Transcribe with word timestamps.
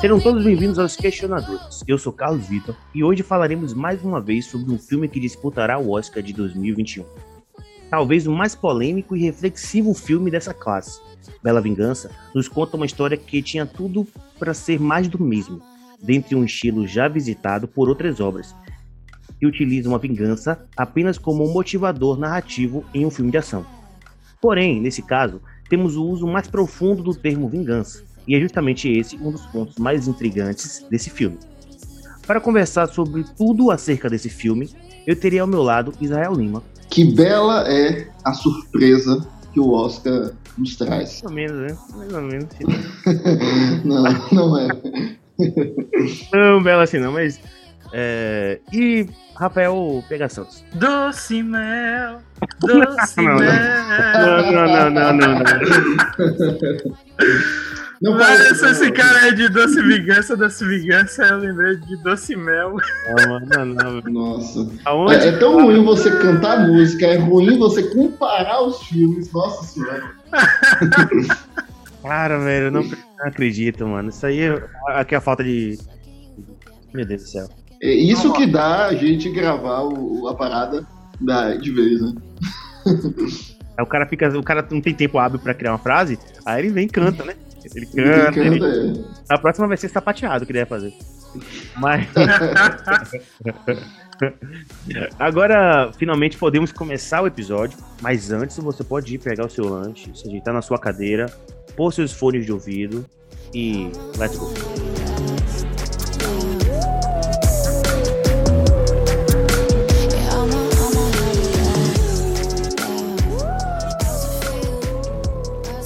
Serão 0.00 0.20
todos 0.20 0.44
bem-vindos 0.44 0.78
aos 0.78 0.94
Questionadores. 0.94 1.82
Eu 1.88 1.98
sou 1.98 2.12
Carlos 2.12 2.46
Vitor 2.46 2.76
e 2.94 3.02
hoje 3.02 3.24
falaremos 3.24 3.74
mais 3.74 4.00
uma 4.04 4.20
vez 4.20 4.46
sobre 4.46 4.72
um 4.72 4.78
filme 4.78 5.08
que 5.08 5.18
disputará 5.18 5.76
o 5.76 5.90
Oscar 5.90 6.22
de 6.22 6.32
2021. 6.32 7.04
Talvez 7.90 8.24
o 8.24 8.30
mais 8.30 8.54
polêmico 8.54 9.16
e 9.16 9.22
reflexivo 9.22 9.92
filme 9.94 10.30
dessa 10.30 10.54
classe. 10.54 11.00
Bela 11.42 11.60
Vingança 11.60 12.12
nos 12.32 12.46
conta 12.46 12.76
uma 12.76 12.86
história 12.86 13.16
que 13.16 13.42
tinha 13.42 13.66
tudo 13.66 14.06
para 14.38 14.54
ser 14.54 14.78
mais 14.78 15.08
do 15.08 15.20
mesmo, 15.20 15.60
dentre 16.00 16.36
um 16.36 16.44
estilo 16.44 16.86
já 16.86 17.08
visitado 17.08 17.66
por 17.66 17.88
outras 17.88 18.20
obras, 18.20 18.54
que 19.40 19.46
utiliza 19.46 19.88
uma 19.88 19.98
vingança 19.98 20.64
apenas 20.76 21.18
como 21.18 21.44
um 21.44 21.52
motivador 21.52 22.16
narrativo 22.16 22.84
em 22.94 23.04
um 23.04 23.10
filme 23.10 23.32
de 23.32 23.38
ação. 23.38 23.66
Porém, 24.40 24.80
nesse 24.80 25.02
caso, 25.02 25.42
temos 25.68 25.96
o 25.96 26.06
uso 26.06 26.24
mais 26.24 26.46
profundo 26.46 27.02
do 27.02 27.12
termo 27.12 27.48
vingança, 27.48 28.04
e 28.28 28.36
é 28.36 28.40
justamente 28.40 28.88
esse 28.88 29.16
um 29.16 29.32
dos 29.32 29.44
pontos 29.46 29.76
mais 29.78 30.06
intrigantes 30.06 30.84
desse 30.90 31.08
filme. 31.08 31.38
Para 32.26 32.38
conversar 32.40 32.88
sobre 32.88 33.24
tudo 33.36 33.70
acerca 33.70 34.10
desse 34.10 34.28
filme, 34.28 34.68
eu 35.06 35.16
teria 35.16 35.40
ao 35.40 35.48
meu 35.48 35.62
lado 35.62 35.94
Israel 35.98 36.34
Lima. 36.34 36.62
Que 36.90 37.04
bela 37.04 37.66
é 37.66 38.06
a 38.22 38.34
surpresa 38.34 39.26
que 39.52 39.58
o 39.58 39.72
Oscar 39.72 40.32
nos 40.58 40.76
traz. 40.76 41.22
Mais 41.22 41.24
ou 41.24 41.30
menos, 41.30 41.58
né? 41.58 41.74
Mais 41.96 42.12
ou 42.12 42.20
menos. 42.20 42.48
não, 43.84 44.02
não 44.30 44.58
é. 44.58 44.68
Não, 46.32 46.60
bela 46.60 46.82
assim 46.82 46.98
não, 46.98 47.12
mas. 47.12 47.38
É... 47.92 48.58
E 48.72 49.06
Rafael 49.36 50.02
Pega 50.08 50.28
Santos. 50.28 50.64
Doce 50.74 51.44
mel, 51.44 52.18
doce 52.60 53.22
Não, 53.22 53.24
não. 53.24 53.38
mel. 53.38 53.52
Não, 54.18 54.52
não, 54.52 54.66
não, 54.66 54.90
não, 54.90 55.12
não. 55.12 55.38
Não 55.38 55.44
Mas 58.00 58.16
parece- 58.16 58.54
se 58.54 58.66
esse 58.70 58.92
cara 58.92 59.28
é 59.28 59.32
de 59.32 59.48
doce 59.48 59.82
vingança, 59.82 60.36
doce 60.36 60.64
vingança, 60.64 61.24
eu 61.24 61.38
lembrei 61.38 61.76
de 61.76 61.96
doce 62.02 62.36
mel. 62.36 62.76
Não, 63.26 63.40
não, 63.40 63.64
não. 63.64 64.00
Nossa. 64.12 64.70
Aonde? 64.84 65.14
É, 65.14 65.28
é 65.28 65.32
tão 65.38 65.60
ruim 65.64 65.84
você 65.84 66.10
cantar 66.18 66.68
música, 66.68 67.06
é 67.06 67.16
ruim 67.16 67.58
você 67.58 67.82
comparar 67.94 68.62
os 68.62 68.80
filmes. 68.84 69.32
Nossa 69.32 69.64
senhora. 69.64 70.10
Cara, 72.02 72.38
velho, 72.38 72.66
eu 72.66 72.70
não, 72.70 72.82
não 72.82 73.26
acredito, 73.26 73.86
mano. 73.86 74.08
Isso 74.10 74.24
aí 74.24 74.40
é, 74.40 74.62
aqui 74.88 75.14
é 75.14 75.18
a 75.18 75.20
falta 75.20 75.42
de. 75.42 75.76
Meu 76.94 77.04
Deus 77.04 77.22
do 77.22 77.28
céu. 77.28 77.48
É 77.82 77.92
isso 77.92 78.32
que 78.32 78.46
dá 78.46 78.86
a 78.86 78.94
gente 78.94 79.28
gravar 79.30 79.82
o- 79.82 80.26
a 80.28 80.34
parada 80.34 80.86
da, 81.20 81.54
de 81.54 81.70
vez, 81.72 82.00
né? 82.00 82.12
Aí 82.86 83.82
o 83.84 83.86
cara 83.86 84.06
fica. 84.06 84.28
O 84.38 84.42
cara 84.42 84.66
não 84.70 84.80
tem 84.80 84.94
tempo 84.94 85.18
hábil 85.18 85.38
pra 85.40 85.52
criar 85.54 85.72
uma 85.72 85.78
frase, 85.78 86.18
aí 86.46 86.60
ele 86.64 86.72
vem 86.72 86.86
e 86.86 86.88
canta, 86.88 87.24
né? 87.24 87.34
Ele 87.74 87.86
canta. 87.86 88.40
ele- 88.40 88.60
canta 88.60 88.66
é- 88.66 89.34
A 89.34 89.38
próxima 89.38 89.68
vai 89.68 89.76
ser 89.76 89.88
sapateado 89.88 90.46
que 90.46 90.52
ele 90.52 90.64
vai 90.64 90.66
fazer. 90.66 90.94
Mas. 91.76 92.06
Agora, 95.18 95.92
finalmente 95.96 96.36
podemos 96.36 96.72
começar 96.72 97.22
o 97.22 97.26
episódio. 97.26 97.78
Mas 98.00 98.30
antes, 98.32 98.56
você 98.58 98.82
pode 98.82 99.14
ir 99.14 99.18
pegar 99.18 99.46
o 99.46 99.50
seu 99.50 99.68
lanche, 99.68 100.10
se 100.14 100.26
ajeitar 100.28 100.52
na 100.54 100.62
sua 100.62 100.78
cadeira, 100.78 101.26
pôr 101.76 101.92
seus 101.92 102.12
fones 102.12 102.44
de 102.44 102.52
ouvido 102.52 103.04
e. 103.54 103.90
Let's 104.18 104.36
go. 104.36 104.52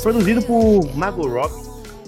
Produzido 0.03 0.43
por 0.43 0.95
Margot 0.97 1.29
Robbie, 1.29 1.63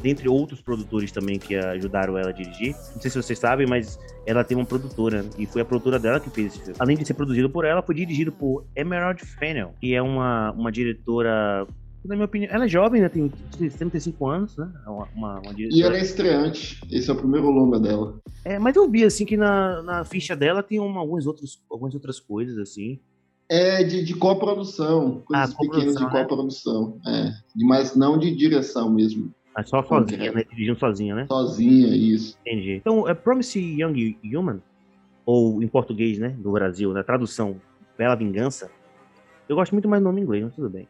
dentre 0.05 0.29
outros 0.29 0.61
produtores 0.61 1.11
também 1.11 1.39
que 1.39 1.57
ajudaram 1.57 2.19
ela 2.19 2.29
a 2.29 2.33
dirigir. 2.33 2.77
Não 2.95 3.01
sei 3.01 3.11
se 3.11 3.17
vocês 3.17 3.39
sabem, 3.39 3.67
mas 3.67 3.99
ela 4.27 4.45
tem 4.45 4.55
uma 4.55 4.67
produtora, 4.67 5.23
né? 5.23 5.31
e 5.39 5.47
foi 5.47 5.63
a 5.63 5.65
produtora 5.65 5.99
dela 5.99 6.21
que 6.21 6.29
fez 6.29 6.49
esse 6.49 6.59
filme. 6.59 6.75
Além 6.79 6.95
de 6.95 7.07
ser 7.07 7.15
produzido 7.15 7.49
por 7.49 7.65
ela, 7.65 7.81
foi 7.81 7.95
dirigido 7.95 8.31
por 8.31 8.67
Emerald 8.77 9.25
Fennell, 9.25 9.71
que 9.81 9.95
é 9.95 10.03
uma, 10.03 10.53
uma 10.53 10.71
diretora. 10.71 11.67
Na 12.05 12.15
minha 12.15 12.27
opinião, 12.27 12.53
ela 12.53 12.67
é 12.67 12.69
jovem, 12.69 13.01
né? 13.01 13.09
Tem 13.09 13.33
35 13.79 14.27
anos, 14.29 14.55
né? 14.59 14.71
É 14.87 14.91
Uma, 14.91 15.09
uma, 15.17 15.41
uma 15.41 15.55
E 15.57 15.83
ela 15.83 15.97
é 15.97 16.03
estreante. 16.03 16.79
Esse 16.93 17.09
é 17.09 17.13
o 17.15 17.17
primeiro 17.17 17.49
longa 17.49 17.81
dela. 17.81 18.21
É, 18.45 18.59
mas 18.59 18.77
eu 18.77 18.91
vi 18.91 19.05
assim 19.05 19.25
que 19.25 19.39
na, 19.39 19.83
na 19.83 20.05
ficha 20.05 20.37
dela 20.37 20.63
tem 20.63 20.79
uma, 20.79 21.01
algumas, 21.01 21.27
outros, 21.27 21.63
algumas 21.71 21.95
outras 21.95 22.21
coisas, 22.21 22.59
assim. 22.59 23.01
É 23.49 23.83
de, 23.83 24.05
de 24.05 24.15
coprodução. 24.15 25.23
Coisas 25.25 25.51
Ah, 25.51 25.57
pequenas 25.59 25.95
de 25.97 26.05
coprodução, 26.05 26.13
né? 26.13 26.29
coprodução. 26.29 27.01
É. 27.07 27.33
Mas 27.65 27.97
não 27.97 28.19
de 28.19 28.37
direção 28.37 28.93
mesmo. 28.93 29.33
Mas 29.57 29.69
só 29.69 29.83
sozinha, 29.83 30.33
né? 30.33 30.45
Dirigindo 30.51 30.79
sozinha, 30.79 31.15
né? 31.15 31.27
Sozinha, 31.27 31.95
isso. 31.95 32.37
Entendi. 32.41 32.73
Então, 32.73 33.09
é 33.09 33.15
Promise 33.15 33.59
Young 33.59 34.19
Human, 34.25 34.61
ou 35.25 35.63
em 35.63 35.69
português, 35.69 36.19
né, 36.19 36.31
do 36.31 36.53
Brasil, 36.53 36.93
na 36.93 37.03
tradução, 37.05 37.61
Bela 37.97 38.15
Vingança. 38.17 38.71
Eu 39.49 39.57
gosto 39.57 39.73
muito 39.73 39.89
mais 39.89 40.03
do 40.03 40.07
nome 40.07 40.21
em 40.21 40.25
inglês, 40.25 40.45
mas 40.45 40.55
tudo 40.55 40.69
bem. 40.69 40.89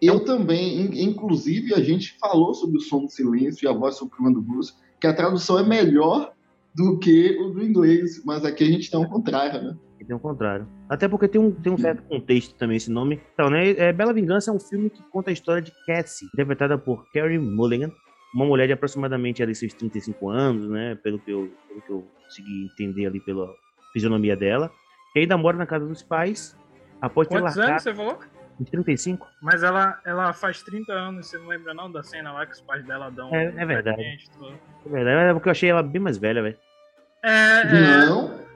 Eu 0.00 0.24
também, 0.24 0.80
in- 0.80 1.04
inclusive, 1.04 1.74
a 1.74 1.80
gente 1.80 2.16
falou 2.18 2.54
sobre 2.54 2.78
o 2.78 2.80
som 2.80 3.04
do 3.04 3.10
silêncio 3.10 3.64
e 3.64 3.68
a 3.68 3.72
voz 3.72 3.96
suprema 3.96 4.32
do 4.32 4.40
Bruce, 4.40 4.72
que 5.00 5.06
a 5.06 5.14
tradução 5.14 5.58
é 5.58 5.62
melhor 5.66 6.32
do 6.74 6.98
que 6.98 7.36
o 7.40 7.50
do 7.50 7.62
inglês, 7.62 8.22
mas 8.24 8.44
aqui 8.44 8.64
a 8.64 8.66
gente 8.66 8.90
tem 8.90 9.00
um 9.00 9.08
contrário, 9.08 9.62
né? 9.62 9.76
Tem 10.06 10.14
o 10.14 10.20
contrário. 10.20 10.68
Até 10.88 11.08
porque 11.08 11.26
tem 11.26 11.40
um, 11.40 11.50
tem 11.50 11.72
um 11.72 11.78
certo 11.78 12.02
contexto 12.04 12.54
também 12.54 12.76
esse 12.76 12.90
nome. 12.90 13.20
Então, 13.34 13.50
né, 13.50 13.70
é, 13.70 13.92
Bela 13.92 14.12
Vingança 14.12 14.50
é 14.50 14.54
um 14.54 14.60
filme 14.60 14.88
que 14.88 15.02
conta 15.10 15.30
a 15.30 15.32
história 15.32 15.60
de 15.60 15.72
Cassie, 15.86 16.28
interpretada 16.32 16.78
por 16.78 17.10
Carrie 17.12 17.38
Mulligan, 17.38 17.90
uma 18.34 18.44
mulher 18.44 18.66
de 18.66 18.72
aproximadamente 18.72 19.42
ali 19.42 19.54
seus 19.54 19.72
35 19.74 20.28
anos, 20.30 20.68
né, 20.68 20.94
pelo 21.02 21.18
que 21.18 21.30
eu, 21.30 21.50
pelo 21.68 21.80
que 21.82 21.90
eu 21.90 22.06
consegui 22.24 22.64
entender 22.72 23.06
ali 23.06 23.20
pela 23.20 23.48
fisionomia 23.92 24.36
dela, 24.36 24.70
que 25.12 25.20
ainda 25.20 25.36
mora 25.38 25.56
na 25.56 25.66
casa 25.66 25.86
dos 25.86 26.02
pais, 26.02 26.56
após 27.00 27.26
ter 27.28 27.34
Quantos 27.36 27.56
largado 27.56 27.70
anos 27.72 27.82
você 27.82 27.94
falou? 27.94 28.18
uns 28.60 28.70
35. 28.70 29.26
Mas 29.42 29.62
ela, 29.62 30.00
ela 30.04 30.32
faz 30.32 30.62
30 30.62 30.92
anos, 30.92 31.26
você 31.28 31.38
não 31.38 31.46
lembra 31.48 31.72
não 31.74 31.90
da 31.90 32.02
cena 32.02 32.32
lá 32.32 32.44
que 32.46 32.52
os 32.52 32.60
pais 32.60 32.84
dela 32.86 33.10
dão 33.10 33.34
É- 33.34 33.50
um 33.50 33.58
é 33.60 33.66
verdade. 33.66 34.02
É 34.02 34.88
verdade, 34.88 35.30
é 35.30 35.32
porque 35.32 35.48
eu 35.48 35.52
achei 35.52 35.70
ela 35.70 35.82
bem 35.82 36.00
mais 36.00 36.16
velha, 36.18 36.42
velho. 36.42 36.56
É, 37.22 37.60
é. 37.62 38.06
Não. 38.06 38.46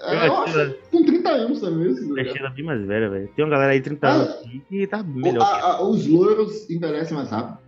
Eu 0.00 0.08
É, 0.08 0.26
Eu 0.26 0.36
acho 0.38 0.52
que 0.54 0.90
com 0.90 1.04
30 1.04 1.30
anos 1.30 1.60
também. 1.60 1.90
esse 1.92 2.08
Eu 2.08 2.20
achei 2.20 2.38
ela 2.40 2.50
bem 2.50 2.64
mais 2.64 2.84
velha, 2.84 3.08
velho. 3.08 3.28
Tem 3.36 3.44
uma 3.44 3.50
galera 3.50 3.72
aí 3.72 3.78
de 3.78 3.84
30 3.84 4.08
Ah. 4.08 4.12
anos 4.12 4.28
aqui 4.30 4.60
que 4.68 4.86
tá 4.86 5.02
melhor. 5.02 5.42
a- 5.42 5.60
a- 5.76 5.82
os 5.82 6.06
loiros 6.08 6.68
envelhecem 6.68 7.16
mais 7.16 7.30
rápido. 7.30 7.58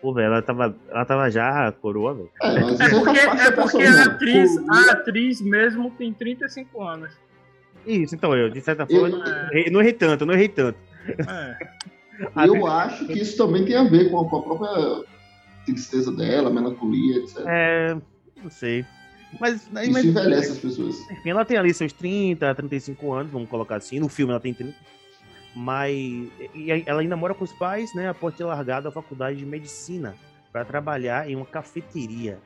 Pô, 0.00 0.14
velho, 0.14 0.26
ela 0.26 0.42
tava, 0.42 0.74
ela 0.88 1.04
tava 1.04 1.30
já 1.30 1.70
coroa, 1.72 2.14
velho. 2.14 2.30
É, 2.42 2.60
mas 2.60 2.80
É 2.80 2.88
porque, 2.88 3.18
é 3.18 3.50
porque 3.50 3.82
a, 3.82 4.04
atriz, 4.04 4.68
a 4.68 4.92
atriz 4.92 5.40
mesmo 5.42 5.90
tem 5.92 6.12
35 6.12 6.82
anos. 6.82 7.12
Isso, 7.86 8.14
então 8.14 8.34
eu, 8.34 8.48
de 8.50 8.60
certa 8.60 8.86
forma, 8.86 9.08
eu 9.08 9.18
não 9.18 9.26
errei- 9.26 9.70
não 9.70 9.80
errei 9.80 9.92
tanto, 9.92 10.22
eu 10.22 10.26
não 10.26 10.34
errei 10.34 10.48
tanto. 10.48 10.78
É. 11.06 11.80
Eu 12.46 12.66
atriz- 12.66 12.66
acho 12.66 13.06
que 13.06 13.18
isso 13.18 13.36
também 13.38 13.64
tem 13.64 13.74
a 13.76 13.84
ver 13.84 14.10
com 14.10 14.20
a, 14.20 14.28
com 14.28 14.36
a 14.36 14.42
própria 14.42 15.04
tristeza 15.64 16.12
dela, 16.14 16.50
melancolia, 16.50 17.16
etc. 17.16 17.38
É. 17.46 17.96
Não 18.42 18.50
sei. 18.50 18.84
Mas, 19.40 19.66
aí, 19.74 19.84
Isso 19.84 19.92
mas 19.92 20.04
envelhece 20.04 20.52
as 20.52 20.58
pessoas. 20.58 20.96
enfim, 21.10 21.30
ela 21.30 21.44
tem 21.46 21.56
ali 21.56 21.72
seus 21.72 21.92
30, 21.94 22.54
35 22.54 23.12
anos, 23.14 23.32
vamos 23.32 23.48
colocar 23.48 23.76
assim. 23.76 23.98
No 23.98 24.08
filme 24.10 24.32
ela 24.32 24.40
tem 24.40 24.52
30. 24.52 24.74
Mas. 25.54 25.94
E 26.54 26.70
ela 26.86 27.00
ainda 27.00 27.16
mora 27.16 27.34
com 27.34 27.44
os 27.44 27.52
pais, 27.52 27.94
né? 27.94 28.08
Após 28.08 28.34
ter 28.34 28.44
largado 28.44 28.88
a 28.88 28.92
faculdade 28.92 29.38
de 29.38 29.46
medicina 29.46 30.14
para 30.52 30.64
trabalhar 30.64 31.28
em 31.28 31.36
uma 31.36 31.46
cafeteria 31.46 32.38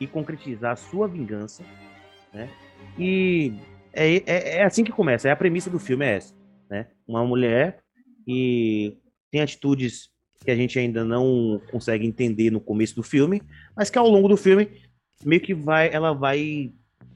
e 0.00 0.06
concretizar 0.06 0.72
a 0.72 0.76
sua 0.76 1.08
vingança, 1.08 1.64
né? 2.32 2.48
E 2.98 3.54
é, 3.92 4.16
é, 4.16 4.56
é 4.58 4.64
assim 4.64 4.84
que 4.84 4.92
começa, 4.92 5.28
é 5.28 5.32
a 5.32 5.36
premissa 5.36 5.70
do 5.70 5.78
filme, 5.78 6.04
é 6.04 6.16
essa, 6.16 6.34
né? 6.68 6.88
Uma 7.06 7.24
mulher 7.24 7.80
que 8.24 8.98
tem 9.30 9.40
atitudes 9.40 10.10
que 10.44 10.50
a 10.50 10.56
gente 10.56 10.78
ainda 10.78 11.04
não 11.04 11.60
consegue 11.70 12.06
entender 12.06 12.50
no 12.50 12.60
começo 12.60 12.94
do 12.94 13.02
filme, 13.02 13.42
mas 13.74 13.88
que 13.88 13.98
ao 13.98 14.08
longo 14.08 14.28
do 14.28 14.36
filme 14.36 14.68
meio 15.24 15.40
que 15.40 15.54
vai, 15.54 15.90
ela 15.92 16.12
vai 16.12 16.72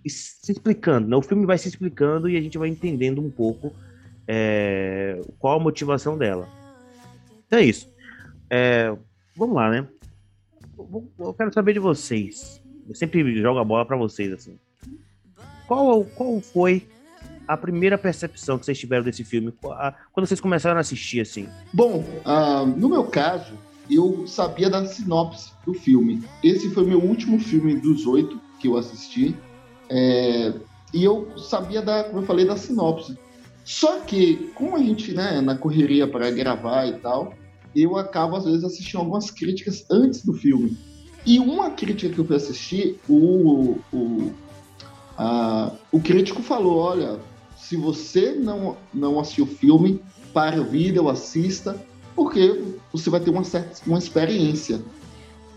se 0.06 0.52
explicando, 0.52 1.08
né? 1.08 1.16
O 1.16 1.22
filme 1.22 1.44
vai 1.44 1.58
se 1.58 1.68
explicando 1.68 2.28
e 2.28 2.36
a 2.36 2.40
gente 2.40 2.56
vai 2.56 2.68
entendendo 2.68 3.20
um 3.20 3.30
pouco 3.30 3.74
é, 4.28 5.20
qual 5.38 5.58
a 5.58 5.62
motivação 5.62 6.18
dela. 6.18 6.46
Então 7.46 7.58
é 7.58 7.64
isso. 7.64 7.88
É, 8.50 8.94
vamos 9.34 9.56
lá, 9.56 9.70
né? 9.70 9.86
Eu- 11.18 11.34
quero 11.34 11.52
saber 11.52 11.72
de 11.72 11.78
vocês. 11.78 12.62
Eu 12.86 12.94
sempre 12.94 13.34
jogo 13.40 13.58
a 13.58 13.64
bola 13.64 13.86
pra 13.86 13.96
vocês 13.96 14.32
assim. 14.32 14.58
Qual, 15.66 16.04
qual 16.04 16.40
foi 16.40 16.86
a 17.46 17.56
primeira 17.56 17.96
percepção 17.98 18.58
que 18.58 18.64
vocês 18.66 18.78
tiveram 18.78 19.04
desse 19.04 19.24
filme? 19.24 19.52
Quando 20.12 20.26
vocês 20.26 20.40
começaram 20.40 20.76
a 20.76 20.80
assistir 20.80 21.20
assim? 21.20 21.48
Bom, 21.72 22.04
ah, 22.24 22.64
no 22.64 22.88
meu 22.88 23.04
caso, 23.04 23.54
eu 23.90 24.26
sabia 24.26 24.68
da 24.70 24.84
sinopse 24.86 25.52
do 25.64 25.74
filme. 25.74 26.22
Esse 26.42 26.70
foi 26.70 26.84
meu 26.84 27.00
último 27.02 27.38
filme 27.38 27.76
dos 27.76 28.06
oito 28.06 28.40
que 28.60 28.68
eu 28.68 28.76
assisti. 28.76 29.34
É, 29.90 30.52
e 30.92 31.04
eu 31.04 31.36
sabia 31.38 31.80
da, 31.82 32.04
como 32.04 32.20
eu 32.20 32.26
falei, 32.26 32.46
da 32.46 32.56
sinopse. 32.56 33.18
Só 33.68 34.00
que, 34.00 34.50
como 34.54 34.76
a 34.76 34.78
gente, 34.78 35.12
né, 35.12 35.42
na 35.42 35.54
correria 35.54 36.08
para 36.08 36.30
gravar 36.30 36.86
e 36.86 36.94
tal, 37.00 37.34
eu 37.76 37.98
acabo 37.98 38.34
às 38.34 38.46
vezes 38.46 38.64
assistindo 38.64 39.00
algumas 39.00 39.30
críticas 39.30 39.84
antes 39.90 40.24
do 40.24 40.32
filme. 40.32 40.74
E 41.26 41.38
uma 41.38 41.68
crítica 41.72 42.14
que 42.14 42.18
eu 42.18 42.24
fui 42.24 42.36
assistir, 42.36 42.98
o, 43.06 43.76
o, 43.92 44.32
a, 45.18 45.70
o 45.92 46.00
crítico 46.00 46.42
falou: 46.42 46.78
olha, 46.78 47.20
se 47.58 47.76
você 47.76 48.32
não, 48.32 48.74
não 48.94 49.20
assistiu 49.20 49.44
o 49.44 49.48
filme, 49.48 50.00
pare 50.32 50.58
o 50.58 50.64
vídeo, 50.64 51.06
assista, 51.06 51.76
porque 52.16 52.64
você 52.90 53.10
vai 53.10 53.20
ter 53.20 53.28
uma 53.28 53.44
certa 53.44 53.82
uma 53.86 53.98
experiência. 53.98 54.80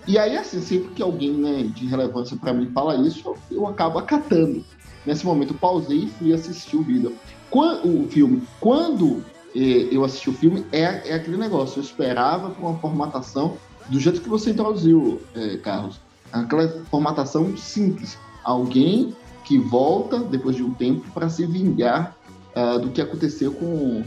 E 0.05 0.17
aí, 0.17 0.35
assim, 0.35 0.59
sempre 0.59 0.89
que 0.95 1.01
alguém 1.01 1.31
né, 1.31 1.63
de 1.63 1.85
relevância 1.85 2.35
para 2.35 2.53
mim 2.53 2.69
fala 2.73 3.07
isso, 3.07 3.21
eu, 3.25 3.37
eu 3.49 3.67
acabo 3.67 3.99
acatando. 3.99 4.65
Nesse 5.05 5.25
momento, 5.25 5.53
eu 5.53 5.57
pausei 5.57 5.99
e 5.99 6.09
fui 6.09 6.33
assistir 6.33 6.75
o 6.75 6.83
vídeo. 6.83 7.15
O 7.51 8.07
filme. 8.07 8.43
Quando 8.59 9.23
eh, 9.55 9.89
eu 9.91 10.05
assisti 10.05 10.29
o 10.29 10.33
filme, 10.33 10.65
é, 10.71 11.09
é 11.09 11.13
aquele 11.15 11.37
negócio. 11.37 11.79
Eu 11.79 11.83
esperava 11.83 12.49
por 12.49 12.65
uma 12.65 12.79
formatação 12.79 13.57
do 13.89 13.99
jeito 13.99 14.21
que 14.21 14.29
você 14.29 14.51
introduziu, 14.51 15.21
eh, 15.35 15.57
Carlos. 15.57 15.99
Aquela 16.31 16.67
formatação 16.89 17.55
simples. 17.57 18.17
Alguém 18.43 19.13
que 19.43 19.57
volta 19.57 20.19
depois 20.19 20.55
de 20.55 20.63
um 20.63 20.73
tempo 20.73 21.05
para 21.13 21.29
se 21.29 21.45
vingar 21.45 22.15
uh, 22.55 22.79
do 22.79 22.89
que 22.89 23.01
aconteceu 23.01 23.51
com, 23.53 24.03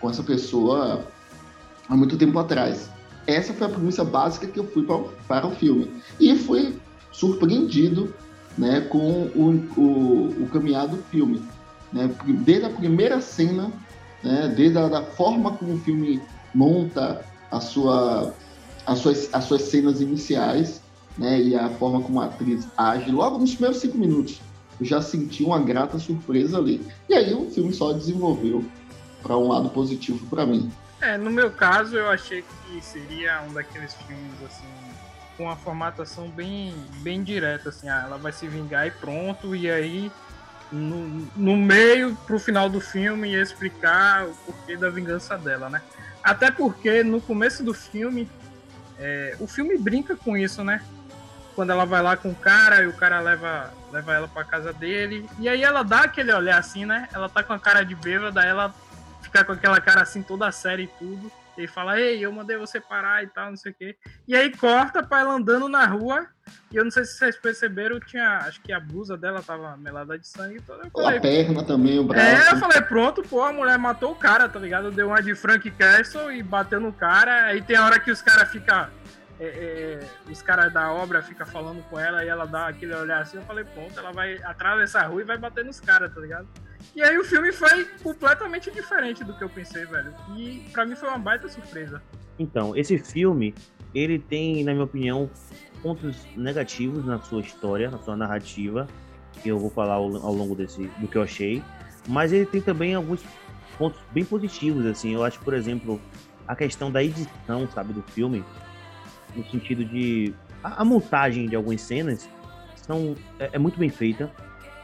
com 0.00 0.08
essa 0.08 0.22
pessoa 0.22 1.04
há 1.88 1.96
muito 1.96 2.16
tempo 2.16 2.38
atrás. 2.38 2.88
Essa 3.26 3.52
foi 3.52 3.66
a 3.66 3.70
premissa 3.70 4.04
básica 4.04 4.46
que 4.46 4.58
eu 4.58 4.64
fui 4.64 4.84
para, 4.84 4.98
para 5.28 5.46
o 5.46 5.50
filme. 5.50 5.90
E 6.18 6.34
fui 6.36 6.78
surpreendido 7.12 8.14
né, 8.56 8.80
com 8.82 9.28
o, 9.34 9.50
o, 9.76 10.44
o 10.44 10.48
caminhar 10.52 10.86
do 10.88 10.96
filme. 11.10 11.42
Né? 11.92 12.10
Desde 12.24 12.66
a 12.66 12.70
primeira 12.70 13.20
cena, 13.20 13.70
né, 14.22 14.52
desde 14.56 14.78
a 14.78 14.88
da 14.88 15.02
forma 15.02 15.52
como 15.52 15.74
o 15.74 15.78
filme 15.78 16.20
monta 16.54 17.24
a 17.50 17.60
sua, 17.60 18.34
as, 18.86 18.98
suas, 18.98 19.28
as 19.32 19.44
suas 19.44 19.62
cenas 19.62 20.00
iniciais 20.00 20.80
né, 21.16 21.40
e 21.40 21.56
a 21.56 21.68
forma 21.70 22.00
como 22.02 22.20
a 22.20 22.26
atriz 22.26 22.66
age, 22.76 23.10
logo 23.10 23.38
nos 23.38 23.52
primeiros 23.52 23.78
cinco 23.78 23.98
minutos, 23.98 24.40
eu 24.80 24.86
já 24.86 25.00
senti 25.00 25.42
uma 25.42 25.58
grata 25.58 25.98
surpresa 25.98 26.58
ali. 26.58 26.86
E 27.08 27.14
aí 27.14 27.32
o 27.32 27.50
filme 27.50 27.72
só 27.72 27.92
desenvolveu 27.92 28.64
para 29.22 29.36
um 29.36 29.48
lado 29.48 29.70
positivo 29.70 30.26
para 30.26 30.44
mim. 30.44 30.70
É, 31.00 31.16
no 31.16 31.30
meu 31.30 31.50
caso, 31.50 31.96
eu 31.96 32.08
achei 32.08 32.42
que 32.42 32.80
seria 32.82 33.42
um 33.42 33.52
daqueles 33.52 33.94
filmes, 33.94 34.42
assim, 34.44 34.64
com 35.36 35.44
uma 35.44 35.56
formatação 35.56 36.28
bem, 36.28 36.74
bem 37.02 37.22
direta, 37.22 37.68
assim, 37.68 37.88
ah, 37.88 38.04
ela 38.06 38.16
vai 38.16 38.32
se 38.32 38.46
vingar 38.46 38.86
e 38.86 38.90
pronto, 38.90 39.54
e 39.54 39.70
aí 39.70 40.10
no, 40.70 41.28
no 41.36 41.56
meio, 41.56 42.16
pro 42.26 42.38
final 42.38 42.68
do 42.68 42.80
filme, 42.80 43.30
ia 43.30 43.42
explicar 43.42 44.26
o 44.26 44.34
porquê 44.46 44.76
da 44.76 44.90
vingança 44.90 45.36
dela, 45.36 45.70
né? 45.70 45.80
Até 46.22 46.50
porque 46.50 47.02
no 47.02 47.20
começo 47.20 47.62
do 47.62 47.72
filme, 47.72 48.28
é, 48.98 49.36
o 49.38 49.46
filme 49.46 49.78
brinca 49.78 50.16
com 50.16 50.36
isso, 50.36 50.64
né? 50.64 50.82
Quando 51.54 51.70
ela 51.70 51.84
vai 51.84 52.02
lá 52.02 52.16
com 52.16 52.30
o 52.30 52.34
cara 52.34 52.82
e 52.82 52.86
o 52.86 52.92
cara 52.92 53.20
leva, 53.20 53.72
leva 53.92 54.14
ela 54.14 54.28
pra 54.28 54.44
casa 54.44 54.72
dele, 54.72 55.28
e 55.38 55.48
aí 55.48 55.62
ela 55.62 55.82
dá 55.82 56.00
aquele 56.00 56.32
olhar 56.32 56.58
assim, 56.58 56.84
né? 56.84 57.08
Ela 57.12 57.28
tá 57.28 57.42
com 57.42 57.52
a 57.52 57.58
cara 57.58 57.84
de 57.84 57.94
bêbada, 57.94 58.44
ela 58.44 58.74
ficar 59.22 59.44
com 59.44 59.52
aquela 59.52 59.80
cara 59.80 60.02
assim 60.02 60.22
toda 60.22 60.50
séria 60.52 60.82
e 60.82 60.88
tudo. 60.88 61.30
E 61.56 61.66
fala, 61.66 62.00
ei, 62.00 62.24
eu 62.24 62.30
mandei 62.30 62.56
você 62.56 62.80
parar 62.80 63.22
e 63.22 63.28
tal, 63.28 63.50
não 63.50 63.56
sei 63.56 63.72
o 63.72 63.74
quê. 63.74 63.96
E 64.28 64.36
aí 64.36 64.54
corta 64.54 65.02
pra 65.02 65.20
ela 65.20 65.34
andando 65.34 65.68
na 65.68 65.86
rua. 65.86 66.26
E 66.70 66.76
eu 66.76 66.84
não 66.84 66.90
sei 66.90 67.04
se 67.04 67.18
vocês 67.18 67.36
perceberam, 67.36 67.98
tinha. 67.98 68.38
Acho 68.38 68.60
que 68.60 68.72
a 68.72 68.78
blusa 68.78 69.16
dela 69.16 69.42
tava 69.42 69.76
melada 69.76 70.18
de 70.18 70.28
sangue 70.28 70.60
toda. 70.60 70.88
Falei, 70.90 71.18
a 71.18 71.20
perna 71.20 71.64
também, 71.64 71.98
o 71.98 72.04
braço. 72.04 72.24
É, 72.24 72.52
eu 72.52 72.56
falei, 72.58 72.80
pronto, 72.82 73.22
pô, 73.22 73.42
a 73.42 73.52
mulher 73.52 73.78
matou 73.78 74.12
o 74.12 74.16
cara, 74.16 74.48
tá 74.48 74.58
ligado? 74.58 74.90
Deu 74.90 75.08
uma 75.08 75.22
de 75.22 75.34
Frank 75.34 75.68
Castle 75.72 76.32
e 76.32 76.42
bateu 76.42 76.78
no 76.78 76.92
cara. 76.92 77.46
Aí 77.46 77.62
tem 77.62 77.76
a 77.76 77.84
hora 77.84 77.98
que 77.98 78.10
os 78.10 78.22
caras 78.22 78.50
ficam. 78.50 78.88
É, 79.38 79.46
é, 79.46 80.30
os 80.30 80.40
caras 80.40 80.72
da 80.72 80.90
obra 80.92 81.22
ficam 81.22 81.46
falando 81.46 81.82
com 81.90 81.98
ela 82.00 82.24
e 82.24 82.28
ela 82.28 82.46
dá 82.46 82.68
aquele 82.68 82.94
olhar 82.94 83.20
assim. 83.20 83.36
Eu 83.36 83.42
falei, 83.42 83.64
pronto, 83.64 83.98
ela 83.98 84.12
vai 84.12 84.36
atravessar 84.42 85.04
a 85.04 85.06
rua 85.08 85.20
e 85.20 85.24
vai 85.24 85.36
bater 85.36 85.64
nos 85.64 85.78
caras, 85.78 86.14
tá 86.14 86.20
ligado? 86.20 86.48
E 86.94 87.02
aí 87.02 87.18
o 87.18 87.24
filme 87.24 87.52
foi 87.52 87.84
completamente 88.02 88.70
diferente 88.70 89.22
do 89.22 89.34
que 89.36 89.44
eu 89.44 89.48
pensei, 89.48 89.84
velho. 89.84 90.14
E 90.34 90.66
para 90.72 90.86
mim 90.86 90.96
foi 90.96 91.08
uma 91.08 91.18
baita 91.18 91.48
surpresa. 91.48 92.02
Então, 92.38 92.74
esse 92.76 92.98
filme, 92.98 93.54
ele 93.94 94.18
tem, 94.18 94.64
na 94.64 94.72
minha 94.72 94.84
opinião, 94.84 95.28
pontos 95.82 96.26
negativos 96.36 97.04
na 97.04 97.20
sua 97.20 97.40
história, 97.40 97.90
na 97.90 97.98
sua 97.98 98.16
narrativa, 98.16 98.86
que 99.42 99.48
eu 99.48 99.58
vou 99.58 99.70
falar 99.70 99.94
ao, 99.94 100.16
ao 100.16 100.32
longo 100.32 100.54
desse 100.54 100.86
do 100.98 101.06
que 101.06 101.16
eu 101.16 101.22
achei, 101.22 101.62
mas 102.08 102.32
ele 102.32 102.46
tem 102.46 102.60
também 102.60 102.94
alguns 102.94 103.22
pontos 103.76 104.00
bem 104.12 104.24
positivos, 104.24 104.86
assim. 104.86 105.12
Eu 105.12 105.22
acho, 105.22 105.38
por 105.40 105.54
exemplo, 105.54 106.00
a 106.46 106.56
questão 106.56 106.90
da 106.90 107.02
edição, 107.02 107.68
sabe, 107.74 107.92
do 107.92 108.02
filme, 108.02 108.44
no 109.36 109.44
sentido 109.50 109.84
de 109.84 110.34
a, 110.62 110.82
a 110.82 110.84
montagem 110.84 111.46
de 111.48 111.56
algumas 111.56 111.80
cenas 111.80 112.28
são 112.76 113.14
é, 113.38 113.50
é 113.52 113.58
muito 113.58 113.78
bem 113.78 113.90
feita 113.90 114.30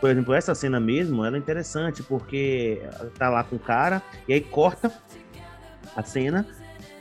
por 0.02 0.10
exemplo, 0.10 0.34
essa 0.34 0.52
cena 0.52 0.81
mesmo, 0.81 1.25
ela 1.25 1.37
é 1.37 1.38
interessante 1.38 2.02
porque 2.02 2.82
tá 3.16 3.31
lá 3.31 3.44
com 3.44 3.54
o 3.54 3.58
cara 3.60 4.02
e 4.26 4.32
aí 4.32 4.40
corta 4.40 4.93
a 5.94 6.02
cena, 6.02 6.44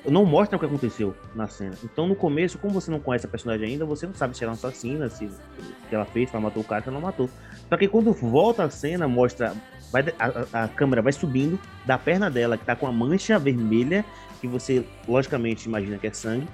não 0.07 0.23
mostra 0.23 0.55
o 0.55 0.59
que 0.59 0.67
aconteceu 0.67 1.15
na 1.33 1.47
cena. 1.47 1.73
Então, 1.83 2.07
no 2.07 2.15
começo, 2.15 2.59
como 2.59 2.71
você 2.71 2.91
não 2.91 2.99
conhece 2.99 3.25
a 3.25 3.29
personagem 3.29 3.69
ainda, 3.69 3.85
você 3.85 4.05
não 4.05 4.13
sabe 4.13 4.37
se 4.37 4.43
ela 4.43 4.51
é 4.51 4.53
uma 4.53 4.57
assassina, 4.57 5.09
se, 5.09 5.27
se 5.27 5.95
ela 5.95 6.05
fez, 6.05 6.29
se 6.29 6.35
ela 6.35 6.43
matou 6.43 6.61
o 6.61 6.65
cara, 6.65 6.83
se 6.83 6.89
ela 6.89 6.99
não 6.99 7.01
matou. 7.01 7.27
Só 7.67 7.75
que 7.75 7.87
quando 7.87 8.13
volta 8.13 8.65
a 8.65 8.69
cena, 8.69 9.07
mostra. 9.07 9.55
Vai, 9.91 10.05
a, 10.19 10.65
a, 10.65 10.67
câmera 10.67 11.01
vai 11.01 11.11
subindo 11.11 11.59
da 11.87 11.97
perna 11.97 12.29
dela, 12.29 12.55
que 12.55 12.63
tá 12.63 12.75
com 12.75 12.85
a 12.85 12.91
mancha 12.91 13.39
vermelha, 13.39 14.05
que 14.39 14.47
você 14.47 14.85
logicamente 15.07 15.67
imagina 15.67 15.97
que 15.97 16.05
é 16.05 16.13
sangue. 16.13 16.47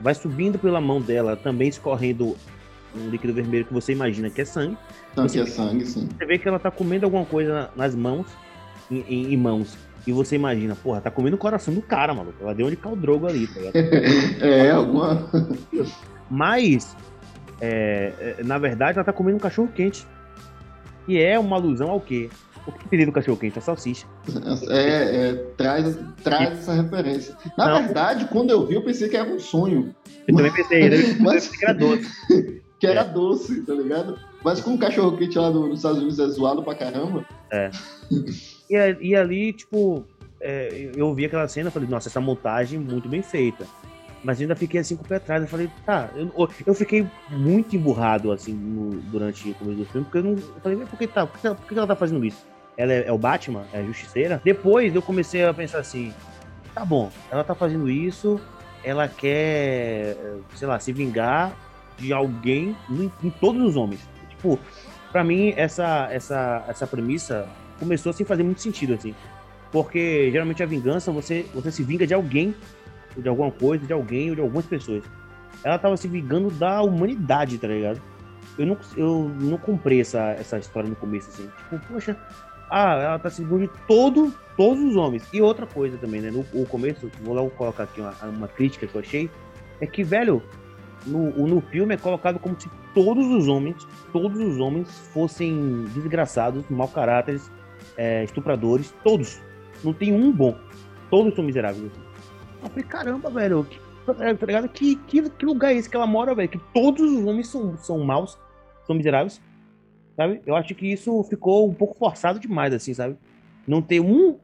Vai 0.00 0.14
subindo 0.14 0.58
pela 0.58 0.80
mão 0.80 1.00
dela, 1.00 1.36
também 1.36 1.68
escorrendo 1.68 2.36
um 2.94 3.08
líquido 3.08 3.32
vermelho 3.32 3.64
que 3.64 3.72
você 3.72 3.92
imagina 3.92 4.30
que 4.30 4.40
é 4.40 4.44
sangue. 4.44 4.76
Não, 5.14 5.26
que 5.26 5.40
é 5.40 5.46
sangue, 5.46 5.86
sim. 5.86 6.08
Você 6.16 6.26
vê 6.26 6.38
que 6.38 6.48
ela 6.48 6.58
tá 6.58 6.70
comendo 6.70 7.04
alguma 7.04 7.24
coisa 7.24 7.70
nas 7.76 7.94
mãos, 7.94 8.26
em, 8.90 9.00
em, 9.08 9.34
em 9.34 9.36
mãos. 9.36 9.76
E 10.06 10.12
você 10.12 10.36
imagina, 10.36 10.76
porra, 10.76 11.00
tá 11.00 11.10
comendo 11.10 11.36
o 11.36 11.38
coração 11.38 11.74
do 11.74 11.82
cara, 11.82 12.14
maluco. 12.14 12.36
Ela 12.40 12.54
deu 12.54 12.66
onde 12.66 12.76
caldrogo 12.76 13.26
ali, 13.26 13.46
tá 13.48 13.60
ligado? 13.60 13.76
é, 14.40 14.70
alguma. 14.70 15.28
Mas, 16.30 16.96
é, 17.60 18.36
é, 18.38 18.44
na 18.44 18.56
verdade, 18.56 18.98
ela 18.98 19.04
tá 19.04 19.12
comendo 19.12 19.36
um 19.36 19.40
cachorro 19.40 19.68
quente. 19.74 20.06
E 21.08 21.18
é 21.18 21.38
uma 21.38 21.56
alusão 21.56 21.90
ao 21.90 22.00
quê? 22.00 22.30
O 22.66 22.72
que 22.72 22.88
pediu 22.88 23.06
no 23.06 23.12
cachorro 23.12 23.36
quente? 23.36 23.58
A 23.58 23.62
salsicha. 23.62 24.06
É, 24.68 25.28
é 25.28 25.32
traz, 25.56 25.96
traz 26.22 26.58
essa 26.58 26.72
referência. 26.72 27.36
Na 27.56 27.68
Não. 27.68 27.84
verdade, 27.84 28.26
quando 28.26 28.50
eu 28.50 28.66
vi, 28.66 28.74
eu 28.74 28.82
pensei 28.82 29.08
que 29.08 29.16
era 29.16 29.28
um 29.28 29.38
sonho. 29.38 29.94
Eu 30.26 30.34
também 30.34 30.52
pensei, 30.52 30.90
né? 30.90 30.96
Mas... 31.20 31.48
que 31.48 31.64
era 31.64 31.74
doce. 31.74 32.62
que 32.78 32.86
era 32.86 33.00
é. 33.02 33.04
doce, 33.04 33.62
tá 33.62 33.74
ligado? 33.74 34.18
Mas 34.44 34.60
com 34.60 34.74
o 34.74 34.78
cachorro 34.78 35.16
quente 35.16 35.38
lá 35.38 35.50
nos 35.50 35.78
Estados 35.78 35.98
Unidos 35.98 36.18
é 36.18 36.26
zoado 36.28 36.62
pra 36.62 36.74
caramba. 36.74 37.26
É. 37.52 37.70
e, 38.68 39.08
e 39.08 39.16
ali, 39.16 39.52
tipo, 39.52 40.04
é, 40.40 40.90
eu 40.94 41.14
vi 41.14 41.24
aquela 41.24 41.48
cena 41.48 41.68
e 41.68 41.72
falei, 41.72 41.88
nossa, 41.88 42.08
essa 42.08 42.20
montagem 42.20 42.78
muito 42.78 43.08
bem 43.08 43.22
feita. 43.22 43.66
Mas 44.22 44.40
ainda 44.40 44.56
fiquei 44.56 44.80
assim 44.80 44.96
com 44.96 45.04
o 45.04 45.06
pé 45.06 45.16
atrás. 45.16 45.42
Eu 45.42 45.48
falei, 45.48 45.70
tá, 45.84 46.10
eu, 46.16 46.48
eu 46.66 46.74
fiquei 46.74 47.06
muito 47.30 47.76
emburrado 47.76 48.32
assim 48.32 48.52
no, 48.52 49.00
durante 49.02 49.50
o 49.50 49.54
começo 49.54 49.78
do 49.78 49.84
filme, 49.86 50.04
porque 50.04 50.18
eu 50.18 50.24
não. 50.24 50.32
Eu 50.32 50.60
falei, 50.62 50.78
por 50.78 50.98
que, 50.98 51.06
tá, 51.06 51.26
por 51.26 51.40
que, 51.40 51.48
por 51.48 51.66
que 51.66 51.78
ela 51.78 51.86
tá 51.86 51.96
fazendo 51.96 52.24
isso? 52.24 52.44
Ela 52.76 52.92
é, 52.92 53.08
é, 53.08 53.12
o 53.12 53.18
Batman? 53.18 53.64
É 53.72 53.80
a 53.80 53.82
justiceira? 53.82 54.40
Depois 54.44 54.94
eu 54.94 55.02
comecei 55.02 55.44
a 55.44 55.54
pensar 55.54 55.78
assim, 55.78 56.12
tá 56.74 56.84
bom, 56.84 57.10
ela 57.30 57.42
tá 57.42 57.54
fazendo 57.54 57.88
isso, 57.88 58.40
ela 58.84 59.08
quer, 59.08 60.16
sei 60.54 60.68
lá, 60.68 60.78
se 60.78 60.92
vingar 60.92 61.56
de 61.98 62.12
alguém 62.12 62.76
em, 62.90 63.10
em 63.22 63.30
todos 63.30 63.62
os 63.62 63.76
homens. 63.76 64.00
Tipo, 64.30 64.58
para 65.10 65.24
mim 65.24 65.54
essa 65.56 66.08
essa 66.10 66.64
essa 66.68 66.86
premissa 66.86 67.48
começou 67.78 68.10
a 68.10 68.24
fazer 68.24 68.42
muito 68.42 68.60
sentido 68.60 68.94
assim. 68.94 69.14
Porque 69.72 70.30
geralmente 70.30 70.62
a 70.62 70.66
vingança 70.66 71.10
você 71.10 71.46
você 71.54 71.72
se 71.72 71.82
vinga 71.82 72.06
de 72.06 72.14
alguém, 72.14 72.54
de 73.16 73.28
alguma 73.28 73.50
coisa, 73.50 73.86
de 73.86 73.92
alguém 73.92 74.30
ou 74.30 74.34
de 74.34 74.40
algumas 74.42 74.66
pessoas. 74.66 75.02
Ela 75.64 75.78
tava 75.78 75.96
se 75.96 76.06
vingando 76.06 76.50
da 76.50 76.82
humanidade, 76.82 77.58
tá 77.58 77.66
ligado? 77.66 78.00
Eu 78.58 78.66
não, 78.66 78.78
eu 78.96 79.30
não 79.40 79.58
comprei 79.58 80.00
essa, 80.00 80.30
essa 80.32 80.58
história 80.58 80.88
no 80.88 80.96
começo, 80.96 81.28
assim. 81.28 81.48
Tipo, 81.58 81.78
poxa, 81.92 82.16
ah, 82.70 82.94
ela 82.94 83.18
tá 83.18 83.30
se 83.30 83.44
de 83.44 83.70
todo, 83.86 84.32
todos 84.56 84.82
os 84.82 84.96
homens. 84.96 85.28
E 85.32 85.40
outra 85.40 85.66
coisa 85.66 85.96
também, 85.98 86.20
né? 86.20 86.30
No, 86.30 86.44
no 86.52 86.66
começo, 86.66 87.10
vou 87.22 87.34
logo 87.34 87.50
colocar 87.50 87.84
aqui 87.84 88.00
uma, 88.00 88.14
uma 88.24 88.48
crítica 88.48 88.86
que 88.86 88.94
eu 88.94 89.00
achei, 89.00 89.30
é 89.80 89.86
que, 89.86 90.02
velho, 90.02 90.42
no, 91.06 91.30
no 91.46 91.60
filme 91.60 91.94
é 91.94 91.96
colocado 91.98 92.38
como 92.38 92.58
se 92.60 92.68
todos 92.94 93.26
os 93.26 93.46
homens, 93.46 93.86
todos 94.12 94.40
os 94.40 94.58
homens 94.58 94.88
fossem 95.12 95.84
desgraçados, 95.94 96.64
mau 96.70 96.88
caráteres, 96.88 97.50
é, 97.96 98.24
estupradores, 98.24 98.92
todos. 99.04 99.40
Não 99.84 99.92
tem 99.92 100.12
um 100.12 100.32
bom. 100.32 100.56
Todos 101.10 101.34
são 101.34 101.44
miseráveis. 101.44 101.92
Eu 102.62 102.70
falei, 102.70 102.84
caramba, 102.84 103.30
velho, 103.30 103.64
que, 103.64 103.78
é, 104.20 104.34
tá 104.34 104.46
ligado? 104.46 104.68
Que, 104.68 104.96
que, 104.96 105.28
que 105.30 105.46
lugar 105.46 105.72
é 105.72 105.76
esse 105.76 105.88
que 105.88 105.96
ela 105.96 106.06
mora, 106.06 106.34
velho? 106.34 106.48
Que 106.48 106.60
todos 106.72 107.12
os 107.12 107.24
homens 107.24 107.48
são, 107.48 107.76
são 107.76 107.98
maus, 108.00 108.38
são 108.86 108.96
miseráveis, 108.96 109.40
sabe? 110.16 110.40
Eu 110.46 110.56
acho 110.56 110.74
que 110.74 110.86
isso 110.86 111.22
ficou 111.24 111.68
um 111.68 111.74
pouco 111.74 111.96
forçado 111.96 112.40
demais, 112.40 112.72
assim, 112.72 112.94
sabe? 112.94 113.16
Não 113.66 113.82
ter 113.82 114.00
um. 114.00 114.36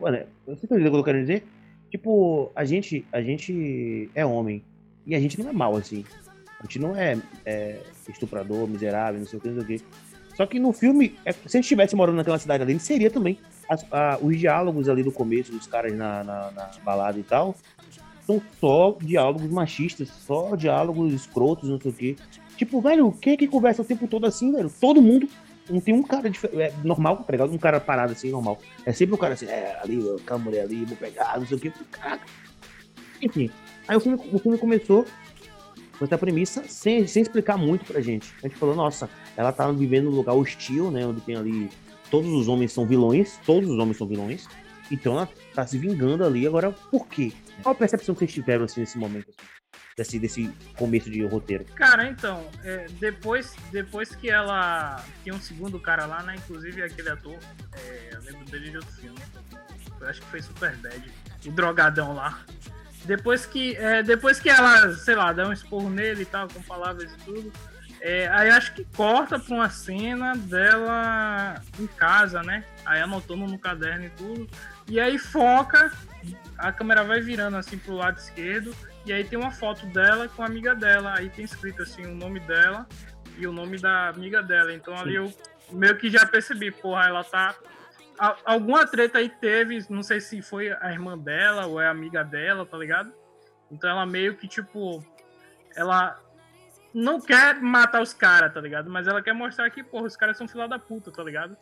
Olha, 0.00 0.28
você 0.46 0.64
entendendo 0.64 0.88
o 0.88 0.90
que 0.92 0.96
eu 0.98 1.04
quero 1.04 1.20
dizer? 1.20 1.44
Tipo, 1.90 2.52
a 2.54 2.64
gente, 2.64 3.04
a 3.12 3.20
gente 3.20 4.10
é 4.14 4.24
homem. 4.24 4.62
E 5.06 5.14
a 5.14 5.20
gente 5.20 5.40
não 5.40 5.50
é 5.50 5.52
mal, 5.52 5.74
assim. 5.76 6.04
A 6.60 6.62
gente 6.64 6.78
não 6.78 6.94
é, 6.94 7.18
é 7.44 7.80
estuprador, 8.08 8.68
miserável, 8.68 9.20
não 9.20 9.26
sei 9.26 9.38
o 9.38 9.42
que, 9.42 9.48
não 9.48 9.62
sei 9.62 9.76
o 9.76 9.78
que. 9.78 9.84
Só 10.36 10.46
que 10.46 10.60
no 10.60 10.72
filme, 10.72 11.16
é, 11.24 11.32
se 11.32 11.40
a 11.46 11.48
gente 11.48 11.64
estivesse 11.64 11.96
morando 11.96 12.16
naquela 12.16 12.38
cidade 12.38 12.62
ali, 12.62 12.78
seria 12.78 13.10
também. 13.10 13.38
As, 13.68 13.84
a, 13.92 14.18
os 14.22 14.38
diálogos 14.38 14.88
ali 14.88 15.02
do 15.02 15.10
começo 15.10 15.50
dos 15.50 15.66
caras 15.66 15.92
na, 15.92 16.22
na, 16.22 16.50
na, 16.52 16.70
balada 16.84 17.18
e 17.18 17.22
tal 17.22 17.56
são 18.24 18.40
só 18.60 18.96
diálogos 19.00 19.50
machistas, 19.50 20.08
só 20.08 20.54
diálogos 20.54 21.14
escrotos, 21.14 21.68
não 21.68 21.80
sei 21.80 21.90
o 21.90 21.94
que. 21.94 22.16
Tipo, 22.58 22.80
velho, 22.80 23.12
quem 23.12 23.34
é 23.34 23.36
que 23.36 23.46
conversa 23.46 23.82
o 23.82 23.84
tempo 23.84 24.08
todo 24.08 24.26
assim, 24.26 24.52
velho? 24.52 24.68
Todo 24.80 25.00
mundo. 25.00 25.28
Não 25.70 25.80
tem 25.80 25.94
um 25.94 26.02
cara 26.02 26.28
é, 26.28 26.72
normal, 26.82 27.18
tá 27.18 27.30
ligado? 27.30 27.52
Um 27.52 27.58
cara 27.58 27.78
parado 27.78 28.12
assim, 28.12 28.30
normal. 28.30 28.58
É 28.84 28.92
sempre 28.92 29.14
um 29.14 29.18
cara 29.18 29.34
assim, 29.34 29.46
é, 29.46 29.78
ali, 29.80 30.00
aquela 30.20 30.40
mulher 30.40 30.62
ali, 30.62 30.84
vou 30.84 30.96
pegar, 30.96 31.38
não 31.38 31.46
sei 31.46 31.56
o 31.56 31.60
que. 31.60 31.70
Caraca. 31.92 32.26
Enfim. 33.22 33.48
Aí 33.86 33.96
o 33.96 34.00
filme, 34.00 34.18
o 34.32 34.38
filme 34.40 34.58
começou 34.58 35.04
com 35.98 36.04
essa 36.04 36.18
premissa 36.18 36.64
sem, 36.66 37.06
sem 37.06 37.22
explicar 37.22 37.56
muito 37.56 37.84
pra 37.84 38.00
gente. 38.00 38.34
A 38.42 38.48
gente 38.48 38.58
falou, 38.58 38.74
nossa, 38.74 39.08
ela 39.36 39.52
tá 39.52 39.70
vivendo 39.70 40.10
num 40.10 40.16
lugar 40.16 40.34
hostil, 40.34 40.90
né? 40.90 41.06
Onde 41.06 41.20
tem 41.20 41.36
ali. 41.36 41.70
Todos 42.10 42.28
os 42.28 42.48
homens 42.48 42.72
são 42.72 42.84
vilões. 42.84 43.38
Todos 43.46 43.70
os 43.70 43.78
homens 43.78 43.98
são 43.98 44.06
vilões. 44.06 44.48
Então 44.90 45.12
ela 45.12 45.28
tá 45.54 45.64
se 45.64 45.78
vingando 45.78 46.24
ali. 46.24 46.44
Agora, 46.44 46.72
por 46.90 47.06
quê? 47.06 47.32
Qual 47.62 47.72
a 47.72 47.78
percepção 47.78 48.14
que 48.16 48.20
vocês 48.20 48.32
tiveram 48.32 48.64
assim, 48.64 48.80
nesse 48.80 48.98
momento? 48.98 49.28
Assim, 49.28 49.57
desse, 49.98 50.18
desse 50.18 50.54
começo 50.76 51.10
de 51.10 51.24
roteiro? 51.26 51.64
Cara, 51.74 52.08
então, 52.08 52.48
é, 52.62 52.86
depois, 53.00 53.54
depois 53.72 54.14
que 54.14 54.30
ela. 54.30 55.04
Tinha 55.24 55.34
um 55.34 55.40
segundo 55.40 55.78
cara 55.80 56.06
lá, 56.06 56.22
né? 56.22 56.36
Inclusive 56.36 56.82
aquele 56.82 57.10
ator. 57.10 57.36
É, 57.72 58.10
eu 58.12 58.22
lembro 58.22 58.44
dele 58.46 58.70
de 58.70 58.76
outro 58.76 58.92
filme. 58.94 59.18
Eu 60.00 60.08
acho 60.08 60.20
que 60.20 60.26
foi 60.28 60.40
Super 60.40 60.76
Bad. 60.76 61.12
O 61.44 61.50
drogadão 61.50 62.14
lá. 62.14 62.40
Depois 63.04 63.44
que, 63.44 63.76
é, 63.76 64.02
depois 64.02 64.38
que 64.38 64.48
ela, 64.48 64.94
sei 64.94 65.16
lá, 65.16 65.32
dá 65.32 65.48
um 65.48 65.52
esporro 65.52 65.90
nele 65.90 66.22
e 66.22 66.26
tal, 66.26 66.46
com 66.48 66.62
palavras 66.62 67.10
e 67.12 67.16
tudo. 67.24 67.52
É, 68.00 68.28
aí 68.28 68.50
acho 68.50 68.74
que 68.74 68.84
corta 68.96 69.40
pra 69.40 69.54
uma 69.54 69.70
cena 69.70 70.36
dela 70.36 71.60
em 71.80 71.86
casa, 71.88 72.42
né? 72.42 72.64
Aí 72.86 73.00
anotando 73.00 73.46
no 73.46 73.58
caderno 73.58 74.04
e 74.04 74.10
tudo. 74.10 74.48
E 74.86 75.00
aí 75.00 75.18
foca, 75.18 75.92
a 76.56 76.70
câmera 76.70 77.02
vai 77.02 77.20
virando 77.20 77.56
assim 77.56 77.76
pro 77.76 77.94
lado 77.94 78.18
esquerdo. 78.18 78.74
E 79.08 79.12
aí 79.12 79.24
tem 79.24 79.38
uma 79.38 79.50
foto 79.50 79.86
dela 79.86 80.28
com 80.28 80.42
a 80.42 80.46
amiga 80.46 80.74
dela. 80.74 81.14
Aí 81.16 81.30
tem 81.30 81.44
escrito 81.44 81.82
assim 81.82 82.04
o 82.04 82.14
nome 82.14 82.40
dela 82.40 82.86
e 83.38 83.46
o 83.46 83.52
nome 83.52 83.78
da 83.78 84.08
amiga 84.08 84.42
dela. 84.42 84.70
Então 84.72 84.94
ali 84.94 85.14
eu 85.14 85.32
meio 85.70 85.96
que 85.96 86.10
já 86.10 86.26
percebi, 86.26 86.70
porra, 86.70 87.06
ela 87.06 87.24
tá 87.24 87.56
alguma 88.44 88.86
treta 88.86 89.18
aí 89.18 89.30
teve, 89.30 89.86
não 89.88 90.02
sei 90.02 90.20
se 90.20 90.42
foi 90.42 90.72
a 90.72 90.92
irmã 90.92 91.16
dela 91.16 91.66
ou 91.66 91.80
é 91.80 91.86
a 91.86 91.90
amiga 91.90 92.22
dela, 92.22 92.66
tá 92.66 92.76
ligado? 92.76 93.12
Então 93.70 93.88
ela 93.88 94.04
meio 94.04 94.36
que, 94.36 94.46
tipo, 94.46 95.02
ela 95.74 96.18
não 96.92 97.20
quer 97.20 97.54
matar 97.60 98.02
os 98.02 98.12
caras, 98.12 98.52
tá 98.52 98.60
ligado? 98.60 98.90
Mas 98.90 99.06
ela 99.06 99.22
quer 99.22 99.32
mostrar 99.32 99.70
que, 99.70 99.82
porra, 99.82 100.06
os 100.06 100.16
caras 100.16 100.36
são 100.36 100.48
fila 100.48 100.68
da 100.68 100.78
puta, 100.78 101.10
tá 101.10 101.22
ligado? 101.22 101.56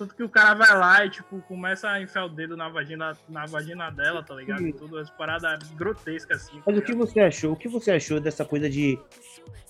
Tanto 0.00 0.14
que 0.14 0.22
o 0.22 0.30
cara 0.30 0.54
vai 0.54 0.74
lá 0.78 1.04
e, 1.04 1.10
tipo, 1.10 1.42
começa 1.42 1.86
a 1.86 2.00
enfiar 2.00 2.24
o 2.24 2.28
dedo 2.30 2.56
na 2.56 2.70
vagina, 2.70 3.14
na 3.28 3.44
vagina 3.44 3.90
dela, 3.90 4.22
tá 4.22 4.34
ligado? 4.34 4.62
Sim. 4.62 4.72
Tudo 4.72 4.96
as 4.96 5.10
paradas 5.10 5.70
grotescas, 5.72 6.40
assim. 6.40 6.62
Mas 6.64 6.74
tá 6.74 6.80
o 6.80 6.82
que 6.82 6.94
você 6.94 7.20
achou? 7.20 7.52
O 7.52 7.56
que 7.56 7.68
você 7.68 7.90
achou 7.90 8.18
dessa 8.18 8.42
coisa 8.42 8.70
de. 8.70 8.98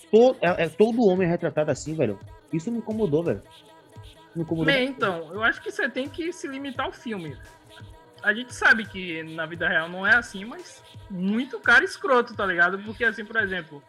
Todo, 0.08 0.38
é, 0.40 0.66
é, 0.66 0.68
todo 0.68 1.04
homem 1.04 1.26
é 1.26 1.30
retratado 1.32 1.72
assim, 1.72 1.96
velho? 1.96 2.16
Isso 2.52 2.70
me 2.70 2.78
incomodou, 2.78 3.24
velho. 3.24 3.42
Bem, 4.64 4.90
então, 4.90 5.34
eu 5.34 5.42
acho 5.42 5.60
que 5.60 5.72
você 5.72 5.88
tem 5.88 6.08
que 6.08 6.32
se 6.32 6.46
limitar 6.46 6.86
ao 6.86 6.92
filme. 6.92 7.36
A 8.22 8.32
gente 8.32 8.54
sabe 8.54 8.86
que 8.86 9.24
na 9.24 9.46
vida 9.46 9.68
real 9.68 9.88
não 9.88 10.06
é 10.06 10.14
assim, 10.14 10.44
mas 10.44 10.80
muito 11.10 11.58
cara 11.58 11.84
escroto, 11.84 12.36
tá 12.36 12.46
ligado? 12.46 12.78
Porque, 12.78 13.02
assim, 13.02 13.24
por 13.24 13.34
exemplo, 13.34 13.82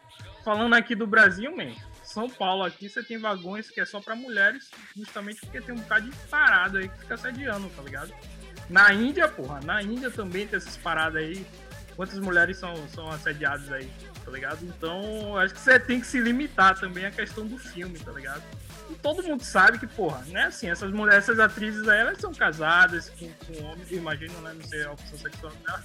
falando 0.44 0.74
aqui 0.74 0.96
do 0.96 1.06
Brasil, 1.06 1.56
man, 1.56 1.76
São 2.12 2.30
Paulo 2.30 2.64
aqui 2.64 2.90
você 2.90 3.02
tem 3.02 3.18
vagões 3.18 3.70
que 3.70 3.80
é 3.80 3.86
só 3.86 4.02
para 4.02 4.16
mulheres, 4.16 4.70
justamente 4.96 5.40
porque 5.42 5.62
tem 5.62 5.74
um 5.74 5.80
bocado 5.80 6.10
de 6.10 6.16
parada 6.28 6.80
aí 6.80 6.90
que 6.90 7.00
fica 7.00 7.16
assediando, 7.16 7.70
tá 7.70 7.82
ligado? 7.82 8.14
Na 8.70 8.94
Índia, 8.94 9.30
porra, 9.30 9.62
na 9.62 9.82
Índia 9.82 10.12
também 10.12 10.46
tem 10.46 10.58
essas 10.58 10.76
paradas 10.76 11.22
aí. 11.22 11.46
Quantas 11.96 12.20
mulheres 12.20 12.58
são, 12.58 12.76
são 12.90 13.10
assediadas 13.10 13.72
aí, 13.72 13.90
tá 14.26 14.32
ligado? 14.32 14.66
Então, 14.66 15.38
acho 15.38 15.54
que 15.54 15.60
você 15.60 15.80
tem 15.80 16.00
que 16.02 16.08
se 16.08 16.20
limitar 16.20 16.78
também 16.78 17.06
à 17.06 17.12
questão 17.12 17.46
do 17.46 17.58
filme, 17.58 17.98
tá 18.00 18.12
ligado? 18.12 18.44
todo 19.02 19.24
mundo 19.24 19.44
sabe 19.44 19.80
que, 19.80 19.88
porra, 19.88 20.22
né? 20.28 20.44
Assim, 20.46 20.70
essas 20.70 20.92
mulheres, 20.92 21.24
essas 21.24 21.40
atrizes 21.40 21.88
aí, 21.88 22.02
elas 22.02 22.18
são 22.18 22.34
casadas 22.34 23.10
com, 23.12 23.30
com 23.46 23.64
homens, 23.64 23.90
imagino, 23.92 24.34
né? 24.42 24.54
Não 24.54 24.68
sei 24.68 24.84
a 24.84 24.92
opção 24.92 25.18
sexual 25.18 25.54
dela. 25.66 25.84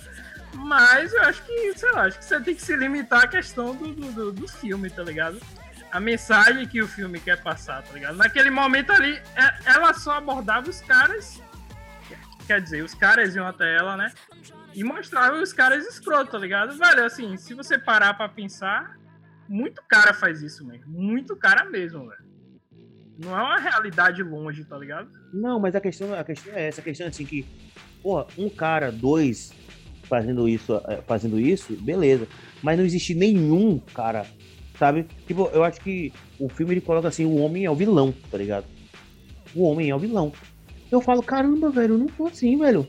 Mas 0.55 1.13
eu 1.13 1.23
acho 1.23 1.43
que, 1.45 1.79
sei 1.79 1.93
lá, 1.93 2.03
acho 2.03 2.19
que 2.19 2.25
você 2.25 2.41
tem 2.41 2.55
que 2.55 2.63
se 2.63 2.77
limitar 2.77 3.25
à 3.25 3.29
questão 3.29 3.77
do, 3.77 3.93
do, 3.93 4.33
do 4.33 4.49
filme, 4.49 4.91
tá 4.91 5.05
ligado? 5.05 5.41
A 5.91 6.01
mensagem 6.01 6.67
que 6.67 6.83
o 6.83 6.89
filme 6.89 7.19
quer 7.21 7.43
passar, 7.43 7.83
tá 7.83 7.93
ligado? 7.93 8.17
Naquele 8.17 8.51
momento 8.51 8.91
ali, 8.93 9.15
é, 9.35 9.71
ela 9.75 9.95
só 9.95 10.13
abordava 10.13 10.69
os 10.69 10.81
caras. 10.81 11.41
Quer 12.47 12.61
dizer, 12.61 12.83
os 12.83 12.95
caras 12.95 13.35
iam 13.35 13.47
até 13.47 13.77
ela, 13.77 13.97
né? 13.97 14.13
E 14.75 14.85
mostrava 14.85 15.41
os 15.41 15.53
caras 15.53 15.87
escroto, 15.87 16.33
tá 16.33 16.39
ligado? 16.39 16.77
Velho, 16.77 17.05
assim, 17.05 17.37
se 17.37 17.55
você 17.55 17.79
parar 17.79 18.15
pra 18.15 18.29
pensar, 18.29 18.97
muito 19.49 19.83
cara 19.89 20.13
faz 20.13 20.43
isso, 20.43 20.67
mesmo. 20.67 20.87
Muito 20.87 21.35
cara 21.37 21.65
mesmo, 21.65 22.09
velho. 22.09 22.27
Não 23.19 23.37
é 23.37 23.43
uma 23.43 23.59
realidade 23.59 24.23
longe, 24.23 24.65
tá 24.65 24.77
ligado? 24.77 25.09
Não, 25.33 25.59
mas 25.59 25.75
a 25.75 25.81
questão, 25.81 26.13
a 26.13 26.23
questão 26.23 26.53
é 26.55 26.69
essa, 26.69 26.81
a 26.81 26.85
questão 26.85 27.07
é 27.07 27.11
assim 27.11 27.25
que, 27.25 27.47
porra, 28.03 28.27
um 28.37 28.51
cara, 28.51 28.93
dois 28.93 29.53
fazendo 30.05 30.49
isso, 30.49 30.81
é, 30.87 31.01
fazendo 31.03 31.39
isso, 31.39 31.73
beleza. 31.75 32.29
Mas 32.63 32.79
não 32.79 32.85
existe 32.85 33.15
nenhum 33.15 33.79
cara, 33.79 34.27
sabe? 34.79 35.07
Tipo, 35.27 35.49
eu 35.53 35.65
acho 35.65 35.81
que 35.81 36.13
o 36.39 36.49
filme 36.49 36.75
ele 36.75 36.81
coloca 36.81 37.09
assim, 37.09 37.25
o 37.25 37.37
homem 37.37 37.65
é 37.65 37.71
o 37.71 37.75
vilão, 37.75 38.15
tá 38.31 38.39
ligado? 38.39 38.65
O 39.55 39.63
homem 39.65 39.91
é 39.91 39.95
o 39.95 39.99
vilão. 39.99 40.33
Eu 40.91 41.01
falo, 41.01 41.23
caramba, 41.23 41.71
velho, 41.71 41.95
eu 41.95 41.99
não 41.99 42.07
tô 42.07 42.27
assim, 42.27 42.59
velho. 42.59 42.87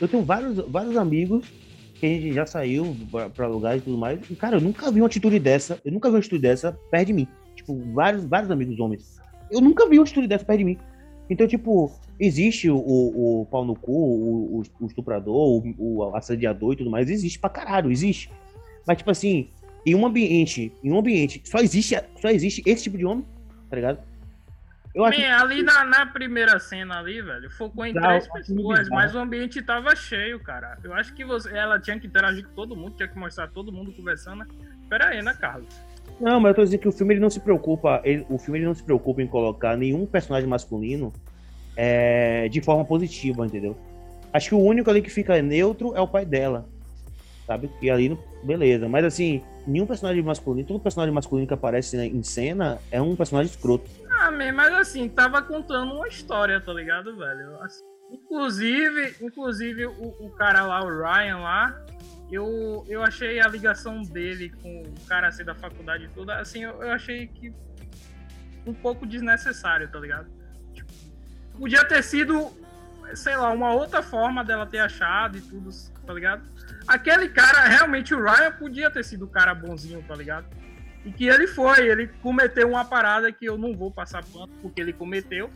Eu 0.00 0.08
tenho 0.08 0.24
vários, 0.24 0.56
vários 0.68 0.96
amigos 0.96 1.46
que 1.94 2.06
a 2.06 2.08
gente 2.08 2.32
já 2.32 2.46
saiu 2.46 2.96
pra, 3.10 3.30
pra 3.30 3.46
lugares 3.46 3.82
e 3.82 3.84
tudo 3.84 3.96
mais. 3.96 4.18
E, 4.28 4.34
cara, 4.34 4.56
eu 4.56 4.60
nunca 4.60 4.90
vi 4.90 5.00
uma 5.00 5.06
atitude 5.06 5.38
dessa. 5.38 5.80
Eu 5.84 5.92
nunca 5.92 6.08
vi 6.08 6.14
uma 6.14 6.20
atitude 6.20 6.42
dessa 6.42 6.72
perto 6.90 7.06
de 7.06 7.12
mim. 7.12 7.28
Tipo, 7.54 7.80
vários, 7.94 8.24
vários 8.24 8.50
amigos 8.50 8.78
homens. 8.78 9.20
Eu 9.50 9.60
nunca 9.60 9.88
vi 9.88 9.98
uma 9.98 10.04
atitude 10.04 10.26
dessa 10.26 10.44
perto 10.44 10.58
de 10.58 10.64
mim. 10.64 10.78
Então, 11.30 11.46
tipo, 11.46 11.90
existe 12.20 12.68
o, 12.68 12.76
o, 12.76 13.42
o 13.42 13.46
pau 13.46 13.64
no 13.64 13.74
cu, 13.74 13.92
o, 13.92 14.62
o 14.80 14.86
estuprador, 14.86 15.62
o, 15.78 15.98
o, 15.98 16.16
assediador 16.16 16.74
e 16.74 16.76
tudo 16.76 16.90
mais, 16.90 17.08
existe 17.08 17.38
pra 17.38 17.48
caralho, 17.48 17.90
existe. 17.90 18.30
Mas, 18.86 18.98
tipo 18.98 19.10
assim, 19.10 19.48
em 19.86 19.94
um 19.94 20.06
ambiente, 20.06 20.72
em 20.82 20.92
um 20.92 20.98
ambiente, 20.98 21.42
só 21.44 21.58
existe, 21.58 21.96
só 22.20 22.28
existe 22.28 22.62
esse 22.66 22.84
tipo 22.84 22.96
de 22.96 23.04
homem, 23.04 23.24
tá 23.68 23.76
ligado? 23.76 23.98
Eu 24.94 25.04
acho... 25.04 25.20
ali 25.20 25.62
na, 25.62 25.84
na, 25.84 26.06
primeira 26.06 26.58
cena 26.60 27.00
ali, 27.00 27.20
velho, 27.20 27.50
focou 27.50 27.84
em 27.84 27.92
três 27.92 28.28
pessoas, 28.28 28.88
mas 28.88 29.12
o 29.12 29.18
ambiente 29.18 29.60
tava 29.60 29.94
cheio, 29.96 30.38
cara. 30.38 30.78
Eu 30.84 30.94
acho 30.94 31.12
que 31.14 31.24
você, 31.24 31.50
ela 31.50 31.80
tinha 31.80 31.98
que 31.98 32.06
interagir 32.06 32.46
com 32.46 32.54
todo 32.54 32.76
mundo, 32.76 32.94
tinha 32.96 33.08
que 33.08 33.18
mostrar 33.18 33.48
todo 33.48 33.72
mundo 33.72 33.92
conversando. 33.92 34.46
Pera 34.88 35.08
aí, 35.08 35.20
né, 35.20 35.36
Carlos? 35.40 35.68
Não, 36.20 36.38
mas 36.38 36.50
eu 36.50 36.54
tô 36.54 36.62
dizendo 36.62 36.80
que 36.80 36.88
o 36.88 36.92
filme 36.92 37.14
ele 37.14 37.20
não 37.20 37.30
se 37.30 37.40
preocupa, 37.40 38.00
ele, 38.04 38.24
o 38.28 38.38
filme 38.38 38.60
ele 38.60 38.66
não 38.66 38.74
se 38.74 38.84
preocupa 38.84 39.20
em 39.20 39.26
colocar 39.26 39.76
nenhum 39.76 40.06
personagem 40.06 40.48
masculino 40.48 41.12
é, 41.76 42.48
de 42.48 42.60
forma 42.60 42.84
positiva, 42.84 43.44
entendeu? 43.44 43.76
Acho 44.32 44.50
que 44.50 44.54
o 44.54 44.60
único 44.60 44.88
ali 44.90 45.02
que 45.02 45.10
fica 45.10 45.40
neutro 45.42 45.92
é 45.96 46.00
o 46.00 46.06
pai 46.06 46.24
dela, 46.24 46.68
sabe? 47.46 47.68
Que 47.80 47.90
ali, 47.90 48.16
beleza. 48.44 48.88
Mas 48.88 49.04
assim, 49.04 49.42
nenhum 49.66 49.86
personagem 49.86 50.22
masculino, 50.22 50.66
todo 50.66 50.80
personagem 50.80 51.14
masculino 51.14 51.46
que 51.46 51.54
aparece 51.54 51.96
né, 51.96 52.06
em 52.06 52.22
cena 52.22 52.78
é 52.90 53.00
um 53.00 53.16
personagem 53.16 53.50
escroto. 53.50 53.90
Ah, 54.10 54.30
mas 54.30 54.74
assim, 54.74 55.08
tava 55.08 55.42
contando 55.42 55.94
uma 55.94 56.08
história, 56.08 56.60
tá 56.60 56.72
ligado, 56.72 57.16
velho? 57.16 57.60
Assim, 57.62 57.82
inclusive, 58.10 59.16
inclusive 59.20 59.86
o, 59.86 60.14
o 60.20 60.30
cara 60.30 60.64
lá, 60.64 60.84
o 60.84 60.88
Ryan 60.88 61.38
lá, 61.38 61.84
eu, 62.30 62.84
eu 62.88 63.02
achei 63.02 63.40
a 63.40 63.48
ligação 63.48 64.02
dele 64.02 64.50
com 64.62 64.82
o 64.82 65.06
cara 65.06 65.28
assim 65.28 65.44
da 65.44 65.54
faculdade 65.54 66.08
toda, 66.14 66.38
assim, 66.38 66.64
eu, 66.64 66.82
eu 66.82 66.90
achei 66.92 67.26
que 67.26 67.52
um 68.66 68.72
pouco 68.72 69.06
desnecessário, 69.06 69.88
tá 69.88 69.98
ligado? 69.98 70.28
Tipo, 70.72 70.92
podia 71.58 71.84
ter 71.86 72.02
sido, 72.02 72.50
sei 73.14 73.36
lá, 73.36 73.50
uma 73.50 73.72
outra 73.72 74.02
forma 74.02 74.42
dela 74.42 74.66
ter 74.66 74.78
achado 74.78 75.36
e 75.36 75.40
tudo, 75.40 75.70
tá 76.06 76.14
ligado? 76.14 76.42
Aquele 76.86 77.28
cara, 77.28 77.66
realmente 77.68 78.14
o 78.14 78.22
Ryan 78.22 78.52
podia 78.52 78.90
ter 78.90 79.04
sido 79.04 79.24
o 79.24 79.28
cara 79.28 79.54
bonzinho, 79.54 80.02
tá 80.06 80.14
ligado? 80.14 80.46
E 81.04 81.12
que 81.12 81.26
ele 81.26 81.46
foi, 81.46 81.86
ele 81.88 82.08
cometeu 82.22 82.68
uma 82.68 82.84
parada 82.84 83.30
que 83.30 83.44
eu 83.44 83.58
não 83.58 83.76
vou 83.76 83.90
passar 83.90 84.24
pano 84.24 84.52
porque 84.62 84.80
ele 84.80 84.92
cometeu, 84.92 85.50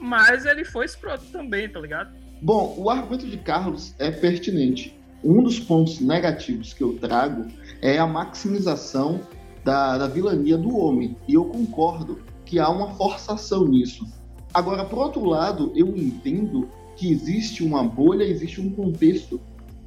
mas 0.00 0.46
ele 0.46 0.64
foi 0.64 0.84
escroto 0.84 1.24
também, 1.26 1.68
tá 1.68 1.80
ligado? 1.80 2.14
Bom, 2.40 2.74
o 2.78 2.90
argumento 2.90 3.26
de 3.26 3.36
Carlos 3.36 3.94
é 3.98 4.10
pertinente 4.10 5.00
um 5.24 5.42
dos 5.42 5.60
pontos 5.60 6.00
negativos 6.00 6.74
que 6.74 6.82
eu 6.82 6.98
trago 6.98 7.46
é 7.80 7.98
a 7.98 8.06
maximização 8.06 9.20
da, 9.64 9.96
da 9.96 10.08
vilania 10.08 10.58
do 10.58 10.76
homem. 10.76 11.16
E 11.28 11.34
eu 11.34 11.44
concordo 11.44 12.20
que 12.44 12.58
há 12.58 12.68
uma 12.68 12.94
forçação 12.94 13.66
nisso. 13.66 14.06
Agora, 14.52 14.84
por 14.84 14.98
outro 14.98 15.24
lado, 15.24 15.72
eu 15.74 15.88
entendo 15.96 16.68
que 16.96 17.10
existe 17.10 17.62
uma 17.62 17.84
bolha, 17.84 18.24
existe 18.24 18.60
um 18.60 18.70
contexto 18.70 19.40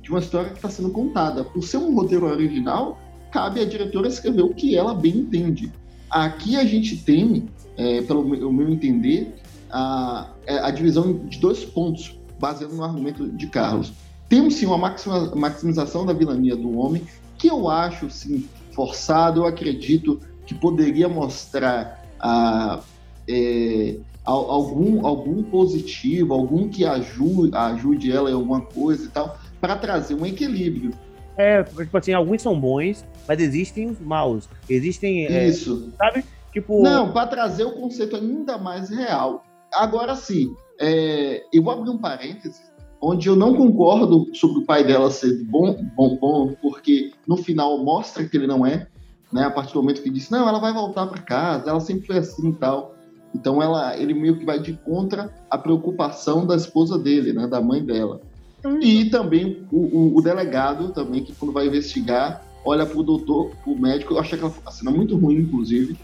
de 0.05 0.11
uma 0.11 0.19
história 0.19 0.51
que 0.51 0.57
está 0.57 0.69
sendo 0.69 0.91
contada. 0.91 1.43
Por 1.43 1.63
ser 1.63 1.77
um 1.77 1.95
roteiro 1.95 2.27
original, 2.27 2.99
cabe 3.31 3.59
à 3.59 3.65
diretora 3.65 4.07
escrever 4.07 4.43
o 4.43 4.53
que 4.53 4.77
ela 4.77 4.93
bem 4.93 5.17
entende. 5.17 5.71
Aqui 6.11 6.55
a 6.55 6.63
gente 6.63 6.97
tem, 6.97 7.49
é, 7.75 8.03
pelo 8.03 8.23
meu 8.23 8.69
entender, 8.69 9.33
a, 9.71 10.29
é, 10.45 10.59
a 10.59 10.69
divisão 10.69 11.25
de 11.25 11.39
dois 11.39 11.65
pontos, 11.65 12.19
baseado 12.39 12.75
no 12.75 12.83
argumento 12.83 13.27
de 13.27 13.47
Carlos. 13.47 13.93
Temos 14.29 14.53
sim 14.53 14.67
uma 14.67 14.77
maximização 14.77 16.05
da 16.05 16.13
vilania 16.13 16.55
do 16.55 16.77
homem, 16.77 17.01
que 17.35 17.47
eu 17.47 17.67
acho 17.67 18.07
sim 18.11 18.47
forçado, 18.73 19.41
eu 19.41 19.45
acredito 19.47 20.21
que 20.45 20.53
poderia 20.53 21.09
mostrar 21.09 22.05
a, 22.19 22.79
é, 23.27 23.95
algum, 24.23 25.05
algum 25.05 25.41
positivo, 25.41 26.31
algum 26.31 26.69
que 26.69 26.85
ajude, 26.85 27.55
ajude 27.55 28.11
ela 28.11 28.29
em 28.29 28.33
alguma 28.33 28.61
coisa 28.61 29.05
e 29.05 29.07
tal, 29.07 29.35
para 29.65 29.75
trazer 29.75 30.13
um 30.13 30.25
equilíbrio. 30.25 30.91
É, 31.37 31.63
tipo 31.63 31.97
assim, 31.97 32.13
alguns 32.13 32.41
são 32.41 32.59
bons, 32.59 33.03
mas 33.27 33.39
existem 33.39 33.89
os 33.89 33.99
maus. 33.99 34.47
Existem. 34.69 35.25
É, 35.25 35.47
Isso. 35.47 35.91
É, 35.93 35.97
sabe? 35.97 36.25
Tipo. 36.53 36.81
Não, 36.81 37.11
para 37.11 37.27
trazer 37.27 37.63
o 37.63 37.71
conceito 37.71 38.15
ainda 38.15 38.57
mais 38.57 38.89
real. 38.89 39.43
Agora 39.73 40.15
sim, 40.15 40.55
é, 40.79 41.43
eu 41.51 41.63
vou 41.63 41.73
abrir 41.73 41.89
um 41.89 41.97
parênteses, 41.97 42.61
onde 43.01 43.27
eu 43.27 43.35
não 43.35 43.55
concordo 43.55 44.33
sobre 44.33 44.59
o 44.59 44.65
pai 44.65 44.85
dela 44.85 45.11
ser 45.11 45.43
bom, 45.43 45.75
bom, 45.95 46.15
bom, 46.15 46.53
porque 46.61 47.11
no 47.27 47.35
final 47.35 47.83
mostra 47.83 48.23
que 48.23 48.37
ele 48.37 48.47
não 48.47 48.65
é, 48.65 48.87
né? 49.33 49.43
A 49.43 49.51
partir 49.51 49.73
do 49.73 49.81
momento 49.81 50.01
que 50.01 50.09
disse, 50.09 50.31
não, 50.31 50.47
ela 50.47 50.59
vai 50.59 50.71
voltar 50.71 51.07
para 51.07 51.21
casa, 51.21 51.69
ela 51.69 51.79
sempre 51.81 52.07
foi 52.07 52.17
assim 52.19 52.49
e 52.49 52.53
tal. 52.53 52.95
Então 53.33 53.61
ela, 53.61 53.97
ele 53.97 54.13
meio 54.13 54.39
que 54.39 54.45
vai 54.45 54.59
de 54.61 54.73
contra 54.73 55.33
a 55.49 55.57
preocupação 55.57 56.47
da 56.47 56.55
esposa 56.55 56.97
dele, 56.97 57.33
né, 57.33 57.45
da 57.45 57.59
mãe 57.59 57.83
dela. 57.83 58.21
Hum. 58.65 58.79
E 58.81 59.09
também 59.09 59.65
o, 59.71 59.77
o, 59.77 60.17
o, 60.17 60.21
delegado 60.21 60.89
também 60.89 61.23
que 61.23 61.33
quando 61.35 61.53
vai 61.53 61.67
investigar 61.67 62.41
olha 62.65 62.83
para 62.83 62.99
o 62.99 63.03
doutor, 63.03 63.51
o 63.65 63.75
médico, 63.75 64.15
eu 64.15 64.19
achei 64.19 64.39
aquela 64.39 64.71
cena 64.71 64.89
muito 64.89 65.15
ruim, 65.15 65.35
inclusive, 65.35 65.95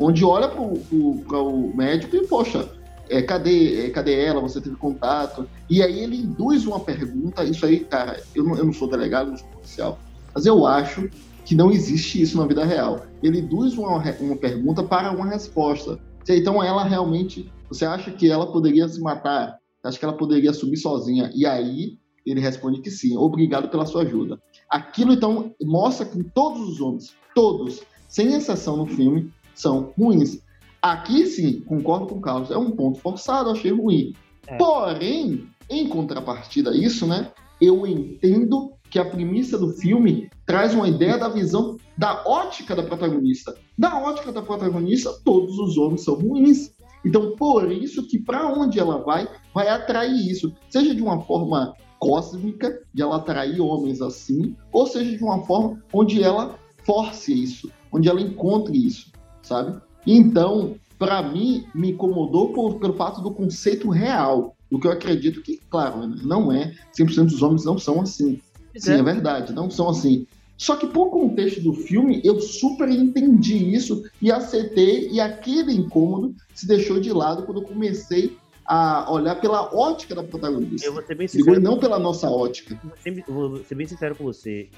onde 0.00 0.24
olha 0.24 0.48
para 0.48 0.60
o 0.60 1.72
médico 1.76 2.16
e 2.16 2.26
poxa, 2.26 2.68
é, 3.08 3.22
cadê, 3.22 3.86
é, 3.86 3.90
cadê 3.90 4.24
ela? 4.24 4.40
Você 4.40 4.60
teve 4.60 4.74
contato? 4.74 5.48
E 5.70 5.80
aí 5.80 6.00
ele 6.00 6.16
induz 6.16 6.66
uma 6.66 6.80
pergunta. 6.80 7.44
Isso 7.44 7.64
aí, 7.64 7.80
cara, 7.80 8.20
eu 8.34 8.44
não, 8.44 8.56
eu 8.56 8.64
não 8.64 8.72
sou 8.72 8.90
delegado, 8.90 9.30
não 9.30 9.36
sou 9.36 9.48
policial, 9.48 9.98
mas 10.34 10.44
eu 10.44 10.66
acho 10.66 11.08
que 11.44 11.54
não 11.54 11.70
existe 11.70 12.20
isso 12.20 12.36
na 12.36 12.46
vida 12.46 12.64
real. 12.64 13.06
Ele 13.22 13.38
induz 13.38 13.78
uma, 13.78 14.02
uma 14.20 14.36
pergunta 14.36 14.82
para 14.82 15.12
uma 15.12 15.26
resposta. 15.26 15.98
Então 16.28 16.62
ela 16.62 16.84
realmente, 16.84 17.50
você 17.70 17.86
acha 17.86 18.10
que 18.10 18.30
ela 18.30 18.52
poderia 18.52 18.86
se 18.86 19.00
matar? 19.00 19.56
Acha 19.82 19.98
que 19.98 20.04
ela 20.04 20.16
poderia 20.16 20.52
subir 20.52 20.76
sozinha? 20.76 21.30
E 21.34 21.46
aí 21.46 21.98
ele 22.30 22.40
responde 22.40 22.80
que 22.80 22.90
sim. 22.90 23.16
Obrigado 23.16 23.68
pela 23.68 23.86
sua 23.86 24.02
ajuda. 24.02 24.40
Aquilo 24.68 25.12
então 25.12 25.54
mostra 25.62 26.06
que 26.06 26.22
todos 26.22 26.60
os 26.68 26.80
homens, 26.80 27.14
todos, 27.34 27.82
sem 28.08 28.34
exceção 28.34 28.76
no 28.76 28.86
filme, 28.86 29.32
são 29.54 29.92
ruins. 29.98 30.40
Aqui 30.80 31.26
sim, 31.26 31.60
concordo 31.60 32.06
com 32.06 32.16
o 32.16 32.20
Carlos, 32.20 32.50
é 32.50 32.56
um 32.56 32.70
ponto 32.70 32.98
forçado, 33.00 33.50
achei 33.50 33.72
ruim. 33.72 34.14
É. 34.46 34.56
Porém, 34.56 35.48
em 35.68 35.88
contrapartida 35.88 36.70
a 36.70 36.76
isso, 36.76 37.06
né, 37.06 37.32
eu 37.60 37.86
entendo 37.86 38.72
que 38.90 38.98
a 38.98 39.04
premissa 39.04 39.58
do 39.58 39.70
filme 39.70 40.30
traz 40.46 40.74
uma 40.74 40.88
ideia 40.88 41.18
da 41.18 41.28
visão 41.28 41.76
da 41.96 42.22
ótica 42.26 42.74
da 42.74 42.82
protagonista. 42.82 43.54
Da 43.76 43.98
ótica 44.00 44.32
da 44.32 44.40
protagonista, 44.40 45.12
todos 45.24 45.58
os 45.58 45.76
homens 45.76 46.04
são 46.04 46.14
ruins. 46.14 46.72
Então, 47.04 47.36
por 47.36 47.70
isso 47.70 48.06
que 48.06 48.18
para 48.18 48.46
onde 48.52 48.78
ela 48.78 49.02
vai, 49.02 49.28
vai 49.54 49.68
atrair 49.68 50.30
isso. 50.30 50.52
Seja 50.70 50.94
de 50.94 51.02
uma 51.02 51.20
forma 51.22 51.74
cósmica, 51.98 52.80
de 52.92 53.02
ela 53.02 53.16
atrair 53.16 53.60
homens 53.60 54.00
assim, 54.00 54.54
ou 54.72 54.86
seja 54.86 55.16
de 55.16 55.22
uma 55.22 55.42
forma 55.44 55.82
onde 55.92 56.22
ela 56.22 56.58
force 56.84 57.32
isso, 57.32 57.70
onde 57.92 58.08
ela 58.08 58.20
encontre 58.20 58.76
isso, 58.86 59.12
sabe? 59.42 59.80
Então, 60.06 60.76
para 60.98 61.22
mim, 61.22 61.66
me 61.74 61.90
incomodou 61.90 62.52
por, 62.52 62.78
pelo 62.78 62.94
fato 62.94 63.20
do 63.20 63.30
conceito 63.30 63.88
real, 63.90 64.56
do 64.70 64.78
que 64.78 64.86
eu 64.86 64.92
acredito 64.92 65.42
que, 65.42 65.60
claro, 65.70 66.06
não 66.06 66.52
é, 66.52 66.74
100% 66.98 67.26
dos 67.26 67.42
homens 67.42 67.64
não 67.64 67.78
são 67.78 68.00
assim. 68.00 68.40
Sim, 68.76 68.92
é. 68.92 68.98
é 68.98 69.02
verdade, 69.02 69.52
não 69.52 69.70
são 69.70 69.88
assim. 69.88 70.26
Só 70.56 70.74
que 70.74 70.88
por 70.88 71.10
contexto 71.10 71.62
do 71.62 71.72
filme, 71.72 72.20
eu 72.24 72.40
super 72.40 72.88
entendi 72.88 73.72
isso 73.72 74.02
e 74.20 74.32
aceitei, 74.32 75.08
e 75.10 75.20
aquele 75.20 75.72
incômodo 75.72 76.34
se 76.52 76.66
deixou 76.66 76.98
de 76.98 77.12
lado 77.12 77.44
quando 77.44 77.60
eu 77.62 77.68
comecei 77.68 78.36
a 78.68 79.10
olhar 79.10 79.34
pela 79.36 79.74
ótica 79.74 80.14
da 80.14 80.22
protagonista. 80.22 80.86
Eu 80.86 80.92
vou 80.92 81.02
ser 81.02 81.14
bem 81.14 81.26
sincero. 81.26 81.56
E 81.56 81.62
não 81.62 81.78
pela 81.78 81.98
nossa 81.98 82.28
ótica. 82.28 82.78
Vou 83.26 83.64
ser 83.64 83.74
bem 83.74 83.86
sincero 83.86 84.14
com 84.14 84.24
você. 84.24 84.68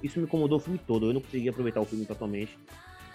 Isso 0.00 0.20
me 0.20 0.26
incomodou 0.26 0.58
o 0.58 0.60
filme 0.60 0.78
todo. 0.86 1.06
Eu 1.06 1.14
não 1.14 1.20
consegui 1.20 1.48
aproveitar 1.48 1.80
o 1.80 1.84
filme 1.84 2.06
totalmente. 2.06 2.56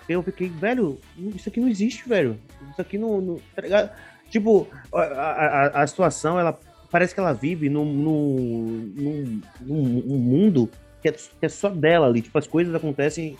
Eu 0.09 0.21
fiquei, 0.21 0.49
velho, 0.49 0.99
isso 1.17 1.47
aqui 1.47 1.61
não 1.61 1.69
existe, 1.69 2.07
velho. 2.07 2.37
Isso 2.69 2.81
aqui 2.81 2.97
não. 2.97 3.21
não 3.21 3.39
tá 3.55 3.93
tipo, 4.29 4.67
a, 4.93 5.01
a, 5.01 5.83
a 5.83 5.87
situação, 5.87 6.37
ela 6.37 6.59
parece 6.91 7.13
que 7.13 7.19
ela 7.21 7.31
vive 7.31 7.69
num, 7.69 7.85
num, 7.85 8.91
num, 9.61 9.83
num 10.05 10.17
mundo 10.17 10.69
que 11.01 11.07
é, 11.07 11.11
que 11.13 11.45
é, 11.45 11.49
só 11.49 11.69
dela 11.69 12.05
ali. 12.05 12.21
Tipo, 12.21 12.37
as 12.37 12.47
coisas 12.47 12.75
acontecem 12.75 13.37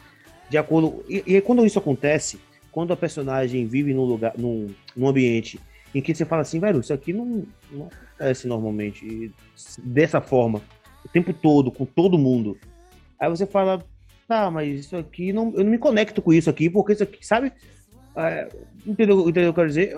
de 0.49 0.57
acordo. 0.57 1.03
E, 1.09 1.21
e 1.25 1.41
quando 1.41 1.65
isso 1.65 1.79
acontece, 1.79 2.39
quando 2.71 2.93
a 2.93 2.97
personagem 2.97 3.65
vive 3.65 3.93
num 3.93 4.05
lugar, 4.05 4.33
num, 4.37 4.69
num 4.95 5.07
ambiente 5.09 5.59
em 5.97 6.01
que 6.01 6.13
você 6.13 6.25
fala 6.25 6.43
assim, 6.43 6.59
velho, 6.59 6.79
isso 6.79 6.93
aqui 6.93 7.11
não, 7.11 7.43
não 7.71 7.87
acontece 7.87 8.47
normalmente 8.47 9.31
dessa 9.79 10.21
forma, 10.21 10.61
o 11.03 11.09
tempo 11.09 11.33
todo, 11.33 11.71
com 11.71 11.85
todo 11.85 12.17
mundo. 12.17 12.57
Aí 13.19 13.27
você 13.29 13.47
fala, 13.47 13.83
tá, 14.27 14.51
mas 14.51 14.79
isso 14.79 14.95
aqui 14.95 15.33
não, 15.33 15.51
eu 15.55 15.63
não 15.63 15.71
me 15.71 15.77
conecto 15.77 16.21
com 16.21 16.31
isso 16.31 16.49
aqui, 16.49 16.69
porque 16.69 16.93
isso 16.93 17.03
aqui, 17.03 17.25
sabe? 17.25 17.51
É, 18.15 18.47
entendeu, 18.85 19.21
entendeu 19.21 19.29
o 19.29 19.33
que 19.33 19.39
eu 19.39 19.53
quero 19.53 19.67
dizer? 19.67 19.97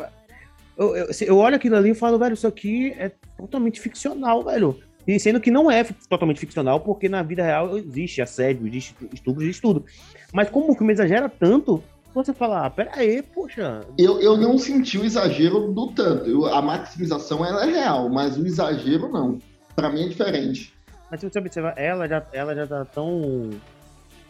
Eu, 0.77 0.95
eu, 0.95 1.07
eu, 1.21 1.37
olho 1.37 1.57
aquilo 1.57 1.75
ali 1.75 1.89
e 1.89 1.95
falo, 1.95 2.17
velho, 2.17 2.33
isso 2.33 2.47
aqui 2.47 2.93
é 2.97 3.11
totalmente 3.37 3.81
ficcional, 3.81 4.43
velho. 4.43 4.79
E 5.05 5.19
sendo 5.19 5.41
que 5.41 5.51
não 5.51 5.69
é 5.69 5.83
totalmente 6.07 6.39
ficcional, 6.39 6.79
porque 6.79 7.09
na 7.09 7.21
vida 7.23 7.43
real 7.43 7.77
existe 7.77 8.21
assédio, 8.21 8.67
existe 8.67 8.95
estupro, 9.13 9.43
existe 9.43 9.61
tudo. 9.61 9.83
Mas 10.31 10.49
como 10.49 10.71
o 10.71 10.75
filme 10.75 10.93
exagera 10.93 11.27
tanto, 11.27 11.83
você 12.13 12.33
fala, 12.33 12.65
ah, 12.65 12.69
pera 12.69 12.91
aí, 12.95 13.21
poxa. 13.21 13.81
Eu, 13.97 14.19
eu 14.19 14.35
não 14.35 14.57
senti 14.57 14.97
o 14.97 15.05
exagero 15.05 15.71
do 15.71 15.91
tanto. 15.91 16.29
Eu, 16.29 16.45
a 16.47 16.61
maximização 16.61 17.45
ela 17.45 17.65
é 17.65 17.71
real, 17.71 18.09
mas 18.09 18.37
o 18.37 18.45
exagero 18.45 19.09
não. 19.09 19.39
Para 19.75 19.89
mim 19.89 20.05
é 20.05 20.07
diferente. 20.07 20.73
Mas 21.09 21.19
se 21.19 21.29
você 21.29 21.39
observar, 21.39 21.73
ela 21.77 22.07
já, 22.07 22.25
ela 22.33 22.55
já 22.55 22.67
tá 22.67 22.85
tão, 22.85 23.49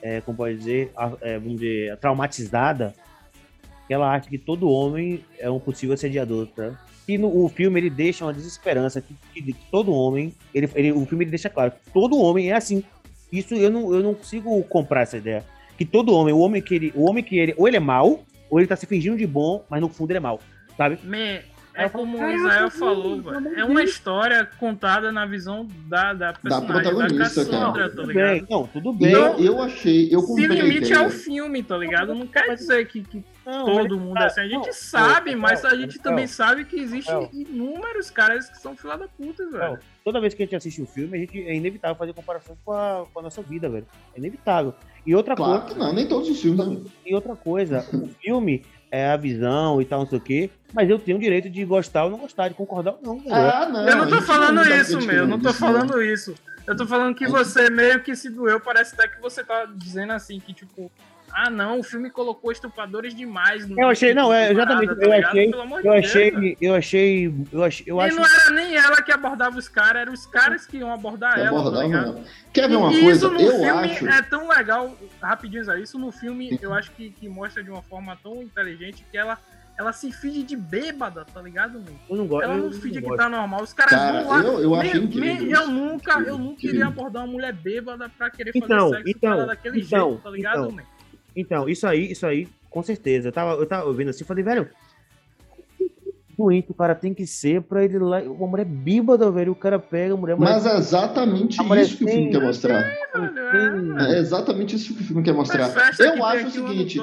é, 0.01 0.21
como 0.21 0.37
pode 0.37 0.57
dizer, 0.57 0.91
é, 1.21 1.37
vamos 1.37 1.59
dizer, 1.59 1.97
traumatizada 1.97 2.93
que 3.87 3.93
ela 3.93 4.13
acha 4.13 4.29
que 4.29 4.37
todo 4.37 4.69
homem 4.69 5.25
é 5.39 5.49
um 5.49 5.59
possível 5.59 5.95
assediador, 5.95 6.47
tá? 6.47 6.79
E 7.07 7.17
no 7.17 7.43
o 7.43 7.49
filme 7.49 7.79
ele 7.79 7.89
deixa 7.89 8.23
uma 8.23 8.31
desesperança 8.31 9.01
que, 9.01 9.15
que, 9.33 9.41
que 9.41 9.55
todo 9.71 9.91
homem, 9.91 10.31
ele, 10.53 10.69
ele, 10.75 10.91
o 10.91 11.05
filme 11.07 11.23
ele 11.23 11.31
deixa 11.31 11.49
claro 11.49 11.71
que 11.71 11.91
todo 11.91 12.19
homem 12.19 12.51
é 12.51 12.55
assim. 12.55 12.83
Isso 13.31 13.55
eu 13.55 13.71
não, 13.71 13.91
eu 13.93 14.03
não 14.03 14.13
consigo 14.13 14.63
comprar 14.65 15.01
essa 15.01 15.17
ideia. 15.17 15.43
Que 15.79 15.85
todo 15.85 16.13
homem, 16.13 16.33
o 16.33 16.39
homem 16.39 16.61
que 16.61 16.75
ele, 16.75 16.91
o 16.93 17.09
homem 17.09 17.23
que 17.23 17.39
ele, 17.39 17.53
ou 17.55 17.65
ele 17.65 17.77
é 17.77 17.79
mal, 17.79 18.25
ou 18.49 18.59
ele 18.59 18.67
tá 18.67 18.75
se 18.75 18.85
fingindo 18.85 19.15
de 19.15 19.25
bom, 19.25 19.65
mas 19.69 19.79
no 19.79 19.87
fundo 19.87 20.11
ele 20.11 20.17
é 20.17 20.19
mal, 20.19 20.41
sabe? 20.75 20.99
Me, 21.03 21.39
é 21.73 21.87
como 21.87 22.17
o 22.17 22.29
Israel 22.29 22.69
falou, 22.69 23.21
é 23.55 23.63
uma 23.63 23.81
história 23.81 24.45
contada 24.59 25.09
na 25.09 25.25
visão 25.25 25.65
da, 25.87 26.13
da 26.13 26.33
personagem, 26.33 26.67
da 26.67 26.73
protagonista, 26.73 27.45
da 27.45 27.51
Cassandra, 27.51 27.89
tá 27.89 28.03
ligado? 28.03 28.27
Bem, 28.27 28.47
não, 28.49 28.67
tudo 28.67 28.91
bem. 28.91 29.13
Eu, 29.13 29.39
eu 29.39 29.61
achei, 29.61 30.13
eu 30.13 30.21
comprei 30.21 30.49
Se 30.49 30.61
limite 30.61 30.93
ao 30.93 31.09
filme, 31.09 31.63
tá 31.63 31.77
ligado? 31.77 32.13
Não 32.13 32.27
quer 32.27 32.55
dizer 32.55 32.85
que, 32.87 33.01
que 33.03 33.23
não, 33.45 33.65
todo 33.65 33.97
mundo 33.97 34.17
é 34.17 34.25
assim. 34.25 34.41
A 34.41 34.47
gente 34.49 34.65
não, 34.65 34.73
sabe, 34.73 35.31
não, 35.31 35.39
mas 35.39 35.63
a 35.63 35.73
gente 35.75 35.97
também 35.99 36.27
sabe 36.27 36.65
que 36.65 36.77
existem 36.77 37.29
inúmeros 37.31 38.11
caras 38.11 38.49
que 38.49 38.57
são 38.57 38.75
fila 38.75 38.97
da 38.97 39.07
puta, 39.07 39.49
velho. 39.49 39.79
Toda 40.03 40.19
vez 40.19 40.33
que 40.33 40.43
a 40.43 40.45
gente 40.45 40.55
assiste 40.57 40.81
um 40.81 40.85
filme, 40.85 41.17
a 41.17 41.19
gente 41.21 41.41
é 41.41 41.55
inevitável 41.55 41.95
fazer 41.95 42.13
comparação 42.13 42.57
com 42.65 42.73
a, 42.73 43.05
com 43.13 43.19
a 43.19 43.23
nossa 43.23 43.41
vida, 43.41 43.69
velho. 43.69 43.85
É 44.13 44.19
inevitável. 44.19 44.73
E 45.09 45.15
outra 45.15 45.35
claro 45.35 45.61
coisa. 45.61 45.73
Que 45.73 45.79
não, 45.79 45.91
nem 45.91 46.07
todos 46.07 46.29
os 46.29 46.39
filmes. 46.39 46.67
Né? 46.67 46.81
E 47.03 47.15
outra 47.15 47.35
coisa, 47.35 47.83
o 47.91 48.07
filme 48.21 48.63
é 48.91 49.07
a 49.07 49.17
visão 49.17 49.81
e 49.81 49.85
tal, 49.85 50.01
não 50.01 50.07
sei 50.07 50.19
o 50.19 50.21
quê. 50.21 50.51
Mas 50.71 50.87
eu 50.87 50.99
tenho 50.99 51.17
o 51.17 51.19
direito 51.19 51.49
de 51.49 51.65
gostar 51.65 52.03
ou 52.05 52.11
não 52.11 52.19
gostar, 52.19 52.47
de 52.47 52.53
concordar 52.53 52.91
ou 52.91 52.99
não. 53.01 53.33
Ah, 53.33 53.67
não. 53.67 53.89
Eu 53.89 53.95
não 53.95 54.07
tô 54.07 54.21
falando 54.21 54.57
não 54.57 54.79
isso, 54.79 55.01
meu. 55.01 55.15
Eu 55.15 55.27
não 55.27 55.39
tô 55.39 55.51
falando 55.51 55.99
isso. 55.99 56.35
Eu 56.67 56.77
tô 56.77 56.85
falando 56.85 57.15
que 57.15 57.27
você 57.27 57.71
meio 57.71 58.03
que 58.03 58.15
se 58.15 58.29
doeu. 58.29 58.59
Parece 58.59 58.93
até 58.93 59.07
que 59.07 59.19
você 59.19 59.43
tá 59.43 59.65
dizendo 59.75 60.13
assim, 60.13 60.39
que 60.39 60.53
tipo, 60.53 60.91
ah, 61.33 61.49
não, 61.49 61.79
o 61.79 61.83
filme 61.83 62.09
colocou 62.09 62.51
estupradores 62.51 63.13
demais. 63.13 63.67
No 63.67 63.79
eu 63.79 63.89
achei, 63.89 64.13
não, 64.13 64.33
é 64.33 64.51
exatamente. 64.51 64.95
Tá 64.95 65.05
eu, 65.05 65.13
achei, 65.13 65.51
eu, 65.51 65.93
achei, 65.93 66.57
eu 66.61 66.75
achei, 66.75 67.33
eu 67.51 67.63
achei, 67.63 67.85
eu 67.87 68.01
acho. 68.01 68.15
E 68.15 68.19
não 68.19 68.25
era 68.25 68.49
nem 68.51 68.75
ela 68.75 69.01
que 69.01 69.11
abordava 69.11 69.57
os 69.57 69.67
caras, 69.67 70.01
eram 70.01 70.13
os 70.13 70.25
caras 70.25 70.65
que 70.65 70.77
iam 70.77 70.91
abordar 70.93 71.35
que 71.35 71.41
ela. 71.41 71.59
Abordava, 71.59 72.13
tá 72.13 72.21
Quer 72.51 72.67
ver 72.69 72.75
uma 72.75 72.93
e 72.93 73.01
coisa? 73.01 73.27
Isso 73.27 73.31
no 73.31 73.39
eu 73.39 73.51
filme 73.51 73.91
acho... 73.91 74.07
é 74.07 74.21
tão 74.21 74.47
legal, 74.47 74.97
rapidinho, 75.21 75.77
isso 75.77 75.97
no 75.99 76.11
filme 76.11 76.57
eu 76.61 76.73
acho 76.73 76.91
que, 76.91 77.11
que 77.11 77.29
mostra 77.29 77.63
de 77.63 77.69
uma 77.69 77.81
forma 77.83 78.17
tão 78.21 78.41
inteligente 78.41 79.05
que 79.11 79.17
ela 79.17 79.37
ela 79.79 79.93
se 79.93 80.11
finge 80.11 80.43
de 80.43 80.57
bêbada, 80.57 81.23
tá 81.23 81.41
ligado, 81.41 81.79
mano? 81.79 81.97
Eu 82.09 82.17
não 82.17 82.27
gosto. 82.27 82.43
Ela 82.43 82.55
eu 82.55 82.63
não 82.65 82.71
finge 82.73 82.95
que 82.95 83.07
gosto. 83.07 83.15
tá 83.17 83.29
normal. 83.29 83.63
Os 83.63 83.71
caras 83.71 83.91
Cara, 83.91 84.23
vão 84.23 84.29
lá. 84.29 84.39
eu- 84.39 84.59
eu 84.61 84.75
achei 84.75 84.99
incrível 84.99 85.49
eu 85.49 85.67
nunca, 85.69 86.19
eu 86.19 86.37
nunca 86.37 86.67
iria 86.67 86.87
abordar 86.87 87.23
uma 87.23 87.31
mulher 87.31 87.53
bêbada 87.53 88.09
pra 88.09 88.29
querer 88.29 88.51
fazer 88.51 88.65
Então, 88.65 88.89
sexo 88.89 89.09
então, 89.09 89.31
com 89.31 89.37
ela 89.37 89.45
daquele 89.45 89.79
então, 89.79 90.09
jeito, 90.09 90.21
tá 90.23 90.29
ligado, 90.31 90.57
então. 90.63 90.71
mano? 90.71 90.87
Então, 91.39 91.67
isso 91.69 91.87
aí, 91.87 92.11
isso 92.11 92.25
aí, 92.25 92.47
com 92.69 92.81
certeza. 92.83 93.29
Eu 93.29 93.31
tava, 93.31 93.53
eu 93.59 93.65
tava 93.65 93.85
ouvindo 93.87 94.09
assim, 94.09 94.23
falei, 94.23 94.43
velho, 94.43 94.69
doente 96.37 96.71
o 96.71 96.73
cara 96.73 96.95
tem 96.95 97.13
que 97.13 97.27
ser 97.27 97.61
pra 97.61 97.83
ele 97.83 97.99
lá. 97.99 98.21
Uma 98.21 98.47
mulher 98.47 98.65
bêbada, 98.65 99.29
velho. 99.29 99.51
O 99.51 99.55
cara 99.55 99.77
pega 99.77 100.13
a 100.13 100.17
mulher. 100.17 100.33
a 100.33 100.37
mulher 100.37 100.53
Mas 100.53 100.65
é 100.65 100.77
exatamente 100.77 101.59
A 101.59 101.63
mulher 101.63 101.81
isso 101.83 101.97
que 101.97 102.05
o 102.05 102.07
filme 102.07 102.31
quer 102.31 102.41
mostrar. 102.41 102.81
É, 102.81 104.15
É 104.15 104.19
exatamente 104.19 104.75
isso 104.75 104.93
que 104.95 105.01
o 105.01 105.05
filme 105.05 105.23
quer 105.23 105.33
mostrar. 105.33 105.69
Eu 105.99 106.23
acho 106.23 106.47
o 106.47 106.51
seguinte, 106.51 106.99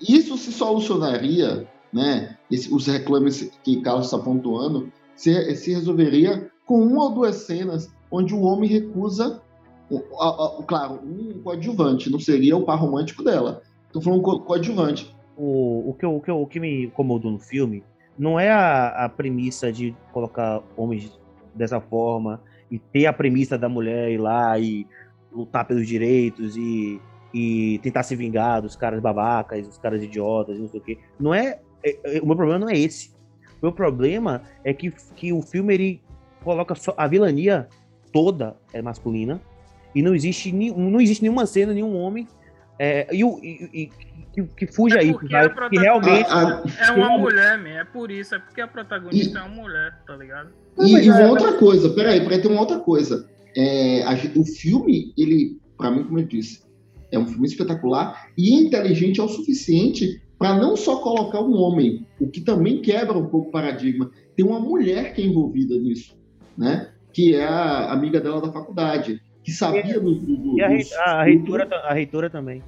isso 0.00 0.36
se 0.36 0.52
solucionaria, 0.52 1.66
né? 1.92 2.36
esse- 2.50 2.72
os 2.72 2.86
reclames 2.86 3.50
que 3.62 3.80
Carlos 3.80 4.06
está 4.06 4.18
pontuando, 4.18 4.92
se, 5.16 5.54
se 5.56 5.72
resolveria 5.72 6.50
com 6.66 6.80
uma 6.82 7.04
ou 7.04 7.10
duas 7.14 7.36
cenas 7.36 7.90
onde 8.10 8.34
o 8.34 8.40
homem 8.42 8.68
recusa, 8.68 9.40
o- 9.96 10.62
claro, 10.64 11.00
um 11.04 11.40
coadjuvante, 11.42 12.10
não 12.10 12.20
seria 12.20 12.56
o 12.56 12.64
par 12.64 12.76
romântico 12.76 13.22
dela. 13.24 13.62
Tô 13.92 14.00
falando 14.00 14.22
co- 14.22 14.40
coadjuvante. 14.40 15.14
o, 15.36 15.90
o, 15.90 15.94
que 15.94 16.04
o, 16.06 16.20
que 16.20 16.30
o 16.30 16.46
que 16.46 16.60
me 16.60 16.84
incomodou 16.86 17.30
no 17.30 17.38
filme 17.38 17.82
não 18.18 18.38
é 18.38 18.50
a, 18.50 19.04
a 19.04 19.08
premissa 19.08 19.72
de 19.72 19.94
colocar 20.12 20.60
homens 20.76 21.16
dessa 21.54 21.80
forma 21.80 22.42
e 22.70 22.78
ter 22.78 23.06
a 23.06 23.12
premissa 23.12 23.56
da 23.56 23.68
mulher 23.68 24.10
ir 24.10 24.18
lá 24.18 24.58
e 24.58 24.86
lutar 25.32 25.64
pelos 25.66 25.86
direitos 25.86 26.56
e, 26.56 27.00
e 27.32 27.78
tentar 27.82 28.02
se 28.02 28.16
vingar 28.16 28.60
dos 28.60 28.74
caras 28.76 29.00
babacas, 29.00 29.66
dos 29.66 29.78
caras 29.78 30.02
idiotas 30.02 30.58
não 30.58 30.68
sei 30.68 30.80
o 30.80 30.82
quê. 30.82 30.98
Não 31.18 31.32
é, 31.32 31.60
é- 31.84 32.16
é- 32.16 32.20
o 32.20 32.26
meu 32.26 32.36
problema 32.36 32.58
não 32.58 32.68
é 32.68 32.76
esse. 32.76 33.10
O 33.62 33.66
meu 33.66 33.72
problema 33.72 34.42
é 34.64 34.74
que, 34.74 34.90
que 35.16 35.32
o 35.32 35.40
filme 35.40 35.72
ele 35.74 36.02
coloca 36.44 36.74
só 36.74 36.92
a 36.96 37.06
vilania 37.06 37.68
toda 38.12 38.56
é 38.72 38.80
masculina 38.82 39.40
e 39.94 40.02
não 40.02 40.14
existe, 40.14 40.52
não 40.52 41.00
existe 41.00 41.22
nenhuma 41.22 41.46
cena, 41.46 41.72
nenhum 41.72 41.96
homem 41.96 42.26
é, 42.78 43.08
e, 43.14 43.24
o- 43.24 43.38
e- 43.42 43.68
e- 43.74 43.90
que, 44.32 44.42
que 44.66 44.66
fuja 44.72 44.98
É 45.00 45.04
isso, 45.04 45.18
que 45.18 45.78
realmente 45.78 46.28
A- 46.30 46.62
a- 46.62 46.62
É 46.86 46.90
uma 46.92 47.08
Sim. 47.08 47.18
mulher, 47.18 47.58
man. 47.58 47.70
É 47.70 47.84
por 47.84 48.10
isso. 48.10 48.34
É 48.34 48.38
porque 48.38 48.60
a 48.60 48.68
protagonista 48.68 49.38
é 49.40 49.42
uma 49.42 49.62
mulher, 49.62 49.98
tá 50.06 50.14
ligado? 50.16 50.50
E, 50.78 50.94
e 50.96 51.08
é- 51.08 51.12
uma 51.12 51.28
outra 51.30 51.54
coisa, 51.54 51.90
peraí, 51.90 52.20
peraí, 52.20 52.40
tem 52.40 52.50
uma 52.50 52.60
outra 52.60 52.78
coisa. 52.78 53.28
É, 53.56 54.02
a 54.04 54.12
o 54.36 54.44
filme, 54.44 55.12
ele, 55.18 55.58
pra 55.76 55.90
mim, 55.90 56.04
como 56.04 56.20
eu 56.20 56.24
disse, 56.26 56.62
é 57.10 57.18
um 57.18 57.26
filme 57.26 57.46
espetacular 57.48 58.28
e 58.36 58.54
inteligente 58.54 59.18
é 59.18 59.22
o 59.24 59.28
suficiente 59.28 60.22
para 60.38 60.54
não 60.56 60.76
só 60.76 61.00
colocar 61.00 61.40
um 61.40 61.54
homem, 61.54 62.06
o 62.20 62.28
que 62.28 62.40
também 62.40 62.80
quebra 62.80 63.18
um 63.18 63.26
pouco 63.26 63.48
o 63.48 63.50
paradigma. 63.50 64.08
Tem 64.36 64.46
uma 64.46 64.60
mulher 64.60 65.14
que 65.14 65.22
é 65.22 65.24
envolvida 65.26 65.76
nisso, 65.76 66.16
né? 66.56 66.90
Que 67.12 67.34
é 67.34 67.44
a 67.44 67.90
amiga 67.92 68.20
dela 68.20 68.40
da 68.40 68.52
faculdade, 68.52 69.20
que 69.48 69.54
sabia 69.54 69.98
do, 69.98 70.14
do, 70.14 70.58
E 70.58 70.62
a, 70.62 70.68
rei- 70.68 70.86
a, 70.98 71.10
a 71.20 71.24
reitora, 71.24 71.68
a 71.84 71.94
reitora 71.94 72.28
também. 72.30 72.62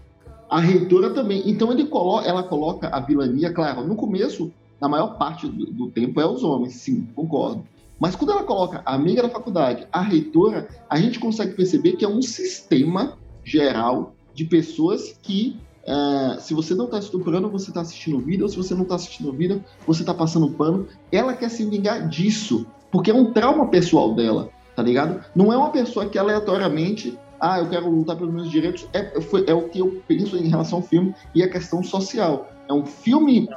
a 0.48 0.58
reitora 0.60 1.10
também. 1.10 1.42
Então 1.44 1.70
ele 1.70 1.84
colo 1.84 2.20
ela 2.22 2.42
coloca 2.42 2.88
a 2.88 3.00
vilania, 3.00 3.52
claro, 3.52 3.86
no 3.86 3.94
começo, 3.94 4.50
na 4.80 4.88
maior 4.88 5.18
parte 5.18 5.46
do, 5.46 5.66
do 5.66 5.90
tempo 5.90 6.20
é 6.20 6.26
os 6.26 6.42
homens, 6.42 6.74
sim, 6.74 7.06
concordo. 7.14 7.62
Mas 7.98 8.16
quando 8.16 8.30
ela 8.32 8.44
coloca 8.44 8.80
a 8.86 8.94
amiga 8.94 9.22
da 9.22 9.28
faculdade, 9.28 9.86
a 9.92 10.00
reitora, 10.00 10.68
a 10.88 10.98
gente 10.98 11.18
consegue 11.20 11.52
perceber 11.54 11.92
que 11.92 12.04
é 12.04 12.08
um 12.08 12.22
sistema 12.22 13.18
geral 13.44 14.14
de 14.32 14.46
pessoas 14.46 15.18
que, 15.22 15.58
eh, 15.86 16.36
se 16.40 16.54
você 16.54 16.74
não 16.74 16.86
está 16.86 16.98
estuprando, 16.98 17.50
você 17.50 17.68
está 17.70 17.82
assistindo 17.82 18.18
vídeo, 18.18 18.44
ou 18.44 18.48
se 18.48 18.56
você 18.56 18.74
não 18.74 18.84
está 18.84 18.94
assistindo 18.94 19.30
vídeo, 19.32 19.62
você 19.86 20.00
está 20.02 20.14
passando 20.14 20.50
pano. 20.52 20.86
Ela 21.12 21.34
quer 21.34 21.50
se 21.50 21.62
vingar 21.68 22.08
disso, 22.08 22.66
porque 22.90 23.10
é 23.10 23.14
um 23.14 23.32
trauma 23.34 23.68
pessoal 23.68 24.14
dela, 24.14 24.48
tá 24.76 24.82
ligado? 24.82 25.24
Não 25.34 25.52
é 25.52 25.56
uma 25.56 25.70
pessoa 25.70 26.06
que 26.08 26.18
aleatoriamente 26.18 27.18
ah, 27.40 27.58
eu 27.58 27.70
quero 27.70 27.88
lutar 27.90 28.16
pelos 28.16 28.34
meus 28.34 28.50
direitos, 28.50 28.86
é, 28.92 29.18
foi- 29.22 29.44
é 29.46 29.54
o 29.54 29.66
que 29.68 29.78
eu 29.78 30.02
penso 30.06 30.36
em 30.36 30.48
relação 30.48 30.78
ao 30.80 30.84
filme 30.84 31.14
e 31.34 31.42
a 31.42 31.48
questão 31.48 31.82
social. 31.82 32.50
É 32.68 32.72
um 32.72 32.84
filme, 32.84 33.48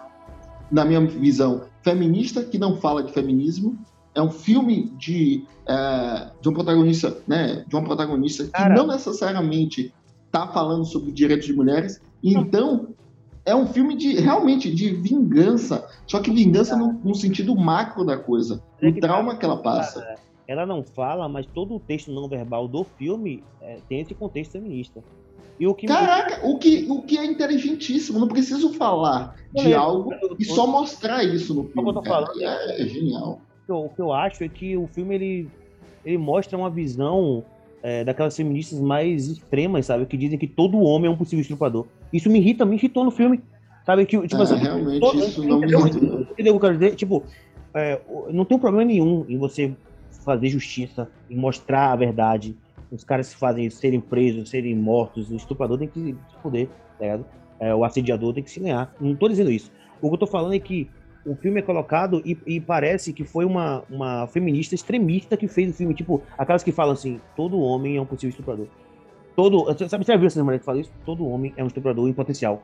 na 0.71 0.85
minha 0.85 1.05
visão, 1.05 1.63
feminista 1.81 2.41
que 2.43 2.57
não 2.57 2.77
fala 2.77 3.03
de 3.03 3.11
feminismo. 3.11 3.77
É 4.15 4.21
um 4.21 4.31
filme 4.31 4.89
de, 4.97 5.43
é, 5.67 6.29
de 6.41 6.47
um 6.47 6.53
protagonista, 6.53 7.17
né, 7.27 7.65
de 7.67 7.75
uma 7.75 7.83
protagonista 7.83 8.45
que 8.45 8.51
Cara. 8.51 8.73
não 8.73 8.87
necessariamente 8.87 9.93
está 10.27 10.47
falando 10.47 10.85
sobre 10.85 11.11
direitos 11.11 11.45
de 11.45 11.53
mulheres. 11.53 11.99
Então 12.23 12.87
é 13.45 13.53
um 13.53 13.67
filme 13.67 13.97
de 13.97 14.13
realmente 14.19 14.73
de 14.73 14.91
vingança, 14.93 15.85
só 16.07 16.19
que 16.21 16.31
vingança 16.31 16.77
no, 16.77 16.93
no 17.03 17.13
sentido 17.13 17.53
macro 17.55 18.05
da 18.05 18.15
coisa, 18.17 18.63
É 18.81 18.91
que 18.93 19.01
tá. 19.01 19.07
trauma 19.09 19.35
que 19.35 19.43
ela 19.43 19.57
passa. 19.57 20.15
Ela 20.47 20.65
não 20.65 20.83
fala, 20.83 21.27
mas 21.29 21.45
todo 21.45 21.75
o 21.75 21.79
texto 21.79 22.11
não 22.11 22.27
verbal 22.27 22.67
do 22.67 22.83
filme 22.83 23.43
é, 23.61 23.77
tem 23.87 24.01
esse 24.01 24.13
contexto 24.13 24.51
feminista. 24.53 25.01
E 25.59 25.67
o 25.67 25.73
que 25.73 25.87
me- 25.87 25.93
Caraca, 25.93 26.45
o 26.45 26.57
que, 26.57 26.85
o 26.89 27.01
que 27.03 27.17
é 27.17 27.25
inteligentíssimo, 27.25 28.19
não 28.19 28.27
preciso 28.27 28.73
falar 28.73 29.35
de 29.53 29.63
Beleza. 29.63 29.79
algo 29.79 30.11
e 30.39 30.43
só 30.43 30.65
mostrar 30.67 31.23
isso 31.23 31.53
no 31.53 31.63
filme. 31.65 31.91
É, 32.41 32.81
é 32.81 32.85
genial. 32.87 33.39
o 33.61 33.65
que 33.65 33.71
eu- 33.71 33.85
o 33.85 33.89
que 33.89 34.01
eu 34.01 34.11
acho 34.11 34.43
é 34.43 34.49
que 34.49 34.75
o 34.75 34.87
filme 34.87 35.15
ele, 35.15 35.49
ele 36.03 36.17
mostra 36.17 36.57
uma 36.57 36.69
visão 36.69 37.43
é, 37.85 38.01
daquelas 38.03 38.33
feministas 38.35 38.79
mais 38.79 39.27
extremas, 39.27 39.85
sabe? 39.85 40.05
Que 40.05 40.15
dizem 40.15 40.39
que 40.39 40.47
todo 40.47 40.79
homem 40.79 41.09
é 41.09 41.13
um 41.13 41.17
possível 41.17 41.41
estuprador. 41.41 41.85
Isso 42.13 42.29
me 42.29 42.39
irrita, 42.39 42.63
me 42.65 42.77
irritou 42.77 43.03
no 43.03 43.11
filme. 43.11 43.41
Sabe? 43.85 44.05
Que, 44.05 44.17
tipo 44.25 44.37
É, 44.41 44.43
assim, 44.43 44.55
realmente 44.55 44.99
todo- 45.01 45.19
isso 45.19 45.43
não 45.43 45.59
me 45.59 45.65
entendeu? 45.67 45.79
irritou. 45.87 46.21
Entendeu 46.21 46.55
o 46.55 46.59
que 46.59 46.65
eu 46.65 46.69
quero 46.69 46.73
dizer? 46.79 46.95
Tipo, 46.95 47.23
é, 47.73 47.99
não 48.31 48.45
tem 48.45 48.57
problema 48.57 48.85
nenhum 48.85 49.25
em 49.27 49.37
você 49.37 49.75
fazer 50.23 50.49
justiça 50.49 51.09
e 51.29 51.35
mostrar 51.35 51.91
a 51.91 51.95
verdade. 51.95 52.55
Os 52.91 53.03
caras 53.03 53.33
que 53.33 53.39
fazem 53.39 53.65
isso, 53.65 53.77
serem 53.77 53.99
presos, 53.99 54.49
serem 54.49 54.75
mortos, 54.75 55.31
o 55.31 55.35
estuprador 55.35 55.77
tem 55.77 55.87
que 55.87 55.99
se 55.99 56.15
fuder, 56.41 56.67
tá 56.97 57.05
ligado? 57.05 57.25
É, 57.59 57.73
o 57.73 57.83
assediador 57.83 58.33
tem 58.33 58.43
que 58.43 58.51
se 58.51 58.59
ganhar. 58.59 58.93
Não 58.99 59.15
tô 59.15 59.27
dizendo 59.27 59.51
isso. 59.51 59.71
O 60.01 60.09
que 60.09 60.13
eu 60.13 60.19
tô 60.19 60.27
falando 60.27 60.53
é 60.53 60.59
que 60.59 60.89
o 61.25 61.35
filme 61.35 61.59
é 61.59 61.63
colocado 61.63 62.21
e, 62.25 62.37
e 62.45 62.59
parece 62.59 63.13
que 63.13 63.23
foi 63.23 63.45
uma, 63.45 63.83
uma 63.89 64.27
feminista 64.27 64.75
extremista 64.75 65.37
que 65.37 65.47
fez 65.47 65.71
o 65.71 65.73
filme. 65.73 65.93
Tipo, 65.93 66.21
aquelas 66.37 66.63
que 66.63 66.71
falam 66.71 66.93
assim: 66.93 67.19
todo 67.35 67.59
homem 67.59 67.97
é 67.97 68.01
um 68.01 68.05
possível 68.05 68.29
estuprador. 68.29 68.67
Todo. 69.35 69.65
Sabe, 69.87 70.05
você 70.05 70.11
já 70.11 70.17
viu 70.17 70.27
essas 70.27 70.43
mulheres 70.43 70.61
que 70.61 70.65
falam 70.65 70.81
isso? 70.81 70.91
Todo 71.05 71.25
homem 71.25 71.53
é 71.55 71.63
um 71.63 71.67
estuprador 71.67 72.07
em 72.07 72.13
potencial. 72.13 72.63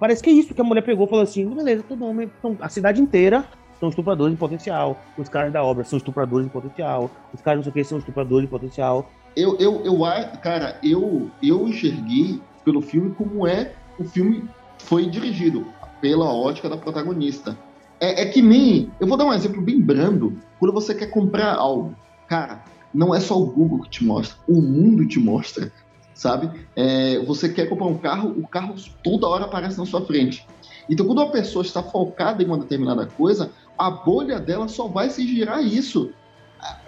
Parece 0.00 0.22
que 0.22 0.30
é 0.30 0.32
isso 0.32 0.54
que 0.54 0.60
a 0.60 0.64
mulher 0.64 0.82
pegou 0.82 1.06
e 1.06 1.08
falou 1.08 1.22
assim: 1.22 1.46
beleza, 1.48 1.84
todo 1.86 2.04
homem. 2.04 2.30
Então, 2.38 2.56
a 2.60 2.68
cidade 2.68 3.00
inteira 3.00 3.44
são 3.78 3.88
estupradores 3.88 4.34
em 4.34 4.36
potencial. 4.36 5.00
Os 5.16 5.28
caras 5.28 5.52
da 5.52 5.62
obra 5.62 5.84
são 5.84 5.96
estupradores 5.96 6.46
em 6.46 6.50
potencial. 6.50 7.10
Os 7.32 7.40
caras 7.40 7.58
não 7.58 7.62
sei 7.64 7.70
o 7.70 7.74
que 7.74 7.84
são 7.84 7.98
estupradores 7.98 8.46
em 8.46 8.50
potencial. 8.50 9.10
Eu, 9.36 9.56
eu, 9.58 9.82
eu, 9.84 9.98
cara, 10.42 10.78
eu, 10.82 11.30
eu 11.42 11.68
enxerguei 11.68 12.40
pelo 12.64 12.82
filme 12.82 13.14
como 13.14 13.46
é 13.46 13.72
o 13.98 14.04
filme 14.04 14.48
foi 14.78 15.06
dirigido 15.06 15.66
pela 16.00 16.32
ótica 16.32 16.68
da 16.68 16.76
protagonista. 16.76 17.56
É, 18.00 18.22
é 18.22 18.26
que 18.26 18.40
nem. 18.40 18.90
Eu 19.00 19.06
vou 19.06 19.16
dar 19.16 19.24
um 19.24 19.32
exemplo 19.32 19.60
bem 19.60 19.80
brando. 19.80 20.38
Quando 20.58 20.72
você 20.72 20.94
quer 20.94 21.08
comprar 21.08 21.54
algo, 21.54 21.94
cara, 22.28 22.62
não 22.94 23.14
é 23.14 23.20
só 23.20 23.38
o 23.38 23.46
Google 23.46 23.80
que 23.80 23.90
te 23.90 24.04
mostra, 24.04 24.38
o 24.48 24.60
mundo 24.60 25.06
te 25.06 25.18
mostra, 25.18 25.72
sabe? 26.14 26.50
É, 26.76 27.18
você 27.24 27.48
quer 27.48 27.68
comprar 27.68 27.86
um 27.86 27.98
carro, 27.98 28.30
o 28.30 28.46
carro 28.46 28.74
toda 29.02 29.26
hora 29.26 29.44
aparece 29.44 29.78
na 29.78 29.86
sua 29.86 30.04
frente. 30.04 30.46
Então, 30.88 31.04
quando 31.04 31.18
uma 31.18 31.30
pessoa 31.30 31.64
está 31.64 31.82
focada 31.82 32.42
em 32.42 32.46
uma 32.46 32.58
determinada 32.58 33.06
coisa, 33.06 33.50
a 33.78 33.90
bolha 33.90 34.40
dela 34.40 34.68
só 34.68 34.88
vai 34.88 35.10
se 35.10 35.26
girar 35.26 35.64
isso. 35.64 36.14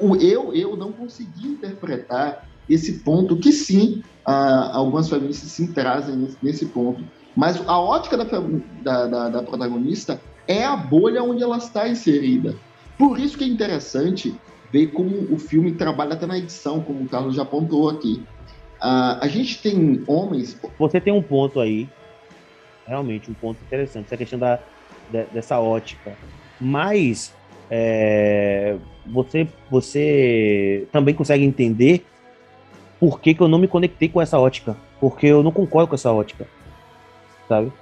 O 0.00 0.16
eu, 0.16 0.52
eu 0.54 0.76
não 0.76 0.92
consegui 0.92 1.48
interpretar 1.52 2.38
esse 2.68 3.02
ponto 3.04 3.38
que 3.38 3.52
sim, 3.52 4.02
algumas 4.26 5.08
feministas 5.08 5.52
sim 5.52 5.72
trazem 5.72 6.16
nesse, 6.16 6.38
nesse 6.42 6.72
ponto. 6.72 7.04
Mas 7.36 7.56
a 7.68 7.78
ótica 7.80 8.16
da, 8.16 8.24
da, 8.24 9.06
da- 9.06 9.28
da 9.30 9.42
protagonista 9.42 10.22
é 10.48 10.64
a 10.64 10.76
bolha 10.76 11.22
onde 11.22 11.42
ela 11.42 11.58
está 11.58 11.88
inserida. 11.88 12.60
Por 12.98 13.18
isso 13.18 13.38
que 13.38 13.44
é 13.44 13.48
interessante 13.48 14.42
ver 14.72 14.88
como 14.92 15.32
o 15.32 15.38
filme 15.38 15.76
trabalha 15.76 16.14
até 16.14 16.26
na 16.26 16.38
edição, 16.38 16.82
como 16.84 17.04
o 17.04 17.08
Carlos 17.08 17.34
já 17.36 17.42
apontou 17.42 17.88
aqui. 17.88 18.26
Ah, 18.82 19.20
a 19.22 19.28
gente 19.28 19.62
tem 19.62 20.04
homens. 20.08 20.56
Você 20.78 21.00
tem 21.00 21.12
um 21.12 21.22
ponto 21.22 21.60
aí, 21.60 21.92
realmente, 22.86 23.30
um 23.30 23.34
ponto 23.34 23.62
interessante, 23.62 24.06
essa 24.06 24.16
questão 24.16 24.38
da, 24.38 24.56
de- 25.08 25.26
dessa 25.26 25.60
ótica. 25.60 26.18
Mas 26.60 27.32
é, 27.70 28.76
você, 29.06 29.48
você 29.70 30.86
também 30.92 31.14
consegue 31.14 31.44
entender 31.44 32.04
por 32.98 33.20
que, 33.20 33.34
que 33.34 33.40
eu 33.40 33.48
não 33.48 33.58
me 33.58 33.68
conectei 33.68 34.08
com 34.08 34.20
essa 34.20 34.38
ótica. 34.38 34.76
Porque 35.00 35.26
eu 35.26 35.42
não 35.42 35.50
concordo 35.50 35.88
com 35.88 35.94
essa 35.94 36.12
ótica. 36.12 36.46
Sabe? 37.48 37.72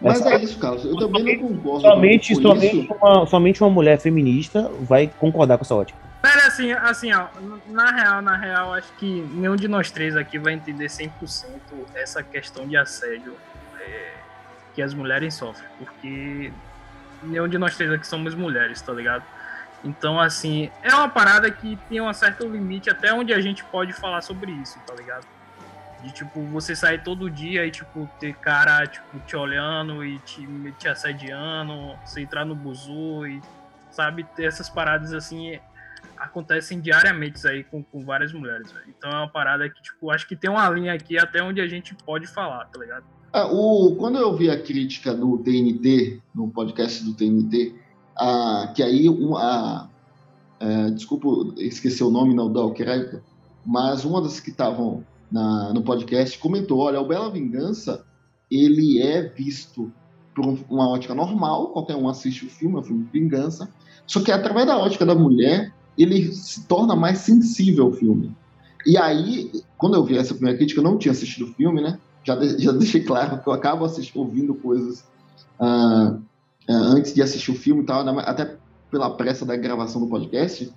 Mas 0.00 0.20
Essa- 0.20 0.34
é 0.34 0.42
isso, 0.42 0.58
Carlos. 0.58 0.84
Eu 0.84 0.96
também 0.96 1.36
não 1.38 1.48
concordo. 1.48 1.80
somente, 1.82 2.34
com 2.34 2.42
somente, 2.42 2.80
isso. 2.84 2.94
uma, 2.94 3.26
somente 3.26 3.62
uma 3.62 3.70
mulher 3.70 3.98
feminista 3.98 4.70
vai 4.80 5.10
concordar 5.18 5.58
com 5.58 5.64
essa 5.64 5.74
ótica. 5.74 5.98
Pera, 6.22 6.46
assim, 6.46 6.72
assim, 6.72 7.12
ó, 7.12 7.26
na 7.68 7.92
real, 7.92 8.22
na 8.22 8.36
real, 8.36 8.74
acho 8.74 8.92
que 8.98 9.06
nenhum 9.32 9.56
de 9.56 9.68
nós 9.68 9.90
três 9.90 10.16
aqui 10.16 10.38
vai 10.38 10.54
entender 10.54 10.86
100% 10.86 11.10
essa 11.94 12.22
questão 12.22 12.66
de 12.66 12.76
assédio 12.76 13.34
é, 13.80 14.12
que 14.74 14.82
as 14.82 14.92
mulheres 14.92 15.34
sofrem, 15.34 15.68
porque 15.78 16.50
nenhum 17.22 17.48
de 17.48 17.58
nós 17.58 17.76
três 17.76 17.92
aqui 17.92 18.06
somos 18.06 18.34
mulheres, 18.34 18.80
tá 18.80 18.92
ligado? 18.92 19.24
Então, 19.84 20.18
assim, 20.18 20.70
é 20.82 20.94
uma 20.94 21.08
parada 21.08 21.50
que 21.50 21.76
tem 21.88 22.00
um 22.00 22.12
certo 22.12 22.48
limite 22.48 22.90
até 22.90 23.12
onde 23.12 23.32
a 23.32 23.40
gente 23.40 23.64
pode 23.64 23.92
falar 23.92 24.20
sobre 24.22 24.50
isso, 24.52 24.78
tá 24.86 24.94
ligado? 24.94 25.26
De, 26.02 26.12
tipo, 26.12 26.42
você 26.46 26.74
sair 26.74 27.02
todo 27.02 27.30
dia 27.30 27.64
e, 27.66 27.70
tipo, 27.70 28.08
ter 28.18 28.34
cara, 28.36 28.86
tipo, 28.86 29.18
te 29.20 29.36
olhando 29.36 30.04
e 30.04 30.18
te, 30.20 30.46
te 30.78 30.88
assediando, 30.88 31.96
você 32.04 32.20
entrar 32.20 32.44
no 32.44 32.54
buzu 32.54 33.26
e, 33.26 33.40
sabe, 33.90 34.24
ter 34.34 34.44
essas 34.44 34.68
paradas, 34.68 35.12
assim, 35.12 35.58
acontecem 36.18 36.80
diariamente 36.80 37.46
aí 37.46 37.62
com, 37.64 37.82
com 37.82 38.04
várias 38.04 38.32
mulheres, 38.32 38.72
véio. 38.72 38.86
Então 38.88 39.10
é 39.10 39.16
uma 39.16 39.28
parada 39.28 39.68
que, 39.68 39.80
tipo, 39.82 40.10
acho 40.10 40.26
que 40.26 40.36
tem 40.36 40.50
uma 40.50 40.68
linha 40.68 40.94
aqui 40.94 41.18
até 41.18 41.42
onde 41.42 41.60
a 41.60 41.68
gente 41.68 41.94
pode 41.94 42.26
falar, 42.26 42.64
tá 42.66 42.78
ligado? 42.80 43.04
Ah, 43.36 43.48
o, 43.52 43.94
quando 43.96 44.16
eu 44.16 44.34
vi 44.34 44.48
a 44.48 44.58
crítica 44.58 45.12
no 45.12 45.36
TNT, 45.36 46.22
no 46.34 46.48
podcast 46.48 47.04
do 47.04 47.12
TNT, 47.12 47.74
ah, 48.18 48.72
que 48.74 48.82
aí 48.82 49.10
uma, 49.10 49.90
é, 50.58 50.90
desculpa 50.92 51.28
esquecer 51.60 52.02
o 52.02 52.10
nome 52.10 52.32
não 52.32 52.50
da 52.50 52.60
Alqueraica, 52.60 53.22
mas 53.62 54.06
uma 54.06 54.22
das 54.22 54.40
que 54.40 54.48
estavam 54.48 55.04
no 55.30 55.82
podcast 55.82 56.38
comentou, 56.38 56.78
olha, 56.78 56.98
o 56.98 57.06
Bela 57.06 57.30
Vingança 57.30 58.06
ele 58.50 59.02
é 59.02 59.20
visto 59.20 59.92
por 60.34 60.58
uma 60.70 60.88
ótica 60.88 61.14
normal, 61.14 61.72
qualquer 61.74 61.96
um 61.96 62.08
assiste 62.08 62.46
o 62.46 62.48
filme, 62.48 62.76
é 62.76 62.78
um 62.78 62.84
filme 62.84 63.04
de 63.04 63.20
vingança, 63.20 63.68
só 64.06 64.22
que 64.22 64.32
através 64.32 64.66
da 64.66 64.78
ótica 64.78 65.04
da 65.04 65.14
mulher, 65.14 65.74
ele 65.98 66.32
se 66.32 66.66
torna 66.66 66.96
mais 66.96 67.18
sensível 67.18 67.84
ao 67.84 67.92
filme. 67.92 68.34
E 68.86 68.96
aí, 68.96 69.52
quando 69.76 69.94
eu 69.94 70.04
vi 70.04 70.16
essa 70.16 70.32
primeira 70.32 70.56
crítica, 70.56 70.80
eu 70.80 70.84
não 70.84 70.96
tinha 70.96 71.12
assistido 71.12 71.50
o 71.50 71.52
filme, 71.52 71.82
né? 71.82 71.98
Já, 72.26 72.36
já 72.58 72.72
deixei 72.72 73.02
claro 73.02 73.40
que 73.40 73.48
eu 73.48 73.52
acabo 73.52 73.84
assistindo, 73.84 74.18
ouvindo 74.18 74.54
coisas 74.54 75.04
uh, 75.60 76.16
uh, 76.16 76.20
antes 76.68 77.14
de 77.14 77.22
assistir 77.22 77.52
o 77.52 77.54
filme 77.54 77.82
e 77.82 77.86
tal, 77.86 78.06
até 78.18 78.56
pela 78.90 79.10
pressa 79.10 79.46
da 79.46 79.56
gravação 79.56 80.00
do 80.00 80.08
podcast. 80.08 80.72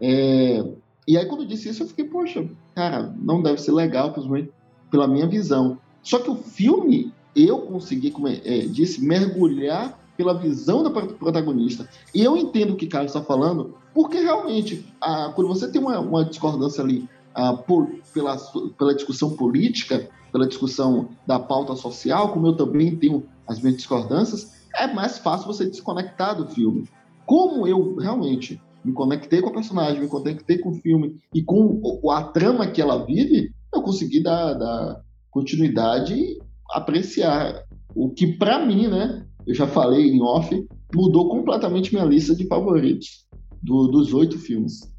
É, 0.00 0.64
e 1.06 1.16
aí, 1.16 1.26
quando 1.26 1.42
eu 1.42 1.48
disse 1.48 1.68
isso, 1.68 1.82
eu 1.82 1.88
fiquei, 1.88 2.04
poxa, 2.04 2.48
cara, 2.74 3.12
não 3.20 3.42
deve 3.42 3.60
ser 3.60 3.72
legal, 3.72 4.12
principalmente 4.12 4.50
pela 4.90 5.08
minha 5.08 5.26
visão. 5.26 5.78
Só 6.02 6.20
que 6.20 6.30
o 6.30 6.36
filme, 6.36 7.12
eu 7.34 7.60
consegui, 7.62 8.10
como 8.12 8.28
é, 8.28 8.40
é 8.44 8.58
disse, 8.60 9.04
mergulhar 9.04 9.98
pela 10.16 10.34
visão 10.34 10.82
da 10.82 10.90
protagonista. 10.90 11.88
E 12.14 12.22
eu 12.22 12.36
entendo 12.36 12.74
o 12.74 12.76
que 12.76 12.86
Carlos 12.86 13.10
está 13.10 13.22
falando, 13.22 13.74
porque 13.92 14.18
realmente, 14.18 14.86
a, 15.00 15.32
quando 15.34 15.48
você 15.48 15.68
tem 15.68 15.80
uma, 15.80 15.98
uma 15.98 16.24
discordância 16.24 16.82
ali 16.84 17.08
a, 17.34 17.54
por, 17.54 17.90
pela, 18.14 18.36
pela 18.78 18.94
discussão 18.94 19.30
política, 19.30 20.08
pela 20.32 20.46
discussão 20.46 21.10
da 21.26 21.38
pauta 21.38 21.76
social, 21.76 22.32
como 22.32 22.46
eu 22.46 22.56
também 22.56 22.96
tenho 22.96 23.24
as 23.46 23.60
minhas 23.60 23.76
discordâncias, 23.76 24.66
é 24.74 24.86
mais 24.92 25.18
fácil 25.18 25.46
você 25.46 25.66
desconectar 25.66 26.36
do 26.36 26.48
filme. 26.48 26.88
Como 27.26 27.66
eu 27.66 27.96
realmente 27.96 28.60
me 28.84 28.92
conectei 28.92 29.40
com 29.40 29.50
a 29.50 29.52
personagem, 29.52 30.00
me 30.00 30.08
conectei 30.08 30.58
com 30.58 30.70
o 30.70 30.74
filme 30.74 31.20
e 31.32 31.42
com 31.42 32.00
a 32.10 32.24
trama 32.24 32.66
que 32.66 32.80
ela 32.80 33.04
vive, 33.04 33.52
eu 33.72 33.82
consegui 33.82 34.22
dar, 34.22 34.54
dar 34.54 35.02
continuidade 35.30 36.14
e 36.14 36.38
apreciar 36.70 37.62
o 37.94 38.10
que 38.10 38.26
para 38.26 38.64
mim, 38.64 38.88
né, 38.88 39.26
eu 39.46 39.54
já 39.54 39.66
falei 39.66 40.10
em 40.10 40.22
off, 40.22 40.66
mudou 40.94 41.28
completamente 41.28 41.92
minha 41.92 42.04
lista 42.04 42.34
de 42.34 42.46
favoritos 42.46 43.26
do, 43.62 43.88
dos 43.88 44.12
oito 44.12 44.38
filmes. 44.38 44.91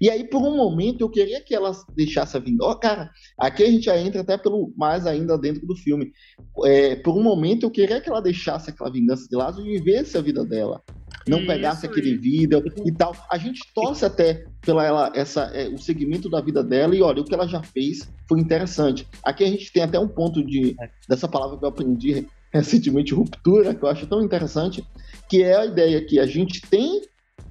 E 0.00 0.10
aí, 0.10 0.24
por 0.24 0.42
um 0.42 0.56
momento, 0.56 1.00
eu 1.00 1.10
queria 1.10 1.40
que 1.40 1.54
ela 1.54 1.72
deixasse 1.94 2.36
a 2.36 2.40
vingança. 2.40 2.70
Ó, 2.70 2.72
oh, 2.72 2.76
cara, 2.76 3.10
aqui 3.38 3.64
a 3.64 3.70
gente 3.70 3.84
já 3.86 3.98
entra 3.98 4.20
até 4.20 4.38
pelo 4.38 4.72
mais 4.76 5.06
ainda 5.06 5.36
dentro 5.36 5.66
do 5.66 5.74
filme. 5.74 6.12
É, 6.64 6.96
por 6.96 7.16
um 7.16 7.22
momento, 7.22 7.64
eu 7.64 7.70
queria 7.70 8.00
que 8.00 8.08
ela 8.08 8.22
deixasse 8.22 8.70
aquela 8.70 8.90
vingança 8.90 9.26
de 9.28 9.36
lado 9.36 9.60
e 9.60 9.78
vivesse 9.78 10.16
a 10.16 10.20
vida 10.20 10.44
dela. 10.44 10.82
Não 11.28 11.38
Isso, 11.38 11.46
pegasse 11.46 11.86
aquele 11.86 12.16
vídeo 12.16 12.62
e 12.84 12.92
tal. 12.92 13.14
A 13.30 13.36
gente 13.36 13.60
torce 13.74 14.04
até 14.04 14.44
pela 14.62 14.84
ela, 14.84 15.12
essa, 15.14 15.42
é, 15.54 15.68
o 15.68 15.78
segmento 15.78 16.30
da 16.30 16.40
vida 16.40 16.62
dela 16.62 16.94
e 16.94 17.02
olha, 17.02 17.20
o 17.20 17.24
que 17.24 17.34
ela 17.34 17.46
já 17.46 17.62
fez 17.62 18.08
foi 18.28 18.40
interessante. 18.40 19.06
Aqui 19.22 19.44
a 19.44 19.48
gente 19.48 19.72
tem 19.72 19.82
até 19.82 19.98
um 19.98 20.08
ponto 20.08 20.44
de 20.44 20.76
é. 20.80 20.90
dessa 21.08 21.28
palavra 21.28 21.58
que 21.58 21.64
eu 21.64 21.68
aprendi 21.68 22.26
recentemente, 22.52 23.14
ruptura, 23.14 23.74
que 23.74 23.82
eu 23.82 23.88
acho 23.88 24.06
tão 24.06 24.22
interessante, 24.22 24.82
que 25.28 25.42
é 25.42 25.56
a 25.56 25.66
ideia 25.66 26.04
que 26.04 26.18
a 26.18 26.26
gente 26.26 26.62
tem 26.62 27.02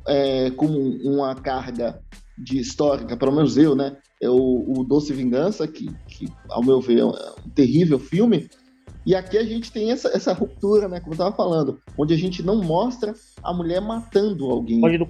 é, 0.07 0.49
como 0.51 0.77
uma 1.03 1.35
carga 1.35 2.01
de 2.37 2.59
histórica, 2.59 3.17
pelo 3.17 3.31
menos 3.31 3.57
eu, 3.57 3.75
né? 3.75 3.97
É 4.21 4.29
o, 4.29 4.65
o 4.67 4.83
Doce 4.83 5.13
Vingança, 5.13 5.67
que, 5.67 5.87
que, 6.07 6.27
ao 6.49 6.63
meu 6.63 6.79
ver, 6.79 6.99
é 6.99 7.05
um 7.05 7.13
terrível 7.55 7.99
filme. 7.99 8.49
E 9.05 9.15
aqui 9.15 9.37
a 9.37 9.43
gente 9.43 9.71
tem 9.71 9.91
essa, 9.91 10.09
essa 10.09 10.33
ruptura, 10.33 10.87
né? 10.87 10.99
Como 10.99 11.13
eu 11.13 11.17
tava 11.17 11.35
falando, 11.35 11.81
onde 11.97 12.13
a 12.13 12.17
gente 12.17 12.43
não 12.43 12.61
mostra 12.61 13.13
a 13.41 13.53
mulher 13.53 13.81
matando 13.81 14.45
alguém. 14.45 14.81
Foge 14.81 14.97
do, 14.97 15.09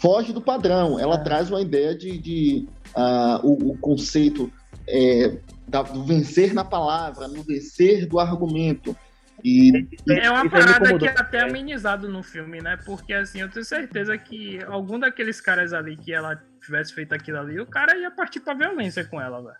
Foge 0.00 0.32
do 0.32 0.40
padrão. 0.40 0.98
Ela 0.98 1.14
é. 1.14 1.22
traz 1.22 1.50
uma 1.50 1.60
ideia 1.60 1.94
de. 1.94 2.18
de 2.18 2.66
uh, 2.94 3.46
o, 3.46 3.70
o, 3.70 3.78
conceito 3.78 4.52
é, 4.88 5.38
da, 5.66 5.82
do 5.82 6.04
vencer 6.04 6.52
na 6.52 6.64
palavra, 6.64 7.28
no 7.28 7.42
vencer 7.42 8.06
do 8.06 8.18
argumento. 8.18 8.96
E, 9.42 9.86
é 10.10 10.30
uma 10.30 10.50
parada 10.50 10.98
que 10.98 11.06
é 11.06 11.14
até 11.16 11.40
amenizado 11.40 12.08
no 12.08 12.22
filme, 12.22 12.60
né? 12.60 12.76
Porque 12.84 13.14
assim, 13.14 13.40
eu 13.40 13.48
tenho 13.48 13.64
certeza 13.64 14.18
que 14.18 14.62
algum 14.64 14.98
daqueles 14.98 15.40
caras 15.40 15.72
ali 15.72 15.96
que 15.96 16.12
ela 16.12 16.42
tivesse 16.70 16.94
feito 16.94 17.12
aquilo 17.12 17.38
ali, 17.38 17.60
o 17.60 17.66
cara 17.66 17.96
ia 17.96 18.10
partir 18.10 18.40
pra 18.40 18.54
violência 18.54 19.04
com 19.04 19.20
ela, 19.20 19.42
velho. 19.42 19.56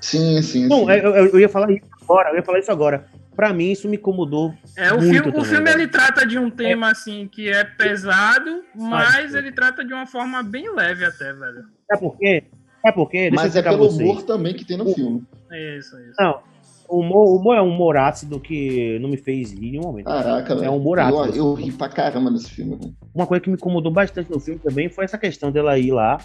Sim, 0.00 0.40
sim. 0.42 0.68
Não, 0.68 0.86
sim. 0.86 0.92
Eu, 0.92 1.14
eu, 1.14 1.40
ia 1.40 1.48
falar 1.48 1.70
isso 1.70 1.86
agora, 2.02 2.30
eu 2.30 2.36
ia 2.36 2.42
falar 2.42 2.58
isso 2.60 2.70
agora. 2.70 3.06
Pra 3.34 3.52
mim, 3.52 3.72
isso 3.72 3.88
me 3.88 3.96
incomodou. 3.96 4.54
É, 4.76 4.92
o 4.92 5.00
filme, 5.00 5.22
também, 5.22 5.40
o 5.40 5.44
filme 5.44 5.70
ele 5.70 5.88
trata 5.88 6.24
de 6.24 6.38
um 6.38 6.48
tema, 6.48 6.88
é. 6.88 6.90
assim, 6.92 7.26
que 7.26 7.48
é 7.48 7.64
pesado, 7.64 8.62
mas 8.74 9.34
ele 9.34 9.50
trata 9.50 9.84
de 9.84 9.92
uma 9.92 10.06
forma 10.06 10.42
bem 10.42 10.72
leve 10.72 11.04
até, 11.04 11.32
velho. 11.32 11.64
É 11.90 11.96
porque. 11.96 12.44
É 12.84 12.92
porque. 12.92 13.30
Mas 13.32 13.56
é 13.56 13.62
pelo 13.62 13.78
vocês. 13.78 14.08
humor 14.08 14.22
também 14.22 14.54
que 14.54 14.64
tem 14.64 14.76
no 14.76 14.88
o... 14.88 14.94
filme. 14.94 15.24
Isso, 15.50 15.98
isso. 15.98 16.14
Não, 16.20 16.42
o 16.88 17.00
humor, 17.00 17.28
o 17.28 17.36
humor 17.36 17.56
é 17.56 17.62
um 17.62 17.68
humor 17.68 17.96
ácido 17.96 18.38
que 18.38 18.98
não 19.00 19.08
me 19.08 19.16
fez 19.16 19.52
rir 19.52 19.68
em 19.68 19.70
nenhum 19.72 19.82
momento. 19.82 20.06
Caraca, 20.06 20.54
É 20.54 20.70
um 20.70 20.76
humor 20.76 20.98
ácido. 20.98 21.36
Eu, 21.36 21.46
eu 21.46 21.54
ri 21.54 21.72
pra 21.72 21.88
caramba 21.88 22.30
nesse 22.30 22.50
filme. 22.50 22.78
Uma 23.14 23.26
coisa 23.26 23.42
que 23.42 23.50
me 23.50 23.56
incomodou 23.56 23.92
bastante 23.92 24.30
no 24.30 24.38
filme 24.38 24.60
também 24.60 24.88
foi 24.88 25.04
essa 25.04 25.18
questão 25.18 25.50
dela 25.50 25.78
ir 25.78 25.92
lá 25.92 26.18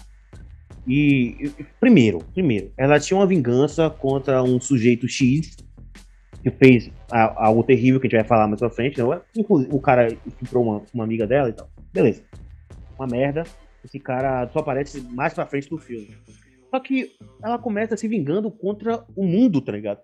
e. 0.90 1.52
Primeiro, 1.78 2.18
primeiro, 2.34 2.72
ela 2.76 2.98
tinha 2.98 3.16
uma 3.16 3.26
vingança 3.26 3.88
contra 3.88 4.42
um 4.42 4.60
sujeito 4.60 5.06
X 5.06 5.56
que 6.42 6.50
fez 6.50 6.90
algo 7.10 7.62
terrível 7.62 8.00
que 8.00 8.06
a 8.06 8.10
gente 8.10 8.18
vai 8.18 8.26
falar 8.26 8.48
mais 8.48 8.58
pra 8.58 8.70
frente. 8.70 8.98
Não? 8.98 9.20
Inclusive, 9.36 9.72
o 9.72 9.80
cara 9.80 10.08
estuprou 10.26 10.64
uma, 10.64 10.82
uma 10.92 11.04
amiga 11.04 11.26
dela 11.26 11.48
e 11.48 11.52
tal. 11.52 11.70
Beleza. 11.92 12.22
Uma 12.98 13.06
merda. 13.06 13.44
Esse 13.84 13.98
cara 13.98 14.48
só 14.48 14.58
aparece 14.58 15.00
mais 15.00 15.32
pra 15.32 15.46
frente 15.46 15.68
do 15.68 15.78
filme. 15.78 16.16
Só 16.70 16.80
que 16.80 17.12
ela 17.42 17.58
começa 17.58 17.96
se 17.96 18.08
vingando 18.08 18.50
contra 18.50 19.04
o 19.14 19.24
mundo, 19.24 19.60
tá 19.60 19.72
ligado? 19.72 20.00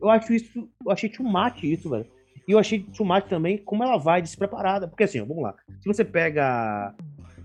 Eu 0.00 0.10
acho 0.10 0.32
isso, 0.32 0.68
eu 0.84 0.92
achei 0.92 1.10
much 1.20 1.62
isso, 1.64 1.90
velho. 1.90 2.06
E 2.46 2.52
eu 2.52 2.58
achei 2.58 2.86
much 3.00 3.24
também 3.28 3.58
como 3.58 3.82
ela 3.82 3.98
vai 3.98 4.22
despreparada. 4.22 4.88
Porque 4.88 5.04
assim, 5.04 5.20
ó, 5.20 5.24
vamos 5.24 5.42
lá. 5.42 5.54
Se 5.80 5.86
você 5.86 6.04
pega 6.04 6.94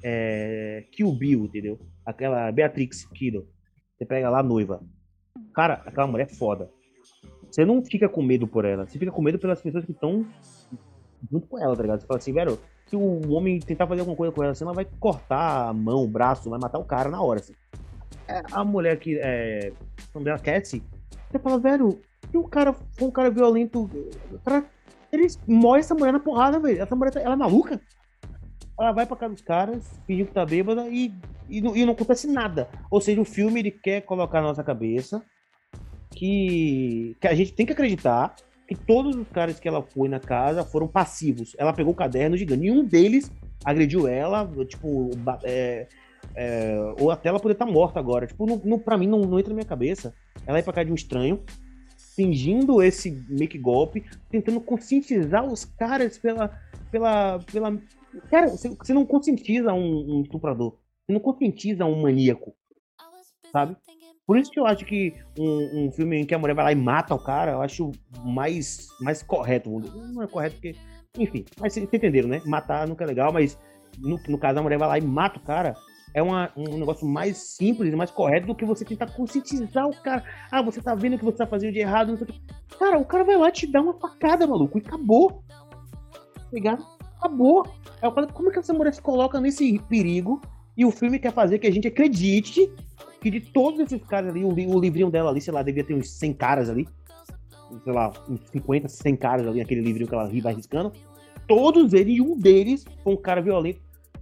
é, 0.04 0.86
Kill 0.92 1.12
Bill, 1.14 1.46
entendeu? 1.46 1.80
Aquela 2.06 2.52
Beatrix 2.52 3.06
Kiddo, 3.06 3.48
você 3.98 4.06
pega 4.06 4.30
lá 4.30 4.40
a 4.40 4.44
noiva. 4.44 4.84
Cara, 5.54 5.82
aquela 5.86 6.08
mulher 6.08 6.28
é 6.30 6.34
foda. 6.34 6.70
Você 7.50 7.66
não 7.66 7.84
fica 7.84 8.10
com 8.10 8.22
medo 8.22 8.48
por 8.48 8.66
ela, 8.66 8.86
você 8.86 9.00
fica 9.00 9.12
com 9.12 9.22
medo 9.22 9.40
pelas 9.40 9.62
pessoas 9.62 9.86
que 9.86 9.92
estão 9.92 10.26
junto 11.32 11.48
com 11.48 11.60
ela, 11.60 11.76
tá 11.76 11.82
ligado? 11.82 12.02
Você 12.02 12.08
fala 12.08 12.18
assim, 12.18 12.34
velho, 12.34 12.60
se 12.88 12.96
o 12.96 13.32
homem 13.32 13.60
tentar 13.60 13.88
fazer 13.88 14.02
alguma 14.02 14.18
coisa 14.18 14.34
com 14.34 14.44
ela, 14.44 14.52
assim, 14.52 14.64
ela 14.64 14.74
vai 14.74 14.86
cortar 15.00 15.70
a 15.70 15.74
mão, 15.74 16.04
o 16.04 16.08
braço, 16.08 16.50
vai 16.50 16.60
matar 16.60 16.80
o 16.80 16.86
cara 16.86 17.10
na 17.10 17.22
hora, 17.22 17.40
assim. 17.40 17.54
É, 18.28 18.42
a 18.52 18.64
mulher 18.64 18.98
que 19.00 19.20
é. 19.22 19.72
O 20.10 20.20
nome 20.20 20.26
dela, 20.26 20.40
Cassie, 20.40 20.84
você 21.30 21.40
fala, 21.40 21.60
velho, 21.60 22.00
se 22.30 22.38
o 22.38 22.44
cara 22.44 22.74
for 22.74 23.08
um 23.08 23.12
cara 23.12 23.30
violento, 23.30 23.90
cara, 24.46 24.66
ele 25.12 25.28
morre 25.48 25.80
essa 25.80 25.96
mulher 25.96 26.14
na 26.14 26.20
porrada, 26.20 26.60
velho. 26.60 26.82
Essa 26.82 26.96
mulher, 26.96 27.12
tá, 27.12 27.20
ela 27.20 27.34
é 27.34 27.38
maluca. 27.38 27.82
Ela 28.80 28.92
vai 28.92 29.06
pra 29.06 29.16
casa 29.16 29.34
dos 29.34 29.44
caras, 29.44 30.00
fingindo 30.08 30.28
que 30.28 30.34
tá 30.34 30.46
bêbada 30.46 30.88
e, 30.90 31.14
e, 31.50 31.62
não, 31.62 31.76
e 31.76 31.86
não 31.86 31.94
acontece 31.94 32.28
nada. 32.28 32.68
Ou 32.90 33.00
seja, 33.00 33.22
o 33.22 33.26
filme 33.26 33.60
ele 33.60 33.72
quer 33.72 34.02
colocar 34.02 34.42
na 34.42 34.48
nossa 34.48 34.64
cabeça 34.64 35.24
que, 36.12 37.16
que 37.20 37.28
a 37.28 37.36
gente 37.36 37.54
tem 37.54 37.66
que 37.66 37.74
acreditar 37.74 38.36
que 38.68 38.76
todos 38.76 39.16
os 39.16 39.28
caras 39.28 39.60
que 39.60 39.68
ela 39.68 39.82
foi 39.82 40.08
na 40.08 40.20
casa 40.20 40.64
foram 40.64 40.88
passivos. 40.88 41.56
Ela 41.58 41.74
pegou 41.74 41.94
o 41.94 41.96
caderno 41.96 42.38
gigante. 42.38 42.62
Nenhum 42.62 42.84
deles 42.84 43.32
agrediu 43.64 44.08
ela, 44.08 44.50
tipo, 44.66 45.12
é, 45.44 45.88
é, 46.36 46.94
ou 47.00 47.12
até 47.12 47.30
ela 47.30 47.40
poder 47.40 47.54
estar 47.54 47.66
tá 47.66 47.72
morta 47.72 48.00
agora. 48.00 48.26
Tipo, 48.26 48.46
não, 48.46 48.62
não, 48.64 48.80
pra 48.80 48.98
mim 48.98 49.08
não, 49.08 49.22
não 49.22 49.40
entra 49.40 49.50
na 49.50 49.56
minha 49.56 49.68
cabeça. 49.68 50.14
Ela 50.46 50.60
ir 50.60 50.64
pra 50.64 50.74
casa 50.74 50.86
de 50.86 50.92
um 50.92 50.96
estranho, 50.96 51.42
fingindo 52.16 52.82
esse 52.82 53.12
make 53.30 53.58
golpe, 53.58 54.04
tentando 54.30 54.60
conscientizar 54.62 55.46
os 55.46 55.66
caras 55.66 56.18
pela. 56.18 56.50
pela. 56.92 57.40
pela. 57.52 57.78
Cara, 58.30 58.48
você, 58.48 58.94
não 58.94 59.06
conscientiza 59.06 59.74
um, 59.74 60.18
um 60.18 60.22
estuprador. 60.22 60.78
Você 61.06 61.14
não 61.14 61.20
conscientiza 61.20 61.86
um 61.86 62.02
maníaco. 62.02 62.56
Sabe? 63.52 63.76
Por 64.26 64.38
isso 64.38 64.52
que 64.52 64.60
eu 64.60 64.66
acho 64.66 64.86
que 64.86 65.14
um, 65.38 65.86
um, 65.86 65.92
filme 65.92 66.18
em 66.18 66.26
que 66.26 66.34
a 66.34 66.40
mulher 66.40 66.54
vai 66.54 66.66
lá 66.66 66.72
e 66.72 66.76
mata 66.76 67.14
o 67.14 67.24
cara, 67.24 67.52
eu 67.52 67.62
acho 67.62 67.92
mais, 68.24 68.88
mais 69.02 69.22
correto. 69.22 69.70
Não 69.70 70.24
é 70.24 70.28
correto 70.28 70.56
porque 70.56 70.76
Enfim, 71.18 71.44
mas 71.60 71.74
vocês 71.74 71.86
entenderam, 71.92 72.30
né? 72.30 72.42
Matar 72.46 72.88
nunca 72.88 73.04
é 73.04 73.08
legal, 73.08 73.34
mas 73.34 73.60
no, 74.00 74.18
no 74.28 74.38
caso 74.38 74.60
a 74.60 74.64
mulher 74.64 74.80
vai 74.80 74.88
lá 74.88 74.98
e 74.98 75.02
mata 75.02 75.40
o 75.40 75.44
cara. 75.44 75.76
É 76.16 76.22
uma, 76.22 76.52
um 76.56 76.78
negócio 76.78 77.08
mais 77.08 77.38
simples 77.38 77.94
mais 77.96 78.12
correto 78.12 78.48
do 78.48 78.56
que 78.56 78.64
você 78.64 78.86
tentar 78.86 79.12
conscientizar 79.12 79.88
o 79.88 80.02
cara. 80.02 80.24
Ah, 80.52 80.62
você 80.62 80.82
tá 80.82 80.94
vendo 80.94 81.18
que 81.18 81.26
você 81.26 81.38
tá 81.38 81.48
fazendo 81.48 81.74
de 81.74 81.80
errado. 81.80 82.18
Cara, 82.78 83.00
o 83.00 83.06
cara 83.06 83.24
vai 83.24 83.36
lá 83.36 83.52
te 83.52 83.66
dar 83.66 83.82
uma 83.82 84.00
facada, 84.00 84.46
maluco, 84.46 84.78
e 84.78 84.82
acabou. 84.82 85.44
Tá 86.36 86.50
ligado? 86.52 86.86
Acabou. 87.24 87.66
É, 88.02 88.10
como 88.34 88.50
é 88.50 88.52
que 88.52 88.60
essa 88.60 88.74
mulher 88.74 88.94
se 88.94 89.02
coloca 89.02 89.40
nesse 89.40 89.80
perigo 89.88 90.42
e 90.76 90.84
o 90.86 90.92
filme 90.92 91.18
quer 91.18 91.32
fazer 91.32 91.58
que 91.58 91.68
a 91.68 91.72
gente 91.72 91.88
acredite 91.88 92.70
que 93.22 93.32
de 93.32 93.40
todos 93.40 93.80
esses 93.80 94.04
caras 94.04 94.32
ali, 94.32 94.44
o, 94.44 94.80
livrinho 94.80 95.10
dela 95.10 95.30
ali, 95.30 95.40
sei 95.40 95.54
lá, 95.54 95.64
devia 95.64 95.86
ter 95.86 95.94
uns 95.94 96.10
100 96.10 96.34
caras 96.34 96.70
ali, 96.70 96.86
sei 97.82 97.94
lá, 97.94 98.12
uns 98.28 98.42
50, 98.50 98.90
100 98.90 99.16
caras 99.16 99.48
ali, 99.48 99.62
aquele 99.62 99.80
livrinho 99.80 100.10
que 100.10 100.14
ela 100.14 100.30
vai 100.30 100.54
riscando, 100.54 100.92
todos 101.48 101.94
eles, 101.94 102.18
e 102.18 102.22
um 102.22 102.38
deles 102.38 102.84
foi 103.02 103.14
um 103.14 103.18
cara 103.18 103.42
violento. 103.42 103.80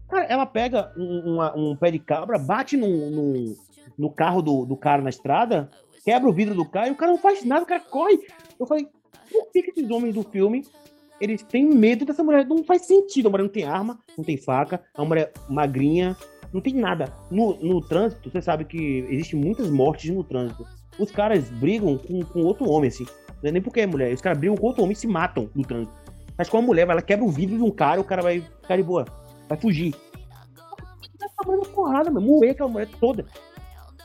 Cara, 0.08 0.26
ela 0.26 0.46
pega 0.46 0.94
um, 0.96 1.40
um 1.56 1.76
pé 1.76 1.90
de 1.90 1.98
cabra, 1.98 2.38
bate 2.38 2.78
no, 2.78 3.10
no, 3.10 3.56
no 3.98 4.12
carro 4.12 4.44
do, 4.44 4.66
do 4.66 4.78
cara 4.78 5.02
na 5.02 5.10
estrada, 5.10 5.72
quebra 6.06 6.30
o 6.30 6.34
vidro 6.34 6.54
do 6.54 6.70
carro 6.70 6.90
e 6.90 6.92
o 6.92 6.96
cara 6.96 7.12
não 7.12 7.18
faz 7.18 7.44
nada, 7.44 7.64
o 7.64 7.68
cara 7.68 7.82
corre. 7.82 8.20
Eu 8.60 8.68
falei, 8.68 8.88
por 9.32 9.52
que 9.52 9.60
esses 9.60 9.90
homens 9.90 10.14
do 10.14 10.22
filme 10.22 10.64
eles 11.22 11.44
têm 11.44 11.66
medo 11.66 12.04
dessa 12.04 12.24
mulher? 12.24 12.46
Não 12.46 12.64
faz 12.64 12.88
sentido. 12.88 13.28
A 13.28 13.32
mulher 13.32 13.44
não 13.44 13.52
tem 13.52 13.64
arma, 13.64 14.00
não 14.18 14.26
tem 14.26 14.36
faca, 14.36 14.82
a 14.96 15.06
mulher 15.06 15.32
magrinha, 15.48 16.18
não 16.52 16.60
tem 16.60 16.74
nada. 16.74 17.14
No, 17.30 17.56
no 17.62 17.80
trânsito, 17.80 18.30
você 18.30 18.42
sabe 18.42 18.66
que 18.66 19.06
existem 19.10 19.40
muitas 19.40 19.70
mortes 19.70 20.10
no 20.10 20.24
trânsito. 20.24 20.66
Os 21.00 21.12
caras 21.12 21.50
brigam 21.50 21.98
com, 21.98 22.22
com 22.24 22.42
outro 22.42 22.68
homem, 22.68 22.90
assim. 22.90 23.06
Não 23.42 23.50
é 23.50 23.52
nem 23.52 23.62
porque 23.62 23.82
é 23.82 23.88
mulher. 23.88 24.12
Os 24.14 24.22
caras 24.22 24.38
brigam 24.38 24.58
com 24.58 24.66
outro 24.66 24.84
homem 24.84 24.94
e 24.94 24.96
se 24.96 25.08
matam 25.08 25.50
no 25.56 25.64
trânsito. 25.64 25.96
Mas 26.38 26.50
com 26.50 26.58
a 26.58 26.62
mulher, 26.62 26.90
ela 26.90 27.02
quebra 27.02 27.24
o 27.24 27.30
vidro 27.30 27.56
de 27.56 27.64
um 27.64 27.72
cara, 27.72 28.02
o 28.02 28.04
cara 28.04 28.22
vai 28.22 28.42
ficar 28.62 28.78
de 28.78 28.84
boa. 28.84 29.06
Vai 29.48 29.60
fugir. 29.60 29.94
Vai 31.20 31.30
tomando 31.38 31.70
porrada, 31.70 32.10
mano. 32.10 32.26
Moer 32.26 32.52
aquela 32.52 32.70
mulher 32.70 32.90
toda. 33.00 33.26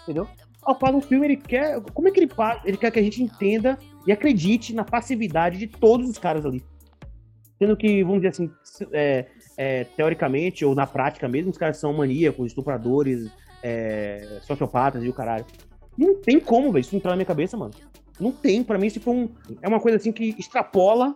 Entendeu? 0.02 0.28
Ao 0.62 0.74
qual 0.74 0.92
no 0.92 1.00
filme 1.00 1.26
ele 1.26 1.36
quer. 1.36 1.80
Como 1.94 2.08
é 2.08 2.10
que 2.10 2.20
ele? 2.20 2.30
Ele 2.64 2.76
quer 2.76 2.90
que 2.90 2.98
a 2.98 3.02
gente 3.02 3.22
entenda 3.22 3.78
e 4.06 4.12
acredite 4.12 4.74
na 4.74 4.84
passividade 4.84 5.58
de 5.58 5.66
todos 5.66 6.08
os 6.08 6.18
caras 6.18 6.44
ali. 6.44 6.62
Sendo 7.58 7.76
que, 7.76 8.02
vamos 8.02 8.20
dizer 8.20 8.28
assim, 8.28 8.50
é, 8.92 9.26
é, 9.56 9.84
teoricamente 9.84 10.64
ou 10.64 10.74
na 10.74 10.86
prática 10.86 11.26
mesmo, 11.26 11.50
os 11.50 11.58
caras 11.58 11.78
são 11.78 11.92
maníacos, 11.92 12.48
estupradores, 12.48 13.30
é, 13.62 14.40
sociopatas 14.42 15.02
e 15.02 15.08
o 15.08 15.12
caralho. 15.12 15.46
Não 15.96 16.20
tem 16.20 16.38
como, 16.38 16.70
velho, 16.70 16.82
isso 16.82 16.94
entrar 16.94 17.10
na 17.10 17.16
minha 17.16 17.26
cabeça, 17.26 17.56
mano. 17.56 17.72
Não 18.20 18.30
tem, 18.32 18.62
para 18.62 18.78
mim 18.78 18.86
isso 18.86 19.00
foi 19.00 19.14
um, 19.14 19.28
é 19.62 19.68
uma 19.68 19.80
coisa 19.80 19.96
assim 19.96 20.12
que 20.12 20.34
extrapola 20.38 21.14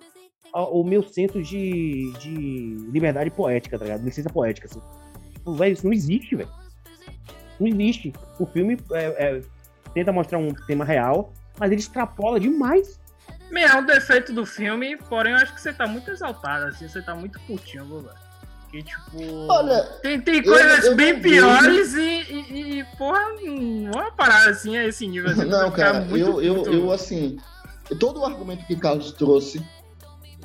o 0.53 0.83
meu 0.83 1.03
senso 1.03 1.42
de, 1.42 2.12
de 2.18 2.76
liberdade 2.90 3.31
poética, 3.31 3.79
tá 3.79 3.85
ligado? 3.85 4.05
Licença 4.05 4.31
poética, 4.31 4.66
assim. 4.66 4.81
Tipo, 5.35 5.64
isso 5.64 5.85
não 5.85 5.92
existe, 5.92 6.35
velho. 6.35 6.48
Não 7.59 7.66
existe. 7.66 8.12
O 8.38 8.46
filme 8.46 8.76
é, 8.92 9.05
é, 9.05 9.40
tenta 9.94 10.12
mostrar 10.12 10.38
um 10.38 10.53
tema 10.66 10.85
real, 10.85 11.33
mas 11.59 11.70
ele 11.70 11.81
extrapola 11.81 12.40
demais 12.40 12.99
meu, 13.50 13.66
é 13.66 13.76
um 13.76 13.84
defeito 13.84 14.32
do 14.32 14.46
filme, 14.46 14.96
porém 14.96 15.32
eu 15.32 15.38
acho 15.38 15.54
que 15.54 15.60
você 15.60 15.72
tá 15.72 15.86
muito 15.86 16.10
exaltado, 16.10 16.66
assim, 16.66 16.88
você 16.88 17.02
tá 17.02 17.14
muito 17.14 17.38
putinho, 17.40 17.84
velho. 18.00 18.30
Que, 18.70 18.82
tipo. 18.84 19.50
Olha. 19.50 19.82
Tem, 20.00 20.20
tem 20.20 20.42
coisas 20.42 20.84
eu, 20.84 20.92
eu 20.92 20.96
bem 20.96 21.20
piores 21.20 21.94
e, 21.94 21.98
e, 22.00 22.78
e, 22.78 22.84
porra, 22.96 23.20
não 23.42 24.00
é 24.00 24.10
parada 24.12 24.50
assim 24.50 24.76
a 24.76 24.86
esse 24.86 25.06
nível. 25.08 25.30
Assim, 25.30 25.44
não, 25.44 25.70
cara, 25.72 26.00
muito, 26.00 26.16
eu, 26.16 26.40
eu, 26.40 26.54
muito... 26.54 26.70
eu, 26.72 26.92
assim. 26.92 27.36
Todo 27.98 28.20
o 28.20 28.24
argumento 28.24 28.64
que 28.66 28.74
o 28.74 28.78
Carlos 28.78 29.10
trouxe, 29.10 29.60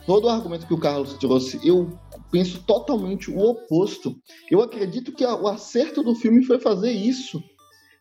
todo 0.08 0.26
o 0.26 0.30
argumento 0.30 0.66
que 0.66 0.74
o 0.74 0.80
Carlos 0.80 1.14
trouxe, 1.14 1.60
eu 1.64 2.00
penso 2.32 2.64
totalmente 2.64 3.30
o 3.30 3.38
oposto. 3.40 4.16
Eu 4.50 4.64
acredito 4.64 5.12
que 5.12 5.24
a, 5.24 5.36
o 5.36 5.48
acerto 5.48 6.02
do 6.02 6.16
filme 6.16 6.44
foi 6.44 6.60
fazer 6.60 6.92
isso. 6.92 7.44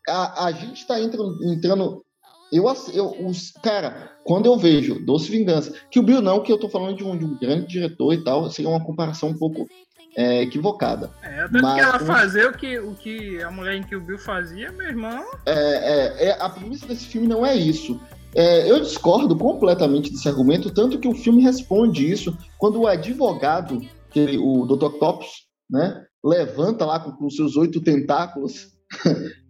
A, 0.08 0.46
a 0.46 0.52
gente 0.52 0.86
tá 0.86 0.98
entrando, 0.98 1.44
entrando 1.44 2.02
eu, 2.50 2.64
eu 2.92 3.26
os, 3.26 3.50
cara, 3.62 4.13
quando 4.24 4.46
eu 4.46 4.56
vejo 4.56 4.98
Doce 5.04 5.30
Vingança, 5.30 5.72
que 5.90 6.00
o 6.00 6.02
Bill 6.02 6.22
não, 6.22 6.42
que 6.42 6.50
eu 6.50 6.58
tô 6.58 6.68
falando 6.68 6.96
de 6.96 7.04
um, 7.04 7.16
de 7.16 7.24
um 7.24 7.38
grande 7.38 7.66
diretor 7.66 8.12
e 8.12 8.24
tal, 8.24 8.50
seria 8.50 8.70
uma 8.70 8.84
comparação 8.84 9.28
um 9.28 9.38
pouco 9.38 9.68
é, 10.16 10.42
equivocada. 10.42 11.10
É, 11.22 11.42
até 11.42 11.60
mas, 11.60 11.74
que 11.74 11.80
ela 11.80 11.98
fazer 12.00 12.46
o 12.46 12.52
que, 12.52 12.78
o 12.78 12.94
que 12.94 13.42
a 13.42 13.50
mulher 13.50 13.76
em 13.76 13.82
que 13.82 13.94
o 13.94 14.00
Bill 14.00 14.18
fazia, 14.18 14.72
meu 14.72 14.88
irmão. 14.88 15.24
É, 15.44 15.52
é, 15.52 16.24
é 16.28 16.37
a 16.40 16.48
premissa 16.48 16.87
desse 16.87 17.06
filme 17.06 17.26
não 17.26 17.44
é 17.44 17.54
isso. 17.54 18.00
É, 18.34 18.68
eu 18.68 18.80
discordo 18.80 19.37
completamente 19.37 20.10
desse 20.10 20.28
argumento, 20.28 20.70
tanto 20.70 20.98
que 20.98 21.06
o 21.06 21.14
filme 21.14 21.42
responde 21.42 22.10
isso 22.10 22.37
quando 22.58 22.80
o 22.80 22.87
advogado, 22.87 23.80
que 24.10 24.38
o 24.38 24.66
Dr. 24.66 24.98
Topos, 24.98 25.46
né, 25.70 26.04
levanta 26.24 26.84
lá 26.84 26.98
com, 26.98 27.12
com 27.12 27.30
seus 27.30 27.56
oito 27.56 27.80
tentáculos 27.80 28.68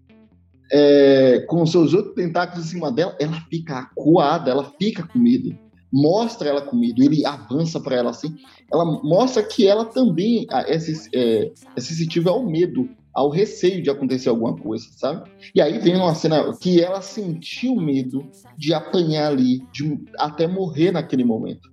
é, 0.76 1.38
com 1.46 1.64
seus 1.64 1.94
oito 1.94 2.14
tentáculos 2.14 2.66
em 2.66 2.68
cima 2.68 2.90
dela, 2.90 3.16
ela 3.20 3.40
fica 3.48 3.78
acuada, 3.78 4.50
ela 4.50 4.72
fica 4.76 5.06
com 5.06 5.20
medo. 5.20 5.56
Mostra 5.92 6.48
ela 6.48 6.62
com 6.62 6.76
medo, 6.76 7.00
ele 7.00 7.24
avança 7.24 7.78
para 7.78 7.94
ela 7.94 8.10
assim. 8.10 8.34
Ela 8.72 8.84
mostra 8.84 9.44
que 9.44 9.68
ela 9.68 9.84
também 9.84 10.48
é, 10.50 10.74
é, 10.74 11.52
é 11.76 11.80
sensitiva 11.80 12.30
ao 12.30 12.44
medo, 12.44 12.90
ao 13.14 13.30
receio 13.30 13.80
de 13.80 13.88
acontecer 13.88 14.28
alguma 14.28 14.56
coisa, 14.56 14.86
sabe? 14.96 15.30
E 15.54 15.60
aí 15.60 15.78
vem 15.78 15.94
uma 15.94 16.12
cena 16.16 16.52
que 16.60 16.82
ela 16.82 17.00
sentiu 17.00 17.76
medo 17.76 18.28
de 18.58 18.74
apanhar 18.74 19.30
ali, 19.30 19.60
de 19.72 20.00
até 20.18 20.48
morrer 20.48 20.90
naquele 20.90 21.24
momento. 21.24 21.72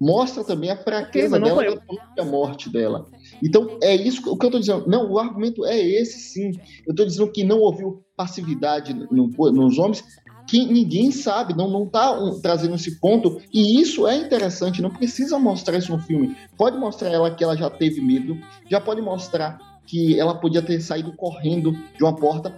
Mostra 0.00 0.42
também 0.42 0.70
a 0.70 0.76
fraqueza 0.76 1.38
dela 1.38 1.62
da 1.62 1.76
própria 1.76 2.24
morte 2.24 2.70
dela. 2.70 3.04
Então, 3.42 3.78
é 3.82 3.94
isso 3.94 4.22
o 4.30 4.36
que 4.36 4.46
eu 4.46 4.48
estou 4.48 4.60
dizendo. 4.60 4.88
Não, 4.88 5.10
o 5.10 5.18
argumento 5.18 5.64
é 5.66 5.78
esse 5.78 6.18
sim. 6.18 6.52
Eu 6.86 6.92
estou 6.92 7.04
dizendo 7.04 7.30
que 7.30 7.44
não 7.44 7.58
ouviu 7.58 8.02
passividade 8.20 8.92
no, 9.10 9.28
nos 9.50 9.78
homens, 9.78 10.04
que 10.46 10.66
ninguém 10.66 11.10
sabe, 11.10 11.56
não 11.56 11.84
está 11.84 12.12
um, 12.12 12.38
trazendo 12.38 12.74
esse 12.74 13.00
ponto. 13.00 13.40
E 13.50 13.80
isso 13.80 14.06
é 14.06 14.16
interessante, 14.16 14.82
não 14.82 14.90
precisa 14.90 15.38
mostrar 15.38 15.78
isso 15.78 15.90
no 15.90 16.02
filme. 16.02 16.36
Pode 16.58 16.76
mostrar 16.76 17.08
ela 17.08 17.30
que 17.34 17.42
ela 17.42 17.56
já 17.56 17.70
teve 17.70 18.02
medo, 18.02 18.36
já 18.68 18.78
pode 18.78 19.00
mostrar 19.00 19.58
que 19.86 20.20
ela 20.20 20.34
podia 20.34 20.60
ter 20.60 20.80
saído 20.80 21.16
correndo 21.16 21.72
de 21.72 22.04
uma 22.04 22.14
porta, 22.14 22.54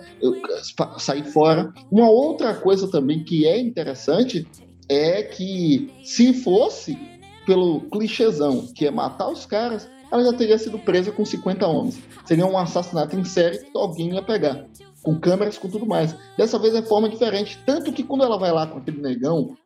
sair 0.98 1.25
fora. 1.25 1.72
Uma 1.90 2.11
outra 2.11 2.55
coisa 2.55 2.90
também 2.90 3.22
que 3.22 3.46
é 3.46 3.61
interessante 3.61 4.46
é 4.88 5.22
que 5.22 5.90
se 6.03 6.35
fosse 6.35 6.98
pelo 7.46 7.83
clichêzão, 7.83 8.66
que 8.75 8.87
é 8.87 8.90
matar 8.90 9.29
os 9.29 9.46
caras, 9.46 9.88
ela 10.11 10.25
já 10.25 10.33
teria 10.35 10.59
sido 10.59 10.79
presa 10.79 11.11
com 11.11 11.25
50 11.25 11.66
homens. 11.66 11.98
Seria 12.27 12.46
um 12.46 12.59
assassinato 12.59 13.16
em 13.16 13.25
série 13.25 13.59
que 13.59 13.79
alguém 13.79 14.12
ia 14.14 14.22
pegar. 14.22 14.66
Com 15.03 15.19
câmeras, 15.19 15.59
com 15.59 15.69
tudo 15.69 15.87
mais. 15.87 16.17
Dessa 16.37 16.59
vez 16.59 16.75
é 16.75 16.83
forma 16.83 17.09
diferente. 17.09 17.59
Tanto 17.67 17.93
que 17.93 18.03
quando 18.03 18.25
ela 18.25 18.38
vai 18.38 18.53
lá 18.53 18.67
com 18.67 18.79
aquele 18.79 19.01
negão, 19.01 19.57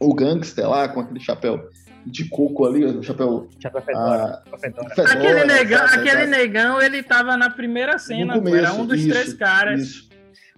o 0.00 0.14
gangster 0.14 0.68
lá, 0.68 0.88
com 0.88 1.00
aquele 1.00 1.20
chapéu 1.20 1.68
de 2.04 2.28
coco 2.28 2.66
ali, 2.66 2.84
o 2.84 3.02
chapéu. 3.02 3.48
Chapéu 3.60 3.82
fedora. 3.82 4.42
Ah, 4.52 4.58
fedora. 4.58 4.88
Aquele, 5.12 5.44
negão, 5.44 5.84
aquele 5.84 6.26
negão, 6.26 6.82
ele 6.82 7.02
tava 7.02 7.36
na 7.36 7.50
primeira 7.50 7.98
cena, 7.98 8.34
começo, 8.34 8.56
era 8.56 8.72
um 8.74 8.84
dos 8.84 9.00
isso, 9.00 9.08
três 9.08 9.32
caras. 9.32 9.82
Isso. 9.82 10.08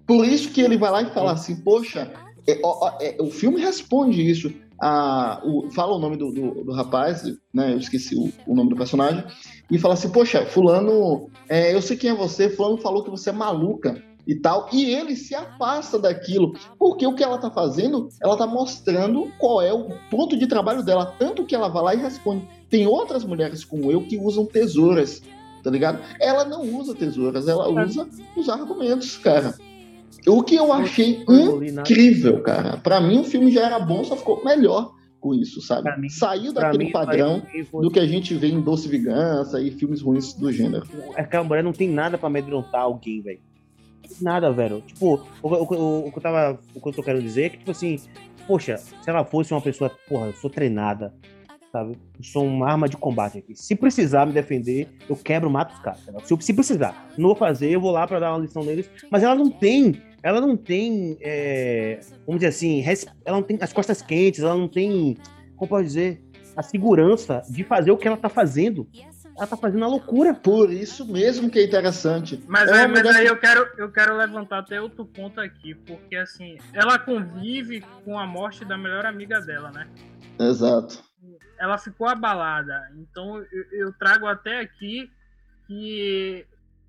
Por 0.07 0.25
isso 0.25 0.51
que 0.51 0.61
ele 0.61 0.77
vai 0.77 0.91
lá 0.91 1.03
e 1.03 1.13
fala 1.13 1.33
assim, 1.33 1.57
poxa, 1.57 2.11
é, 2.49 2.61
ó, 2.65 2.97
é, 3.01 3.17
o 3.21 3.31
filme 3.31 3.61
responde 3.61 4.29
isso 4.29 4.53
a, 4.81 5.41
o, 5.45 5.71
fala 5.71 5.97
o 5.97 5.99
nome 5.99 6.17
do, 6.17 6.31
do, 6.31 6.65
do, 6.65 6.73
rapaz, 6.73 7.25
né? 7.53 7.73
Eu 7.73 7.79
esqueci 7.79 8.15
o, 8.15 8.33
o, 8.47 8.55
nome 8.55 8.71
do 8.71 8.77
personagem, 8.77 9.25
e 9.71 9.79
fala 9.79 9.95
assim: 9.95 10.09
Poxa, 10.09 10.45
Fulano, 10.47 11.31
é, 11.49 11.75
eu 11.75 11.83
sei 11.83 11.97
quem 11.97 12.11
é 12.11 12.15
você, 12.15 12.49
Fulano 12.49 12.79
falou 12.79 13.03
que 13.03 13.11
você 13.11 13.31
é 13.31 13.33
maluca 13.33 14.03
e 14.27 14.35
tal, 14.35 14.69
e 14.73 14.93
ele 14.93 15.14
se 15.14 15.35
afasta 15.35 15.99
daquilo, 15.99 16.53
porque 16.79 17.07
o 17.07 17.14
que 17.14 17.23
ela 17.23 17.39
tá 17.39 17.49
fazendo, 17.49 18.09
ela 18.21 18.37
tá 18.37 18.47
mostrando 18.47 19.31
qual 19.39 19.62
é 19.62 19.73
o 19.73 19.89
ponto 20.11 20.37
de 20.37 20.49
trabalho 20.49 20.83
dela, 20.83 21.14
tanto 21.17 21.45
que 21.45 21.55
ela 21.55 21.69
vai 21.69 21.83
lá 21.83 21.95
e 21.95 21.99
responde. 21.99 22.49
Tem 22.69 22.87
outras 22.87 23.25
mulheres 23.25 23.64
como 23.64 23.91
eu 23.93 24.03
que 24.03 24.19
usam 24.19 24.45
tesouras, 24.45 25.23
tá 25.62 25.71
ligado? 25.71 26.01
Ela 26.21 26.45
não 26.45 26.62
usa 26.62 26.93
tesouras, 26.93 27.47
ela 27.47 27.69
usa 27.69 28.09
os 28.37 28.49
argumentos, 28.49 29.17
cara. 29.17 29.55
O 30.27 30.43
que 30.43 30.57
eu 30.57 30.73
achei 30.73 31.25
incrível, 31.29 32.43
cara. 32.43 32.79
Para 32.79 33.01
mim 33.01 33.21
o 33.21 33.25
filme 33.25 33.53
já 33.53 33.64
era 33.64 33.79
bom, 33.79 34.03
só 34.03 34.17
ficou 34.17 34.45
melhor 34.45 34.95
com 35.27 35.35
isso, 35.35 35.61
sabe? 35.61 35.91
Mim, 36.01 36.09
Saiu 36.09 36.53
daquele 36.53 36.85
mim, 36.85 36.93
padrão 36.93 37.43
do 37.72 37.91
que 37.91 37.99
a 37.99 38.07
gente 38.07 38.33
vê 38.35 38.47
em 38.47 38.61
Doce 38.61 38.89
Vingança 38.89 39.61
e 39.61 39.72
filmes 39.72 40.01
ruins 40.01 40.33
do 40.35 40.53
gênero. 40.53 40.87
Aquela 41.16 41.43
mulher 41.43 41.64
não 41.64 41.72
tem 41.72 41.89
nada 41.89 42.16
para 42.16 42.29
amedrontar 42.29 42.83
alguém, 42.83 43.20
velho. 43.20 43.41
Nada, 44.20 44.53
velho. 44.53 44.83
Tipo, 44.83 45.20
o, 45.43 45.49
o, 45.49 45.74
o, 45.74 46.07
o, 46.07 46.12
que 46.12 46.18
eu 46.18 46.22
tava. 46.22 46.61
O 46.72 46.81
que 46.81 46.89
eu 46.89 46.93
tô 46.93 47.03
querendo 47.03 47.22
dizer 47.22 47.43
é 47.43 47.49
que, 47.49 47.59
tipo 47.59 47.72
assim, 47.72 47.99
poxa, 48.47 48.77
se 48.77 49.11
ela 49.11 49.24
fosse 49.24 49.53
uma 49.53 49.61
pessoa, 49.61 49.91
porra, 50.09 50.27
eu 50.27 50.33
sou 50.35 50.49
treinada, 50.49 51.12
sabe? 51.72 51.99
Eu 52.16 52.24
sou 52.24 52.45
uma 52.45 52.70
arma 52.70 52.89
de 52.89 52.97
combate 52.97 53.39
aqui. 53.39 53.57
Se 53.57 53.74
precisar 53.74 54.27
me 54.27 54.33
defender, 54.33 54.89
eu 55.09 55.16
quebro, 55.16 55.51
mato 55.51 55.74
os 55.74 55.81
caras. 55.81 56.01
Se, 56.22 56.37
se 56.39 56.55
precisar. 56.55 57.09
Não 57.18 57.31
vou 57.31 57.37
fazer, 57.37 57.68
eu 57.68 57.81
vou 57.81 57.91
lá 57.91 58.07
para 58.07 58.20
dar 58.20 58.33
uma 58.33 58.43
lição 58.43 58.62
neles. 58.62 58.89
Mas 59.11 59.24
ela 59.24 59.35
não 59.35 59.51
tem 59.51 60.01
ela 60.27 60.41
não 60.41 60.57
tem, 60.57 61.16
é, 61.20 62.01
vamos 62.27 62.41
dizer 62.41 62.49
assim, 62.49 62.85
ela 63.24 63.37
não 63.37 63.45
tem 63.45 63.57
as 63.61 63.72
costas 63.72 64.03
quentes, 64.03 64.41
ela 64.41 64.57
não 64.57 64.66
tem, 64.66 65.16
como 65.55 65.68
pode 65.68 65.87
dizer, 65.87 66.20
a 66.57 66.64
segurança 66.64 67.43
de 67.49 67.62
fazer 67.62 67.93
o 67.93 67.97
que 67.97 68.09
ela 68.09 68.16
tá 68.16 68.29
fazendo. 68.29 68.89
Ela 69.37 69.47
tá 69.47 69.57
fazendo 69.57 69.85
a 69.85 69.89
loucura. 69.89 70.35
Por 70.35 70.72
isso 70.72 71.07
mesmo 71.07 71.49
que 71.49 71.61
é 71.61 71.64
interessante. 71.64 72.43
Mas, 72.49 72.68
é 72.68 72.72
aí, 72.72 72.89
mas 72.89 73.07
aí 73.07 73.27
eu 73.27 73.37
quero, 73.37 73.68
eu 73.79 73.93
quero 73.93 74.16
levantar 74.16 74.59
até 74.59 74.81
outro 74.81 75.07
ponto 75.07 75.41
aqui, 75.41 75.77
porque 75.77 76.16
assim, 76.16 76.59
ela 76.72 76.99
convive 76.99 77.85
com 78.05 78.18
a 78.18 78.27
morte 78.27 78.64
da 78.64 78.77
melhor 78.77 79.07
amiga 79.07 79.41
dela, 79.41 79.70
né? 79.70 79.87
Exato. 80.41 81.05
Ela 81.57 81.79
ficou 81.79 82.09
abalada. 82.09 82.91
Então 82.99 83.39
eu, 83.53 83.64
eu 83.70 83.93
trago 83.93 84.27
até 84.27 84.59
aqui 84.59 85.09
que 85.68 86.45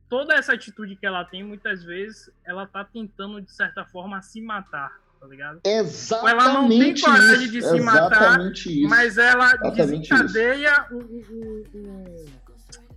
toda 0.09 0.33
essa 0.35 0.53
atitude 0.53 0.95
que 0.95 1.05
ela 1.05 1.23
tem, 1.23 1.43
muitas 1.43 1.83
vezes, 1.83 2.29
ela 2.45 2.65
tá 2.65 2.83
tentando, 2.83 3.41
de 3.41 3.51
certa 3.51 3.85
forma, 3.85 4.21
se 4.21 4.41
matar, 4.41 4.91
tá 5.19 5.27
ligado? 5.27 5.59
Exatamente 5.63 6.33
ela 6.33 6.53
não 6.53 6.69
tem 6.69 6.99
coragem 6.99 7.43
isso, 7.43 7.51
de 7.51 7.61
se 7.61 7.79
matar, 7.81 8.41
isso. 8.41 8.89
mas 8.89 9.17
ela 9.17 9.45
Exatamente 9.45 9.75
desencadeia 9.75 10.85
um, 10.91 10.97
um, 10.97 11.63
um, 11.75 12.25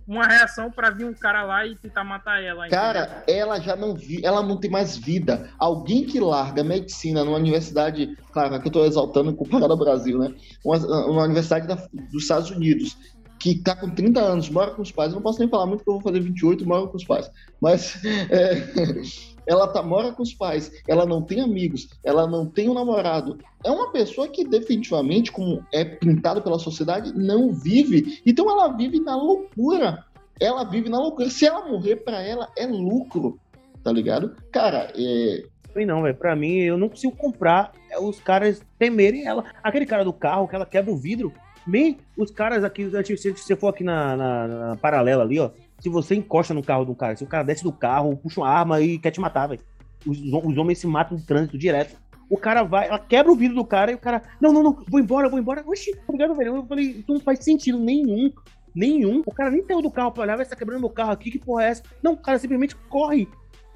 uma 0.07 0.25
reação 0.25 0.71
para 0.71 0.89
vir 0.89 1.05
um 1.05 1.13
cara 1.13 1.43
lá 1.43 1.65
e 1.65 1.75
tentar 1.75 2.03
matar 2.03 2.41
ela. 2.43 2.67
Cara, 2.69 3.23
entendeu? 3.23 3.41
ela 3.41 3.59
já 3.59 3.75
não 3.75 3.93
vi, 3.93 4.23
ela 4.25 4.41
não 4.41 4.57
tem 4.57 4.69
mais 4.69 4.97
vida. 4.97 5.49
Alguém 5.57 6.05
que 6.05 6.19
larga 6.19 6.63
medicina 6.63 7.23
numa 7.23 7.37
universidade, 7.37 8.15
claro, 8.31 8.59
que 8.61 8.67
eu 8.67 8.71
tô 8.71 8.85
exaltando 8.85 9.33
comparado 9.33 9.71
ao 9.71 9.79
Brasil, 9.79 10.17
né? 10.17 10.33
Uma, 10.63 10.77
uma 11.07 11.23
universidade 11.23 11.67
da, 11.67 11.75
dos 11.75 12.23
Estados 12.23 12.51
Unidos, 12.51 12.97
que 13.41 13.55
tá 13.55 13.75
com 13.75 13.89
30 13.89 14.19
anos, 14.19 14.49
mora 14.49 14.71
com 14.71 14.81
os 14.81 14.91
pais, 14.91 15.11
eu 15.11 15.15
não 15.15 15.21
posso 15.21 15.39
nem 15.39 15.49
falar 15.49 15.65
muito 15.65 15.83
que 15.83 15.89
eu 15.89 15.95
vou 15.95 16.01
fazer 16.01 16.19
28 16.19 16.63
e 16.63 16.67
com 16.67 16.97
os 16.97 17.03
pais, 17.03 17.29
mas 17.59 17.99
é, 18.29 19.01
ela 19.47 19.67
tá, 19.67 19.81
mora 19.81 20.11
com 20.11 20.21
os 20.21 20.33
pais, 20.33 20.71
ela 20.87 21.05
não 21.05 21.21
tem 21.21 21.41
amigos, 21.41 21.89
ela 22.03 22.27
não 22.27 22.45
tem 22.45 22.69
um 22.69 22.73
namorado. 22.73 23.37
É 23.63 23.71
uma 23.71 23.91
pessoa 23.91 24.27
que 24.27 24.43
definitivamente, 24.43 25.31
como 25.31 25.65
é 25.73 25.83
pintado 25.83 26.41
pela 26.41 26.59
sociedade, 26.59 27.13
não 27.15 27.53
vive. 27.53 28.21
Então 28.25 28.49
ela 28.49 28.69
vive 28.69 28.99
na 28.99 29.15
loucura. 29.15 30.05
Ela 30.39 30.63
vive 30.63 30.89
na 30.89 30.97
loucura. 30.97 31.29
Se 31.29 31.45
ela 31.45 31.69
morrer 31.69 31.97
para 31.97 32.21
ela, 32.21 32.49
é 32.57 32.65
lucro. 32.65 33.39
Tá 33.83 33.91
ligado? 33.91 34.35
Cara, 34.51 34.91
é, 34.95 35.43
não, 35.85 36.01
velho. 36.01 36.15
Pra 36.15 36.35
mim, 36.35 36.57
eu 36.57 36.77
não 36.77 36.89
consigo 36.89 37.15
comprar 37.15 37.71
os 37.99 38.19
caras 38.19 38.61
temerem 38.77 39.25
ela. 39.25 39.45
Aquele 39.63 39.85
cara 39.85 40.03
do 40.03 40.13
carro 40.13 40.47
que 40.47 40.55
ela 40.55 40.65
quebra 40.65 40.91
o 40.91 40.97
vidro. 40.97 41.33
Bem, 41.65 41.97
os 42.17 42.31
caras 42.31 42.63
aqui, 42.63 42.89
se 43.17 43.31
você 43.31 43.55
for 43.55 43.67
aqui 43.67 43.83
na, 43.83 44.15
na, 44.15 44.47
na, 44.47 44.75
paralela 44.77 45.23
ali, 45.23 45.39
ó, 45.39 45.51
se 45.79 45.89
você 45.89 46.15
encosta 46.15 46.53
no 46.53 46.63
carro 46.63 46.85
do 46.85 46.95
cara, 46.95 47.15
se 47.15 47.23
o 47.23 47.27
cara 47.27 47.43
desce 47.43 47.63
do 47.63 47.71
carro, 47.71 48.17
puxa 48.17 48.41
uma 48.41 48.49
arma 48.49 48.81
e 48.81 48.97
quer 48.97 49.11
te 49.11 49.19
matar, 49.19 49.47
velho. 49.47 49.61
Os, 50.05 50.19
os, 50.19 50.57
homens 50.57 50.79
se 50.79 50.87
matam 50.87 51.17
no 51.17 51.23
trânsito 51.23 51.57
direto. 51.57 51.95
O 52.29 52.37
cara 52.37 52.63
vai, 52.63 52.87
ela 52.87 52.97
quebra 52.97 53.31
o 53.31 53.35
vidro 53.35 53.55
do 53.55 53.65
cara 53.65 53.91
e 53.91 53.95
o 53.95 53.99
cara, 53.99 54.23
não, 54.39 54.51
não, 54.51 54.63
não, 54.63 54.83
vou 54.87 54.99
embora, 54.99 55.29
vou 55.29 55.37
embora. 55.37 55.63
Oxi, 55.67 55.91
obrigado, 56.07 56.33
velho. 56.33 56.55
Eu 56.55 56.65
falei, 56.65 56.85
isso 56.85 57.13
não 57.13 57.19
faz 57.19 57.43
sentido 57.43 57.77
nenhum. 57.77 58.31
Nenhum. 58.73 59.21
O 59.25 59.33
cara 59.33 59.51
nem 59.51 59.63
saiu 59.63 59.81
do 59.81 59.91
carro 59.91 60.11
pra 60.11 60.23
olhar, 60.23 60.35
vai 60.35 60.43
estar 60.43 60.55
quebrando 60.55 60.79
meu 60.79 60.89
carro 60.89 61.11
aqui, 61.11 61.29
que 61.29 61.39
porra 61.39 61.65
é 61.65 61.69
essa? 61.69 61.83
Não, 62.01 62.13
o 62.13 62.17
cara 62.17 62.39
simplesmente 62.39 62.75
corre. 62.89 63.27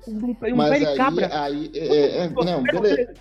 Um, 0.07 0.31
um 0.31 0.55
Mas 0.55 0.69
pé 0.69 0.79
de 0.79 0.86
aí, 0.86 0.97
cabra. 0.97 1.43
Aí, 1.43 1.71
é, 1.75 2.17
é, 2.25 2.29
não, 2.29 2.63
beleza. 2.63 3.13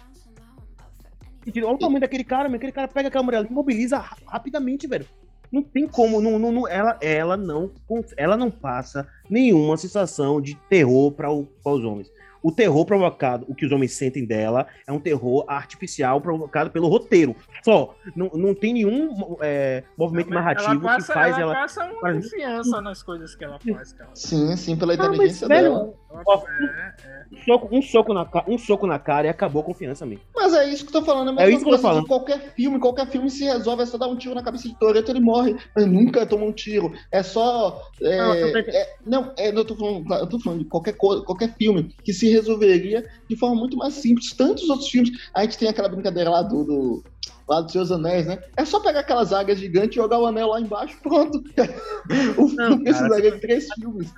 Olha 1.47 1.69
o 1.69 1.79
tamanho 1.79 2.01
daquele 2.01 2.25
cara, 2.25 2.49
aquele 2.55 2.73
cara 2.73 2.89
pega 2.89 3.09
a 3.09 3.11
câmera 3.11 3.43
e 3.43 3.47
imobiliza 3.47 3.99
rapidamente, 4.27 4.87
velho. 4.87 5.07
Não 5.53 5.63
tem 5.63 5.87
como, 5.87 6.21
não, 6.21 6.39
não, 6.39 6.51
não, 6.51 6.67
ela, 6.67 6.99
ela, 7.01 7.37
não, 7.37 7.71
ela 8.17 8.37
não 8.37 8.51
passa 8.51 9.07
nenhuma 9.31 9.77
sensação 9.77 10.41
de 10.41 10.57
terror 10.69 11.13
para 11.13 11.31
os 11.31 11.85
homens. 11.85 12.11
O 12.45 12.53
terror 12.53 12.85
provocado, 12.85 13.47
o 13.49 13.55
que 13.55 13.65
os 13.65 13.73
homens 13.73 13.95
sentem 13.95 14.27
dela, 14.27 14.67
é 14.87 14.93
um 14.93 15.01
terror 15.01 15.47
artificial 15.49 16.21
provocado 16.21 16.71
pelo 16.71 16.89
roteiro. 16.89 17.35
Só. 17.65 17.95
Não, 18.15 18.31
não 18.35 18.55
tem 18.55 18.75
nenhum 18.75 19.39
é, 19.41 19.83
movimento 19.97 20.31
ela 20.31 20.43
narrativo 20.43 20.83
passa, 20.83 21.07
que 21.07 21.13
faz 21.15 21.39
ela. 21.39 21.53
Ela 21.53 21.55
passa 21.63 21.85
uma 21.87 22.13
confiança 22.13 22.83
nas 22.83 23.03
coisas 23.03 23.35
que 23.35 23.45
ela 23.45 23.59
faz, 23.59 23.95
cara. 23.95 24.11
Sim, 24.13 24.55
sim, 24.59 24.77
pela 24.77 24.93
inteligência 24.93 25.47
ah, 25.47 25.49
mas, 25.49 25.63
dela. 25.63 25.79
Velho, 25.79 25.95
ó, 26.27 26.45
é, 26.47 26.95
é. 27.03 27.25
Um, 27.33 27.45
soco, 27.45 27.69
um, 27.73 27.83
soco 27.83 28.13
na, 28.13 28.29
um 28.47 28.59
soco 28.59 28.87
na 28.87 28.99
cara 28.99 29.27
e 29.27 29.31
acabou 29.31 29.63
a 29.63 29.65
confiança 29.65 30.05
mesmo. 30.05 30.25
Mas 30.37 30.53
é 30.53 30.69
isso 30.69 30.85
que 30.85 30.95
eu 30.95 31.01
tô 31.01 31.07
falando. 31.07 31.41
É, 31.41 31.45
é 31.45 31.51
isso 31.51 31.65
que 31.65 31.71
eu 31.71 31.77
tô 31.77 31.83
falando. 31.83 32.07
Qualquer 32.07 32.53
filme, 32.55 32.79
qualquer 32.79 33.07
filme 33.07 33.31
se 33.31 33.45
resolve, 33.45 33.85
é 33.85 33.87
só 33.87 33.97
dar 33.97 34.09
um 34.09 34.17
tiro 34.17 34.35
na 34.35 34.43
cabeça 34.43 34.69
de 34.69 34.79
Toreto, 34.79 35.11
ele 35.11 35.21
morre. 35.21 35.57
Ele 35.75 35.87
nunca 35.87 36.27
toma 36.27 36.45
um 36.45 36.53
tiro. 36.53 36.93
É 37.11 37.23
só. 37.23 37.89
É, 38.03 38.19
não, 38.19 38.35
é, 38.35 38.95
não, 39.07 39.33
é, 39.39 39.49
eu, 39.49 39.65
tô 39.65 39.75
falando, 39.75 40.15
eu 40.15 40.27
tô 40.27 40.39
falando 40.39 40.59
de 40.59 40.67
qualquer, 40.67 40.93
qualquer 40.93 41.55
filme 41.55 41.95
que 42.05 42.13
se 42.13 42.34
resolveria 42.35 43.09
de 43.29 43.37
forma 43.37 43.57
muito 43.57 43.77
mais 43.77 43.95
simples. 43.95 44.33
Tantos 44.33 44.69
outros 44.69 44.89
filmes. 44.89 45.11
A 45.35 45.43
gente 45.43 45.59
tem 45.59 45.69
aquela 45.69 45.89
brincadeira 45.89 46.31
lá 46.31 46.43
do, 46.43 46.65
do 46.65 47.05
lá 47.49 47.61
dos 47.61 47.73
seus 47.73 47.91
anéis, 47.91 48.27
né? 48.27 48.43
É 48.57 48.65
só 48.65 48.81
pegar 48.81 49.01
aquelas 49.01 49.33
águias 49.33 49.59
gigantes 49.59 49.93
e 49.93 50.01
jogar 50.01 50.19
o 50.19 50.27
anel 50.27 50.49
lá 50.49 50.61
embaixo, 50.61 50.99
pronto. 51.03 51.39
o 52.39 52.49
filme 52.49 52.69
não 52.69 52.83
precisaria 52.83 53.33
de 53.33 53.41
três 53.41 53.69
filmes. 53.75 54.13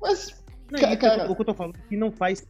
Mas, 0.00 0.44
não, 0.70 0.80
cara, 0.80 0.96
cara, 0.96 1.30
o 1.30 1.34
que 1.34 1.42
eu 1.42 1.46
tô 1.46 1.54
falando 1.54 1.76
é 1.76 1.88
que 1.88 1.96
não 1.96 2.10
faz, 2.10 2.46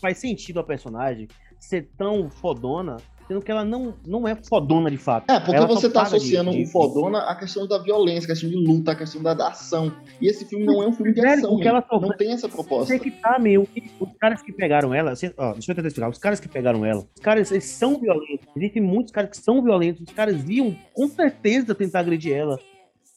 faz 0.00 0.18
sentido 0.18 0.60
a 0.60 0.64
personagem 0.64 1.28
ser 1.58 1.88
tão 1.96 2.30
fodona 2.30 2.96
sendo 3.26 3.40
que 3.40 3.50
ela 3.50 3.64
não, 3.64 3.94
não 4.06 4.28
é 4.28 4.34
fodona 4.36 4.90
de 4.90 4.96
fato. 4.96 5.30
É, 5.30 5.40
porque 5.40 5.56
ela 5.56 5.66
você 5.66 5.88
tá 5.88 6.02
associando 6.02 6.50
de, 6.50 6.58
de, 6.58 6.64
o 6.64 6.66
fodona 6.66 7.20
à 7.20 7.34
questão 7.34 7.66
da 7.66 7.78
violência, 7.78 8.26
à 8.26 8.28
questão 8.28 8.48
de 8.48 8.56
luta, 8.56 8.92
à 8.92 8.94
questão 8.94 9.22
da, 9.22 9.34
da 9.34 9.48
ação. 9.48 9.92
E 10.20 10.28
esse 10.28 10.44
filme 10.44 10.64
não 10.64 10.82
é 10.82 10.88
um 10.88 10.92
filme 10.92 11.12
de 11.12 11.24
ação, 11.26 11.60
ela 11.62 11.82
sofre... 11.82 12.08
não 12.08 12.16
tem 12.16 12.32
essa 12.32 12.48
proposta. 12.48 12.88
Tem 12.88 12.98
que 12.98 13.10
tá, 13.10 13.38
meu. 13.38 13.66
Os 14.00 14.12
caras 14.18 14.42
que 14.42 14.52
pegaram 14.52 14.92
ela, 14.92 15.12
assim, 15.12 15.30
ó, 15.36 15.52
deixa 15.52 15.72
eu 15.72 15.76
tentar 15.76 15.88
explicar, 15.88 16.10
os 16.10 16.18
caras 16.18 16.40
que 16.40 16.48
pegaram 16.48 16.84
ela, 16.84 17.00
os 17.14 17.20
caras 17.20 17.50
eles 17.50 17.64
são 17.64 17.98
violentos. 17.98 18.46
Existem 18.56 18.82
muitos 18.82 19.12
caras 19.12 19.30
que 19.30 19.36
são 19.38 19.62
violentos, 19.62 20.02
os 20.06 20.14
caras 20.14 20.48
iam 20.48 20.76
com 20.92 21.08
certeza 21.08 21.74
tentar 21.74 22.00
agredir 22.00 22.34
ela, 22.34 22.58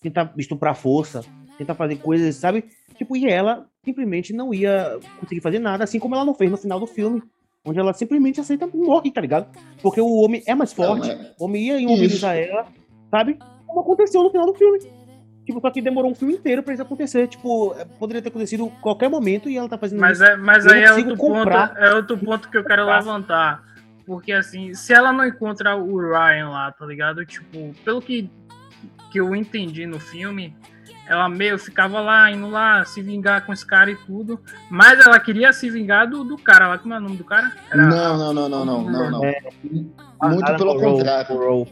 tentar 0.01 0.33
estuprar 0.37 0.75
força, 0.75 1.23
tentar 1.57 1.75
fazer 1.75 1.97
coisas, 1.97 2.35
sabe? 2.35 2.65
Tipo, 2.97 3.15
e 3.15 3.27
ela 3.27 3.67
simplesmente 3.83 4.33
não 4.33 4.53
ia 4.53 4.99
conseguir 5.19 5.41
fazer 5.41 5.59
nada, 5.59 5.83
assim 5.83 5.99
como 5.99 6.15
ela 6.15 6.25
não 6.25 6.33
fez 6.33 6.49
no 6.49 6.57
final 6.57 6.79
do 6.79 6.87
filme 6.87 7.21
onde 7.67 7.79
ela 7.79 7.93
simplesmente 7.93 8.39
aceita 8.39 8.69
e 8.73 8.77
morre, 8.77 9.11
tá 9.11 9.19
ligado? 9.19 9.47
Porque 9.81 9.99
o 9.99 10.15
homem 10.15 10.41
é 10.47 10.55
mais 10.55 10.71
forte, 10.71 11.07
não, 11.07 11.13
é... 11.13 11.33
o 11.37 11.45
homem 11.45 11.63
ia 11.63 11.79
imobilizar 11.79 12.35
ela, 12.35 12.65
sabe? 13.11 13.37
Como 13.65 13.81
aconteceu 13.81 14.23
no 14.23 14.29
final 14.29 14.45
do 14.45 14.53
filme. 14.53 14.79
Tipo, 15.45 15.61
só 15.61 15.69
que 15.71 15.81
demorou 15.81 16.11
um 16.11 16.15
filme 16.15 16.33
inteiro 16.33 16.61
pra 16.61 16.73
isso 16.73 16.83
acontecer. 16.83 17.27
Tipo, 17.27 17.73
é, 17.77 17.85
poderia 17.85 18.21
ter 18.21 18.29
acontecido 18.29 18.69
qualquer 18.81 19.09
momento 19.09 19.49
e 19.49 19.57
ela 19.57 19.69
tá 19.69 19.77
fazendo 19.77 19.99
mas 19.99 20.19
isso. 20.19 20.29
É, 20.29 20.35
mas 20.35 20.67
aí 20.67 20.83
é 20.83 20.91
outro, 20.91 21.15
ponto, 21.15 21.49
é 21.49 21.93
outro 21.93 22.17
ponto 22.17 22.49
que 22.49 22.57
eu 22.57 22.65
quero 22.65 22.85
levantar. 22.85 23.63
Porque, 24.05 24.33
assim, 24.33 24.73
se 24.73 24.93
ela 24.93 25.11
não 25.13 25.25
encontra 25.25 25.75
o 25.75 25.97
Ryan 25.97 26.49
lá, 26.49 26.71
tá 26.71 26.85
ligado? 26.85 27.25
Tipo, 27.25 27.73
pelo 27.83 28.01
que, 28.01 28.29
que 29.11 29.19
eu 29.19 29.33
entendi 29.33 29.85
no 29.85 29.99
filme, 29.99 30.53
ela 31.07 31.29
meio 31.29 31.57
ficava 31.57 32.01
lá, 32.01 32.29
indo 32.29 32.49
lá 32.49 32.83
se 32.83 33.01
vingar 33.01 33.45
com 33.45 33.53
esse 33.53 33.65
cara 33.65 33.89
e 33.89 33.95
tudo. 33.95 34.39
Mas 34.69 34.99
ela 34.99 35.19
queria 35.19 35.53
se 35.53 35.69
vingar 35.69 36.09
do, 36.09 36.23
do 36.23 36.37
cara 36.37 36.67
lá. 36.67 36.77
Como 36.77 36.93
é 36.93 36.97
o 36.97 37.01
nome 37.01 37.15
do 37.15 37.23
cara? 37.23 37.53
Era... 37.71 37.85
Não, 37.85 38.17
não, 38.17 38.33
não, 38.33 38.49
não, 38.49 38.65
não, 38.65 38.83
não, 38.83 39.11
não. 39.11 39.25
É... 39.25 39.39
Muito 40.21 40.55
pelo 40.57 40.79
contrário. 40.79 41.67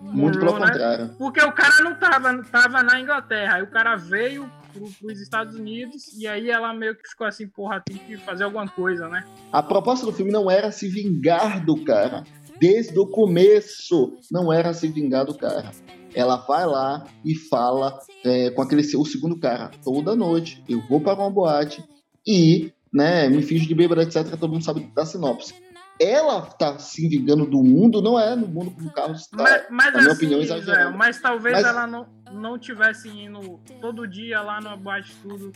Muito 0.00 0.38
pelo 0.38 0.58
né? 0.58 0.66
contrário. 0.66 1.10
Porque 1.18 1.40
o 1.40 1.52
cara 1.52 1.82
não 1.82 1.94
tava, 1.94 2.42
tava 2.44 2.82
na 2.82 2.98
Inglaterra. 2.98 3.56
Aí 3.56 3.62
o 3.62 3.70
cara 3.70 3.96
veio 3.96 4.50
pro, 4.72 4.88
pros 5.00 5.20
Estados 5.20 5.54
Unidos 5.54 6.14
e 6.18 6.26
aí 6.26 6.50
ela 6.50 6.72
meio 6.72 6.94
que 6.96 7.08
ficou 7.08 7.26
assim, 7.26 7.46
porra, 7.46 7.82
tem 7.84 7.98
que 7.98 8.16
fazer 8.16 8.44
alguma 8.44 8.66
coisa, 8.66 9.06
né? 9.08 9.24
A 9.52 9.62
proposta 9.62 10.06
do 10.06 10.12
filme 10.12 10.32
não 10.32 10.50
era 10.50 10.70
se 10.72 10.88
vingar 10.88 11.64
do 11.64 11.84
cara. 11.84 12.24
Desde 12.58 12.98
o 12.98 13.06
começo, 13.06 14.18
não 14.30 14.52
era 14.52 14.72
se 14.72 14.86
vingar 14.88 15.26
do 15.26 15.34
cara 15.34 15.72
ela 16.14 16.36
vai 16.36 16.66
lá 16.66 17.06
e 17.24 17.34
fala 17.34 17.98
é, 18.24 18.50
com 18.50 18.62
aquele 18.62 18.82
o 18.96 19.04
segundo 19.04 19.38
cara, 19.38 19.70
toda 19.84 20.14
noite 20.14 20.62
eu 20.68 20.80
vou 20.88 21.00
para 21.00 21.18
uma 21.20 21.30
boate 21.30 21.84
e 22.26 22.72
né, 22.92 23.28
me 23.28 23.42
finge 23.42 23.66
de 23.66 23.74
bêbada, 23.74 24.02
etc. 24.02 24.28
Todo 24.38 24.52
mundo 24.52 24.64
sabe 24.64 24.80
da 24.94 25.06
sinopse. 25.06 25.54
Ela 26.00 26.42
tá 26.42 26.78
se 26.78 27.08
vingando 27.08 27.46
do 27.46 27.62
mundo, 27.62 28.02
não 28.02 28.18
é 28.18 28.34
no 28.34 28.48
mundo 28.48 28.72
como 28.72 28.88
o 28.88 28.92
Carlos 28.92 29.22
está, 29.22 29.42
mas, 29.42 29.66
mas 29.70 29.92
na 29.92 30.00
minha 30.00 30.12
assim, 30.12 30.16
opinião, 30.16 30.40
exagerando. 30.40 30.98
mas 30.98 31.20
talvez 31.20 31.54
mas... 31.54 31.64
ela 31.64 31.86
não, 31.86 32.06
não 32.32 32.58
tivesse 32.58 33.08
indo 33.08 33.60
todo 33.80 34.06
dia 34.06 34.40
lá 34.40 34.60
no 34.60 34.76
boate 34.76 35.14
tudo 35.22 35.52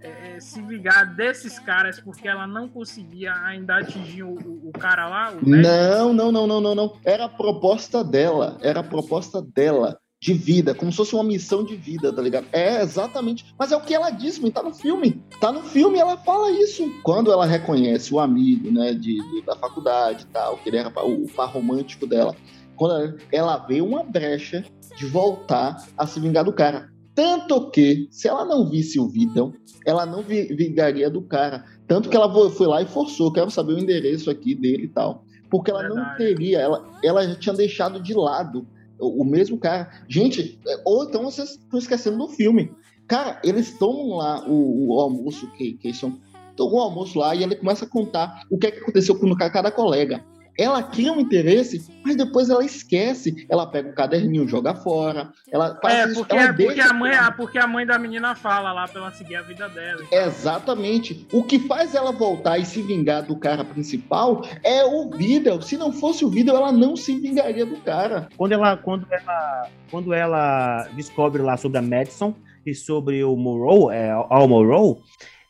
é, 0.00 0.36
é, 0.36 0.40
se 0.40 0.60
ligar 0.60 1.14
desses 1.14 1.58
caras 1.58 2.00
porque 2.00 2.28
ela 2.28 2.46
não 2.46 2.68
conseguia 2.68 3.32
ainda 3.44 3.78
atingir 3.78 4.22
o, 4.22 4.34
o, 4.34 4.72
cara 4.72 5.08
lá? 5.08 5.32
O 5.32 5.48
não, 5.48 6.12
não, 6.12 6.32
não, 6.32 6.46
não, 6.46 6.60
não, 6.60 6.74
não. 6.74 6.96
Era 7.04 7.24
a 7.24 7.28
proposta 7.28 8.04
dela. 8.04 8.58
Era 8.60 8.80
a 8.80 8.84
proposta 8.84 9.42
dela 9.42 9.98
de 10.20 10.34
vida, 10.34 10.74
como 10.74 10.90
se 10.90 10.96
fosse 10.96 11.14
uma 11.14 11.22
missão 11.22 11.62
de 11.62 11.76
vida, 11.76 12.12
tá 12.12 12.20
ligado? 12.20 12.46
É 12.52 12.82
exatamente. 12.82 13.54
Mas 13.56 13.70
é 13.70 13.76
o 13.76 13.80
que 13.80 13.94
ela 13.94 14.10
disse, 14.10 14.50
tá 14.50 14.62
no 14.62 14.74
filme. 14.74 15.22
Tá 15.40 15.52
no 15.52 15.62
filme 15.62 15.98
ela 15.98 16.16
fala 16.16 16.50
isso. 16.50 16.90
Quando 17.04 17.30
ela 17.30 17.46
reconhece 17.46 18.12
o 18.12 18.18
amigo, 18.18 18.70
né, 18.70 18.94
de, 18.94 19.16
de 19.16 19.42
da 19.42 19.54
faculdade 19.54 20.24
e 20.24 20.32
tal, 20.32 20.56
que 20.58 20.68
ele 20.68 20.76
era 20.76 20.88
o, 21.04 21.24
o 21.24 21.28
par 21.28 21.48
romântico 21.48 22.06
dela. 22.06 22.34
Quando 22.74 22.94
ela, 22.94 23.16
ela 23.30 23.58
vê 23.58 23.80
uma 23.80 24.02
brecha 24.02 24.64
de 24.96 25.06
voltar 25.06 25.86
a 25.96 26.06
se 26.06 26.18
vingar 26.18 26.44
do 26.44 26.52
cara. 26.52 26.90
Tanto 27.18 27.68
que, 27.72 28.06
se 28.12 28.28
ela 28.28 28.44
não 28.44 28.70
visse 28.70 29.00
o 29.00 29.08
Vitão, 29.08 29.52
ela 29.84 30.06
não 30.06 30.22
vingaria 30.22 31.10
do 31.10 31.20
cara. 31.20 31.64
Tanto 31.84 32.08
que 32.08 32.14
ela 32.14 32.32
foi 32.48 32.68
lá 32.68 32.80
e 32.80 32.86
forçou, 32.86 33.32
quero 33.32 33.50
saber 33.50 33.72
o 33.72 33.78
endereço 33.80 34.30
aqui 34.30 34.54
dele 34.54 34.84
e 34.84 34.88
tal. 34.88 35.24
Porque 35.50 35.68
ela 35.68 35.80
Verdade. 35.80 36.00
não 36.00 36.16
teria, 36.16 36.60
ela, 36.60 36.88
ela 37.02 37.26
já 37.26 37.34
tinha 37.34 37.56
deixado 37.56 38.00
de 38.00 38.14
lado 38.14 38.64
O, 39.00 39.22
o 39.22 39.24
mesmo 39.24 39.58
cara. 39.58 39.90
Gente, 40.06 40.60
é, 40.64 40.80
ou 40.84 41.02
então 41.02 41.24
vocês 41.24 41.58
estão 41.58 41.80
esquecendo 41.80 42.18
do 42.18 42.28
filme. 42.28 42.70
Cara, 43.08 43.40
eles 43.42 43.76
tomam 43.76 44.18
lá 44.18 44.48
o, 44.48 44.86
o 44.86 45.00
almoço 45.00 45.50
que, 45.56 45.72
que 45.72 45.92
são. 45.92 46.20
Tomam 46.54 46.76
o 46.76 46.82
almoço 46.82 47.18
lá 47.18 47.34
e 47.34 47.42
ele 47.42 47.56
começa 47.56 47.84
a 47.84 47.88
contar 47.88 48.44
o 48.48 48.56
que, 48.56 48.68
é 48.68 48.70
que 48.70 48.78
aconteceu 48.78 49.18
com 49.18 49.34
cada 49.34 49.72
colega 49.72 50.24
ela 50.58 50.82
cria 50.82 51.12
um 51.12 51.20
interesse, 51.20 51.86
mas 52.04 52.16
depois 52.16 52.50
ela 52.50 52.64
esquece. 52.64 53.46
Ela 53.48 53.64
pega 53.64 53.90
o 53.90 53.94
caderninho, 53.94 54.48
joga 54.48 54.74
fora. 54.74 55.30
Ela 55.52 55.78
é, 55.84 56.12
porque, 56.12 56.36
ela 56.36 56.52
porque, 56.52 56.80
a 56.80 56.92
mãe, 56.92 57.12
porque 57.36 57.58
a 57.58 57.66
mãe 57.68 57.86
da 57.86 57.96
menina 57.96 58.34
fala 58.34 58.72
lá 58.72 58.88
pra 58.88 59.02
ela 59.02 59.12
seguir 59.12 59.36
a 59.36 59.42
vida 59.42 59.68
dela. 59.68 60.02
Exatamente. 60.10 61.28
O 61.32 61.44
que 61.44 61.60
faz 61.60 61.94
ela 61.94 62.10
voltar 62.10 62.58
e 62.58 62.64
se 62.64 62.82
vingar 62.82 63.22
do 63.22 63.36
cara 63.36 63.64
principal 63.64 64.44
é 64.64 64.84
o 64.84 65.08
vídeo. 65.10 65.62
Se 65.62 65.76
não 65.76 65.92
fosse 65.92 66.24
o 66.24 66.28
vídeo, 66.28 66.56
ela 66.56 66.72
não 66.72 66.96
se 66.96 67.16
vingaria 67.20 67.64
do 67.64 67.76
cara. 67.76 68.28
Quando 68.36 68.50
ela, 68.50 68.76
quando 68.76 69.06
ela, 69.12 69.68
quando 69.92 70.12
ela 70.12 70.88
descobre 70.96 71.40
lá 71.40 71.56
sobre 71.56 71.78
a 71.78 71.82
Madison 71.82 72.34
e 72.66 72.74
sobre 72.74 73.22
o 73.22 73.36
Morrow, 73.36 73.92
é, 73.92 74.10
Al 74.10 74.48
Morrow, 74.48 75.00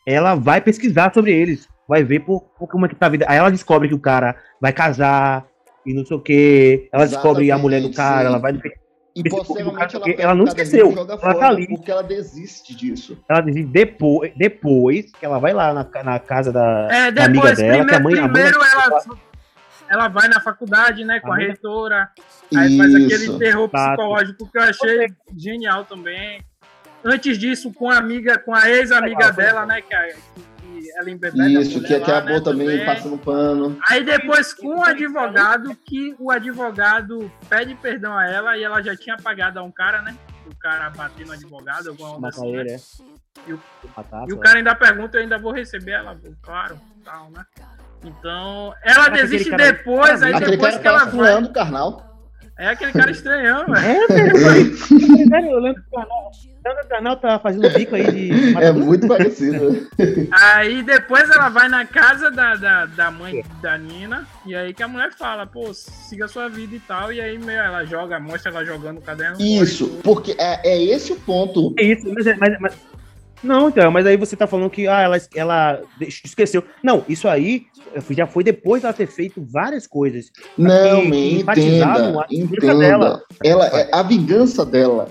ela 0.05 0.35
vai 0.35 0.61
pesquisar 0.61 1.11
sobre 1.11 1.33
eles 1.33 1.67
vai 1.89 2.03
ver 2.03 2.19
por, 2.19 2.41
por, 2.57 2.67
como 2.67 2.85
é 2.85 2.89
que 2.89 2.95
tá 2.95 3.07
a 3.07 3.09
vida. 3.09 3.25
Aí 3.27 3.39
ela 3.39 3.49
descobre 3.49 3.89
que 3.89 3.95
o 3.95 3.99
cara 3.99 4.35
vai 4.61 4.71
casar 4.71 5.47
e 5.83 5.91
não 5.91 6.05
sei 6.05 6.15
o 6.15 6.21
que. 6.21 6.87
Ela 6.93 7.03
Exatamente, 7.03 7.23
descobre 7.23 7.51
a 7.51 7.57
mulher 7.57 7.81
do 7.81 7.91
cara, 7.91 8.21
sim. 8.21 8.25
ela 8.27 8.37
vai. 8.37 8.61
E 9.15 9.23
posteriormente 9.27 9.95
ela, 9.95 10.05
ela 10.11 10.35
não 10.35 10.45
esqueceu. 10.45 10.91
Ela 10.91 11.17
tá 11.17 11.47
ali. 11.47 11.67
Porque 11.67 11.89
ela 11.89 12.03
desiste 12.03 12.75
disso. 12.75 13.17
Ela 13.27 13.41
desiste 13.41 13.71
depois, 13.71 14.31
depois 14.37 15.11
que 15.11 15.25
ela 15.25 15.39
vai 15.39 15.51
lá 15.51 15.73
na, 15.73 16.03
na 16.03 16.19
casa 16.19 16.51
da, 16.51 16.87
é, 16.91 17.11
depois, 17.11 17.15
da 17.15 17.25
amiga 17.25 17.55
dela, 17.55 17.85
primeiro, 17.85 17.87
que 17.87 17.95
a 17.95 17.99
mãe. 17.99 18.13
Primeiro 18.13 18.55
a 18.55 18.59
mãe 18.59 18.69
ela, 18.71 19.01
ela 19.89 20.07
vai 20.09 20.27
na 20.27 20.39
faculdade, 20.39 21.03
né, 21.03 21.19
com 21.19 21.33
a, 21.33 21.35
a 21.35 21.39
reitora. 21.39 22.09
Aí 22.55 22.77
faz 22.77 22.95
aquele 22.95 23.39
terror 23.39 23.67
psicológico 23.67 24.51
que 24.51 24.57
eu 24.59 24.61
achei 24.61 25.07
genial 25.35 25.85
também. 25.85 26.45
Antes 27.03 27.39
disso, 27.39 27.73
com 27.73 27.89
a 27.89 27.97
amiga, 27.97 28.37
com 28.37 28.53
a 28.53 28.69
ex-amiga 28.69 29.31
dela, 29.31 29.65
né, 29.65 29.81
que, 29.81 29.95
a, 29.95 30.07
ela 30.95 31.09
embebeda 31.09 31.61
Isso, 31.61 31.81
que 31.81 31.93
acabou 31.93 32.35
né, 32.35 32.41
também, 32.41 32.67
também 32.67 32.85
passando 32.85 33.17
pano. 33.17 33.77
Aí 33.87 34.03
depois 34.03 34.53
com 34.53 34.79
o 34.79 34.83
advogado, 34.83 35.75
que 35.85 36.15
o 36.19 36.31
advogado 36.31 37.31
pede 37.49 37.75
perdão 37.75 38.17
a 38.17 38.27
ela 38.27 38.57
e 38.57 38.63
ela 38.63 38.81
já 38.81 38.95
tinha 38.95 39.17
pagado 39.17 39.59
a 39.59 39.63
um 39.63 39.71
cara, 39.71 40.01
né? 40.01 40.15
O 40.45 40.55
cara 40.55 40.89
bater 40.89 41.25
no 41.25 41.33
advogado, 41.33 41.89
alguma 41.89 42.31
coisa 42.31 42.37
assim. 42.37 42.51
Né? 42.51 42.65
É. 42.67 42.79
E 43.47 43.53
o, 43.53 43.61
e 44.27 44.33
o 44.33 44.37
cara 44.37 44.57
ainda 44.57 44.75
pergunta, 44.75 45.17
eu 45.17 45.21
ainda 45.21 45.37
vou 45.37 45.51
receber 45.51 45.91
ela, 45.91 46.19
claro, 46.41 46.79
tal, 47.05 47.29
né? 47.31 47.43
Então, 48.03 48.73
ela 48.83 49.09
desiste 49.09 49.55
depois, 49.55 50.23
aí 50.23 50.37
depois 50.39 50.77
que 50.77 50.87
ela 50.87 51.05
vai. 51.05 51.51
carnal. 51.51 52.08
É 52.59 52.67
aquele 52.67 52.91
cara 52.91 53.09
estranhão, 53.09 53.65
velho. 53.67 53.85
É, 53.85 55.47
eu 55.49 55.59
lembro 55.59 55.81
que 55.81 56.85
o 56.85 56.89
canal 56.89 57.15
tá 57.15 57.39
fazendo 57.39 57.69
bico 57.69 57.95
aí 57.95 58.11
de. 58.11 58.57
É 58.57 58.71
muito 58.73 59.07
parecido. 59.07 59.87
Aí 60.29 60.83
depois 60.83 61.29
ela 61.29 61.47
vai 61.47 61.69
na 61.69 61.85
casa 61.85 62.29
da, 62.29 62.55
da, 62.55 62.85
da 62.85 63.11
mãe 63.11 63.43
da 63.61 63.77
Nina, 63.77 64.27
e 64.45 64.53
aí 64.53 64.73
que 64.73 64.83
a 64.83 64.89
mulher 64.89 65.13
fala, 65.13 65.47
pô, 65.47 65.73
siga 65.73 66.25
a 66.25 66.27
sua 66.27 66.49
vida 66.49 66.75
e 66.75 66.79
tal, 66.79 67.13
e 67.13 67.21
aí 67.21 67.37
meio, 67.37 67.59
ela 67.59 67.85
joga, 67.85 68.19
mostra 68.19 68.51
ela 68.51 68.65
jogando 68.65 68.97
o 68.97 69.01
caderno. 69.01 69.37
Isso, 69.39 69.99
porque 70.03 70.35
é, 70.37 70.59
é 70.67 70.83
esse 70.83 71.13
o 71.13 71.15
ponto. 71.15 71.73
É 71.79 71.83
isso, 71.83 72.13
mas, 72.13 72.25
mas, 72.37 72.59
mas 72.59 72.88
não, 73.43 73.69
então, 73.69 73.91
mas 73.91 74.05
aí 74.05 74.17
você 74.17 74.35
tá 74.35 74.45
falando 74.45 74.69
que 74.69 74.87
ah, 74.87 75.01
ela, 75.01 75.17
ela 75.35 75.81
esqueceu. 76.01 76.63
Não, 76.83 77.03
isso 77.07 77.27
aí 77.27 77.65
já 78.11 78.27
foi 78.27 78.43
depois 78.43 78.81
dela 78.81 78.93
ter 78.93 79.07
feito 79.07 79.45
várias 79.51 79.87
coisas. 79.87 80.31
Não, 80.57 81.05
me 81.05 81.41
entenda, 81.41 81.59
entenda. 81.59 82.73
Dela. 82.75 83.21
Ela, 83.43 83.67
é, 83.67 83.89
a 83.91 84.03
vingança 84.03 84.65
dela, 84.65 85.09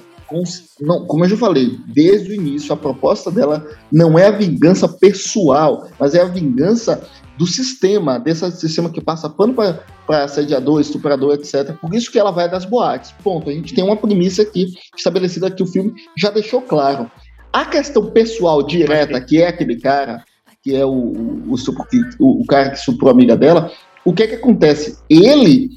não, 0.81 1.07
como 1.07 1.25
eu 1.25 1.29
já 1.31 1.37
falei, 1.37 1.79
desde 1.87 2.31
o 2.31 2.35
início, 2.35 2.73
a 2.73 2.77
proposta 2.77 3.31
dela 3.31 3.67
não 3.91 4.19
é 4.19 4.27
a 4.27 4.31
vingança 4.31 4.87
pessoal, 4.89 5.89
mas 5.99 6.15
é 6.15 6.21
a 6.21 6.27
vingança 6.27 7.03
do 7.39 7.47
sistema, 7.47 8.19
desse 8.19 8.51
sistema 8.53 8.91
que 8.91 9.01
passa 9.01 9.31
pano 9.31 9.55
para 9.55 10.25
assediador, 10.25 10.81
estuprador, 10.81 11.35
etc. 11.35 11.73
Por 11.81 11.95
isso 11.95 12.11
que 12.11 12.19
ela 12.19 12.33
vai 12.33 12.51
das 12.51 12.65
boates. 12.65 13.15
Ponto. 13.23 13.49
A 13.49 13.53
gente 13.53 13.75
tem 13.75 13.85
uma 13.85 13.97
premissa 13.97 14.43
aqui 14.43 14.75
estabelecida 14.97 15.51
que 15.51 15.63
o 15.63 15.67
filme 15.67 15.95
já 16.19 16.31
deixou 16.31 16.61
claro. 16.61 17.09
A 17.59 17.65
questão 17.65 18.13
pessoal 18.13 18.63
direta, 18.63 19.21
que 19.21 19.43
é 19.43 19.49
aquele 19.49 19.81
cara, 19.81 20.23
que 20.63 20.77
é 20.77 20.87
o, 20.87 20.93
o, 20.93 21.55
o, 22.21 22.43
o 22.43 22.47
cara 22.47 22.71
que 22.71 22.77
suprou 22.77 23.09
a 23.11 23.13
amiga 23.13 23.37
dela, 23.37 23.73
o 24.05 24.13
que 24.13 24.23
é 24.23 24.27
que 24.29 24.37
acontece? 24.37 24.97
Ele, 25.11 25.71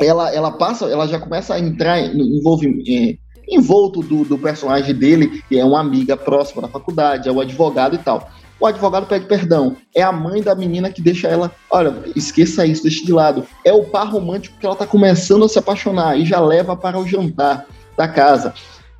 ela, 0.00 0.34
ela 0.34 0.50
passa, 0.50 0.86
ela 0.86 1.06
já 1.06 1.20
começa 1.20 1.54
a 1.54 1.60
entrar 1.60 2.00
em 2.00 2.38
envolvimento. 2.38 2.82
É, 2.90 3.16
envolto 3.48 4.00
do, 4.00 4.24
do 4.24 4.36
personagem 4.36 4.92
dele, 4.92 5.40
que 5.48 5.56
é 5.56 5.64
uma 5.64 5.78
amiga 5.78 6.16
próxima 6.16 6.62
da 6.62 6.68
faculdade, 6.68 7.28
é 7.28 7.32
o 7.32 7.40
advogado 7.40 7.94
e 7.94 7.98
tal. 7.98 8.28
O 8.58 8.66
advogado 8.66 9.06
pede 9.06 9.26
perdão. 9.26 9.76
É 9.94 10.02
a 10.02 10.10
mãe 10.10 10.42
da 10.42 10.56
menina 10.56 10.90
que 10.90 11.00
deixa 11.00 11.28
ela. 11.28 11.52
Olha, 11.70 11.94
esqueça 12.16 12.66
isso, 12.66 12.82
deixe 12.82 13.06
de 13.06 13.12
lado. 13.12 13.46
É 13.64 13.72
o 13.72 13.84
par 13.84 14.10
romântico 14.10 14.58
que 14.58 14.66
ela 14.66 14.74
tá 14.74 14.84
começando 14.84 15.44
a 15.44 15.48
se 15.48 15.60
apaixonar 15.60 16.18
e 16.18 16.26
já 16.26 16.40
leva 16.40 16.76
para 16.76 16.98
o 16.98 17.06
jantar 17.06 17.66
da 17.96 18.08
casa 18.08 18.52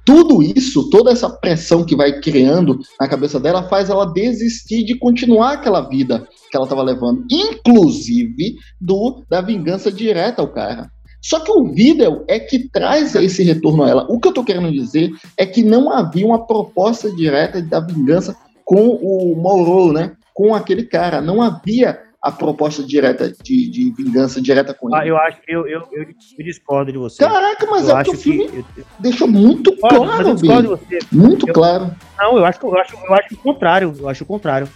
tudo 0.08 0.42
isso, 0.42 0.88
toda 0.88 1.10
essa 1.10 1.28
pressão 1.28 1.84
que 1.84 1.94
vai 1.94 2.18
criando 2.18 2.80
na 2.98 3.06
cabeça 3.06 3.38
dela, 3.38 3.68
faz 3.68 3.90
ela 3.90 4.10
desistir 4.10 4.82
de 4.82 4.94
continuar 4.94 5.52
aquela 5.52 5.82
vida 5.82 6.26
que 6.50 6.56
ela 6.56 6.64
estava 6.64 6.82
levando, 6.82 7.26
inclusive 7.30 8.56
do 8.80 9.22
da 9.28 9.42
vingança 9.42 9.92
direta 9.92 10.40
ao 10.40 10.48
cara. 10.48 10.90
Só 11.20 11.40
que 11.40 11.52
o 11.52 11.70
vídeo 11.74 12.24
é 12.26 12.40
que 12.40 12.70
traz 12.70 13.14
esse 13.16 13.42
retorno 13.42 13.82
a 13.82 13.90
ela. 13.90 14.06
O 14.08 14.18
que 14.18 14.28
eu 14.28 14.30
estou 14.30 14.44
querendo 14.44 14.72
dizer 14.72 15.10
é 15.36 15.44
que 15.44 15.62
não 15.62 15.92
havia 15.92 16.24
uma 16.24 16.46
proposta 16.46 17.14
direta 17.14 17.60
da 17.60 17.78
vingança 17.78 18.34
com 18.64 18.88
o 18.88 19.36
Mauro, 19.36 19.92
né? 19.92 20.12
Com 20.32 20.54
aquele 20.54 20.84
cara. 20.84 21.20
Não 21.20 21.42
havia 21.42 22.00
a 22.28 22.32
proposta 22.32 22.82
direta 22.82 23.32
de, 23.42 23.70
de 23.70 23.90
vingança 23.96 24.40
direta 24.40 24.74
com 24.74 24.94
ah, 24.94 25.00
ele. 25.00 25.06
Ah, 25.06 25.08
eu 25.08 25.16
acho 25.16 25.38
eu, 25.48 25.66
eu, 25.66 25.82
eu, 25.92 26.02
eu, 26.38 26.44
discordo 26.44 26.92
de 26.92 26.98
você. 26.98 27.24
Caraca, 27.24 27.66
mas 27.66 27.88
eu 27.88 27.96
é 27.96 28.04
que 28.04 28.10
o 28.10 28.16
filme 28.16 28.48
que... 28.48 28.84
deixou 28.98 29.26
muito 29.26 29.74
claro, 29.76 30.04
mas 30.04 30.26
eu 30.26 30.62
de 30.62 30.68
você. 30.68 30.98
Muito 31.10 31.48
eu, 31.48 31.54
claro. 31.54 31.90
Não, 32.18 32.36
eu 32.36 32.44
acho, 32.44 32.58
eu, 32.62 32.78
acho, 32.78 32.96
eu 32.96 33.14
acho 33.14 33.34
o 33.34 33.38
contrário. 33.38 33.94
Eu 33.98 34.08
acho 34.08 34.24
o 34.24 34.26
contrário. 34.26 34.68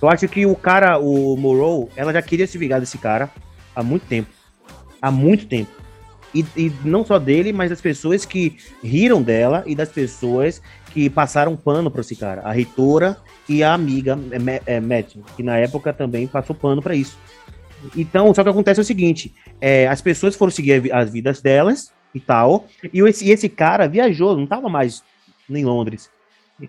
Eu 0.00 0.08
acho 0.08 0.28
que 0.28 0.46
o 0.46 0.54
cara, 0.54 0.98
o 0.98 1.36
Morrow, 1.36 1.88
ela 1.96 2.12
já 2.12 2.22
queria 2.22 2.46
se 2.46 2.56
vingar 2.56 2.80
desse 2.80 2.98
cara 2.98 3.30
há 3.74 3.82
muito 3.82 4.06
tempo. 4.06 4.30
Há 5.00 5.10
muito 5.10 5.46
tempo. 5.46 5.70
E, 6.34 6.46
e, 6.56 6.72
não 6.84 7.04
só 7.04 7.18
dele, 7.18 7.52
mas 7.52 7.70
das 7.70 7.80
pessoas 7.80 8.24
que 8.24 8.56
riram 8.82 9.20
dela 9.20 9.62
e 9.66 9.74
das 9.74 9.90
pessoas 9.90 10.62
que 10.92 11.08
passaram 11.08 11.56
pano 11.56 11.90
para 11.90 12.02
esse 12.02 12.14
cara. 12.14 12.42
A 12.42 12.52
reitora 12.52 13.16
e 13.48 13.62
a 13.62 13.72
amiga 13.72 14.18
é, 14.66 14.76
é, 14.76 14.80
Matt, 14.80 15.16
que 15.36 15.42
na 15.42 15.58
época 15.58 15.92
também 15.92 16.26
passou 16.26 16.54
pano 16.54 16.82
para 16.82 16.94
isso. 16.94 17.18
Então, 17.96 18.32
só 18.32 18.42
que 18.42 18.50
acontece 18.50 18.80
o 18.80 18.84
seguinte: 18.84 19.34
é, 19.60 19.88
as 19.88 20.00
pessoas 20.00 20.36
foram 20.36 20.50
seguir 20.50 20.92
as 20.92 21.10
vidas 21.10 21.40
delas 21.40 21.92
e 22.14 22.20
tal, 22.20 22.66
e 22.92 23.00
esse, 23.00 23.30
esse 23.30 23.48
cara 23.48 23.88
viajou, 23.88 24.36
não 24.36 24.44
estava 24.44 24.68
mais 24.68 25.02
em 25.48 25.64
Londres. 25.64 26.10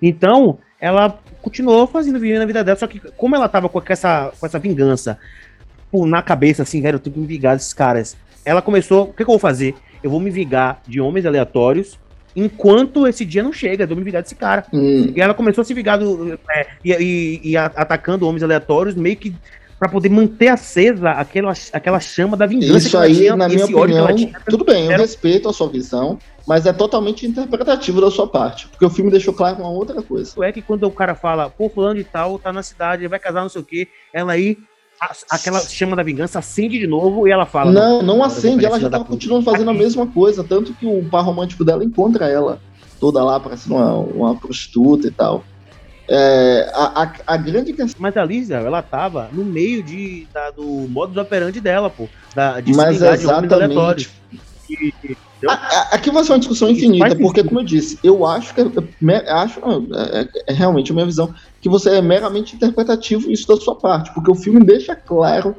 Então, 0.02 0.58
ela 0.80 1.20
continuou 1.42 1.86
fazendo 1.86 2.20
vivendo 2.20 2.42
a 2.42 2.46
vida 2.46 2.64
dela, 2.64 2.80
só 2.80 2.88
que 2.88 3.00
como 3.12 3.36
ela 3.36 3.46
estava 3.46 3.70
com 3.70 3.82
essa, 3.88 4.32
com 4.40 4.46
essa 4.46 4.58
vingança 4.58 5.20
na 5.94 6.24
cabeça, 6.24 6.64
assim, 6.64 6.82
velho, 6.82 6.96
eu 6.96 7.00
tenho 7.00 7.14
que 7.14 7.20
me 7.20 7.28
vingar 7.28 7.56
desses 7.56 7.74
caras. 7.74 8.18
Ela 8.44 8.62
começou, 8.62 9.04
o 9.04 9.08
que, 9.08 9.18
que 9.18 9.22
eu 9.24 9.28
vou 9.28 9.40
fazer? 9.40 9.76
Eu 10.02 10.10
vou 10.10 10.20
me 10.20 10.32
vingar 10.32 10.82
de 10.88 11.00
homens 11.00 11.26
aleatórios 11.26 12.00
enquanto 12.36 13.08
esse 13.08 13.26
dia 13.26 13.44
não 13.44 13.54
chega, 13.54 13.84
eu 13.84 13.88
vou 13.88 13.98
me 13.98 14.04
vingar 14.04 14.22
desse 14.22 14.36
cara. 14.36 14.66
Hum. 14.74 15.12
E 15.16 15.22
ela 15.22 15.34
começou 15.34 15.62
a 15.62 15.66
se 15.66 15.74
vingar 15.74 16.00
do, 16.00 16.40
é, 16.50 16.68
e, 16.84 16.92
e, 16.92 17.52
e, 17.52 17.58
atacando 17.58 18.28
homens 18.28 18.44
aleatórios, 18.44 18.96
meio 18.96 19.16
que 19.16 19.36
para 19.80 19.90
poder 19.90 20.10
manter 20.10 20.48
acesa 20.48 21.12
aquela, 21.12 21.54
aquela 21.74 22.00
chama 22.00 22.38
da 22.38 22.46
vingança. 22.46 22.88
Isso 22.88 22.98
aí, 22.98 23.16
tinha, 23.16 23.36
na 23.36 23.50
minha 23.50 23.66
opinião, 23.66 24.08
tudo 24.50 24.64
bem, 24.64 24.90
eu 24.90 24.98
respeito 24.98 25.50
a 25.50 25.54
sua 25.54 25.68
visão, 25.68 26.18
mas 26.48 26.66
é 26.66 26.72
totalmente 26.72 27.26
interpretativo 27.26 28.00
da 28.00 28.10
sua 28.10 28.26
parte, 28.26 28.68
porque 28.70 28.86
o 28.86 28.90
filme 28.90 29.12
deixou 29.12 29.34
claro 29.34 29.58
uma 29.58 29.70
outra 29.70 30.02
coisa. 30.02 30.34
É 30.46 30.54
que 30.54 30.62
quando 30.62 30.84
o 30.84 30.92
cara 30.92 31.16
fala, 31.16 31.50
pô, 31.50 31.70
fulano 31.70 31.96
de 31.96 32.06
tal, 32.06 32.40
tá 32.40 32.54
na 32.54 32.64
cidade, 32.64 33.08
vai 33.08 33.20
casar, 33.20 33.42
não 33.42 33.50
sei 33.50 33.62
o 33.62 33.66
quê, 33.66 33.88
ela 34.14 34.32
aí 34.32 34.58
aquela 35.30 35.60
chama 35.60 35.96
da 35.96 36.04
vingança 36.04 36.40
acende 36.40 36.80
de 36.80 36.88
novo 36.88 37.28
e 37.28 37.32
ela 37.32 37.46
fala. 37.46 37.72
Não, 37.72 38.02
não, 38.02 38.18
não 38.18 38.24
acende, 38.24 38.66
ela 38.66 38.80
já 38.80 38.90
tava 38.90 39.06
continuando 39.06 39.44
fazendo 39.44 39.70
a 39.70 39.74
mesma 39.74 40.08
coisa, 40.08 40.44
tanto 40.44 40.74
que 40.74 40.86
o 40.86 41.04
par 41.10 41.24
romântico 41.24 41.64
dela 41.64 41.84
encontra 41.84 42.28
ela 42.28 42.60
toda 43.00 43.24
lá, 43.24 43.40
parece 43.40 43.68
uma, 43.68 43.96
uma 43.96 44.36
prostituta 44.36 45.08
e 45.08 45.12
tal. 45.12 45.44
É, 46.08 46.70
a, 46.74 47.04
a, 47.04 47.14
a, 47.28 47.38
grande 47.38 47.74
questão. 47.74 47.96
Mas 47.98 48.16
a 48.18 48.26
Lisa, 48.26 48.56
ela 48.56 48.82
tava 48.82 49.30
no 49.32 49.44
meio 49.44 49.82
de, 49.82 50.28
da, 50.34 50.52
do 50.52 50.64
modus 50.90 51.16
operandi 51.18 51.62
dela, 51.62 51.90
pô. 51.90 52.08
Da, 52.36 52.60
de 52.60 52.74
Mas 52.74 53.02
exatamente. 53.02 54.10
Aqui 55.92 56.12
vai 56.12 56.24
ser 56.24 56.32
uma 56.32 56.40
discussão 56.40 56.70
infinita, 56.70 57.16
porque, 57.16 57.44
como 57.44 57.60
eu 57.60 57.64
disse, 57.64 58.00
eu 58.04 58.26
acho 58.26 58.54
que. 58.54 58.62
Acho, 59.28 59.60
é, 59.60 60.22
é, 60.22 60.28
é, 60.48 60.54
realmente 60.54 60.92
a 60.92 60.96
minha 60.96 61.06
visão, 61.06 61.34
que 61.64 61.70
você 61.70 61.92
é 61.92 62.02
meramente 62.02 62.58
interpretativo 62.58 63.32
isso 63.32 63.48
da 63.48 63.56
sua 63.56 63.74
parte, 63.74 64.14
porque 64.14 64.30
o 64.30 64.36
filme 64.36 64.60
deixa 64.60 64.98
claro, 64.98 65.56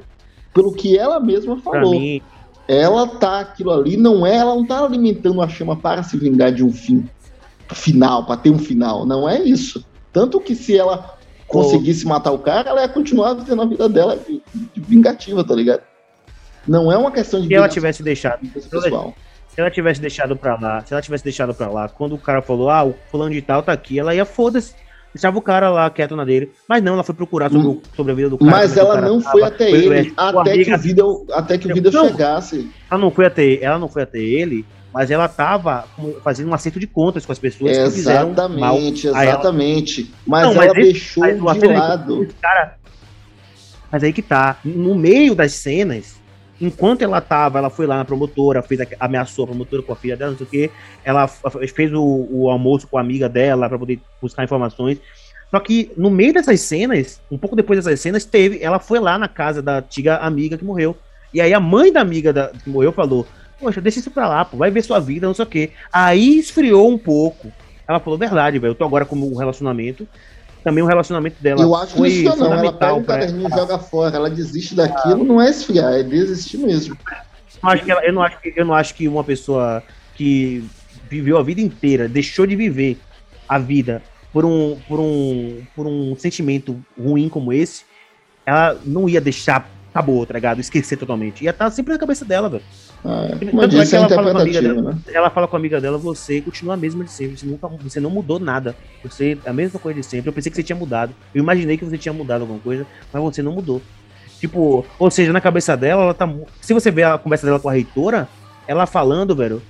pelo 0.53 0.71
que 0.71 0.99
ela 0.99 1.19
mesma 1.19 1.57
falou. 1.57 1.93
Mim, 1.93 2.21
ela 2.69 3.07
tá 3.07 3.41
aquilo 3.41 3.73
ali, 3.73 3.97
não 3.97 4.27
é, 4.27 4.37
ela 4.37 4.55
não 4.55 4.67
tá 4.67 4.85
alimentando 4.85 5.41
a 5.41 5.49
chama 5.49 5.75
para 5.75 6.03
se 6.03 6.19
vingar 6.19 6.53
de 6.53 6.63
um 6.63 6.71
fim 6.71 7.09
final, 7.73 8.27
para 8.27 8.37
ter 8.37 8.51
um 8.51 8.59
final. 8.59 9.07
Não 9.07 9.27
é 9.27 9.41
isso. 9.41 9.83
Tanto 10.13 10.39
que 10.41 10.55
se 10.55 10.77
ela 10.77 11.17
conseguisse 11.49 12.07
matar 12.07 12.33
o 12.33 12.39
cara, 12.39 12.69
ela 12.69 12.83
ia 12.83 12.89
continuar 12.89 13.33
vivendo 13.33 13.63
a 13.63 13.67
vida 13.67 13.89
dela 13.89 14.19
de, 14.19 14.43
de 14.75 14.81
vingativa, 14.83 15.43
tá 15.43 15.55
ligado? 15.55 15.81
Não 16.69 16.93
é 16.93 16.99
uma 16.99 17.11
questão 17.11 17.41
de. 17.41 17.49
Se 17.49 17.55
ela 17.55 17.69
tivesse 17.69 18.03
deixado. 18.03 18.47
Pessoal. 18.47 19.15
Se 19.49 19.59
ela 19.59 19.71
tivesse 19.71 20.03
deixado 20.03 20.37
pra 20.37 20.61
lá, 20.61 20.85
se 20.85 20.93
ela 20.93 21.01
tivesse 21.01 21.25
deixado 21.25 21.55
pra 21.55 21.69
lá, 21.69 21.89
quando 21.89 22.15
o 22.15 22.19
cara 22.19 22.43
falou, 22.43 22.69
ah, 22.69 22.85
o 22.85 22.95
fulano 23.11 23.33
de 23.33 23.41
tal 23.41 23.63
tá 23.63 23.73
aqui, 23.73 23.99
ela 23.99 24.15
ia 24.15 24.27
foda-se. 24.27 24.75
Deixava 25.15 25.39
o 25.39 25.43
cara 25.43 25.71
lá 25.71 25.89
quieto 25.89 26.17
na 26.17 26.25
dele. 26.25 26.51
Mas 26.69 26.83
não, 26.83 26.95
ela 26.95 27.05
foi 27.05 27.15
procurar 27.15 27.49
sobre, 27.49 27.69
hum. 27.69 27.81
sobre 27.95 28.13
a 28.13 28.15
vida 28.17 28.31
do 28.31 28.37
cara. 28.37 28.51
Mas 28.51 28.77
ela 28.77 29.01
não 29.01 29.21
tava, 29.21 29.31
foi 29.31 29.43
até 29.45 29.71
foi, 29.71 29.79
ele, 29.79 30.13
até, 30.17 30.65
que 30.65 30.75
o 30.75 30.79
vídeo, 30.79 31.27
até 31.33 31.59
que 31.59 31.71
o 31.71 31.75
vídeo 31.75 31.93
chegasse. 31.93 32.69
Ela 32.91 33.01
não 33.01 33.11
foi 33.13 33.27
até, 33.27 33.63
ela 33.63 33.79
não 33.79 33.89
foi 33.89 34.03
até 34.03 34.19
ele, 34.19 34.67
mas 34.93 35.13
ela 35.13 35.29
tava 35.29 35.85
fazendo 36.25 36.51
um 36.51 36.55
acerto 36.55 36.81
de 36.81 36.89
contas 36.89 37.25
com 37.25 37.31
as 37.31 37.39
pessoas 37.39 37.71
exatamente, 37.71 37.93
que 37.93 37.99
fizeram 37.99 38.59
mal 38.59 38.77
Exatamente, 38.77 40.13
Mas 40.27 40.43
não, 40.43 40.53
ela 40.53 40.67
mas 40.67 40.73
deixou 40.73 41.23
mas 41.23 41.61
de 41.61 41.67
lado. 41.69 42.29
Cara, 42.43 42.77
mas 43.93 44.03
aí 44.03 44.13
que 44.13 44.23
tá. 44.23 44.59
No 44.65 44.97
meio 44.97 45.37
das 45.37 45.53
cenas, 45.53 46.21
enquanto 46.65 47.03
ela 47.03 47.21
tava, 47.21 47.59
ela 47.59 47.71
foi 47.71 47.87
lá 47.87 47.97
na 47.97 48.05
promotora, 48.05 48.63
fez 48.63 48.81
a, 48.81 48.87
ameaçou 49.01 49.45
a 49.45 49.49
promotora 49.49 49.83
com 49.83 49.93
a 49.93 49.97
filha 49.97 50.17
dela, 50.17 50.31
não 50.31 50.39
sei 50.39 50.47
o 50.47 50.51
que, 50.51 50.71
ela 51.05 51.29
fez 51.29 51.93
o, 51.93 52.27
o 52.31 52.51
almoço 52.51 52.87
com 52.89 52.99
a 52.99 53.01
amiga 53.01 53.29
dela 53.29 53.69
para 53.69 53.79
poder 53.79 54.01
buscar 54.21 54.45
informações. 54.45 54.99
Só 55.51 55.61
que 55.61 55.93
no 55.97 56.11
meio 56.11 56.33
dessas 56.33 56.61
cenas, 56.61 57.21
um 57.31 57.39
pouco 57.39 57.55
depois 57.55 57.79
dessas 57.79 58.01
cenas, 58.01 58.25
teve, 58.25 58.63
ela 58.63 58.81
foi 58.81 58.99
lá 58.99 59.19
na 59.19 59.29
casa 59.29 59.63
da 59.63 59.79
antiga 59.79 60.17
amiga 60.17 60.59
que 60.59 60.65
morreu. 60.65 60.97
E 61.33 61.41
aí 61.41 61.53
a 61.53 61.61
mãe 61.61 61.93
da 61.93 62.01
amiga 62.01 62.33
da, 62.33 62.49
que 62.49 62.69
morreu 62.69 62.93
falou: 62.93 63.27
Poxa, 63.61 63.81
deixa 63.81 64.01
isso 64.01 64.11
pra 64.11 64.29
lá, 64.29 64.45
pô, 64.45 64.57
vai 64.57 64.71
ver 64.71 64.83
sua 64.83 64.99
vida, 64.99 65.27
não 65.27 65.35
sei 65.35 65.45
o 65.45 65.49
que. 65.49 65.71
Aí 65.93 66.39
esfriou 66.39 66.91
um 66.91 66.99
pouco. 66.99 67.53
Ela 67.87 68.01
falou: 68.01 68.19
Verdade, 68.19 68.59
velho, 68.59 68.73
eu 68.73 68.75
tô 68.75 68.85
agora 68.85 69.05
com 69.05 69.17
um 69.17 69.37
relacionamento 69.37 70.09
também 70.65 70.83
o 70.83 70.87
relacionamento 70.87 71.41
dela. 71.43 71.61
Eu 71.61 71.77
acho 71.77 71.95
que 71.95 72.09
isso 72.09 72.37
não, 72.37 72.53
ela 72.53 72.73
pega 72.73 72.95
um 72.95 73.05
caderninho 73.05 73.49
e 73.49 73.51
joga 73.51 73.79
fora, 73.79 74.17
ela 74.17 74.31
desiste 74.31 74.75
daquilo, 74.75 75.23
não 75.23 75.41
é 75.41 75.51
esfriar, 75.51 75.93
é 75.93 76.03
desistir 76.03 76.57
mesmo. 76.57 76.97
Eu, 77.63 77.69
acho 77.69 77.85
que 77.85 77.91
ela, 77.91 78.05
eu, 78.05 78.13
não 78.13 78.23
acho 78.23 78.41
que, 78.41 78.53
eu 78.57 78.65
não 78.65 78.75
acho 78.75 78.95
que 78.95 79.07
uma 79.07 79.23
pessoa 79.23 79.83
que 80.15 80.65
viveu 81.09 81.37
a 81.37 81.43
vida 81.43 81.61
inteira, 81.61 82.09
deixou 82.09 82.47
de 82.47 82.57
viver 82.57 82.99
a 83.47 83.59
vida 83.59 84.03
por 84.33 84.45
um, 84.45 84.79
por 84.89 84.99
um, 84.99 85.63
por 85.77 85.87
um 85.87 86.17
sentimento 86.17 86.83
ruim 86.99 87.29
como 87.29 87.53
esse, 87.53 87.85
ela 88.47 88.81
não 88.85 89.07
ia 89.07 89.21
deixar 89.21 89.69
acabou, 89.91 90.27
tá 90.27 90.35
ligado? 90.35 90.61
Esquecer 90.61 90.97
totalmente. 90.97 91.45
Ia 91.45 91.51
estar 91.51 91.71
sempre 91.71 91.93
na 91.93 91.99
cabeça 92.01 92.25
dela, 92.25 92.49
velho. 92.49 92.65
Ah, 93.05 93.29
é 93.31 93.67
disse, 93.67 93.95
é 93.95 93.99
ela, 93.99 94.09
fala 94.09 94.33
com 94.33 94.39
a 94.39 94.41
amiga 94.41 94.63
dela, 94.63 94.83
né? 94.83 94.99
ela 95.13 95.31
fala 95.31 95.49
com 95.49 95.57
a 95.57 95.59
amiga 95.59 95.81
dela, 95.81 95.99
você 95.99 96.41
continua 96.41 96.73
a 96.73 96.77
mesma 96.77 97.05
de 97.05 97.11
sempre. 97.11 97.37
Você, 97.37 97.45
nunca, 97.45 97.69
você 97.69 98.01
não 98.01 98.09
mudou 98.09 98.39
nada. 98.39 98.75
Você 99.03 99.39
é 99.45 99.51
a 99.51 99.53
mesma 99.53 99.79
coisa 99.79 100.01
de 100.01 100.07
sempre. 100.07 100.31
Eu 100.31 100.33
pensei 100.33 100.51
que 100.51 100.57
você 100.57 100.63
tinha 100.63 100.77
mudado. 100.77 101.15
Eu 101.35 101.43
imaginei 101.43 101.77
que 101.77 101.85
você 101.85 101.99
tinha 101.99 102.15
mudado 102.15 102.41
alguma 102.41 102.61
coisa, 102.61 102.87
mas 103.13 103.23
você 103.23 103.43
não 103.43 103.53
mudou. 103.53 103.83
Tipo, 104.41 104.87
ou 104.99 105.11
seja, 105.11 105.33
na 105.35 105.41
cabeça 105.41 105.77
dela, 105.77 106.03
ela 106.03 106.15
tá. 106.15 106.27
Se 106.63 106.73
você 106.73 106.91
ver 106.91 107.05
a 107.05 107.19
conversa 107.19 107.45
dela 107.45 107.61
com 107.61 107.69
a 107.69 107.73
reitora, 107.73 108.27
ela 108.67 108.87
falando, 108.87 109.37
velho, 109.37 109.61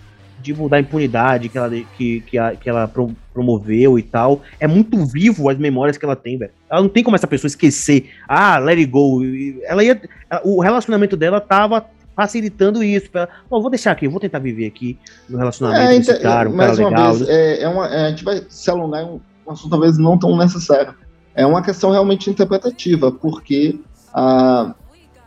tipo, 0.41 0.68
da 0.68 0.78
impunidade 0.78 1.49
que 1.49 1.59
ela, 1.59 1.70
que, 1.97 2.20
que, 2.20 2.39
a, 2.39 2.55
que 2.55 2.70
ela 2.70 2.89
promoveu 3.32 3.99
e 3.99 4.03
tal. 4.03 4.43
É 4.61 4.68
muito 4.68 5.05
vivo 5.07 5.49
as 5.49 5.59
memórias 5.59 5.99
que 5.99 6.05
ela 6.05 6.14
tem, 6.14 6.39
velho. 6.39 6.53
Ela 6.70 6.82
não 6.82 6.89
tem 6.89 7.03
como 7.03 7.16
essa 7.16 7.26
pessoa 7.26 7.49
esquecer. 7.49 8.11
Ah, 8.28 8.59
let 8.59 8.78
it 8.78 8.87
go. 8.87 9.22
Ela 9.64 9.82
ia. 9.82 10.01
O 10.45 10.61
relacionamento 10.61 11.16
dela 11.16 11.41
tava 11.41 11.85
facilitando 12.15 12.83
isso. 12.83 13.11
Pra, 13.11 13.29
Bom, 13.51 13.61
vou 13.61 13.71
deixar 13.71 13.93
aqui, 13.93 14.09
vou 14.09 14.21
tentar 14.21 14.39
viver 14.39 14.67
aqui 14.67 14.99
no 15.29 15.39
relacionamento 15.39 15.91
é, 15.91 15.99
desse 15.99 16.19
cara, 16.21 16.49
um 16.49 16.57
cara 16.57 16.75
uma 16.75 16.89
legal. 16.89 17.15
Vez, 17.15 17.29
é, 17.29 17.62
é 17.62 17.69
uma, 17.69 17.87
é, 17.89 18.07
a 18.07 18.11
gente 18.11 18.25
vai 18.25 18.45
se 18.49 18.71
alongar 18.71 19.03
em 19.03 19.21
um 19.47 19.51
assunto 19.51 19.71
talvez 19.71 19.99
não 19.99 20.19
tão 20.19 20.37
necessário. 20.37 20.95
É 21.35 21.45
uma 21.45 21.62
questão 21.62 21.91
realmente 21.91 22.31
interpretativa, 22.31 23.11
porque 23.11 23.79
ah, 24.12 24.75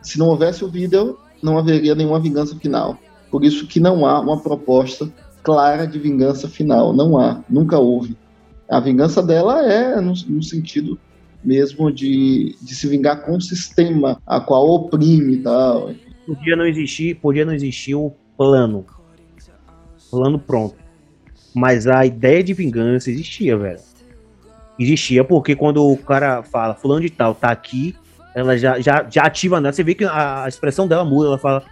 se 0.02 0.18
não 0.18 0.28
houvesse 0.28 0.64
o 0.64 0.68
vídeo, 0.68 1.18
não 1.42 1.58
haveria 1.58 1.94
nenhuma 1.94 2.18
vingança 2.18 2.56
final. 2.56 2.96
Por 3.30 3.44
isso 3.44 3.66
que 3.66 3.78
não 3.78 4.06
há 4.06 4.18
uma 4.20 4.40
proposta 4.40 5.08
clara 5.42 5.86
de 5.86 5.98
vingança 5.98 6.48
final. 6.48 6.94
Não 6.94 7.18
há, 7.18 7.40
nunca 7.48 7.78
houve. 7.78 8.16
A 8.70 8.80
vingança 8.80 9.22
dela 9.22 9.62
é 9.70 10.00
no, 10.00 10.14
no 10.28 10.42
sentido 10.42 10.98
mesmo 11.44 11.92
de, 11.92 12.56
de 12.60 12.74
se 12.74 12.88
vingar 12.88 13.24
com 13.24 13.36
o 13.36 13.40
sistema 13.40 14.20
a 14.26 14.40
qual 14.40 14.68
oprime 14.68 15.34
e 15.34 15.42
tal. 15.42 15.90
Podia 16.28 16.54
não 16.54 16.66
existir, 16.66 17.14
podia 17.14 17.46
não 17.46 17.54
existir 17.54 17.94
o 17.94 18.12
plano. 18.36 18.84
Plano 20.10 20.38
pronto. 20.38 20.76
Mas 21.54 21.86
a 21.86 22.04
ideia 22.04 22.44
de 22.44 22.52
vingança 22.52 23.10
existia, 23.10 23.56
velho. 23.56 23.80
Existia 24.78 25.24
porque 25.24 25.56
quando 25.56 25.82
o 25.82 25.96
cara 25.96 26.42
fala, 26.42 26.74
fulano 26.74 27.00
de 27.00 27.08
tal, 27.08 27.34
tá 27.34 27.50
aqui, 27.50 27.96
ela 28.34 28.58
já, 28.58 28.78
já, 28.78 29.06
já 29.08 29.22
ativa 29.22 29.58
nela. 29.58 29.72
Você 29.72 29.82
vê 29.82 29.94
que 29.94 30.04
a, 30.04 30.44
a 30.44 30.48
expressão 30.48 30.86
dela 30.86 31.02
muda, 31.02 31.28
ela 31.28 31.38
fala, 31.38 31.64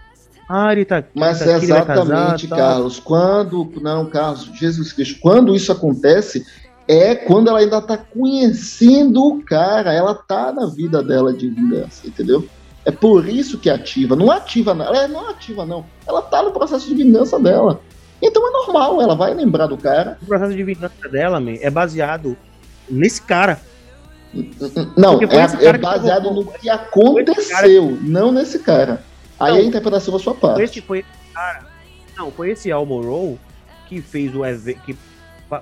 ah, 0.49 0.71
ele 0.71 0.85
tá 0.85 0.97
aqui. 0.97 1.11
Mas 1.13 1.37
tá 1.37 1.55
aqui, 1.55 1.65
exatamente, 1.65 2.47
casar, 2.47 2.57
Carlos. 2.57 2.97
Tá. 2.97 3.03
Quando. 3.05 3.71
Não, 3.79 4.07
Carlos, 4.07 4.49
Jesus 4.55 4.91
Cristo. 4.91 5.19
Quando 5.21 5.55
isso 5.55 5.71
acontece, 5.71 6.43
é 6.87 7.13
quando 7.13 7.49
ela 7.49 7.59
ainda 7.59 7.79
tá 7.79 7.95
conhecendo 7.95 9.23
o 9.23 9.43
cara. 9.43 9.93
Ela 9.93 10.15
tá 10.15 10.51
na 10.51 10.65
vida 10.65 11.03
dela 11.03 11.31
de 11.31 11.47
vingança, 11.47 12.07
entendeu? 12.07 12.43
É 12.87 12.91
por 12.91 13.27
isso 13.27 13.57
que 13.57 13.69
ativa. 13.69 14.15
Não 14.15 14.31
ativa, 14.31 14.73
não. 14.73 14.85
Ela 14.85 15.09
não 15.09 15.29
ativa, 15.29 15.65
não. 15.65 15.85
Ela 16.07 16.21
tá 16.21 16.41
no 16.41 16.51
processo 16.51 16.87
de 16.87 16.95
vingança 16.95 17.37
dela. 17.37 17.81
Então 18.21 18.47
é 18.47 18.49
normal, 18.49 19.01
ela 19.01 19.13
vai 19.13 19.33
lembrar 19.33 19.67
do 19.67 19.77
cara. 19.77 20.17
O 20.21 20.25
processo 20.25 20.55
de 20.55 20.63
vingança 20.63 21.09
dela, 21.11 21.37
man, 21.37 21.57
é 21.59 21.69
baseado 21.69 22.37
nesse 22.89 23.21
cara. 23.21 23.59
Não, 24.95 25.19
é, 25.21 25.65
é 25.65 25.77
baseado 25.77 26.31
no 26.31 26.45
que 26.45 26.69
aconteceu, 26.69 27.97
não 28.01 28.31
nesse 28.31 28.59
cara. 28.59 29.03
Aí 29.37 29.51
não, 29.51 29.59
a 29.59 29.63
interpretação 29.63 30.13
da 30.13 30.19
sua 30.19 30.33
parte. 30.33 30.61
Esse, 30.61 30.81
foi 30.81 30.99
esse 30.99 31.33
cara. 31.33 31.67
Não, 32.15 32.31
foi 32.31 32.51
esse 32.51 32.71
Almorow 32.71 33.37
que 33.89 34.01
fez 34.01 34.33
o 34.33 34.45
evento. 34.45 34.79
que 34.85 34.97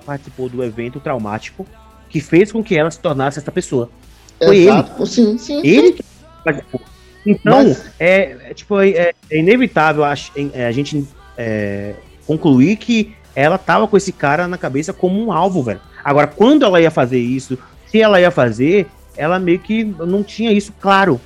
participou 0.04 0.48
do 0.48 0.62
evento 0.62 1.00
traumático 1.00 1.66
que 2.08 2.20
fez 2.20 2.52
com 2.52 2.62
que 2.62 2.76
ela 2.76 2.90
se 2.90 3.00
tornasse 3.00 3.40
essa 3.40 3.50
pessoa. 3.50 3.90
Foi 4.38 4.58
Exato. 4.58 5.02
ele. 5.02 5.06
Sim, 5.06 5.38
sim. 5.38 5.60
Ele 5.64 5.92
que 5.92 6.04
participou. 6.44 6.80
Então, 7.26 7.64
Mas... 7.64 7.90
é, 7.98 8.36
é, 8.50 8.54
tipo, 8.54 8.80
é, 8.80 9.12
é 9.30 9.38
inevitável 9.38 10.04
a, 10.04 10.14
é, 10.54 10.66
a 10.66 10.70
gente 10.70 11.04
é, 11.36 11.94
concluir 12.26 12.76
que 12.76 13.14
ela 13.34 13.58
tava 13.58 13.88
com 13.88 13.96
esse 13.96 14.12
cara 14.12 14.46
na 14.46 14.56
cabeça 14.56 14.92
como 14.92 15.22
um 15.22 15.32
alvo, 15.32 15.62
velho. 15.62 15.80
Agora, 16.04 16.28
quando 16.28 16.64
ela 16.64 16.80
ia 16.80 16.90
fazer 16.90 17.18
isso, 17.18 17.58
se 17.86 18.00
ela 18.00 18.20
ia 18.20 18.30
fazer, 18.30 18.86
ela 19.16 19.38
meio 19.38 19.58
que 19.58 19.84
não 19.84 20.22
tinha 20.22 20.52
isso 20.52 20.72
claro. 20.80 21.20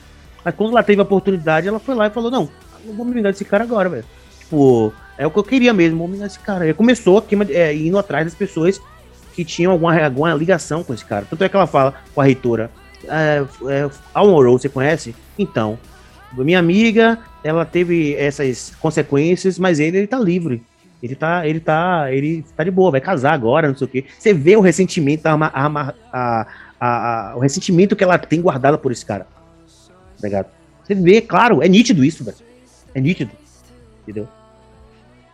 Mas 0.44 0.54
quando 0.54 0.70
ela 0.70 0.82
teve 0.82 1.00
a 1.00 1.04
oportunidade, 1.04 1.68
ela 1.68 1.78
foi 1.78 1.94
lá 1.94 2.06
e 2.06 2.10
falou: 2.10 2.30
Não, 2.30 2.48
não 2.84 2.94
vou 2.94 3.04
me 3.04 3.12
vingar 3.12 3.30
desse 3.30 3.44
cara 3.44 3.62
agora, 3.62 3.88
velho. 3.88 4.04
Tipo, 4.40 4.92
é 5.18 5.26
o 5.26 5.30
que 5.30 5.38
eu 5.38 5.44
queria 5.44 5.72
mesmo, 5.72 5.98
vou 5.98 6.08
me 6.08 6.14
vingar 6.14 6.28
desse 6.28 6.40
cara. 6.40 6.66
E 6.66 6.72
começou 6.72 7.18
aqui, 7.18 7.36
é, 7.50 7.74
indo 7.74 7.98
atrás 7.98 8.24
das 8.24 8.34
pessoas 8.34 8.80
que 9.34 9.44
tinham 9.44 9.70
alguma, 9.70 10.02
alguma 10.02 10.34
ligação 10.34 10.82
com 10.82 10.94
esse 10.94 11.04
cara. 11.04 11.26
Tanto 11.28 11.44
é 11.44 11.48
que 11.48 11.54
ela 11.54 11.66
fala 11.66 11.94
com 12.14 12.20
a 12.20 12.24
reitora: 12.24 12.70
é, 13.04 13.44
é, 13.68 13.90
Almorou, 14.14 14.58
você 14.58 14.68
conhece? 14.68 15.14
Então, 15.38 15.78
minha 16.32 16.58
amiga, 16.58 17.18
ela 17.42 17.64
teve 17.64 18.14
essas 18.14 18.72
consequências, 18.80 19.58
mas 19.58 19.80
ele, 19.80 19.98
ele 19.98 20.06
tá 20.06 20.18
livre. 20.18 20.62
Ele 21.02 21.14
tá, 21.14 21.46
ele 21.46 21.60
tá, 21.60 22.12
ele 22.12 22.44
tá 22.56 22.62
de 22.62 22.70
boa, 22.70 22.90
vai 22.90 23.00
casar 23.00 23.32
agora, 23.32 23.68
não 23.68 23.76
sei 23.76 23.86
o 23.86 23.90
quê. 23.90 24.04
Você 24.18 24.34
vê 24.34 24.56
o 24.56 24.60
ressentimento, 24.60 25.26
a, 25.26 25.32
a, 25.32 25.94
a, 26.12 26.46
a, 26.78 27.32
o 27.36 27.40
ressentimento 27.40 27.96
que 27.96 28.04
ela 28.04 28.18
tem 28.18 28.40
guardado 28.40 28.78
por 28.78 28.92
esse 28.92 29.04
cara 29.04 29.26
tá? 30.28 30.44
Você 30.84 30.94
vê, 30.94 31.20
claro, 31.20 31.62
é 31.62 31.68
nítido 31.68 32.04
isso, 32.04 32.24
velho. 32.24 32.36
É 32.94 33.00
nítido. 33.00 33.30
Entendeu? 34.02 34.28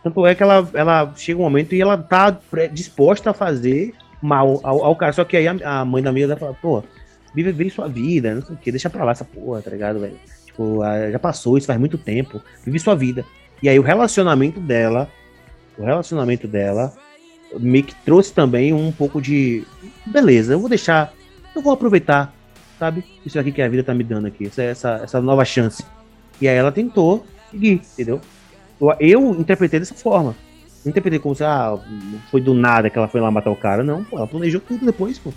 Tanto 0.03 0.25
é 0.25 0.35
que 0.35 0.43
ela, 0.43 0.67
ela 0.73 1.13
chega 1.17 1.39
um 1.39 1.43
momento 1.43 1.73
e 1.73 1.81
ela 1.81 1.97
tá 1.97 2.37
disposta 2.71 3.31
a 3.31 3.33
fazer 3.33 3.93
mal 4.21 4.59
ao, 4.63 4.85
ao 4.85 4.95
cara. 4.95 5.11
Só 5.11 5.23
que 5.23 5.35
aí 5.35 5.47
a, 5.47 5.79
a 5.79 5.85
mãe 5.85 6.03
da 6.03 6.11
amiga 6.11 6.37
fala, 6.37 6.53
pô, 6.61 6.83
vive, 7.33 7.51
vive 7.51 7.69
sua 7.69 7.87
vida, 7.87 8.35
não 8.35 8.41
sei 8.41 8.55
o 8.55 8.57
que, 8.57 8.71
deixa 8.71 8.89
pra 8.89 9.03
lá 9.03 9.11
essa 9.11 9.25
porra, 9.25 9.61
tá 9.61 9.71
ligado, 9.71 9.99
velho? 9.99 10.17
Tipo, 10.45 10.81
já 11.11 11.19
passou, 11.19 11.57
isso 11.57 11.67
faz 11.67 11.79
muito 11.79 11.97
tempo, 11.97 12.41
vive 12.65 12.79
sua 12.79 12.95
vida. 12.95 13.25
E 13.61 13.69
aí 13.69 13.77
o 13.77 13.83
relacionamento 13.83 14.59
dela, 14.59 15.09
o 15.77 15.83
relacionamento 15.83 16.47
dela 16.47 16.93
meio 17.59 17.83
que 17.83 17.95
trouxe 18.03 18.33
também 18.33 18.73
um 18.73 18.91
pouco 18.91 19.21
de 19.21 19.63
beleza, 20.05 20.53
eu 20.53 20.59
vou 20.59 20.69
deixar, 20.69 21.13
eu 21.55 21.61
vou 21.61 21.73
aproveitar 21.73 22.33
sabe? 22.77 23.03
Isso 23.25 23.39
aqui 23.39 23.51
que 23.51 23.61
a 23.61 23.67
vida 23.67 23.83
tá 23.83 23.93
me 23.93 24.03
dando 24.03 24.27
aqui, 24.27 24.45
essa, 24.47 24.63
essa, 24.63 24.89
essa 25.03 25.21
nova 25.21 25.43
chance. 25.43 25.83
E 26.39 26.47
aí 26.47 26.55
ela 26.55 26.71
tentou 26.71 27.25
seguir, 27.51 27.81
entendeu? 27.93 28.21
Eu, 28.79 28.95
eu 28.99 29.31
interpretei 29.39 29.79
dessa 29.79 29.95
forma. 29.95 30.35
Não 30.85 30.91
interpretei 30.91 31.19
como 31.19 31.35
se, 31.35 31.43
ah, 31.43 31.77
foi 32.29 32.39
do 32.39 32.53
nada 32.53 32.89
que 32.89 32.97
ela 32.97 33.07
foi 33.07 33.19
lá 33.19 33.31
matar 33.31 33.49
o 33.49 33.55
cara. 33.55 33.83
Não, 33.83 34.03
pô, 34.03 34.17
ela 34.17 34.27
planejou 34.27 34.61
tudo 34.61 34.85
depois, 34.85 35.17
pô. 35.17 35.33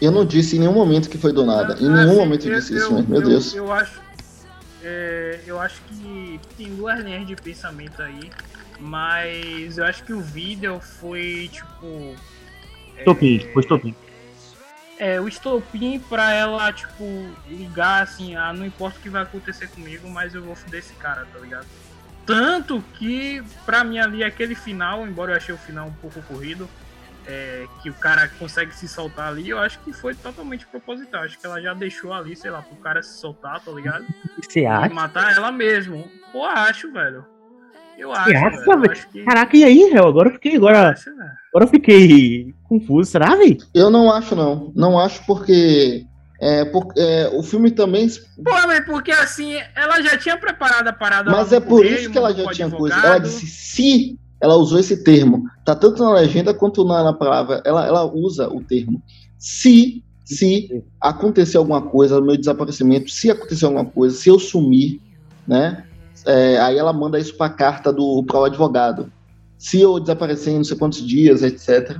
Eu 0.00 0.10
não 0.10 0.24
disse 0.24 0.56
em 0.56 0.60
nenhum 0.60 0.72
momento 0.72 1.10
que 1.10 1.18
foi 1.18 1.32
do 1.32 1.44
nada. 1.44 1.76
Em 1.78 1.88
nenhum 1.88 2.12
ah, 2.12 2.24
momento 2.24 2.48
eu 2.48 2.54
disse 2.54 2.74
isso, 2.74 2.92
eu, 2.92 3.02
meu 3.02 3.20
Deus. 3.20 3.54
Eu 3.54 3.70
acho, 3.70 4.00
é, 4.82 5.40
eu 5.46 5.60
acho 5.60 5.82
que 5.82 6.40
tem 6.56 6.74
duas 6.74 6.98
linhas 7.00 7.26
de 7.26 7.36
pensamento 7.36 8.00
aí, 8.00 8.30
mas 8.78 9.76
eu 9.76 9.84
acho 9.84 10.02
que 10.04 10.12
o 10.12 10.20
vídeo 10.20 10.80
foi 10.80 11.50
tipo. 11.52 12.14
Estopim, 12.98 13.36
é, 13.36 13.52
foi 13.52 13.62
estopim. 13.62 13.94
É, 14.98 15.20
o 15.20 15.28
estopim 15.28 15.98
pra 15.98 16.32
ela, 16.32 16.72
tipo, 16.72 17.04
ligar 17.48 18.02
assim, 18.02 18.36
ah, 18.36 18.52
não 18.52 18.66
importa 18.66 18.98
o 18.98 19.02
que 19.02 19.08
vai 19.08 19.22
acontecer 19.22 19.68
comigo, 19.68 20.08
mas 20.08 20.34
eu 20.34 20.42
vou 20.42 20.54
foder 20.54 20.80
esse 20.80 20.92
cara, 20.94 21.26
tá 21.32 21.38
ligado? 21.38 21.66
Tanto 22.26 22.84
que, 22.98 23.42
pra 23.64 23.82
mim 23.82 23.98
ali, 23.98 24.22
aquele 24.22 24.54
final, 24.54 25.06
embora 25.06 25.32
eu 25.32 25.36
achei 25.36 25.54
o 25.54 25.58
final 25.58 25.88
um 25.88 25.92
pouco 25.92 26.20
corrido, 26.22 26.68
é, 27.30 27.66
que 27.80 27.88
o 27.88 27.94
cara 27.94 28.28
consegue 28.38 28.74
se 28.74 28.88
soltar 28.88 29.28
ali, 29.28 29.48
eu 29.48 29.58
acho 29.58 29.78
que 29.80 29.92
foi 29.92 30.14
totalmente 30.14 30.66
proposital. 30.66 31.22
Acho 31.22 31.38
que 31.38 31.46
ela 31.46 31.60
já 31.60 31.72
deixou 31.72 32.12
ali, 32.12 32.34
sei 32.34 32.50
lá, 32.50 32.60
pro 32.60 32.76
cara 32.76 33.02
se 33.02 33.18
soltar, 33.18 33.60
tá 33.60 33.70
ligado? 33.70 34.04
Você 34.42 34.66
acha? 34.66 34.90
E 34.90 34.94
matar 34.94 35.36
ela 35.36 35.52
mesmo. 35.52 36.08
Pô, 36.32 36.44
acho, 36.44 36.92
velho. 36.92 37.24
Eu 37.96 38.12
acho, 38.12 38.30
acha, 38.30 38.56
velho. 38.56 38.84
Eu 38.84 38.90
acho 38.90 39.08
que... 39.08 39.22
Caraca, 39.22 39.56
e 39.56 39.64
aí, 39.64 39.90
Réu? 39.92 40.08
Agora 40.08 40.28
eu 40.28 40.32
fiquei. 40.32 40.56
Agora, 40.56 40.90
acho, 40.90 41.10
agora 41.10 41.64
eu 41.64 41.68
fiquei 41.68 42.54
confuso, 42.64 43.10
será, 43.10 43.36
velho? 43.36 43.58
Eu 43.74 43.90
não 43.90 44.12
acho, 44.12 44.34
não. 44.34 44.72
Não 44.74 44.98
acho 44.98 45.24
porque. 45.24 46.04
É, 46.42 46.64
por, 46.64 46.90
é, 46.96 47.28
o 47.34 47.42
filme 47.42 47.70
também. 47.70 48.08
Pô, 48.42 48.50
mas 48.66 48.80
porque 48.86 49.12
assim, 49.12 49.60
ela 49.76 50.00
já 50.00 50.16
tinha 50.16 50.38
preparado 50.38 50.88
a 50.88 50.92
parada. 50.92 51.30
Mas 51.30 51.52
é 51.52 51.60
por 51.60 51.84
isso 51.84 52.10
que 52.10 52.16
ela 52.16 52.32
já 52.32 52.50
tinha 52.50 52.70
coisa. 52.70 52.96
Ela 52.96 53.18
disse: 53.18 53.46
se 53.46 54.18
ela 54.40 54.56
usou 54.56 54.78
esse 54.78 55.04
termo. 55.04 55.44
Tá 55.64 55.74
tanto 55.74 56.02
na 56.02 56.12
legenda 56.12 56.54
quanto 56.54 56.84
na, 56.84 57.04
na 57.04 57.12
palavra. 57.12 57.62
Ela, 57.64 57.86
ela 57.86 58.04
usa 58.04 58.48
o 58.48 58.62
termo. 58.62 59.02
Se, 59.38 60.02
se 60.24 60.82
acontecer 61.00 61.58
alguma 61.58 61.82
coisa 61.82 62.20
meu 62.20 62.36
desaparecimento, 62.36 63.10
se 63.10 63.30
acontecer 63.30 63.66
alguma 63.66 63.84
coisa, 63.84 64.16
se 64.16 64.28
eu 64.28 64.38
sumir, 64.38 65.00
né? 65.46 65.84
É, 66.26 66.58
aí 66.58 66.76
ela 66.76 66.92
manda 66.92 67.18
isso 67.18 67.34
para 67.36 67.46
a 67.46 67.54
carta 67.54 67.92
do 67.92 68.22
para 68.24 68.40
o 68.40 68.44
advogado. 68.44 69.12
Se 69.58 69.80
eu 69.80 70.00
desaparecer 70.00 70.52
em 70.52 70.56
não 70.56 70.64
sei 70.64 70.76
quantos 70.76 71.06
dias, 71.06 71.42
etc. 71.42 71.98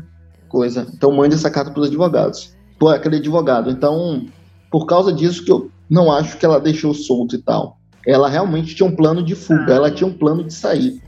Coisa. 0.48 0.86
Então 0.94 1.12
mande 1.12 1.34
essa 1.34 1.50
carta 1.50 1.70
para 1.70 1.80
os 1.80 1.88
advogados. 1.88 2.54
Por 2.78 2.94
aquele 2.94 3.16
advogado. 3.16 3.70
Então, 3.70 4.26
por 4.70 4.86
causa 4.86 5.12
disso 5.12 5.44
que 5.44 5.52
eu 5.52 5.70
não 5.88 6.10
acho 6.10 6.38
que 6.38 6.46
ela 6.46 6.60
deixou 6.60 6.94
solto 6.94 7.34
e 7.34 7.38
tal. 7.38 7.78
Ela 8.06 8.28
realmente 8.28 8.74
tinha 8.74 8.88
um 8.88 8.96
plano 8.96 9.22
de 9.22 9.34
fuga, 9.34 9.74
ela 9.74 9.90
tinha 9.90 10.08
um 10.08 10.12
plano 10.12 10.42
de 10.42 10.54
sair. 10.54 11.02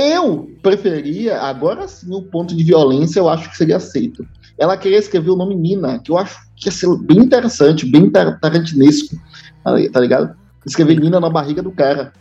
Eu 0.00 0.48
preferia, 0.62 1.40
agora 1.40 1.88
sim, 1.88 2.14
o 2.14 2.22
ponto 2.22 2.54
de 2.54 2.62
violência 2.62 3.18
eu 3.18 3.28
acho 3.28 3.50
que 3.50 3.56
seria 3.56 3.78
aceito. 3.78 4.24
Ela 4.56 4.76
queria 4.76 4.98
escrever 4.98 5.30
o 5.30 5.36
nome 5.36 5.56
Nina, 5.56 5.98
que 5.98 6.12
eu 6.12 6.16
acho 6.16 6.38
que 6.54 6.68
ia 6.68 6.72
ser 6.72 6.86
bem 6.98 7.18
interessante, 7.18 7.84
bem 7.84 8.08
tarantinesco, 8.08 9.16
tá 9.64 10.00
ligado? 10.00 10.36
Escrever 10.64 11.00
Nina 11.00 11.18
na 11.18 11.28
barriga 11.28 11.60
do 11.64 11.72
cara. 11.72 12.12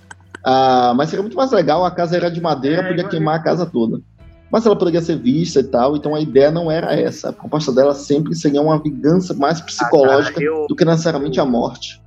Ah, 0.43 0.91
mas 0.97 1.11
seria 1.11 1.21
muito 1.21 1.37
mais 1.37 1.51
legal, 1.51 1.85
a 1.85 1.91
casa 1.91 2.17
era 2.17 2.31
de 2.31 2.41
madeira, 2.41 2.81
é, 2.81 2.87
podia 2.87 3.07
queimar 3.07 3.35
a 3.35 3.43
casa 3.43 3.63
toda. 3.63 4.01
Mas 4.51 4.65
ela 4.65 4.75
poderia 4.75 5.01
ser 5.01 5.19
vista 5.19 5.59
e 5.59 5.63
tal, 5.63 5.95
então 5.95 6.15
a 6.15 6.19
ideia 6.19 6.49
não 6.49 6.71
era 6.71 6.99
essa. 6.99 7.29
A 7.29 7.33
proposta 7.33 7.71
dela 7.71 7.93
sempre 7.93 8.33
seria 8.33 8.61
uma 8.61 8.81
vingança 8.81 9.35
mais 9.35 9.61
psicológica 9.61 10.39
ah, 10.39 10.43
cara, 10.43 10.45
eu... 10.45 10.65
do 10.67 10.75
que 10.75 10.83
necessariamente 10.83 11.39
a 11.39 11.45
morte. 11.45 12.01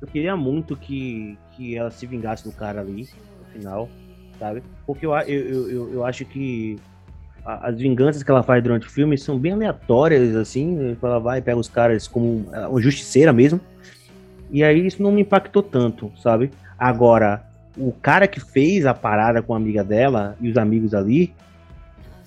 Eu 0.00 0.06
queria 0.06 0.36
muito 0.36 0.76
que, 0.76 1.36
que 1.56 1.76
ela 1.76 1.90
se 1.90 2.06
vingasse 2.06 2.44
do 2.44 2.52
cara 2.52 2.80
ali 2.80 3.08
final, 3.52 3.88
sabe? 4.38 4.62
Porque 4.86 5.06
eu, 5.06 5.12
eu, 5.12 5.70
eu, 5.70 5.92
eu 5.94 6.04
acho 6.04 6.24
que 6.24 6.78
as 7.44 7.78
vinganças 7.78 8.22
que 8.22 8.30
ela 8.30 8.42
faz 8.42 8.62
durante 8.62 8.86
o 8.86 8.90
filme 8.90 9.16
são 9.16 9.38
bem 9.38 9.52
aleatórias, 9.52 10.36
assim. 10.36 10.96
Ela 11.02 11.18
vai 11.18 11.38
e 11.38 11.42
pega 11.42 11.58
os 11.58 11.68
caras 11.68 12.06
como 12.06 12.46
uma 12.68 12.80
justiceira 12.80 13.32
mesmo. 13.32 13.60
E 14.50 14.62
aí 14.62 14.86
isso 14.86 15.02
não 15.02 15.12
me 15.12 15.22
impactou 15.22 15.62
tanto, 15.62 16.12
sabe? 16.20 16.50
Agora, 16.78 17.44
o 17.76 17.92
cara 17.92 18.26
que 18.26 18.40
fez 18.40 18.84
a 18.84 18.92
parada 18.92 19.42
com 19.42 19.54
a 19.54 19.56
amiga 19.56 19.82
dela 19.82 20.36
e 20.40 20.50
os 20.50 20.56
amigos 20.56 20.94
ali, 20.94 21.32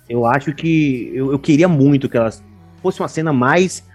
eu 0.10 0.26
acho 0.26 0.54
que. 0.54 1.12
Eu, 1.14 1.32
eu 1.32 1.40
queria 1.40 1.68
muito 1.68 2.10
que 2.10 2.18
ela 2.18 2.32
fosse 2.82 3.00
uma 3.00 3.08
cena 3.08 3.32
mais. 3.32 3.86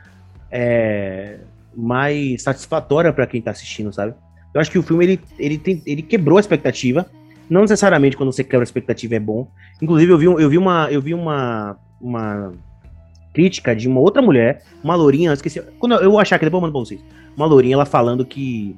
É, 0.50 1.38
mais 1.76 2.42
satisfatória 2.42 3.12
para 3.12 3.26
quem 3.26 3.40
tá 3.40 3.50
assistindo, 3.50 3.92
sabe? 3.92 4.14
Eu 4.52 4.60
acho 4.60 4.70
que 4.70 4.78
o 4.78 4.82
filme 4.82 5.04
ele, 5.04 5.20
ele, 5.38 5.58
tem, 5.58 5.82
ele 5.86 6.02
quebrou 6.02 6.38
a 6.38 6.40
expectativa 6.40 7.06
não 7.48 7.62
necessariamente 7.62 8.16
quando 8.16 8.32
você 8.32 8.44
quebra 8.44 8.60
a 8.60 8.64
expectativa 8.64 9.14
é 9.14 9.20
bom. 9.20 9.48
Inclusive, 9.80 10.12
eu 10.12 10.18
vi, 10.18 10.24
eu 10.26 10.50
vi, 10.50 10.58
uma, 10.58 10.88
eu 10.90 11.00
vi 11.00 11.14
uma, 11.14 11.76
uma 12.00 12.52
crítica 13.32 13.74
de 13.74 13.88
uma 13.88 14.00
outra 14.00 14.20
mulher, 14.20 14.62
uma 14.82 14.94
lourinha, 14.94 15.32
esqueci. 15.32 15.62
Quando 15.78 15.94
eu, 15.94 16.00
eu 16.02 16.18
achar 16.18 16.38
que 16.38 16.44
depois 16.44 16.58
eu 16.58 16.62
mando 16.62 16.72
pra 16.72 16.80
vocês. 16.80 17.00
Uma 17.36 17.46
lourinha, 17.46 17.74
ela 17.74 17.86
falando 17.86 18.24
que. 18.24 18.76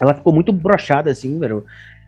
Ela 0.00 0.14
ficou 0.14 0.32
muito 0.32 0.52
brochada, 0.52 1.10
assim, 1.10 1.38
velho. 1.38 1.64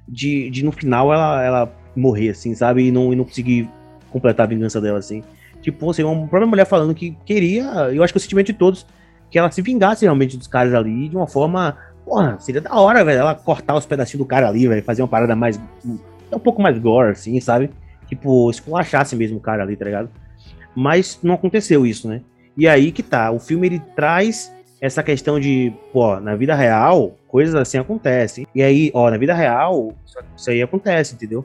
De, 0.09 0.51
de 0.51 0.65
no 0.65 0.73
final 0.73 1.13
ela, 1.13 1.45
ela 1.45 1.73
morrer, 1.95 2.31
assim, 2.31 2.55
sabe? 2.55 2.87
E 2.87 2.91
não, 2.91 3.13
e 3.13 3.17
não 3.17 3.25
conseguir 3.25 3.69
completar 4.11 4.47
a 4.47 4.49
vingança 4.49 4.81
dela, 4.81 4.99
assim. 4.99 5.23
Tipo, 5.61 5.91
assim, 5.91 6.03
uma 6.03 6.27
própria 6.27 6.47
mulher 6.47 6.65
falando 6.65 6.95
que 6.95 7.17
queria. 7.25 7.65
Eu 7.93 8.03
acho 8.03 8.13
que 8.13 8.19
o 8.19 8.21
sentimento 8.21 8.47
de 8.47 8.55
todos. 8.55 8.87
Que 9.31 9.39
ela 9.39 9.51
se 9.51 9.61
vingasse 9.61 10.05
realmente 10.05 10.37
dos 10.37 10.47
caras 10.47 10.73
ali 10.73 11.09
de 11.09 11.17
uma 11.17 11.27
forma 11.27 11.77
Porra, 12.07 12.39
seria 12.39 12.61
da 12.61 12.73
hora, 12.73 13.05
velho, 13.05 13.19
ela 13.19 13.35
cortar 13.35 13.75
os 13.75 13.85
pedacinhos 13.85 14.25
do 14.25 14.29
cara 14.29 14.49
ali, 14.49 14.69
velho, 14.69 14.83
fazer 14.85 15.03
uma 15.03 15.09
parada 15.09 15.35
mais. 15.35 15.61
um 15.85 16.39
pouco 16.39 16.63
mais 16.63 16.79
gore, 16.79 17.11
assim, 17.11 17.39
sabe? 17.41 17.69
Tipo, 18.07 18.49
esculachasse 18.49 19.17
mesmo 19.17 19.39
o 19.39 19.41
cara 19.41 19.65
ali, 19.65 19.77
tá 19.77 19.85
ligado? 19.85 20.09
Mas 20.73 21.19
não 21.21 21.35
aconteceu 21.35 21.85
isso, 21.85 22.07
né? 22.07 22.23
E 22.57 22.69
aí 22.69 22.93
que 22.93 23.03
tá, 23.03 23.33
o 23.33 23.41
filme 23.41 23.67
ele 23.67 23.83
traz 23.97 24.55
essa 24.81 25.03
questão 25.03 25.41
de, 25.41 25.73
pô, 25.93 26.21
na 26.21 26.37
vida 26.37 26.55
real, 26.55 27.17
coisas 27.27 27.57
assim 27.57 27.77
acontecem. 27.77 28.47
E 28.55 28.63
aí, 28.63 28.93
ó, 28.95 29.11
na 29.11 29.17
vida 29.17 29.35
real, 29.35 29.93
isso 30.37 30.49
aí 30.49 30.63
acontece, 30.63 31.15
entendeu? 31.15 31.45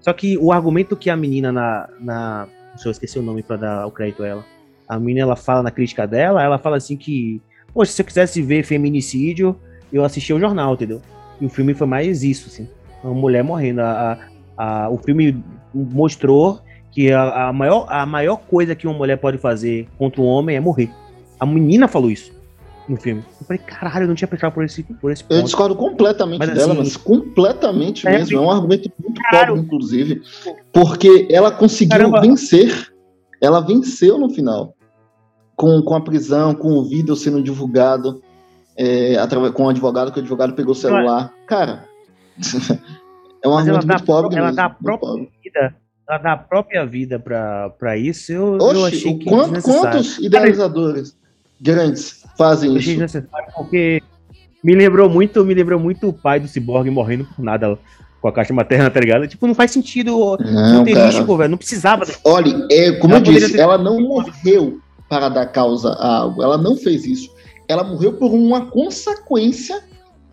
Só 0.00 0.12
que 0.12 0.36
o 0.38 0.50
argumento 0.50 0.96
que 0.96 1.08
a 1.08 1.16
menina 1.16 1.52
na. 1.52 1.88
na 2.00 2.48
se 2.76 2.86
eu 2.86 2.90
esqueci 2.90 3.18
o 3.18 3.22
nome 3.22 3.42
para 3.44 3.56
dar 3.56 3.86
o 3.86 3.92
crédito 3.92 4.24
a 4.24 4.26
ela. 4.26 4.44
A 4.88 4.98
menina 4.98 5.20
ela 5.20 5.36
fala 5.36 5.62
na 5.62 5.70
crítica 5.70 6.04
dela, 6.04 6.42
ela 6.42 6.58
fala 6.58 6.78
assim 6.78 6.96
que, 6.96 7.40
poxa, 7.72 7.92
se 7.92 8.02
eu 8.02 8.06
quisesse 8.06 8.42
ver 8.42 8.64
feminicídio, 8.64 9.56
eu 9.92 10.04
assisti 10.04 10.32
o 10.32 10.40
jornal, 10.40 10.74
entendeu? 10.74 11.00
E 11.40 11.46
o 11.46 11.48
filme 11.48 11.74
foi 11.74 11.86
mais 11.86 12.22
isso, 12.22 12.48
assim. 12.48 12.68
Uma 13.02 13.14
mulher 13.14 13.42
morrendo. 13.42 13.80
A, 13.80 14.18
a, 14.56 14.84
a 14.84 14.90
o 14.90 14.98
filme 14.98 15.42
mostrou 15.74 16.60
que 16.90 17.12
a, 17.12 17.48
a, 17.48 17.52
maior, 17.52 17.86
a 17.88 18.04
maior 18.04 18.36
coisa 18.36 18.74
que 18.74 18.86
uma 18.86 18.96
mulher 18.96 19.16
pode 19.16 19.38
fazer 19.38 19.88
contra 19.96 20.20
um 20.20 20.26
homem 20.26 20.56
é 20.56 20.60
morrer. 20.60 20.90
A 21.38 21.46
menina 21.46 21.88
falou 21.88 22.10
isso 22.10 22.32
no 22.88 22.96
filme. 22.96 23.24
Eu 23.40 23.46
falei, 23.46 23.62
caralho, 23.64 24.04
eu 24.04 24.08
não 24.08 24.14
tinha 24.14 24.28
pensado 24.28 24.52
por 24.52 24.64
esse, 24.64 24.82
por 24.82 25.10
esse 25.10 25.22
ponto. 25.22 25.34
Eu 25.34 25.42
discordo 25.42 25.76
completamente 25.76 26.40
mas, 26.40 26.50
dela, 26.50 26.72
assim, 26.72 26.78
mas 26.78 26.96
completamente 26.96 28.06
é, 28.06 28.18
mesmo. 28.18 28.38
É 28.38 28.40
um 28.40 28.50
argumento 28.50 28.90
muito 29.02 29.20
claro. 29.30 29.54
pobre, 29.54 29.62
inclusive. 29.62 30.22
Porque 30.72 31.28
ela 31.30 31.50
conseguiu 31.50 31.96
Caramba. 31.96 32.20
vencer. 32.20 32.88
Ela 33.40 33.60
venceu 33.60 34.18
no 34.18 34.28
final. 34.28 34.74
Com, 35.56 35.80
com 35.82 35.94
a 35.94 36.00
prisão, 36.00 36.54
com 36.54 36.72
o 36.72 36.88
vídeo 36.88 37.14
sendo 37.14 37.42
divulgado 37.42 38.20
é, 38.80 39.50
com 39.52 39.64
o 39.64 39.68
advogado, 39.68 40.10
que 40.10 40.18
o 40.18 40.22
advogado 40.22 40.54
pegou 40.54 40.72
o 40.72 40.74
celular. 40.74 41.30
Cara, 41.46 41.84
é 43.44 43.48
um 43.48 43.56
argumento 43.56 43.86
muito 43.86 44.04
pobre 44.04 44.36
ela 44.36 44.46
mesmo. 44.46 44.56
Dá 44.56 44.64
a 44.64 44.70
própria 44.70 45.26
vida, 45.44 45.76
ela 46.08 46.18
dá 46.18 46.32
a 46.32 46.36
própria 46.38 46.86
vida 46.86 47.18
pra, 47.18 47.70
pra 47.78 47.98
isso, 47.98 48.32
eu, 48.32 48.56
eu 48.58 48.86
achei 48.86 49.18
que 49.18 49.26
quanto, 49.26 49.60
Quantos 49.60 50.18
idealizadores 50.18 51.14
grandes 51.60 52.24
fazem 52.38 52.74
isso? 52.74 53.22
Porque 53.54 54.02
me 54.64 54.74
lembrou 54.74 55.10
muito, 55.10 55.44
me 55.44 55.52
lembrou 55.52 55.78
muito 55.78 56.08
o 56.08 56.12
pai 56.12 56.40
do 56.40 56.48
Cyborg 56.48 56.88
morrendo 56.90 57.26
por 57.36 57.44
nada 57.44 57.78
com 58.22 58.28
a 58.28 58.32
caixa 58.32 58.54
materna, 58.54 58.90
tá 58.90 59.00
ligado? 59.00 59.28
Tipo, 59.28 59.46
não 59.46 59.54
faz 59.54 59.70
sentido 59.70 60.36
não, 60.38 60.84
risco, 60.84 61.36
velho. 61.36 61.50
Não 61.50 61.58
precisava. 61.58 62.04
Olha, 62.24 62.66
é, 62.70 62.92
como 62.92 63.14
ela 63.14 63.26
eu 63.26 63.32
disse, 63.32 63.52
ter... 63.52 63.58
ela 63.58 63.78
não 63.78 64.00
morreu 64.00 64.78
para 65.08 65.28
dar 65.28 65.46
causa 65.46 65.90
a 65.92 66.18
algo. 66.18 66.42
Ela 66.42 66.58
não 66.58 66.76
fez 66.76 67.06
isso 67.06 67.39
ela 67.70 67.84
morreu 67.84 68.12
por 68.14 68.32
uma 68.32 68.66
consequência 68.66 69.82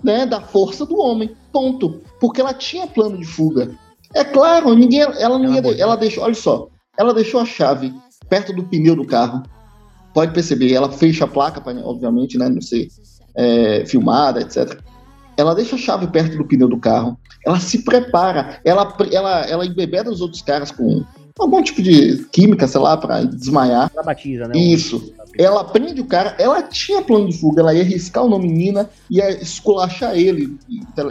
né, 0.03 0.25
da 0.25 0.41
força 0.41 0.85
do 0.85 0.97
homem. 0.97 1.35
Ponto. 1.51 2.01
Porque 2.19 2.41
ela 2.41 2.53
tinha 2.53 2.87
plano 2.87 3.17
de 3.17 3.25
fuga. 3.25 3.71
É 4.13 4.23
claro, 4.23 4.73
ninguém, 4.73 5.01
ela 5.01 5.37
não 5.37 5.55
ela 5.55 5.67
ia, 5.67 5.81
ela 5.81 5.95
deixou, 5.95 6.23
olha 6.23 6.33
só, 6.33 6.69
ela 6.97 7.13
deixou 7.13 7.39
a 7.39 7.45
chave 7.45 7.93
perto 8.27 8.53
do 8.53 8.63
pneu 8.63 8.95
do 8.95 9.05
carro. 9.05 9.43
Pode 10.13 10.33
perceber, 10.33 10.73
ela 10.73 10.91
fecha 10.91 11.25
a 11.25 11.27
placa, 11.27 11.61
pra, 11.61 11.73
obviamente, 11.85 12.37
né, 12.37 12.49
não 12.49 12.61
ser 12.61 12.87
é, 13.35 13.85
filmada, 13.85 14.41
etc. 14.41 14.79
Ela 15.37 15.53
deixa 15.53 15.75
a 15.75 15.79
chave 15.79 16.07
perto 16.07 16.37
do 16.37 16.47
pneu 16.47 16.67
do 16.67 16.79
carro. 16.79 17.19
Ela 17.45 17.59
se 17.59 17.83
prepara, 17.83 18.59
ela, 18.65 18.97
ela, 19.11 19.41
ela 19.41 19.65
embebeda 19.65 20.09
os 20.09 20.21
outros 20.21 20.41
caras 20.41 20.71
com 20.71 21.03
algum 21.37 21.61
tipo 21.61 21.83
de 21.83 22.25
química, 22.31 22.67
sei 22.67 22.81
lá, 22.81 22.97
para 22.97 23.23
desmaiar. 23.23 23.91
Ela 23.93 24.03
batiza, 24.03 24.47
né? 24.47 24.57
Isso. 24.57 25.13
Ela 25.37 25.63
prende 25.63 26.01
o 26.01 26.05
cara, 26.05 26.35
ela 26.39 26.63
tinha 26.63 27.01
plano 27.01 27.29
de 27.29 27.37
fuga, 27.37 27.61
ela 27.61 27.73
ia 27.73 27.83
riscar 27.83 28.25
o 28.25 28.29
nome 28.29 28.47
Nina, 28.47 28.89
ia 29.09 29.29
esculachar 29.41 30.17
ele 30.17 30.57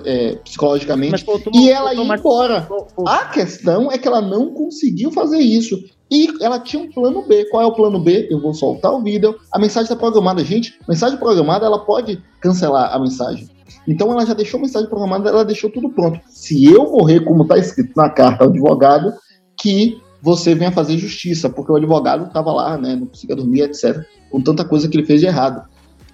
é, 0.04 0.36
psicologicamente, 0.36 1.24
pô, 1.24 1.40
e 1.54 1.70
ela 1.70 1.94
ia 1.94 2.02
embora. 2.02 2.68
A 3.06 3.26
questão 3.26 3.90
é 3.90 3.98
que 3.98 4.08
ela 4.08 4.20
não 4.20 4.52
conseguiu 4.52 5.12
fazer 5.12 5.38
isso. 5.38 5.78
E 6.10 6.28
ela 6.40 6.60
tinha 6.60 6.82
um 6.82 6.90
plano 6.90 7.22
B. 7.26 7.46
Qual 7.46 7.62
é 7.62 7.66
o 7.66 7.72
plano 7.72 7.98
B? 7.98 8.28
Eu 8.30 8.40
vou 8.40 8.54
soltar 8.54 8.92
o 8.92 9.02
vídeo. 9.02 9.34
A 9.52 9.58
mensagem 9.58 9.84
está 9.84 9.96
programada. 9.96 10.44
Gente, 10.44 10.78
mensagem 10.88 11.18
programada, 11.18 11.66
ela 11.66 11.80
pode 11.80 12.22
cancelar 12.40 12.94
a 12.94 12.98
mensagem. 12.98 13.48
Então 13.88 14.10
ela 14.12 14.24
já 14.24 14.34
deixou 14.34 14.58
a 14.58 14.62
mensagem 14.62 14.88
programada, 14.88 15.28
ela 15.28 15.44
deixou 15.44 15.70
tudo 15.70 15.90
pronto. 15.90 16.20
Se 16.28 16.64
eu 16.64 16.84
morrer, 16.90 17.20
como 17.20 17.42
está 17.42 17.56
escrito 17.58 17.92
na 17.96 18.08
carta 18.08 18.44
ao 18.44 18.50
advogado, 18.50 19.12
que 19.60 20.00
você 20.26 20.56
venha 20.56 20.72
fazer 20.72 20.98
justiça, 20.98 21.48
porque 21.48 21.70
o 21.70 21.76
advogado 21.76 22.26
estava 22.26 22.52
lá, 22.52 22.76
né, 22.76 22.96
não 22.96 23.06
conseguia 23.06 23.36
dormir, 23.36 23.60
etc., 23.60 24.04
com 24.28 24.40
tanta 24.40 24.64
coisa 24.64 24.88
que 24.88 24.96
ele 24.96 25.06
fez 25.06 25.20
de 25.20 25.28
errado. 25.28 25.62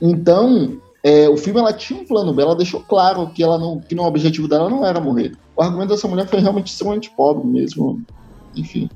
Então, 0.03 0.77
é, 1.03 1.31
o 1.31 1.37
filme 1.39 1.59
ela 1.59 1.73
tinha 1.73 1.99
um 1.99 2.05
plano 2.05 2.35
B, 2.35 2.43
ela 2.43 2.55
deixou 2.55 2.81
claro 2.81 3.27
que 3.29 3.43
ela 3.43 3.59
não, 3.59 3.81
que 3.81 3.95
o 3.95 4.03
objetivo 4.03 4.47
dela 4.47 4.69
não 4.69 4.85
era 4.85 5.01
morrer. 5.01 5.33
O 5.57 5.63
argumento 5.63 5.89
dessa 5.89 6.07
mulher 6.07 6.29
foi 6.29 6.41
realmente 6.41 6.71
ser 6.71 6.85
um 6.85 6.93
antipobre 6.93 7.47
mesmo, 7.47 8.03
enfim. 8.55 8.91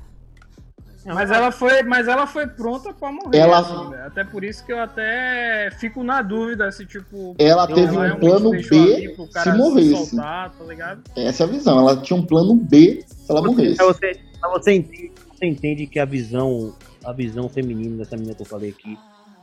Mas 1.13 1.31
ela 1.31 1.51
foi, 1.51 1.83
mas 1.83 2.07
ela 2.07 2.27
foi 2.27 2.47
pronta 2.47 2.93
para 2.93 3.11
morrer. 3.11 3.37
Ela... 3.37 3.59
Assim, 3.59 3.95
até 4.05 4.23
por 4.23 4.43
isso 4.43 4.65
que 4.65 4.73
eu 4.73 4.79
até 4.79 5.69
fico 5.79 6.03
na 6.03 6.21
dúvida 6.21 6.71
se 6.71 6.85
tipo. 6.85 7.35
Ela 7.39 7.65
teve 7.67 7.97
um 7.97 8.15
plano 8.19 8.51
B 8.51 9.15
se 9.31 9.51
morresse. 9.53 10.09
Soltar, 10.09 10.51
tá 10.51 10.97
Essa 11.15 11.43
é 11.43 11.45
a 11.45 11.49
visão. 11.49 11.79
Ela 11.79 11.97
tinha 11.97 12.17
um 12.17 12.25
plano 12.25 12.55
B 12.55 13.03
se 13.07 13.31
ela 13.31 13.41
morresse. 13.41 13.77
Você, 13.77 14.19
você, 14.41 14.73
entende, 14.73 15.11
você 15.31 15.45
entende 15.45 15.87
que 15.87 15.99
a 15.99 16.05
visão, 16.05 16.75
a 17.03 17.13
visão 17.13 17.47
feminina 17.47 17.97
dessa 17.97 18.15
menina 18.15 18.35
que 18.35 18.41
eu 18.41 18.45
falei 18.45 18.69
aqui 18.69 18.97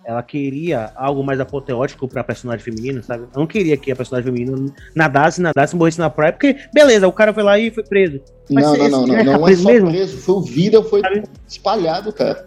ela 0.04 0.22
queria 0.22 0.92
algo 0.94 1.24
mais 1.24 1.40
apoteótico 1.40 2.06
pra 2.06 2.22
personagem 2.22 2.62
feminino, 2.62 3.02
sabe? 3.02 3.26
Não 3.34 3.46
queria 3.46 3.76
que 3.76 3.90
a 3.90 3.96
personagem 3.96 4.32
feminina 4.32 4.72
nadasse, 4.94 5.40
nadasse, 5.40 5.74
morresse 5.74 5.98
na 5.98 6.10
praia, 6.10 6.32
porque, 6.32 6.56
beleza, 6.72 7.08
o 7.08 7.12
cara 7.12 7.32
foi 7.32 7.42
lá 7.42 7.58
e 7.58 7.70
foi 7.70 7.82
preso. 7.84 8.20
Mas 8.50 8.64
não, 8.64 8.76
não, 8.76 8.88
não, 8.88 9.06
não, 9.06 9.24
não 9.24 9.48
é 9.48 9.56
só 9.56 9.68
mesmo? 9.68 9.90
preso, 9.90 10.18
foi 10.18 10.34
o 10.34 10.40
vídeo, 10.42 10.82
foi 10.84 11.00
sabe? 11.00 11.22
espalhado, 11.48 12.12
cara. 12.12 12.46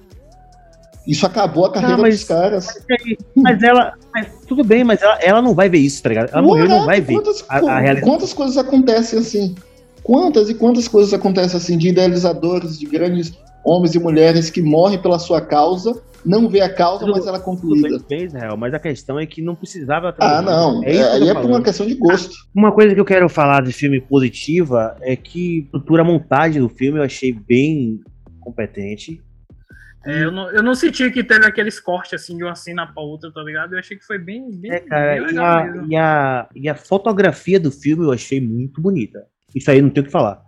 Isso 1.08 1.26
acabou 1.26 1.66
a 1.66 1.72
carreira 1.72 1.96
não, 1.96 2.04
mas, 2.04 2.20
dos 2.20 2.28
caras. 2.28 2.68
Mas, 3.34 3.64
ela. 3.64 3.94
Mas, 4.14 4.28
tudo 4.46 4.64
bem, 4.64 4.84
mas 4.84 5.02
ela, 5.02 5.18
ela 5.22 5.42
não 5.42 5.56
vai 5.56 5.70
ver 5.70 5.78
isso, 5.78 6.04
tá 6.04 6.10
ligado? 6.10 6.30
Ela 6.32 6.42
Ué, 6.42 6.48
morreu, 6.48 6.68
não 6.68 6.86
vai 6.86 7.00
ver. 7.00 7.14
Quantas, 7.14 7.46
a, 7.48 7.58
a 7.58 8.02
quantas 8.02 8.34
coisas 8.34 8.58
acontecem 8.58 9.20
assim? 9.20 9.56
Quantas 10.04 10.50
e 10.50 10.54
quantas 10.54 10.88
coisas 10.88 11.14
acontecem 11.14 11.58
assim 11.58 11.78
de 11.78 11.90
idealizadores, 11.90 12.78
de 12.78 12.86
grandes 12.86 13.32
homens 13.64 13.96
e 13.96 14.00
mulheres 14.00 14.50
que 14.50 14.62
morrem 14.62 15.02
pela 15.02 15.20
sua 15.20 15.42
causa 15.42 16.02
não 16.26 16.50
vê 16.50 16.62
a 16.62 16.74
causa, 16.74 17.06
mas 17.08 17.26
ela 17.26 17.38
é 17.38 17.42
concluída. 17.42 18.04
Bem, 18.10 18.26
Israel, 18.26 18.58
mas 18.58 18.74
a 18.74 18.80
questão 18.80 19.20
é 19.20 19.26
que 19.26 19.42
não 19.42 19.56
precisava. 19.56 20.14
Ah, 20.20 20.42
não. 20.42 20.84
É, 20.84 20.96
é 20.96 21.12
aí 21.14 21.30
é 21.30 21.34
por 21.34 21.46
uma 21.46 21.62
questão 21.62 21.86
de 21.86 21.96
gosto. 21.96 22.36
Uma 22.54 22.72
coisa 22.72 22.94
que 22.94 23.00
eu 23.00 23.06
quero 23.06 23.30
falar 23.30 23.64
de 23.64 23.72
filme 23.72 24.02
positiva 24.02 24.98
é 25.02 25.16
que 25.16 25.62
a 25.62 25.64
estrutura, 25.66 26.02
a 26.02 26.06
montagem 26.06 26.62
do 26.62 26.70
filme 26.70 27.00
eu 27.00 27.04
achei 27.04 27.32
bem 27.32 28.02
competente. 28.42 29.22
É, 30.06 30.24
eu, 30.24 30.32
não, 30.32 30.50
eu 30.52 30.64
não 30.64 30.74
senti 30.74 31.10
que 31.12 31.24
teve 31.24 31.46
aqueles 31.46 31.80
cortes 31.80 32.14
assim 32.14 32.38
de 32.38 32.44
uma 32.44 32.56
cena 32.56 32.88
pra 32.88 33.04
outra, 33.04 33.32
tá 33.32 33.42
ligado? 33.42 33.74
Eu 33.74 33.80
achei 33.80 33.98
que 33.98 34.06
foi 34.06 34.18
bem, 34.18 34.50
bem, 34.52 34.72
é, 34.72 34.80
cara, 34.80 35.26
bem 35.26 35.34
e, 35.34 35.38
a, 35.38 35.84
e, 35.90 35.96
a, 35.96 36.50
e 36.56 36.70
a 36.70 36.76
fotografia 36.76 37.60
do 37.60 37.72
filme 37.72 38.06
eu 38.06 38.12
achei 38.12 38.40
muito 38.40 38.82
bonita. 38.82 39.26
Isso 39.54 39.70
aí 39.70 39.82
não 39.82 39.90
tem 39.90 40.02
o 40.02 40.06
que 40.06 40.12
falar. 40.12 40.47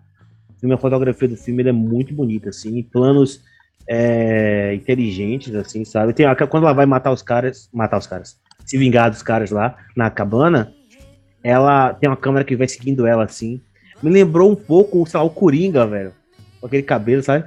A 0.63 0.77
fotografia 0.77 1.27
do 1.27 1.37
filme 1.37 1.63
é 1.63 1.71
muito 1.71 2.13
bonita, 2.13 2.49
assim, 2.49 2.83
planos 2.83 3.41
é, 3.87 4.73
inteligentes, 4.75 5.53
assim, 5.55 5.83
sabe? 5.83 6.13
Tem, 6.13 6.25
quando 6.49 6.65
ela 6.65 6.73
vai 6.73 6.85
matar 6.85 7.11
os 7.11 7.21
caras, 7.21 7.69
matar 7.73 7.97
os 7.97 8.07
caras, 8.07 8.37
se 8.65 8.77
vingar 8.77 9.09
dos 9.09 9.23
caras 9.23 9.51
lá 9.51 9.77
na 9.95 10.09
cabana, 10.09 10.71
ela 11.43 11.93
tem 11.93 12.09
uma 12.09 12.17
câmera 12.17 12.45
que 12.45 12.55
vai 12.55 12.67
seguindo 12.67 13.07
ela, 13.07 13.23
assim. 13.23 13.61
Me 14.01 14.09
lembrou 14.11 14.51
um 14.51 14.55
pouco, 14.55 15.05
sei 15.07 15.19
lá, 15.19 15.25
o 15.25 15.29
Coringa, 15.29 15.87
velho. 15.87 16.13
Com 16.59 16.67
aquele 16.67 16.83
cabelo, 16.83 17.23
sabe? 17.23 17.45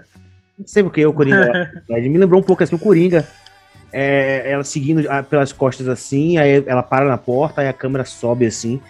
Não 0.59 0.67
sei 0.67 0.83
porque 0.83 1.05
o 1.05 1.13
Coringa. 1.13 1.71
me 1.89 2.19
lembrou 2.19 2.41
um 2.41 2.45
pouco 2.45 2.63
assim, 2.63 2.75
o 2.75 2.79
Coringa. 2.79 3.27
É, 3.93 4.51
ela 4.51 4.65
seguindo 4.65 5.07
pelas 5.29 5.53
costas 5.53 5.87
assim, 5.87 6.39
aí 6.39 6.65
ela 6.67 6.83
para 6.83 7.07
na 7.07 7.19
porta, 7.19 7.61
aí 7.61 7.69
a 7.69 7.75
câmera 7.75 8.07
sobe 8.07 8.47
assim, 8.47 8.81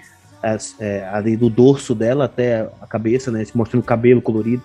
é, 0.78 1.08
ali 1.12 1.36
do 1.36 1.48
dorso 1.48 1.94
dela 1.94 2.24
até 2.24 2.68
a 2.80 2.86
cabeça, 2.86 3.30
né? 3.30 3.44
Mostrando 3.54 3.82
o 3.82 3.86
cabelo 3.86 4.20
colorido. 4.20 4.62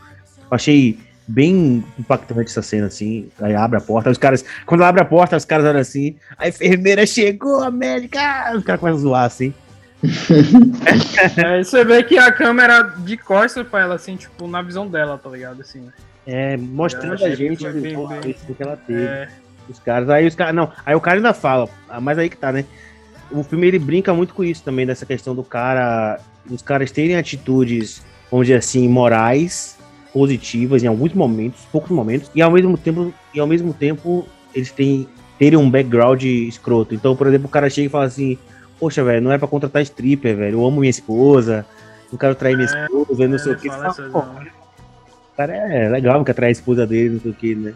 Eu 0.49 0.55
achei 0.55 0.97
bem 1.28 1.84
impactante 1.99 2.49
essa 2.49 2.61
cena, 2.61 2.88
assim. 2.88 3.30
Aí 3.39 3.53
abre 3.53 3.78
a 3.78 3.82
porta, 3.82 4.09
os 4.09 4.17
caras. 4.17 4.43
Quando 4.65 4.84
abre 4.84 5.01
a 5.01 5.05
porta, 5.05 5.36
os 5.36 5.45
caras 5.45 5.65
olham 5.65 5.80
assim. 5.80 6.15
A 6.38 6.47
enfermeira 6.47 7.05
chegou, 7.05 7.63
América! 7.63 8.53
Os 8.55 8.63
caras 8.63 8.80
começam 8.80 8.99
a 8.99 9.01
zoar 9.01 9.23
assim. 9.25 9.53
é, 11.38 11.63
você 11.63 11.84
vê 11.84 12.03
que 12.03 12.17
a 12.17 12.32
câmera 12.32 12.84
de 12.99 13.17
costas 13.17 13.67
pra 13.67 13.82
ela, 13.82 13.95
assim, 13.95 14.15
tipo, 14.15 14.47
na 14.47 14.61
visão 14.61 14.88
dela, 14.88 15.17
tá 15.17 15.30
ligado? 15.30 15.61
Assim. 15.61 15.88
É, 16.25 16.55
mostrando 16.55 17.23
a 17.23 17.36
gente 17.36 17.65
o 17.65 17.73
que, 18.21 18.53
que 18.53 18.63
ela 18.63 18.78
teve. 18.78 19.03
É... 19.03 19.28
Os 19.69 19.80
caras, 19.80 20.09
aí 20.09 20.25
os 20.25 20.36
caras. 20.36 20.55
Não, 20.55 20.71
aí 20.86 20.95
o 20.95 21.01
cara 21.01 21.17
ainda 21.17 21.34
fala, 21.34 21.67
ah, 21.89 21.99
mas 21.99 22.17
aí 22.17 22.30
que 22.30 22.38
tá, 22.38 22.51
né? 22.51 22.63
O 23.32 23.43
filme 23.43 23.67
ele 23.67 23.80
brinca 23.80 24.13
muito 24.13 24.34
com 24.34 24.43
isso 24.43 24.63
também, 24.63 24.86
dessa 24.86 25.05
questão 25.05 25.36
do 25.36 25.43
cara. 25.43 26.19
Os 26.49 26.61
caras 26.61 26.91
terem 26.91 27.15
atitudes, 27.15 28.01
vamos 28.32 28.47
dizer 28.47 28.59
assim, 28.59 28.88
morais, 28.88 29.78
positivas 30.13 30.84
em 30.84 30.88
alguns 30.88 31.13
momentos, 31.13 31.65
poucos 31.71 31.91
momentos, 31.91 32.32
e 32.34 32.41
ao 32.41 32.49
mesmo 32.49 32.78
tempo, 32.78 33.13
e 33.34 33.39
ao 33.39 33.47
mesmo 33.47 33.73
tempo 33.73 34.28
eles 34.55 34.71
têm 34.71 35.07
terem 35.38 35.57
um 35.57 35.69
background 35.69 36.23
escroto. 36.23 36.95
Então, 36.95 37.15
por 37.15 37.28
exemplo, 37.28 37.47
o 37.47 37.51
cara 37.51 37.69
chega 37.69 37.88
e 37.88 37.89
fala 37.89 38.05
assim: 38.05 38.38
Poxa, 38.80 39.03
velho, 39.03 39.21
não 39.21 39.32
é 39.32 39.38
pra 39.38 39.47
contratar 39.47 39.82
stripper, 39.82 40.36
velho. 40.36 40.59
Eu 40.59 40.65
amo 40.65 40.80
minha 40.80 40.89
esposa, 40.89 41.65
não 42.11 42.17
quero 42.17 42.36
trair 42.36 42.55
minha 42.55 42.69
é, 42.69 42.86
esposa, 42.86 43.23
é, 43.23 43.28
não 43.28 43.38
sei 43.38 43.53
o 43.53 43.57
que. 43.57 43.69
Fala, 43.69 43.91
o 43.91 45.38
cara 45.38 45.53
é 45.55 45.89
legal, 45.89 46.23
quer 46.23 46.34
trair 46.34 46.49
a 46.49 46.51
esposa 46.51 46.88
dele, 46.88 47.15
não 47.15 47.19
sei 47.19 47.32
o 47.32 47.34
que, 47.34 47.55
né? 47.55 47.73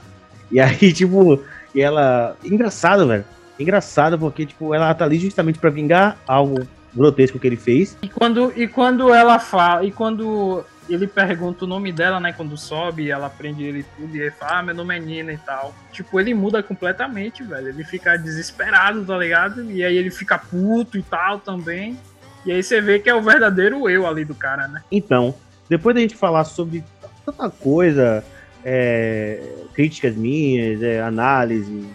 E 0.51 0.59
aí, 0.59 0.75
tipo, 0.93 1.39
e 1.73 1.81
ela. 1.81 2.35
Engraçado, 2.43 3.07
velho. 3.07 3.25
Engraçado, 3.61 4.17
porque, 4.17 4.45
tipo, 4.45 4.73
ela 4.73 4.93
tá 4.93 5.05
ali 5.05 5.19
justamente 5.19 5.59
para 5.59 5.69
vingar 5.69 6.17
algo 6.27 6.67
grotesco 6.93 7.39
que 7.39 7.47
ele 7.47 7.57
fez. 7.57 7.97
E 8.01 8.09
quando, 8.09 8.51
e 8.55 8.67
quando 8.67 9.13
ela 9.13 9.39
fala, 9.39 9.85
e 9.85 9.91
quando 9.91 10.63
ele 10.89 11.07
pergunta 11.07 11.65
o 11.65 11.67
nome 11.67 11.91
dela, 11.91 12.19
né? 12.19 12.33
Quando 12.33 12.57
sobe, 12.57 13.09
ela 13.09 13.29
prende 13.29 13.63
ele 13.63 13.85
tudo, 13.95 14.15
e 14.15 14.21
ele 14.21 14.31
fala, 14.31 14.59
ah, 14.59 14.63
meu 14.63 14.75
nome 14.75 14.95
é 14.95 14.99
Nina 14.99 15.33
e 15.33 15.37
tal. 15.37 15.73
Tipo, 15.91 16.19
ele 16.19 16.33
muda 16.33 16.61
completamente, 16.61 17.43
velho. 17.43 17.69
Ele 17.69 17.83
fica 17.83 18.17
desesperado, 18.17 19.05
tá 19.05 19.17
ligado? 19.17 19.69
E 19.71 19.83
aí 19.83 19.95
ele 19.95 20.11
fica 20.11 20.37
puto 20.37 20.97
e 20.97 21.03
tal 21.03 21.39
também. 21.39 21.97
E 22.45 22.51
aí 22.51 22.61
você 22.61 22.81
vê 22.81 22.99
que 22.99 23.09
é 23.09 23.15
o 23.15 23.21
verdadeiro 23.21 23.89
eu 23.89 24.07
ali 24.07 24.25
do 24.25 24.35
cara, 24.35 24.67
né? 24.67 24.81
Então, 24.91 25.33
depois 25.69 25.95
da 25.95 26.01
gente 26.01 26.15
falar 26.15 26.43
sobre 26.43 26.83
tanta 27.25 27.49
coisa, 27.49 28.23
é, 28.65 29.41
críticas 29.73 30.15
minhas, 30.15 30.81
é, 30.81 31.01
análise, 31.01 31.87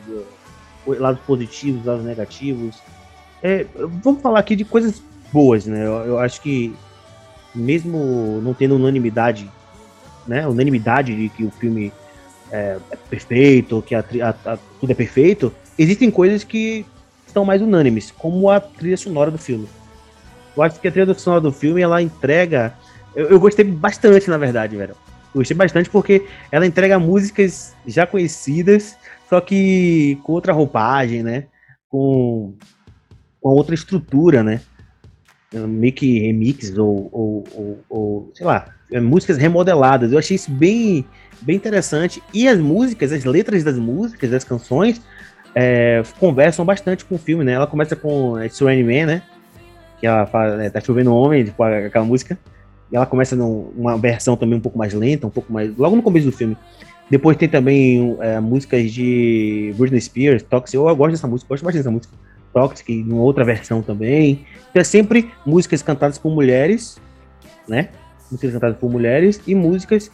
lados 0.87 1.21
positivos, 1.27 1.85
lados 1.85 2.05
negativos, 2.05 2.77
é, 3.43 3.67
vamos 4.03 4.23
falar 4.23 4.41
aqui 4.41 4.57
de 4.57 4.65
coisas 4.65 5.03
boas, 5.33 5.67
né? 5.67 5.87
Eu, 5.87 5.93
eu 6.05 6.19
acho 6.19 6.41
que 6.41 6.75
mesmo 7.55 8.41
não 8.43 8.53
tendo 8.53 8.77
unanimidade, 8.77 9.51
né, 10.27 10.47
unanimidade 10.47 11.15
de 11.15 11.29
que 11.29 11.45
o 11.45 11.51
filme 11.51 11.93
é, 12.51 12.79
é 12.91 12.97
perfeito, 13.09 13.83
que 13.83 13.95
a, 13.95 14.01
a, 14.23 14.53
a, 14.53 14.59
tudo 14.81 14.91
é 14.91 14.95
perfeito, 14.95 15.53
existem 15.79 16.11
coisas 16.11 16.45
que 16.45 16.85
estão 17.27 17.45
mais 17.45 17.61
unânimes, 17.63 18.11
como 18.11 18.51
a 18.51 18.61
trilha 18.61 18.97
sonora 18.97 19.31
do 19.31 19.39
filme. 19.39 19.69
Eu 20.57 20.63
acho 20.63 20.81
que 20.81 20.89
a 20.89 20.93
trilha 20.93 21.13
sonora 21.15 21.41
do 21.41 21.53
filme 21.53 21.83
ela 21.83 22.01
entrega. 22.01 22.75
Eu, 23.15 23.27
eu 23.27 23.41
gostei 23.41 23.65
bastante, 23.65 24.31
na 24.31 24.39
verdade, 24.39 24.77
velho. 24.77 24.95
Eu 25.35 25.41
gostei 25.41 25.57
bastante 25.57 25.91
porque 25.91 26.27
ela 26.51 26.67
entrega 26.67 26.99
músicas 26.99 27.75
já 27.87 28.07
conhecidas, 28.07 28.97
só 29.29 29.41
que 29.41 30.19
com 30.23 30.33
outra 30.33 30.53
roupagem, 30.53 31.23
né? 31.23 31.47
Com, 31.89 32.55
com 33.41 33.49
outra 33.51 33.75
estrutura, 33.75 34.43
né? 34.43 34.61
meio 35.53 35.93
que 35.93 36.19
remix 36.19 36.77
ou, 36.77 37.09
ou, 37.13 37.45
ou, 37.55 37.79
ou, 37.89 38.31
sei 38.35 38.45
lá, 38.45 38.67
é, 38.91 39.01
músicas 39.01 39.39
remodeladas. 39.39 40.13
Eu 40.13 40.19
achei 40.19 40.35
isso 40.35 40.51
bem, 40.51 41.05
bem 41.41 41.57
interessante. 41.57 42.23
E 42.35 42.49
as 42.49 42.59
músicas, 42.59 43.13
as 43.13 43.25
letras 43.25 43.65
das 43.65 43.79
músicas, 43.79 44.31
das 44.31 44.45
canções, 44.45 45.01
é, 45.55 46.03
conversam 46.19 46.65
bastante 46.65 47.05
com 47.05 47.15
o 47.15 47.19
filme, 47.19 47.45
né? 47.45 47.53
Ela 47.53 47.67
começa 47.67 47.97
com 47.97 48.43
It's 48.43 48.61
Rain 48.61 48.83
Man, 48.83 49.07
né? 49.07 49.23
Que 49.99 50.07
ela 50.07 50.27
fala, 50.27 50.57
né, 50.57 50.69
tá 50.69 50.81
chovendo 50.81 51.15
homem, 51.15 51.45
tipo, 51.45 51.63
aquela 51.63 52.05
música. 52.05 52.39
E 52.93 52.97
ela 52.97 53.07
começa 53.07 53.35
numa 53.35 53.97
versão 53.97 54.37
também 54.37 54.59
um 54.59 54.61
pouco 54.61 54.77
mais 54.77 54.93
lenta, 54.93 55.27
um 55.27 55.31
pouco 55.31 55.53
mais. 55.53 55.75
Logo 55.77 55.97
no 55.97 56.03
começo 56.03 56.27
do 56.27 56.33
filme. 56.33 56.57
Depois 57.11 57.37
tem 57.37 57.49
também 57.49 58.17
é, 58.21 58.41
músicas 58.41 58.91
de 58.93 59.73
Britney 59.77 60.01
Spears, 60.01 60.43
Toxic. 60.43 60.75
Eu, 60.75 60.97
gosto 60.97 61.13
dessa 61.13 61.27
música, 61.27 61.49
gosto 61.49 61.65
bastante 61.65 61.83
dessa 61.83 61.91
música. 61.91 62.15
Toxic, 62.53 62.93
em 62.93 63.13
outra 63.13 63.45
versão 63.45 63.83
também. 63.83 64.45
Então 64.71 64.81
é 64.81 64.85
sempre 64.85 65.31
músicas 65.45 65.83
cantadas 65.83 66.19
por 66.19 66.33
mulheres, 66.33 66.99
né? 67.69 67.91
Músicas 68.31 68.53
cantadas 68.53 68.79
por 68.79 68.91
mulheres 68.91 69.41
e 69.47 69.55
músicas 69.55 70.11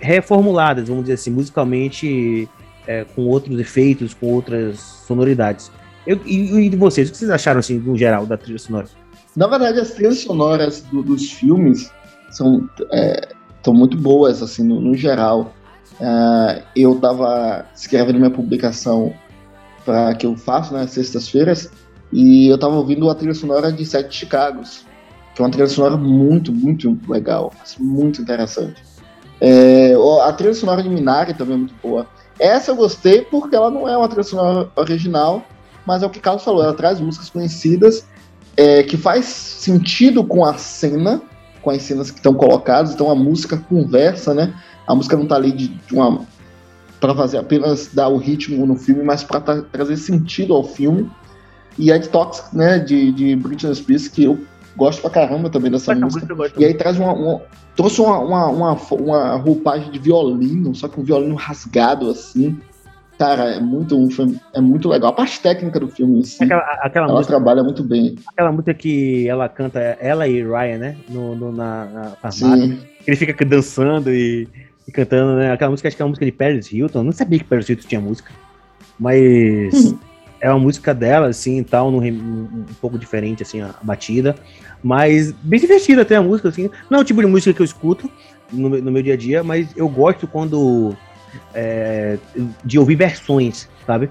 reformuladas, 0.00 0.88
vamos 0.88 1.04
dizer 1.04 1.14
assim, 1.14 1.30
musicalmente 1.30 2.48
é, 2.86 3.04
com 3.04 3.22
outros 3.26 3.58
efeitos, 3.58 4.14
com 4.14 4.32
outras 4.32 4.78
sonoridades. 4.78 5.70
Eu, 6.06 6.20
e, 6.24 6.66
e 6.66 6.76
vocês, 6.76 7.08
o 7.08 7.12
que 7.12 7.18
vocês 7.18 7.30
acharam, 7.30 7.58
assim, 7.58 7.78
no 7.78 7.96
geral, 7.96 8.26
da 8.26 8.36
trilha 8.36 8.58
sonora? 8.58 8.86
Na 9.34 9.46
verdade, 9.48 9.80
as 9.80 9.90
trilhas 9.90 10.18
sonoras 10.18 10.82
do, 10.82 11.02
dos 11.02 11.32
filmes 11.32 11.90
são, 12.30 12.68
é, 12.92 13.28
são 13.62 13.74
muito 13.74 13.96
boas, 13.96 14.42
assim, 14.42 14.62
no, 14.62 14.80
no 14.80 14.94
geral. 14.94 15.52
Uh, 16.00 16.62
eu 16.74 16.94
estava 16.94 17.64
escrevendo 17.74 18.18
minha 18.18 18.30
publicação 18.30 19.14
para 19.84 20.14
que 20.14 20.26
eu 20.26 20.36
faço 20.36 20.72
nas 20.72 20.82
né, 20.82 20.88
sextas-feiras 20.88 21.70
e 22.12 22.48
eu 22.48 22.56
estava 22.56 22.74
ouvindo 22.74 23.08
a 23.08 23.14
trilha 23.14 23.34
sonora 23.34 23.72
de 23.72 23.84
Sete 23.86 24.14
Chicagos, 24.14 24.84
que 25.34 25.40
é 25.40 25.44
uma 25.44 25.50
trilha 25.50 25.68
sonora 25.68 25.96
muito, 25.96 26.52
muito 26.52 26.98
legal, 27.08 27.52
muito 27.78 28.20
interessante. 28.20 28.82
É, 29.40 29.94
a 30.22 30.32
trilha 30.32 30.54
sonora 30.54 30.82
de 30.82 30.88
Minari 30.88 31.34
também 31.34 31.54
é 31.54 31.58
muito 31.58 31.74
boa. 31.82 32.06
Essa 32.38 32.72
eu 32.72 32.76
gostei 32.76 33.22
porque 33.22 33.56
ela 33.56 33.70
não 33.70 33.88
é 33.88 33.96
uma 33.96 34.08
trilha 34.08 34.24
sonora 34.24 34.68
original, 34.76 35.44
mas 35.86 36.02
é 36.02 36.06
o 36.06 36.10
que 36.10 36.20
Carlos 36.20 36.44
falou, 36.44 36.62
ela 36.62 36.74
traz 36.74 37.00
músicas 37.00 37.30
conhecidas 37.30 38.06
é, 38.56 38.82
que 38.82 38.96
faz 38.96 39.26
sentido 39.26 40.24
com 40.24 40.44
a 40.44 40.54
cena, 40.54 41.22
com 41.62 41.70
as 41.70 41.82
cenas 41.82 42.10
que 42.10 42.18
estão 42.18 42.34
colocadas, 42.34 42.92
então 42.92 43.10
a 43.10 43.14
música 43.14 43.56
conversa, 43.56 44.34
né? 44.34 44.54
A 44.86 44.94
música 44.94 45.16
não 45.16 45.24
está 45.24 45.36
ali 45.36 45.52
de, 45.52 45.68
de 45.68 45.94
uma 45.94 46.20
para 47.00 47.14
fazer 47.14 47.38
apenas 47.38 47.90
dar 47.92 48.08
o 48.08 48.16
ritmo 48.16 48.64
no 48.66 48.76
filme, 48.76 49.02
mas 49.02 49.22
para 49.22 49.40
tra 49.40 49.62
trazer 49.62 49.96
sentido 49.96 50.54
ao 50.54 50.64
filme. 50.64 51.10
E 51.78 51.90
Ed 51.90 52.08
Toxic, 52.08 52.56
né, 52.56 52.78
de, 52.78 53.12
de 53.12 53.36
Britney 53.36 53.74
Spears, 53.74 54.08
que 54.08 54.24
eu 54.24 54.38
gosto 54.76 55.02
pra 55.02 55.10
caramba 55.10 55.50
também 55.50 55.70
dessa 55.70 55.94
música. 55.94 56.26
E 56.56 56.64
aí 56.64 56.74
traz 56.74 56.98
uma, 56.98 57.12
uma 57.12 57.42
trouxe 57.76 58.00
uma, 58.00 58.18
uma, 58.18 58.46
uma, 58.46 58.72
uma, 58.72 59.36
roupagem 59.36 59.90
de 59.90 59.98
violino, 59.98 60.74
só 60.74 60.88
que 60.88 60.98
um 60.98 61.04
violino 61.04 61.34
rasgado 61.34 62.10
assim. 62.10 62.58
Cara, 63.18 63.54
é 63.54 63.60
muito, 63.60 63.96
é 64.54 64.60
muito 64.60 64.90
legal. 64.90 65.10
A 65.10 65.14
parte 65.14 65.40
técnica 65.40 65.80
do 65.80 65.88
filme, 65.88 66.20
assim, 66.20 66.44
aquela, 66.44 66.62
aquela 66.82 67.06
ela 67.06 67.14
música, 67.14 67.34
trabalha 67.34 67.62
muito 67.62 67.82
bem. 67.82 68.16
Aquela 68.26 68.52
música 68.52 68.74
que 68.74 69.26
ela 69.26 69.48
canta, 69.48 69.78
ela 69.78 70.28
e 70.28 70.42
Ryan, 70.42 70.78
né? 70.78 70.96
No, 71.08 71.34
no 71.34 71.50
na, 71.50 71.86
na 71.86 72.04
farmácia. 72.10 72.56
Sim. 72.56 72.78
Ele 73.06 73.16
fica 73.16 73.44
dançando 73.44 74.12
e, 74.12 74.46
e, 74.86 74.92
cantando, 74.92 75.36
né? 75.36 75.52
Aquela 75.52 75.70
música, 75.70 75.88
acho 75.88 75.96
que 75.96 76.02
é 76.02 76.04
uma 76.04 76.10
música 76.10 76.26
de 76.26 76.32
Paris 76.32 76.70
Hilton. 76.72 77.00
Eu 77.00 77.04
não 77.04 77.12
sabia 77.12 77.38
que 77.38 77.44
Paris 77.44 77.68
Hilton 77.68 77.88
tinha 77.88 78.00
música. 78.00 78.32
Mas 78.98 79.94
é 80.40 80.50
uma 80.50 80.58
música 80.58 80.94
dela, 80.94 81.28
assim, 81.28 81.62
tal, 81.62 81.90
um, 81.90 81.98
um 81.98 82.64
pouco 82.80 82.98
diferente, 82.98 83.42
assim, 83.42 83.60
a 83.60 83.74
batida. 83.82 84.34
Mas 84.82 85.32
bem 85.32 85.58
divertida 85.58 86.02
até 86.02 86.16
a 86.16 86.22
música, 86.22 86.48
assim. 86.48 86.70
Não 86.88 86.98
é 86.98 87.00
o 87.00 87.04
tipo 87.04 87.20
de 87.20 87.26
música 87.26 87.52
que 87.52 87.60
eu 87.60 87.64
escuto 87.64 88.10
no, 88.52 88.68
no 88.68 88.92
meu 88.92 89.02
dia 89.02 89.14
a 89.14 89.16
dia, 89.16 89.42
mas 89.42 89.68
eu 89.76 89.88
gosto 89.88 90.26
quando. 90.26 90.94
É, 91.54 92.18
de 92.64 92.78
ouvir 92.78 92.94
versões, 92.94 93.68
sabe? 93.86 94.08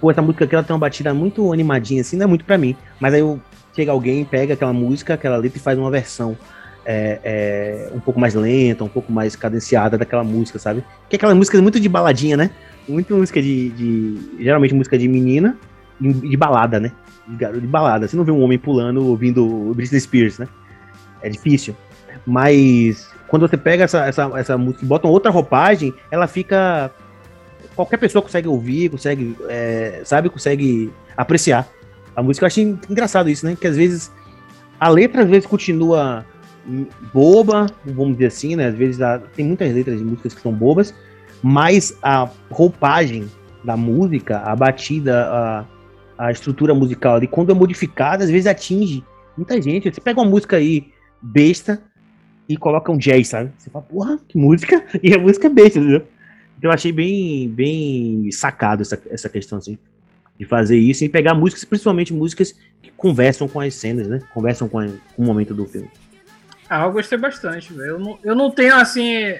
Pô, 0.00 0.10
essa 0.10 0.22
música 0.22 0.44
aqui 0.44 0.54
ela 0.54 0.64
tem 0.64 0.72
uma 0.72 0.80
batida 0.80 1.12
muito 1.12 1.52
animadinha, 1.52 2.00
assim, 2.00 2.16
não 2.16 2.24
é 2.24 2.26
muito 2.26 2.44
pra 2.44 2.56
mim. 2.56 2.74
Mas 2.98 3.12
aí 3.12 3.20
eu, 3.20 3.38
chega 3.74 3.92
alguém, 3.92 4.24
pega 4.24 4.54
aquela 4.54 4.72
música, 4.72 5.14
aquela 5.14 5.36
letra 5.36 5.58
e 5.58 5.60
faz 5.60 5.78
uma 5.78 5.90
versão. 5.90 6.36
É, 6.84 7.20
é, 7.22 7.90
um 7.94 8.00
pouco 8.00 8.18
mais 8.18 8.34
lenta, 8.34 8.82
um 8.82 8.88
pouco 8.88 9.12
mais 9.12 9.36
cadenciada 9.36 9.96
daquela 9.96 10.24
música, 10.24 10.58
sabe? 10.58 10.82
Que 11.08 11.14
é 11.14 11.16
aquela 11.16 11.34
música 11.34 11.60
muito 11.62 11.78
de 11.78 11.88
baladinha, 11.88 12.36
né? 12.36 12.50
Muito 12.88 13.16
música 13.16 13.40
de, 13.40 13.70
de 13.70 14.18
geralmente 14.40 14.74
música 14.74 14.98
de 14.98 15.06
menina, 15.06 15.56
de 16.00 16.36
balada, 16.36 16.80
né? 16.80 16.90
de, 17.26 17.60
de 17.60 17.66
balada. 17.66 18.06
Você 18.06 18.16
não 18.16 18.24
vê 18.24 18.30
um 18.30 18.42
homem 18.42 18.58
pulando 18.58 19.06
ouvindo 19.06 19.72
Britney 19.74 20.00
Spears, 20.00 20.38
né? 20.38 20.48
É 21.20 21.28
difícil. 21.28 21.76
Mas 22.26 23.08
quando 23.28 23.48
você 23.48 23.56
pega 23.56 23.84
essa, 23.84 24.06
essa, 24.06 24.30
essa 24.36 24.58
música 24.58 24.84
e 24.84 24.88
bota 24.88 25.08
outra 25.08 25.30
roupagem, 25.30 25.92
ela 26.10 26.26
fica. 26.26 26.90
Qualquer 27.74 27.96
pessoa 27.96 28.20
consegue 28.20 28.46
ouvir, 28.46 28.90
consegue, 28.90 29.34
é, 29.48 30.02
sabe, 30.04 30.28
consegue 30.28 30.92
apreciar 31.16 31.66
a 32.14 32.22
música. 32.22 32.44
Eu 32.44 32.48
achei 32.48 32.78
engraçado 32.88 33.30
isso, 33.30 33.46
né? 33.46 33.56
Que 33.58 33.66
às 33.66 33.76
vezes 33.76 34.12
a 34.78 34.88
letra 34.88 35.22
às 35.22 35.28
vezes 35.28 35.46
continua 35.46 36.24
boba, 37.12 37.66
vamos 37.84 38.14
dizer 38.14 38.26
assim, 38.26 38.56
né? 38.56 38.66
Às 38.66 38.74
vezes 38.74 39.00
tem 39.34 39.44
muitas 39.44 39.72
letras 39.72 39.98
de 39.98 40.04
músicas 40.04 40.34
que 40.34 40.40
são 40.40 40.52
bobas, 40.52 40.94
mas 41.42 41.96
a 42.02 42.28
roupagem 42.50 43.28
da 43.64 43.76
música, 43.76 44.38
a 44.38 44.54
batida, 44.54 45.26
a, 45.26 45.64
a 46.18 46.30
estrutura 46.30 46.74
musical 46.74 47.16
ali, 47.16 47.26
quando 47.26 47.50
é 47.50 47.54
modificada, 47.54 48.24
às 48.24 48.30
vezes 48.30 48.46
atinge 48.46 49.04
muita 49.36 49.60
gente. 49.60 49.92
Você 49.92 50.00
pega 50.00 50.20
uma 50.20 50.28
música 50.28 50.56
aí 50.56 50.92
besta 51.20 51.82
e 52.48 52.56
coloca 52.56 52.92
um 52.92 52.98
jazz, 52.98 53.28
sabe? 53.28 53.52
Você 53.56 53.70
fala, 53.70 53.84
porra, 53.84 54.18
que 54.28 54.38
música? 54.38 54.84
E 55.02 55.14
a 55.14 55.18
música 55.18 55.46
é 55.46 55.50
besta, 55.50 55.78
entendeu? 55.78 56.02
Então 56.58 56.70
eu 56.70 56.74
achei 56.74 56.92
bem, 56.92 57.48
bem 57.48 58.30
sacado 58.30 58.82
essa, 58.82 59.00
essa 59.10 59.28
questão, 59.28 59.58
assim, 59.58 59.78
de 60.38 60.44
fazer 60.44 60.78
isso 60.78 61.04
e 61.04 61.08
pegar 61.08 61.34
músicas, 61.34 61.64
principalmente 61.64 62.12
músicas 62.12 62.54
que 62.80 62.90
conversam 62.92 63.48
com 63.48 63.60
as 63.60 63.74
cenas, 63.74 64.06
né? 64.06 64.20
Conversam 64.32 64.68
com, 64.68 64.78
a, 64.78 64.86
com 64.86 65.22
o 65.22 65.24
momento 65.24 65.54
do 65.54 65.66
filme. 65.66 65.88
Ah, 66.74 66.84
eu 66.84 66.92
gostei 66.92 67.18
bastante, 67.18 67.70
velho. 67.70 67.90
Eu 67.90 67.98
não, 67.98 68.18
eu 68.24 68.34
não 68.34 68.50
tenho, 68.50 68.74
assim, 68.76 69.38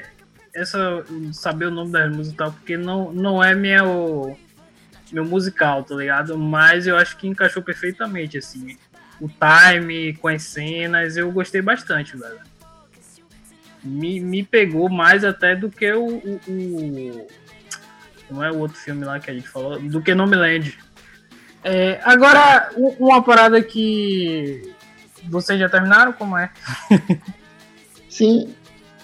essa 0.55 1.03
saber 1.33 1.65
o 1.65 1.71
nome 1.71 1.91
das 1.91 2.15
músicas 2.15 2.35
e 2.35 2.37
tal, 2.37 2.53
porque 2.53 2.77
não, 2.77 3.11
não 3.11 3.43
é 3.43 3.83
o, 3.83 4.37
meu 5.11 5.25
musical, 5.25 5.83
tá 5.83 5.95
ligado? 5.95 6.37
Mas 6.37 6.87
eu 6.87 6.95
acho 6.95 7.17
que 7.17 7.27
encaixou 7.27 7.63
perfeitamente, 7.63 8.37
assim. 8.37 8.77
O 9.19 9.31
time 9.31 10.13
com 10.13 10.29
as 10.29 10.43
cenas, 10.43 11.17
eu 11.17 11.33
gostei 11.33 11.63
bastante, 11.63 12.19
velho. 12.19 12.39
Me, 13.83 14.21
me 14.21 14.43
pegou 14.43 14.91
mais 14.91 15.25
até 15.25 15.57
do 15.57 15.71
que 15.71 15.91
o, 15.91 16.05
o, 16.05 16.41
o 16.49 17.27
Não 18.31 18.45
é 18.45 18.53
o 18.53 18.59
outro 18.59 18.77
filme 18.77 19.07
lá 19.07 19.19
que 19.19 19.31
a 19.31 19.35
gente 19.35 19.49
falou, 19.49 19.81
do 19.81 20.03
que 20.03 20.15
Nomeland. 20.15 20.79
É, 21.65 21.99
agora, 22.05 22.69
uma 22.77 23.23
parada 23.23 23.63
que. 23.63 24.75
Vocês 25.29 25.59
já 25.59 25.69
terminaram? 25.69 26.13
Como 26.13 26.37
é? 26.37 26.51
Sim. 28.09 28.55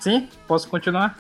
Sim? 0.00 0.28
Posso 0.46 0.68
continuar? 0.68 1.18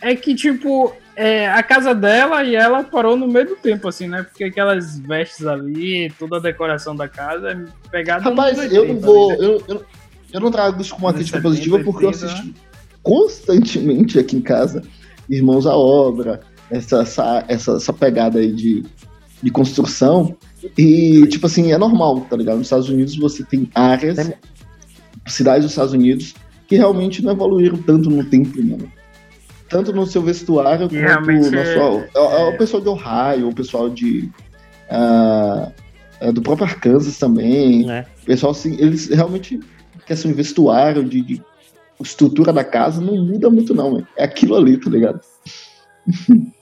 É 0.00 0.14
que, 0.14 0.34
tipo, 0.34 0.94
é, 1.16 1.48
a 1.48 1.62
casa 1.62 1.94
dela 1.94 2.42
e 2.44 2.54
ela 2.54 2.84
parou 2.84 3.16
no 3.16 3.26
meio 3.26 3.48
do 3.48 3.56
tempo, 3.56 3.88
assim, 3.88 4.06
né? 4.06 4.22
Porque 4.22 4.44
aquelas 4.44 4.98
vestes 4.98 5.46
ali, 5.46 6.12
toda 6.18 6.36
a 6.36 6.40
decoração 6.40 6.94
da 6.94 7.08
casa 7.08 7.52
é 7.52 7.88
pegada 7.90 8.24
Rapaz, 8.24 8.58
eu 8.72 8.86
não 8.86 9.00
vou. 9.00 9.30
Ali, 9.30 9.40
né? 9.40 9.46
eu, 9.46 9.64
eu, 9.68 9.86
eu, 10.32 10.40
não 10.40 10.50
trago 10.50 10.80
isso 10.80 10.94
como 10.94 11.06
uma 11.06 11.14
crítica 11.14 11.40
positiva 11.40 11.78
porque 11.82 12.04
eu 12.04 12.10
assisto 12.10 12.46
né? 12.46 12.52
constantemente 13.02 14.18
aqui 14.18 14.36
em 14.36 14.42
casa 14.42 14.82
Irmãos 15.28 15.66
à 15.66 15.74
Obra, 15.76 16.40
essa, 16.70 17.02
essa, 17.02 17.44
essa, 17.48 17.72
essa 17.76 17.92
pegada 17.92 18.38
aí 18.38 18.52
de, 18.52 18.84
de 19.42 19.50
construção. 19.50 20.36
E, 20.76 21.26
tipo 21.28 21.46
assim, 21.46 21.72
é 21.72 21.78
normal, 21.78 22.20
tá 22.22 22.36
ligado? 22.36 22.58
Nos 22.58 22.66
Estados 22.66 22.88
Unidos 22.88 23.16
você 23.16 23.44
tem 23.44 23.68
áreas, 23.74 24.18
é. 24.18 24.38
cidades 25.26 25.62
dos 25.62 25.72
Estados 25.72 25.92
Unidos, 25.92 26.34
que 26.66 26.76
realmente 26.76 27.22
não 27.22 27.32
evoluíram 27.32 27.76
tanto 27.78 28.10
no 28.10 28.24
tempo, 28.24 28.62
mano 28.62 28.90
tanto 29.74 29.92
no 29.92 30.06
seu 30.06 30.22
vestuário 30.22 30.88
quanto 30.88 31.50
no 31.50 31.58
é... 31.58 31.74
Sua, 31.74 32.06
é, 32.14 32.42
é, 32.42 32.54
o 32.54 32.56
pessoal 32.56 32.80
de 32.80 32.88
Ohio, 32.88 33.48
o 33.48 33.54
pessoal 33.54 33.90
de. 33.90 34.30
Uh, 34.88 36.32
do 36.32 36.40
próprio 36.40 36.68
Arkansas 36.68 37.18
também. 37.18 37.90
É. 37.90 38.06
O 38.22 38.26
pessoal, 38.26 38.52
assim, 38.52 38.76
eles 38.78 39.08
realmente. 39.08 39.58
Questão 40.06 40.30
de 40.30 40.36
vestuário, 40.36 41.02
de, 41.02 41.22
de 41.22 41.42
estrutura 41.98 42.52
da 42.52 42.62
casa, 42.62 43.00
não 43.00 43.16
muda 43.24 43.48
muito, 43.48 43.74
não. 43.74 44.06
É 44.16 44.24
aquilo 44.24 44.54
ali, 44.54 44.76
tá 44.76 44.90
ligado? 44.90 45.20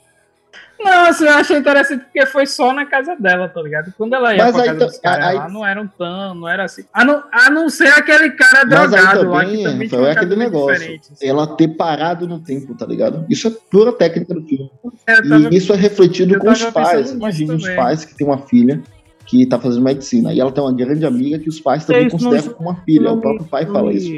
Não, 0.83 1.05
assim, 1.05 1.25
eu 1.25 1.33
achei 1.33 1.57
interessante 1.57 2.03
porque 2.03 2.25
foi 2.25 2.45
só 2.45 2.73
na 2.73 2.85
casa 2.85 3.15
dela, 3.15 3.47
tá 3.47 3.61
ligado? 3.61 3.93
Quando 3.97 4.13
ela 4.13 4.35
ia 4.35 4.43
Mas 4.43 4.55
pra 4.55 4.65
casa 4.65 4.85
dos 4.85 4.99
caras 4.99 5.25
aí... 5.27 5.35
lá, 5.35 5.49
não 5.49 5.65
eram 5.65 5.87
tão, 5.87 6.35
não 6.35 6.47
era 6.47 6.65
assim. 6.65 6.83
A 6.93 7.05
não, 7.05 7.23
a 7.31 7.49
não 7.49 7.69
ser 7.69 7.87
aquele 7.87 8.31
cara 8.31 8.63
drogado 8.65 9.29
lá, 9.29 9.45
que 9.45 9.63
também 9.63 9.89
foi 9.89 10.11
aquele 10.11 10.35
negócio. 10.35 10.99
Assim. 10.99 11.27
Ela 11.27 11.47
ter 11.47 11.69
parado 11.69 12.27
no 12.27 12.39
tempo, 12.39 12.75
tá 12.75 12.85
ligado? 12.85 13.25
Isso 13.29 13.47
é 13.47 13.51
pura 13.71 13.93
técnica 13.93 14.33
do 14.33 14.43
filme. 14.43 14.69
É, 15.07 15.15
tava... 15.21 15.49
E 15.51 15.57
isso 15.57 15.73
é 15.73 15.75
refletido 15.75 16.37
com 16.37 16.51
os 16.51 16.63
pais. 16.65 17.11
Imagina 17.11 17.55
os 17.55 17.69
pais 17.69 18.05
que 18.05 18.15
têm 18.15 18.27
uma 18.27 18.37
filha 18.39 18.81
que 19.25 19.45
tá 19.45 19.59
fazendo 19.59 19.83
medicina. 19.83 20.33
E 20.33 20.39
ela 20.39 20.51
tem 20.51 20.63
uma 20.63 20.73
grande 20.73 21.05
amiga 21.05 21.39
que 21.39 21.49
os 21.49 21.59
pais 21.59 21.85
também 21.85 22.05
é 22.05 22.09
consideram 22.09 22.53
como 22.53 22.69
uma 22.69 22.75
filha. 22.81 23.09
Não, 23.09 23.17
o 23.17 23.21
próprio 23.21 23.45
pai 23.45 23.65
fala 23.65 23.93
isso. 23.93 24.11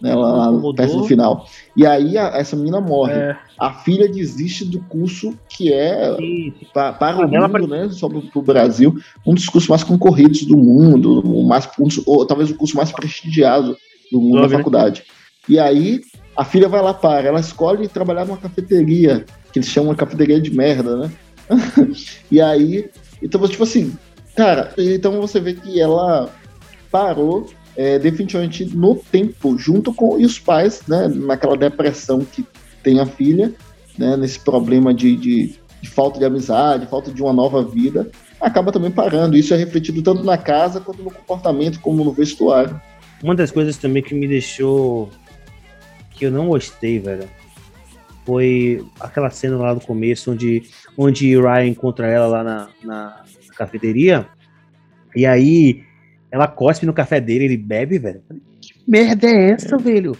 Né, 0.00 0.14
lá, 0.14 0.50
lá 0.50 0.74
perto 0.74 0.98
do 0.98 1.04
final. 1.04 1.46
E 1.76 1.86
aí 1.86 2.18
a, 2.18 2.28
essa 2.36 2.56
menina 2.56 2.80
morre. 2.80 3.14
É. 3.14 3.36
A 3.58 3.72
filha 3.72 4.08
desiste 4.08 4.64
do 4.64 4.80
curso 4.80 5.34
que 5.48 5.72
é 5.72 6.16
pra, 6.72 6.92
para 6.92 7.26
o 7.26 7.28
mundo, 7.28 7.66
né? 7.68 7.88
Sobre 7.90 8.22
o 8.34 8.42
Brasil, 8.42 8.94
um 9.26 9.34
dos 9.34 9.48
cursos 9.48 9.68
mais 9.68 9.84
concorridos 9.84 10.42
do 10.44 10.56
mundo, 10.56 11.22
mais, 11.46 11.68
um, 11.78 11.88
ou 12.06 12.26
talvez 12.26 12.50
o 12.50 12.56
curso 12.56 12.76
mais 12.76 12.90
prestigiado 12.90 13.76
do 14.10 14.20
mundo 14.20 14.42
da 14.42 14.48
faculdade. 14.48 15.04
E 15.48 15.58
aí 15.58 16.00
a 16.36 16.44
filha 16.44 16.68
vai 16.68 16.82
lá 16.82 16.94
para, 16.94 17.28
ela 17.28 17.40
escolhe 17.40 17.88
trabalhar 17.88 18.24
numa 18.24 18.36
cafeteria, 18.36 19.24
que 19.52 19.58
eles 19.58 19.68
chamam 19.68 19.92
de 19.92 19.98
cafeteria 19.98 20.40
de 20.40 20.50
merda, 20.50 20.96
né? 20.96 21.12
e 22.30 22.40
aí, 22.40 22.88
então, 23.22 23.46
tipo 23.46 23.62
assim, 23.62 23.92
Cara, 24.34 24.72
então 24.78 25.20
você 25.20 25.40
vê 25.40 25.54
que 25.54 25.80
ela 25.80 26.30
parou 26.90 27.46
é, 27.76 27.98
definitivamente 27.98 28.64
no 28.64 28.96
tempo, 28.96 29.56
junto 29.58 29.92
com 29.92 30.14
os 30.14 30.38
pais, 30.38 30.82
né, 30.86 31.08
naquela 31.08 31.56
depressão 31.56 32.20
que 32.20 32.46
tem 32.82 33.00
a 33.00 33.06
filha, 33.06 33.52
né, 33.98 34.16
nesse 34.16 34.40
problema 34.40 34.92
de, 34.92 35.16
de, 35.16 35.54
de, 35.80 35.88
falta 35.88 36.18
de 36.18 36.24
amizade, 36.24 36.86
falta 36.86 37.10
de 37.10 37.22
uma 37.22 37.32
nova 37.32 37.62
vida, 37.62 38.10
acaba 38.40 38.72
também 38.72 38.90
parando. 38.90 39.36
Isso 39.36 39.54
é 39.54 39.56
refletido 39.56 40.02
tanto 40.02 40.24
na 40.24 40.36
casa 40.36 40.80
quanto 40.80 41.02
no 41.02 41.10
comportamento, 41.10 41.80
como 41.80 42.04
no 42.04 42.12
vestuário. 42.12 42.80
Uma 43.22 43.34
das 43.34 43.50
coisas 43.50 43.76
também 43.76 44.02
que 44.02 44.14
me 44.14 44.26
deixou 44.26 45.08
que 46.10 46.26
eu 46.26 46.30
não 46.30 46.48
gostei, 46.48 46.98
velho, 46.98 47.28
foi 48.24 48.84
aquela 49.00 49.30
cena 49.30 49.56
lá 49.56 49.74
do 49.74 49.80
começo, 49.80 50.32
onde, 50.32 50.62
onde 50.96 51.36
Ryan 51.36 51.66
encontra 51.66 52.06
ela 52.06 52.26
lá 52.26 52.44
na, 52.44 52.68
na, 52.82 53.04
na 53.04 53.21
cafeteria, 53.64 54.26
e 55.14 55.26
aí 55.26 55.82
ela 56.30 56.46
cospe 56.48 56.86
no 56.86 56.92
café 56.92 57.20
dele, 57.20 57.44
ele 57.44 57.56
bebe, 57.56 57.98
velho. 57.98 58.22
Que 58.60 58.74
merda 58.86 59.26
é 59.26 59.50
essa, 59.50 59.76
velho? 59.76 60.16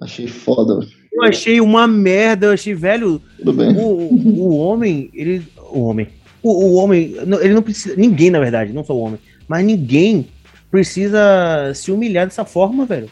Achei 0.00 0.26
foda. 0.26 0.86
Eu 1.12 1.22
achei 1.22 1.60
uma 1.60 1.86
merda, 1.86 2.46
eu 2.46 2.52
achei, 2.52 2.74
velho. 2.74 3.22
Tudo 3.38 3.52
bem. 3.52 3.74
O, 3.76 4.12
o 4.42 4.56
homem, 4.56 5.08
ele. 5.14 5.46
O 5.70 5.84
homem. 5.84 6.08
O, 6.42 6.50
o 6.50 6.74
homem, 6.74 7.14
ele 7.40 7.54
não 7.54 7.62
precisa. 7.62 7.96
Ninguém, 7.96 8.30
na 8.30 8.38
verdade, 8.38 8.72
não 8.72 8.84
só 8.84 8.94
o 8.94 9.00
homem, 9.00 9.18
mas 9.48 9.64
ninguém 9.64 10.28
precisa 10.70 11.72
se 11.74 11.90
humilhar 11.90 12.26
dessa 12.26 12.44
forma, 12.44 12.84
velho. 12.84 13.08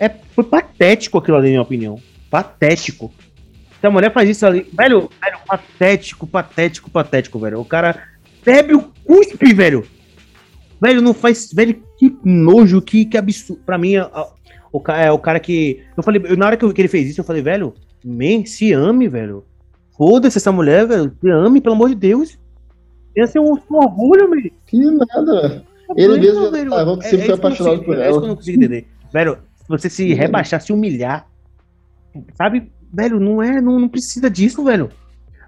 É, 0.00 0.08
foi 0.08 0.44
patético 0.44 1.18
aquilo 1.18 1.36
ali, 1.36 1.48
na 1.48 1.50
minha 1.50 1.62
opinião. 1.62 2.00
Patético. 2.30 3.12
Se 3.80 3.86
a 3.86 3.90
mulher 3.90 4.12
faz 4.12 4.28
isso 4.28 4.46
ali. 4.46 4.66
Velho, 4.72 5.10
velho, 5.22 5.38
patético, 5.46 6.26
patético, 6.26 6.90
patético, 6.90 7.38
velho. 7.38 7.60
O 7.60 7.64
cara 7.64 8.02
bebe 8.44 8.74
o 8.74 8.82
cuspe, 9.04 9.54
velho. 9.54 9.84
Velho, 10.80 11.00
não 11.00 11.14
faz. 11.14 11.50
Velho, 11.52 11.82
que 11.98 12.16
nojo, 12.24 12.82
que, 12.82 13.04
que 13.04 13.16
absurdo. 13.16 13.62
Pra 13.64 13.78
mim, 13.78 13.96
a, 13.96 14.28
o, 14.72 14.82
é 14.90 15.10
o 15.10 15.18
cara 15.18 15.40
que. 15.40 15.82
Eu 15.96 16.02
falei, 16.02 16.22
eu, 16.24 16.36
na 16.36 16.46
hora 16.46 16.56
que, 16.56 16.64
eu, 16.64 16.72
que 16.72 16.80
ele 16.80 16.88
fez 16.88 17.08
isso, 17.08 17.20
eu 17.20 17.24
falei, 17.24 17.42
velho, 17.42 17.74
man, 18.04 18.44
se 18.44 18.72
ame, 18.72 19.08
velho. 19.08 19.44
Foda-se 19.96 20.38
essa 20.38 20.52
mulher, 20.52 20.86
velho. 20.86 21.12
Se 21.20 21.30
ame, 21.30 21.60
pelo 21.60 21.74
amor 21.74 21.88
de 21.88 21.94
Deus. 21.94 22.38
Ia 23.16 23.26
ser 23.26 23.38
um, 23.38 23.52
um 23.52 23.76
orgulho, 23.76 24.28
velho. 24.30 24.52
Que 24.66 24.78
nada. 24.78 25.64
Ele 25.96 26.18
mesmo 26.18 26.50
velho. 26.50 26.74
Ah, 26.74 27.02
sempre 27.02 27.18
é, 27.18 27.26
foi 27.26 27.34
apaixonado 27.34 27.84
por 27.84 27.94
ela. 27.94 28.04
É 28.04 28.10
isso 28.10 28.18
que 28.18 28.24
eu 28.24 28.28
não 28.28 28.36
consigo 28.36 28.58
entender. 28.58 28.86
Velho, 29.12 29.38
você 29.68 29.88
se 29.88 30.12
rebaixar, 30.12 30.60
se 30.60 30.72
humilhar. 30.72 31.28
Sabe, 32.34 32.70
velho, 32.92 33.20
não 33.20 33.42
é. 33.42 33.60
Não, 33.60 33.78
não 33.78 33.88
precisa 33.88 34.28
disso, 34.28 34.64
velho. 34.64 34.90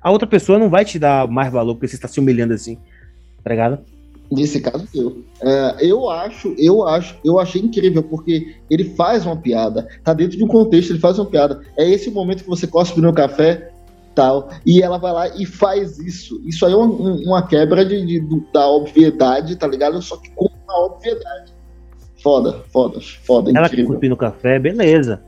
A 0.06 0.10
outra 0.12 0.28
pessoa 0.28 0.56
não 0.56 0.70
vai 0.70 0.84
te 0.84 1.00
dar 1.00 1.26
mais 1.26 1.52
valor 1.52 1.74
porque 1.74 1.88
você 1.88 1.96
está 1.96 2.06
se 2.06 2.20
humilhando 2.20 2.54
assim. 2.54 2.78
Tá 3.42 3.50
ligado? 3.50 3.80
Nesse 4.30 4.60
caso, 4.60 4.86
eu. 4.94 5.24
É, 5.42 5.78
eu 5.80 6.08
acho, 6.08 6.54
eu 6.56 6.86
acho, 6.86 7.16
eu 7.24 7.40
achei 7.40 7.60
incrível, 7.60 8.04
porque 8.04 8.54
ele 8.70 8.84
faz 8.94 9.26
uma 9.26 9.36
piada, 9.36 9.88
tá 10.04 10.14
dentro 10.14 10.38
de 10.38 10.44
um 10.44 10.46
contexto, 10.46 10.92
ele 10.92 11.00
faz 11.00 11.18
uma 11.18 11.26
piada. 11.26 11.60
É 11.76 11.90
esse 11.90 12.08
o 12.08 12.12
momento 12.12 12.44
que 12.44 12.48
você 12.48 12.68
cospe 12.68 13.00
no 13.00 13.12
café, 13.12 13.72
tal, 14.14 14.48
e 14.64 14.80
ela 14.80 14.96
vai 14.96 15.12
lá 15.12 15.28
e 15.36 15.44
faz 15.44 15.98
isso. 15.98 16.40
Isso 16.46 16.64
aí 16.64 16.72
é 16.72 16.76
uma, 16.76 16.86
uma 16.86 17.44
quebra 17.44 17.84
de, 17.84 18.06
de, 18.06 18.42
da 18.52 18.68
obviedade, 18.68 19.56
tá 19.56 19.66
ligado? 19.66 20.00
Só 20.00 20.18
que 20.18 20.30
com 20.36 20.48
uma 20.68 20.86
obviedade. 20.86 21.52
Foda, 22.22 22.62
foda, 22.72 23.00
foda, 23.24 23.50
ela 23.50 23.66
incrível. 23.66 23.88
Cuspir 23.88 24.10
no 24.10 24.16
café, 24.16 24.56
beleza. 24.60 25.20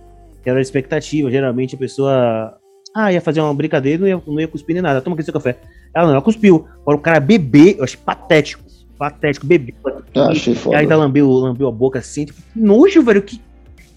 Era 0.45 0.61
a 0.61 0.63
expectativa, 0.63 1.29
geralmente 1.33 1.75
a 1.75 1.79
pessoa 1.79 2.58
ah, 3.05 3.13
ia 3.13 3.21
fazer 3.21 3.41
uma 3.41 3.55
brincadeira, 3.55 4.01
não 4.01 4.09
ia, 4.09 4.23
não 4.27 4.41
ia 4.41 4.49
cuspir 4.49 4.75
nem 4.75 4.83
nada. 4.83 5.01
Toma 5.01 5.15
aqui 5.15 5.23
seu 5.23 5.33
café. 5.33 5.57
Ela 5.95 6.07
não, 6.07 6.13
ela 6.15 6.23
cuspiu. 6.23 6.67
Agora 6.83 6.97
o 6.97 7.01
cara 7.01 7.21
beber, 7.21 7.77
eu 7.79 7.85
acho 7.85 7.99
patético 7.99 8.69
patético, 8.99 9.47
bebeu. 9.47 9.75
Eu 10.13 10.25
achei 10.25 10.55
foda. 10.55 10.77
E 10.77 10.81
ainda 10.81 10.97
lambeu, 10.97 11.31
lambeu 11.31 11.69
a 11.69 11.73
boca 11.73 12.01
assim, 12.01 12.25
tipo, 12.27 12.43
que 12.53 12.59
nojo, 12.59 13.03
velho, 13.03 13.23
que 13.23 13.41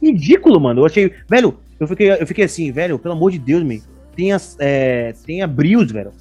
ridículo, 0.02 0.60
mano. 0.62 0.82
Eu 0.82 0.86
achei, 0.86 1.12
velho, 1.28 1.58
eu 1.80 1.88
fiquei, 1.88 2.12
eu 2.12 2.28
fiquei 2.28 2.46
assim, 2.46 2.72
velho, 2.72 3.00
pelo 3.00 3.16
amor 3.16 3.32
de 3.32 3.40
Deus, 3.40 3.64
me 3.64 3.82
tenha, 4.16 4.38
é, 4.60 5.14
tenha 5.26 5.48
brios, 5.48 5.92
velho. 5.92 6.12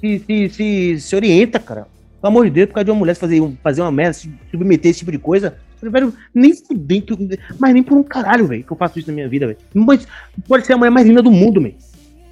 Se, 0.00 0.18
se, 0.18 0.48
se, 0.50 1.00
se, 1.00 1.16
orienta, 1.16 1.58
cara. 1.58 1.86
Pelo 2.20 2.32
amor 2.32 2.44
de 2.44 2.50
Deus, 2.50 2.66
por 2.68 2.74
causa 2.74 2.84
de 2.86 2.90
uma 2.90 2.98
mulher 2.98 3.14
fazer, 3.14 3.40
fazer 3.62 3.80
uma 3.80 3.92
merda, 3.92 4.14
se 4.14 4.30
submeter 4.50 4.90
esse 4.90 5.00
tipo 5.00 5.12
de 5.12 5.18
coisa. 5.18 5.56
Velho, 5.80 6.12
nem 6.34 6.52
dentro, 6.74 7.16
mas 7.58 7.72
nem 7.72 7.82
por 7.82 7.96
um 7.96 8.02
caralho, 8.02 8.48
velho, 8.48 8.64
que 8.64 8.72
eu 8.72 8.76
faço 8.76 8.98
isso 8.98 9.08
na 9.08 9.14
minha 9.14 9.28
vida, 9.28 9.46
velho. 9.46 9.58
Mas 9.72 10.06
pode 10.48 10.66
ser 10.66 10.72
a 10.72 10.76
mulher 10.76 10.90
mais 10.90 11.06
linda 11.06 11.22
do 11.22 11.30
mundo, 11.30 11.60
velho. 11.60 11.76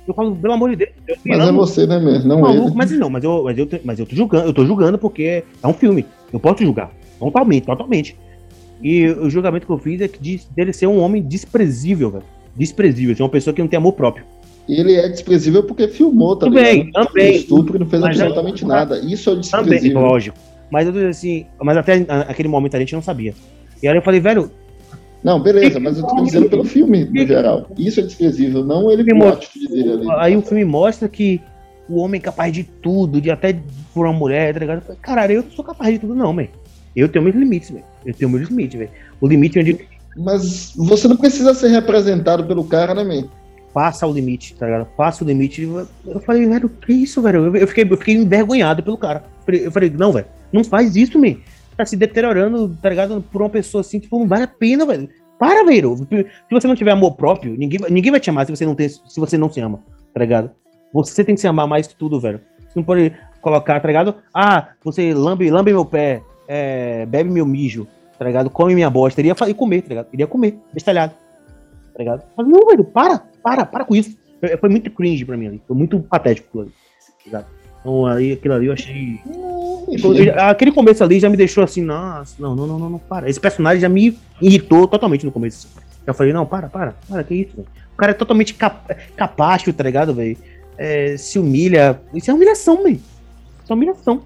Eu 0.07 0.15
falo, 0.15 0.37
pelo 0.37 0.55
amor 0.55 0.71
de 0.71 0.77
Deus. 0.77 0.91
Mas 1.25 1.39
amo. 1.41 1.49
é 1.49 1.53
você, 1.53 1.87
né, 1.87 1.99
mesmo? 1.99 2.29
Não 2.29 2.49
ele. 2.49 2.75
Mas 2.75 2.91
não, 2.93 3.11
mas 3.11 3.25
eu, 3.25 3.43
mas, 3.45 3.59
eu, 3.59 3.69
mas 3.85 3.99
eu 3.99 4.07
tô 4.07 4.15
julgando, 4.15 4.47
eu 4.47 4.53
tô 4.53 4.65
julgando 4.65 4.99
porque 4.99 5.45
é 5.63 5.67
um 5.67 5.73
filme. 5.73 6.05
Eu 6.33 6.41
posso 6.41 6.63
julgar. 6.65 6.91
Totalmente, 7.19 7.65
totalmente. 7.65 8.17
E 8.83 9.09
o 9.09 9.31
julgamento 9.31 9.67
que 9.67 9.73
eu 9.73 9.79
fiz 9.79 10.01
é 10.01 10.09
que 10.09 10.21
de, 10.21 10.41
dele 10.55 10.73
ser 10.73 10.87
um 10.87 11.01
homem 11.01 11.23
desprezível, 11.23 12.11
velho. 12.11 12.25
Desprezível, 12.55 13.17
ser 13.17 13.23
uma 13.23 13.29
pessoa 13.29 13.55
que 13.55 13.61
não 13.61 13.69
tem 13.69 13.77
amor 13.77 13.93
próprio. 13.93 14.25
Ele 14.69 14.95
é 14.95 15.09
desprezível 15.09 15.63
porque 15.63 15.87
filmou, 15.89 16.37
tá 16.37 16.47
também, 16.47 16.91
Também, 16.91 17.37
Estupro 17.37 17.77
e 17.77 17.79
não 17.79 17.87
fez 17.87 18.03
mas 18.03 18.21
absolutamente 18.21 18.65
é, 18.65 18.67
nada. 18.67 18.99
Isso 18.99 19.31
é 19.31 19.37
desprezível. 19.37 19.95
Também, 19.95 20.11
lógico. 20.11 20.37
Mas 20.71 20.89
eu 20.89 21.09
assim, 21.09 21.47
mas 21.63 21.77
até 21.77 22.05
aquele 22.29 22.49
momento 22.49 22.77
a 22.77 22.81
gente 22.81 22.95
não 22.95 23.03
sabia. 23.03 23.35
E 23.83 23.87
aí 23.87 23.97
eu 23.97 24.03
falei, 24.03 24.19
velho, 24.19 24.51
não, 25.23 25.41
beleza, 25.41 25.81
mas 25.81 25.99
eu 25.99 26.07
tô 26.07 26.23
dizendo 26.23 26.49
pelo 26.49 26.65
filme, 26.65 27.05
no 27.05 27.27
geral. 27.27 27.67
Isso 27.77 28.01
é 28.01 28.03
desprezível, 28.03 28.65
não 28.65 28.91
ele 28.91 29.05
por 29.05 29.33
atitude 29.33 29.69
dele 29.69 29.93
ali. 29.93 30.07
Aí 30.19 30.37
o 30.37 30.43
filme 30.43 30.65
mostra 30.65 31.09
que 31.09 31.41
o 31.89 32.01
homem 32.01 32.19
é 32.21 32.23
capaz 32.23 32.53
de 32.53 32.65
tudo, 32.65 33.21
de 33.21 33.31
até 33.31 33.57
por 33.95 34.07
uma 34.07 34.13
mulher, 34.13 34.55
tá 34.55 34.61
ligado? 34.61 34.83
Caralho, 35.01 35.33
eu 35.33 35.43
não 35.43 35.51
sou 35.51 35.65
capaz 35.65 35.93
de 35.93 36.01
tudo, 36.01 36.15
não, 36.15 36.35
velho. 36.35 36.51
Eu 36.95 37.09
tenho 37.09 37.25
meus 37.25 37.37
limites, 37.37 37.71
velho. 37.71 37.85
Eu 38.05 38.15
tenho 38.15 38.31
meus 38.31 38.49
limites, 38.49 38.79
velho. 38.79 38.91
O 39.21 39.27
limite 39.27 39.59
onde. 39.59 39.79
Mas 40.17 40.73
você 40.77 41.07
não 41.09 41.17
precisa 41.17 41.53
ser 41.55 41.69
representado 41.69 42.45
pelo 42.45 42.65
cara, 42.65 42.95
né, 42.95 43.05
man? 43.05 43.29
Passa 43.77 44.07
o 44.07 44.13
limite, 44.13 44.55
tá 44.55 44.65
ligado? 44.65 44.87
Passa 44.97 45.23
o 45.23 45.27
limite. 45.27 45.61
Eu 46.07 46.21
falei, 46.21 46.47
velho, 46.47 46.67
que 46.67 46.95
isso, 46.95 47.21
velho? 47.21 47.55
Eu 47.55 47.69
fiquei, 47.69 47.85
eu 47.85 47.97
fiquei 47.99 48.15
envergonhado 48.15 48.83
pelo 48.83 48.97
cara. 48.97 49.23
Eu 49.47 49.71
falei, 49.71 49.91
não, 49.91 50.13
velho, 50.13 50.25
não 50.51 50.65
faz 50.65 50.97
isso, 50.97 51.19
man 51.19 51.37
tá 51.77 51.85
se 51.85 51.95
deteriorando, 51.95 52.75
tá 52.81 52.89
ligado? 52.89 53.23
Por 53.31 53.43
uma 53.43 53.51
pessoa 53.51 53.83
assim, 53.83 53.99
tipo, 53.99 54.19
não 54.19 54.27
vale 54.27 54.45
a 54.45 54.49
pena, 54.49 54.87
velho. 54.87 55.11
Para, 55.39 55.63
velho. 55.67 55.95
Se 56.09 56.27
você 56.51 56.67
não 56.67 56.75
tiver 56.75 56.93
amor 56.93 57.17
próprio, 57.17 57.55
ninguém, 57.55 57.79
ninguém 57.91 58.11
vai 58.11 58.19
te 58.19 58.31
amar 58.31 58.47
se 58.47 58.57
você 58.57 58.65
não 58.65 58.75
tem, 58.75 58.89
se 58.89 59.21
você 59.21 59.37
não 59.37 59.53
se 59.53 59.61
ama, 59.61 59.81
tá 60.15 60.21
ligado? 60.21 60.51
Você 60.95 61.23
tem 61.23 61.35
que 61.35 61.41
se 61.43 61.47
amar 61.47 61.67
mais 61.67 61.87
que 61.87 61.95
tudo, 61.95 62.19
velho. 62.19 62.41
Você 62.61 62.79
não 62.79 62.83
pode 62.83 63.13
colocar, 63.43 63.79
tá 63.79 63.87
ligado? 63.87 64.15
Ah, 64.33 64.69
você 64.83 65.13
lambe, 65.13 65.51
lambe 65.51 65.73
meu 65.73 65.85
pé, 65.85 66.23
é, 66.49 67.05
bebe 67.05 67.29
meu 67.29 67.45
mijo, 67.45 67.87
tá 68.19 68.25
ligado? 68.25 68.49
Come 68.49 68.75
minha 68.75 68.89
bosta. 68.89 69.21
Iria 69.21 69.35
comer, 69.55 69.83
tá 69.83 69.89
ligado? 69.91 70.09
Iria 70.15 70.27
comer, 70.27 70.59
bestalhado. 70.73 71.13
Tá 71.93 71.99
ligado? 71.99 72.23
Mas 72.37 72.47
não, 72.47 72.67
velho, 72.67 72.85
para, 72.85 73.23
para, 73.47 73.65
para 73.65 73.85
com 73.85 73.95
isso. 73.95 74.19
Foi 74.59 74.69
muito 74.69 74.91
cringe 74.91 75.25
pra 75.25 75.37
mim 75.37 75.47
ali. 75.47 75.63
Foi 75.69 75.77
muito 75.77 76.01
patético 76.01 76.63
ali. 76.63 76.71
Tá 76.71 77.25
ligado? 77.25 77.47
Então 77.81 78.05
aí 78.05 78.33
aquilo 78.33 78.55
ali 78.55 78.67
eu 78.67 78.73
achei. 78.73 79.21
Aquele 80.37 80.73
começo 80.73 81.05
ali 81.05 81.21
já 81.21 81.31
me 81.31 81.37
deixou 81.37 81.63
assim, 81.63 81.81
nossa, 81.81 82.35
não, 82.41 82.57
não, 82.57 82.67
não, 82.67 82.79
não, 82.79 82.91
não, 82.91 82.99
para. 82.99 83.31
Esse 83.31 83.39
personagem 83.39 83.81
já 83.81 83.89
me 83.89 84.19
irritou 84.43 84.89
totalmente 84.89 85.25
no 85.25 85.31
começo. 85.31 85.69
Eu 86.05 86.13
falei, 86.13 86.33
não, 86.33 86.45
para, 86.45 86.69
para, 86.69 86.97
para, 87.09 87.23
que 87.23 87.35
isso, 87.35 87.55
véio? 87.55 87.69
O 87.95 87.97
cara 87.97 88.11
é 88.11 88.15
totalmente 88.15 88.55
cap 88.55 88.95
capacho, 89.17 89.73
tá 89.73 89.85
ligado, 89.85 90.13
velho? 90.13 90.37
É, 90.77 91.17
se 91.17 91.39
humilha. 91.39 92.01
Isso 92.13 92.29
é 92.29 92.35
humilhação, 92.35 92.83
velho. 92.83 93.01
Isso 93.63 93.73
é 93.73 93.75
humilhação. 93.75 94.23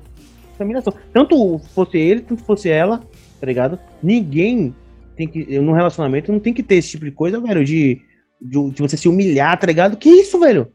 Isso 0.52 0.62
é 0.62 0.64
humilhação. 0.64 0.94
Tanto 1.12 1.60
fosse 1.74 1.98
ele, 1.98 2.22
tanto 2.22 2.42
fosse 2.42 2.70
ela, 2.70 3.02
tá 3.38 3.46
ligado? 3.46 3.78
Ninguém 4.02 4.74
tem 5.14 5.28
que. 5.28 5.58
No 5.58 5.72
relacionamento 5.72 6.32
não 6.32 6.40
tem 6.40 6.54
que 6.54 6.62
ter 6.62 6.76
esse 6.76 6.88
tipo 6.88 7.04
de 7.04 7.10
coisa, 7.10 7.38
velho, 7.38 7.62
de, 7.62 8.00
de, 8.40 8.70
de 8.70 8.82
você 8.82 8.96
se 8.96 9.08
humilhar, 9.08 9.58
tá 9.58 9.66
ligado? 9.66 9.96
Que 9.96 10.08
isso, 10.08 10.38
velho? 10.38 10.68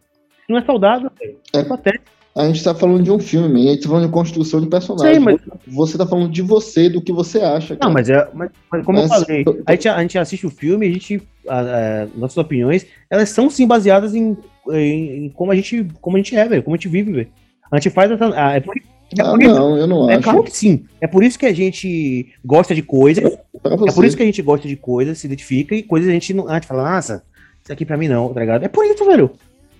Não 0.47 0.57
é 0.57 0.63
saudável, 0.63 1.11
velho. 1.19 1.37
É, 1.53 1.59
é 1.59 1.63
patético. 1.63 2.15
A 2.35 2.45
gente 2.47 2.61
tá 2.61 2.75
falando 2.75 3.01
de 3.01 3.09
um 3.09 3.17
filme, 3.17 3.69
a 3.69 3.71
gente 3.71 3.83
tá 3.83 3.87
falando 3.87 4.07
de 4.07 4.11
construção 4.11 4.59
de 4.59 4.67
personagem. 4.67 5.13
Sei, 5.13 5.19
mas... 5.19 5.39
Você 5.65 5.97
tá 5.97 6.05
falando 6.05 6.29
de 6.29 6.41
você, 6.41 6.89
do 6.89 7.01
que 7.01 7.13
você 7.13 7.39
acha. 7.39 7.77
Cara. 7.77 7.87
Não, 7.87 7.93
mas, 7.93 8.09
é, 8.09 8.27
mas, 8.33 8.51
mas 8.69 8.85
como 8.85 8.99
mas... 8.99 9.09
eu 9.09 9.19
falei, 9.19 9.45
a 9.65 9.71
gente, 9.71 9.87
a 9.87 10.01
gente 10.01 10.17
assiste 10.17 10.45
o 10.45 10.49
filme, 10.49 10.85
a 10.85 10.91
gente. 10.91 11.23
A, 11.47 11.59
a, 11.59 12.07
nossas 12.13 12.37
opiniões, 12.37 12.85
elas 13.09 13.29
são 13.29 13.49
sim 13.49 13.65
baseadas 13.65 14.13
em, 14.13 14.35
em, 14.69 15.25
em, 15.25 15.29
como, 15.29 15.51
a 15.51 15.55
gente, 15.55 15.87
como 16.01 16.17
a 16.17 16.19
gente 16.19 16.35
é, 16.35 16.45
velho, 16.45 16.61
como 16.61 16.75
a 16.75 16.77
gente 16.77 16.89
vive, 16.89 17.13
velho. 17.13 17.29
A 17.71 17.77
gente 17.77 17.89
faz 17.93 18.11
essa. 18.11 18.29
Ah, 18.35 18.53
é 18.53 18.59
por, 18.59 18.75
é 18.75 19.21
ah, 19.21 19.37
não, 19.37 19.77
eu 19.77 19.87
não 19.87 20.09
é 20.09 20.15
acho. 20.15 20.23
claro 20.23 20.43
que 20.43 20.51
sim. 20.51 20.85
É 20.99 21.07
por 21.07 21.23
isso 21.23 21.39
que 21.39 21.45
a 21.45 21.53
gente 21.53 22.33
gosta 22.43 22.75
de 22.75 22.81
coisas. 22.81 23.23
É 23.63 23.91
por 23.93 24.03
isso 24.03 24.17
que 24.17 24.23
a 24.23 24.25
gente 24.25 24.41
gosta 24.41 24.67
de 24.67 24.75
coisas, 24.75 25.19
se 25.19 25.27
identifica, 25.27 25.73
e 25.73 25.83
coisas 25.83 26.09
a 26.09 26.13
gente 26.13 26.33
não. 26.33 26.49
A 26.49 26.55
gente 26.55 26.67
fala, 26.67 26.95
nossa, 26.95 27.23
isso 27.65 27.73
aqui 27.73 27.83
pra 27.83 27.97
mim 27.97 28.07
não, 28.07 28.31
tá 28.31 28.39
ligado? 28.39 28.63
É 28.63 28.67
por 28.67 28.85
isso, 28.85 29.03
velho. 29.03 29.31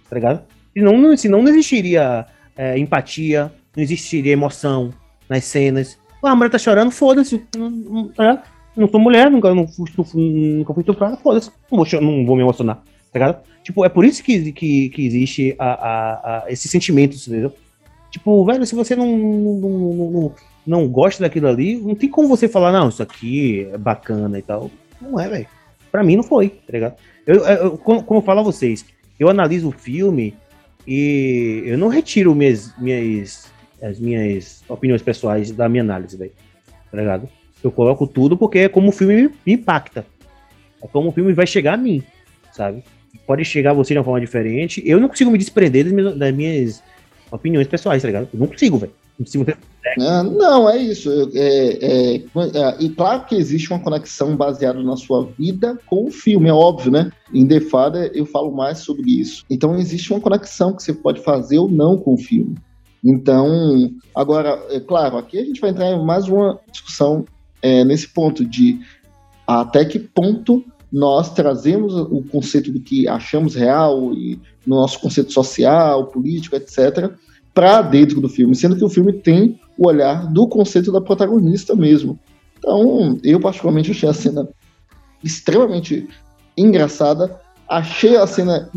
Tá 0.10 0.16
ligado? 0.16 0.42
Senão 0.74 0.98
não, 0.98 1.16
senão 1.16 1.42
não 1.44 1.50
existiria 1.50 2.26
é, 2.58 2.80
empatia, 2.80 3.54
não 3.78 3.84
existiria 3.84 4.34
emoção 4.34 4.92
nas 5.30 5.44
cenas. 5.46 5.96
Ah, 6.24 6.32
a 6.32 6.36
mulher 6.36 6.50
tá 6.50 6.58
chorando, 6.58 6.90
foda-se. 6.90 7.46
Não, 7.56 7.70
não, 8.76 8.90
sou 8.90 9.00
mulher, 9.00 9.30
nunca, 9.30 9.54
não 9.54 9.68
nunca 9.68 10.74
fui 10.74 10.82
estuprada, 10.82 11.16
foda-se. 11.18 11.52
Não 11.72 11.78
vou, 11.78 12.02
não 12.02 12.26
vou 12.26 12.36
me 12.36 12.42
emocionar, 12.42 12.78
tá 12.78 13.20
ligado? 13.20 13.44
Tipo, 13.64 13.86
é 13.86 13.90
por 13.90 14.04
isso 14.04 14.24
que, 14.24 14.52
que, 14.52 14.90
que 14.90 15.06
existe 15.06 15.56
a, 15.60 15.66
a, 15.66 16.38
a 16.46 16.52
entendeu? 16.52 17.54
Tipo, 18.10 18.44
velho, 18.46 18.66
se 18.66 18.74
você 18.74 18.96
não, 18.96 19.16
não, 19.16 19.60
não, 19.60 20.36
não, 20.66 20.88
gosta 20.88 21.24
daquilo 21.24 21.48
ali, 21.48 21.76
não 21.76 21.94
tem 21.94 22.10
como 22.10 22.28
você 22.28 22.48
falar, 22.48 22.72
não, 22.72 22.90
isso 22.90 23.04
aqui 23.04 23.68
é 23.72 23.78
bacana 23.78 24.40
e 24.40 24.42
tal. 24.42 24.72
Não 25.00 25.20
é, 25.20 25.28
velho. 25.28 25.48
Pra 25.92 26.04
mim 26.04 26.16
não 26.16 26.24
foi, 26.24 26.50
tá 26.50 26.74
ligado? 26.74 26.96
Eu, 27.26 27.46
eu, 27.46 27.78
como, 27.78 28.04
como 28.04 28.20
eu 28.20 28.24
falo 28.24 28.42
a 28.42 28.44
vocês, 28.44 28.86
eu 29.20 29.30
analiso 29.30 29.70
o 29.70 29.72
filme 29.72 30.36
e 30.88 31.64
eu 31.66 31.78
não 31.78 31.88
retiro 31.88 32.36
minhas, 32.36 32.74
minhas, 32.78 33.52
as 33.82 34.00
minhas 34.00 34.64
opiniões 34.68 35.02
pessoais 35.02 35.52
da 35.52 35.68
minha 35.68 35.84
análise, 35.84 36.16
velho. 36.18 36.32
Tá 36.92 36.98
ligado? 36.98 37.30
Eu 37.64 37.72
coloco 37.72 38.06
tudo 38.06 38.38
porque 38.38 38.60
é 38.60 38.70
como 38.70 38.90
o 38.90 38.92
filme 38.92 39.32
me 39.46 39.54
impacta. 39.54 40.06
É 40.84 40.88
como 40.88 41.10
o 41.10 41.12
filme 41.12 41.34
vai 41.34 41.48
chegar 41.48 41.74
a 41.74 41.78
mim, 41.78 42.04
sabe? 42.52 42.84
pode 43.26 43.44
chegar 43.44 43.72
a 43.72 43.74
você 43.74 43.94
de 43.94 44.00
uma 44.00 44.04
forma 44.04 44.20
diferente. 44.20 44.82
Eu 44.86 45.00
não 45.00 45.08
consigo 45.08 45.32
me 45.32 45.38
desprender 45.38 45.84
das 45.84 45.94
minhas, 45.94 46.18
das 46.18 46.34
minhas 46.34 46.84
opiniões 47.32 47.68
pessoais, 47.68 48.02
tá 48.02 48.08
ligado? 48.08 48.30
Eu 48.34 48.40
não 48.40 48.48
consigo, 48.48 48.78
velho. 48.78 48.94
É, 49.98 50.24
não, 50.24 50.70
é 50.70 50.78
isso. 50.78 51.10
É, 51.34 51.40
é, 51.40 52.16
é, 52.16 52.76
e 52.80 52.90
claro 52.90 53.26
que 53.26 53.36
existe 53.36 53.72
uma 53.72 53.80
conexão 53.80 54.36
baseada 54.36 54.82
na 54.84 54.98
sua 54.98 55.26
vida 55.38 55.80
com 55.86 56.06
o 56.06 56.12
filme, 56.12 56.50
é 56.50 56.54
óbvio, 56.54 56.92
né? 56.92 57.12
Em 57.34 57.48
The 57.48 57.62
Father 57.62 58.12
eu 58.14 58.26
falo 58.26 58.52
mais 58.52 58.80
sobre 58.80 59.10
isso. 59.20 59.46
Então 59.50 59.78
existe 59.78 60.12
uma 60.12 60.20
conexão 60.20 60.74
que 60.74 60.84
você 60.84 60.94
pode 60.94 61.22
fazer 61.22 61.60
ou 61.60 61.70
não 61.70 61.98
com 61.98 62.16
o 62.16 62.18
filme. 62.18 62.56
Então, 63.04 63.92
agora, 64.16 64.60
é 64.72 64.80
claro, 64.80 65.18
aqui 65.18 65.38
a 65.38 65.46
gente 65.46 65.62
vai 65.62 65.70
entrar 65.70 65.92
em 65.92 66.04
mais 66.04 66.28
uma 66.28 66.60
discussão 66.72 67.24
é, 67.62 67.84
nesse 67.86 68.08
ponto 68.08 68.44
de 68.44 68.80
até 69.48 69.86
que 69.86 70.00
ponto 70.00 70.66
nós 70.92 71.32
trazemos 71.32 71.94
o 71.94 72.24
conceito 72.24 72.72
do 72.72 72.80
que 72.80 73.08
achamos 73.08 73.54
real 73.54 74.14
e 74.14 74.40
no 74.66 74.78
nosso 74.78 75.00
conceito 75.00 75.32
social, 75.32 76.08
político, 76.08 76.56
etc., 76.56 77.12
para 77.56 77.82
dentro 77.82 78.20
do 78.20 78.28
filme, 78.28 78.54
sendo 78.54 78.76
que 78.76 78.84
o 78.84 78.90
filme 78.90 79.14
tem 79.14 79.58
o 79.78 79.88
olhar 79.88 80.28
do 80.32 80.46
conceito 80.46 80.92
da 80.92 81.00
protagonista 81.00 81.74
mesmo. 81.74 82.20
Então, 82.60 83.18
eu 83.24 83.40
particularmente 83.40 83.92
achei 83.92 84.10
a 84.10 84.14
cena 84.14 84.50
extremamente 85.24 86.08
engraçada, 86.58 87.40
achei 87.68 88.18
a 88.18 88.28
cena 88.28 88.70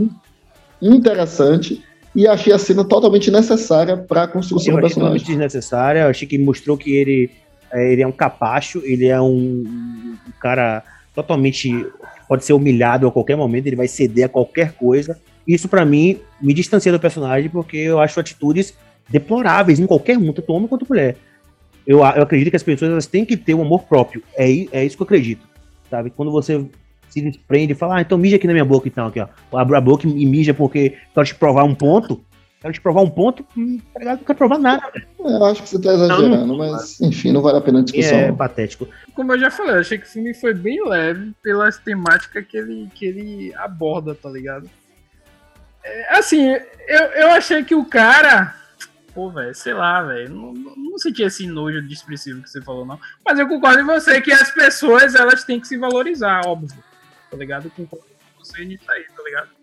interessante 0.81 1.83
e 2.15 2.27
achei 2.27 2.53
a 2.53 2.59
cena 2.59 2.85
totalmente 2.85 3.31
necessária 3.31 3.97
para 3.97 4.23
a 4.23 4.29
construção 4.29 4.73
eu 4.73 4.77
do 4.77 4.83
personagem. 4.83 5.19
Totalmente 5.19 5.27
desnecessária, 5.27 6.01
eu 6.01 6.09
achei 6.09 6.29
que 6.29 6.39
mostrou 6.39 6.77
que 6.79 6.95
ele, 6.95 7.31
é, 7.73 7.93
ele 7.93 8.03
é 8.03 8.07
um 8.07 8.13
capacho, 8.13 8.81
ele 8.85 9.07
é 9.07 9.21
um, 9.21 9.65
um 9.67 10.33
cara 10.41 10.85
totalmente 11.15 11.85
pode 12.29 12.45
ser 12.45 12.53
humilhado 12.53 13.09
a 13.09 13.13
qualquer 13.13 13.37
momento, 13.37 13.67
ele 13.67 13.75
vai 13.75 13.89
ceder 13.89 14.27
a 14.27 14.29
qualquer 14.29 14.73
coisa. 14.73 15.19
Isso 15.49 15.67
para 15.67 15.83
mim 15.83 16.21
me 16.41 16.53
distancia 16.53 16.93
do 16.93 17.01
personagem 17.01 17.49
porque 17.49 17.79
eu 17.79 17.99
acho 17.99 18.21
atitudes 18.21 18.77
deploráveis 19.09 19.81
em 19.81 19.87
qualquer 19.87 20.19
um, 20.19 20.31
tanto 20.31 20.53
homem 20.53 20.69
quanto 20.69 20.87
mulher. 20.87 21.17
Eu, 21.87 22.01
eu 22.01 22.23
acredito 22.23 22.51
que 22.51 22.57
as 22.57 22.63
pessoas 22.63 22.91
elas 22.91 23.07
têm 23.07 23.25
que 23.25 23.35
ter 23.35 23.55
um 23.55 23.63
amor 23.63 23.85
próprio. 23.85 24.23
É, 24.37 24.45
é 24.71 24.85
isso 24.85 24.95
que 24.95 25.03
eu 25.03 25.07
acredito. 25.07 25.49
Sabe? 25.89 26.11
Quando 26.11 26.31
você 26.31 26.67
se 27.09 27.23
desprende 27.23 27.73
e 27.73 27.75
fala, 27.75 27.97
ah, 27.97 28.01
então 28.03 28.19
mija 28.19 28.37
aqui 28.37 28.47
na 28.47 28.53
minha 28.53 28.65
boca, 28.65 28.87
então, 28.87 29.07
aqui, 29.07 29.19
ó. 29.19 29.29
Abre 29.59 29.75
a 29.75 29.81
boca 29.81 30.07
e 30.07 30.27
mija 30.27 30.53
porque 30.53 30.99
quero 31.15 31.27
te 31.27 31.35
provar 31.35 31.65
um 31.65 31.75
ponto. 31.75 32.23
Quero 32.61 32.75
te 32.75 32.81
provar 32.81 33.03
um 33.03 33.09
ponto, 33.09 33.47
hum, 33.57 33.79
tá 33.95 34.01
ligado? 34.01 34.19
Não 34.19 34.25
quero 34.25 34.37
provar 34.37 34.59
nada. 34.59 34.83
Eu 35.19 35.45
acho 35.45 35.63
que 35.63 35.69
você 35.69 35.81
tá 35.81 35.93
exagerando, 35.93 36.45
não, 36.45 36.59
mas 36.59 37.01
enfim, 37.01 37.31
não 37.31 37.41
vale 37.41 37.59
a 37.59 37.61
pena 37.61 37.79
a 37.79 37.83
discussão. 37.83 38.19
É 38.19 38.33
patético. 38.33 38.89
Como 39.15 39.33
eu 39.33 39.39
já 39.39 39.49
falei, 39.49 39.77
eu 39.77 39.81
achei 39.81 39.97
que 39.97 40.05
o 40.05 40.09
filme 40.09 40.35
foi 40.35 40.53
bem 40.53 40.85
leve 40.85 41.33
pelas 41.41 41.79
temáticas 41.79 42.45
que 42.45 42.57
ele, 42.57 42.89
que 42.93 43.07
ele 43.07 43.55
aborda, 43.55 44.13
tá 44.13 44.29
ligado? 44.29 44.69
É, 45.85 46.19
assim, 46.19 46.57
eu, 46.87 47.05
eu 47.15 47.31
achei 47.31 47.63
que 47.65 47.75
o 47.75 47.85
cara. 47.85 48.55
Pô, 49.15 49.31
velho, 49.31 49.55
sei 49.55 49.75
lá, 49.75 50.03
velho. 50.03 50.31
Não, 50.31 50.53
não 50.53 50.99
senti 50.99 51.23
esse 51.23 51.47
nojo 51.47 51.79
expressivo 51.87 52.43
que 52.43 52.51
você 52.51 52.63
falou, 52.63 52.87
não. 52.87 52.99
Mas 53.25 53.39
eu 53.39 53.49
concordo 53.49 53.85
com 53.85 53.93
você 53.93 54.21
que 54.21 54.33
as 54.33 54.51
pessoas 54.51 55.15
elas 55.15 55.45
têm 55.45 55.61
que 55.61 55.67
se 55.67 55.77
valorizar, 55.77 56.43
óbvio. 56.47 56.83
Tá 57.31 57.37
ligado? 57.37 57.71
Concordo 57.71 58.05
com 58.07 58.45
você 58.45 58.65
nisso 58.65 58.91
aí, 58.91 59.05
tá 59.15 59.23
ligado? 59.23 59.59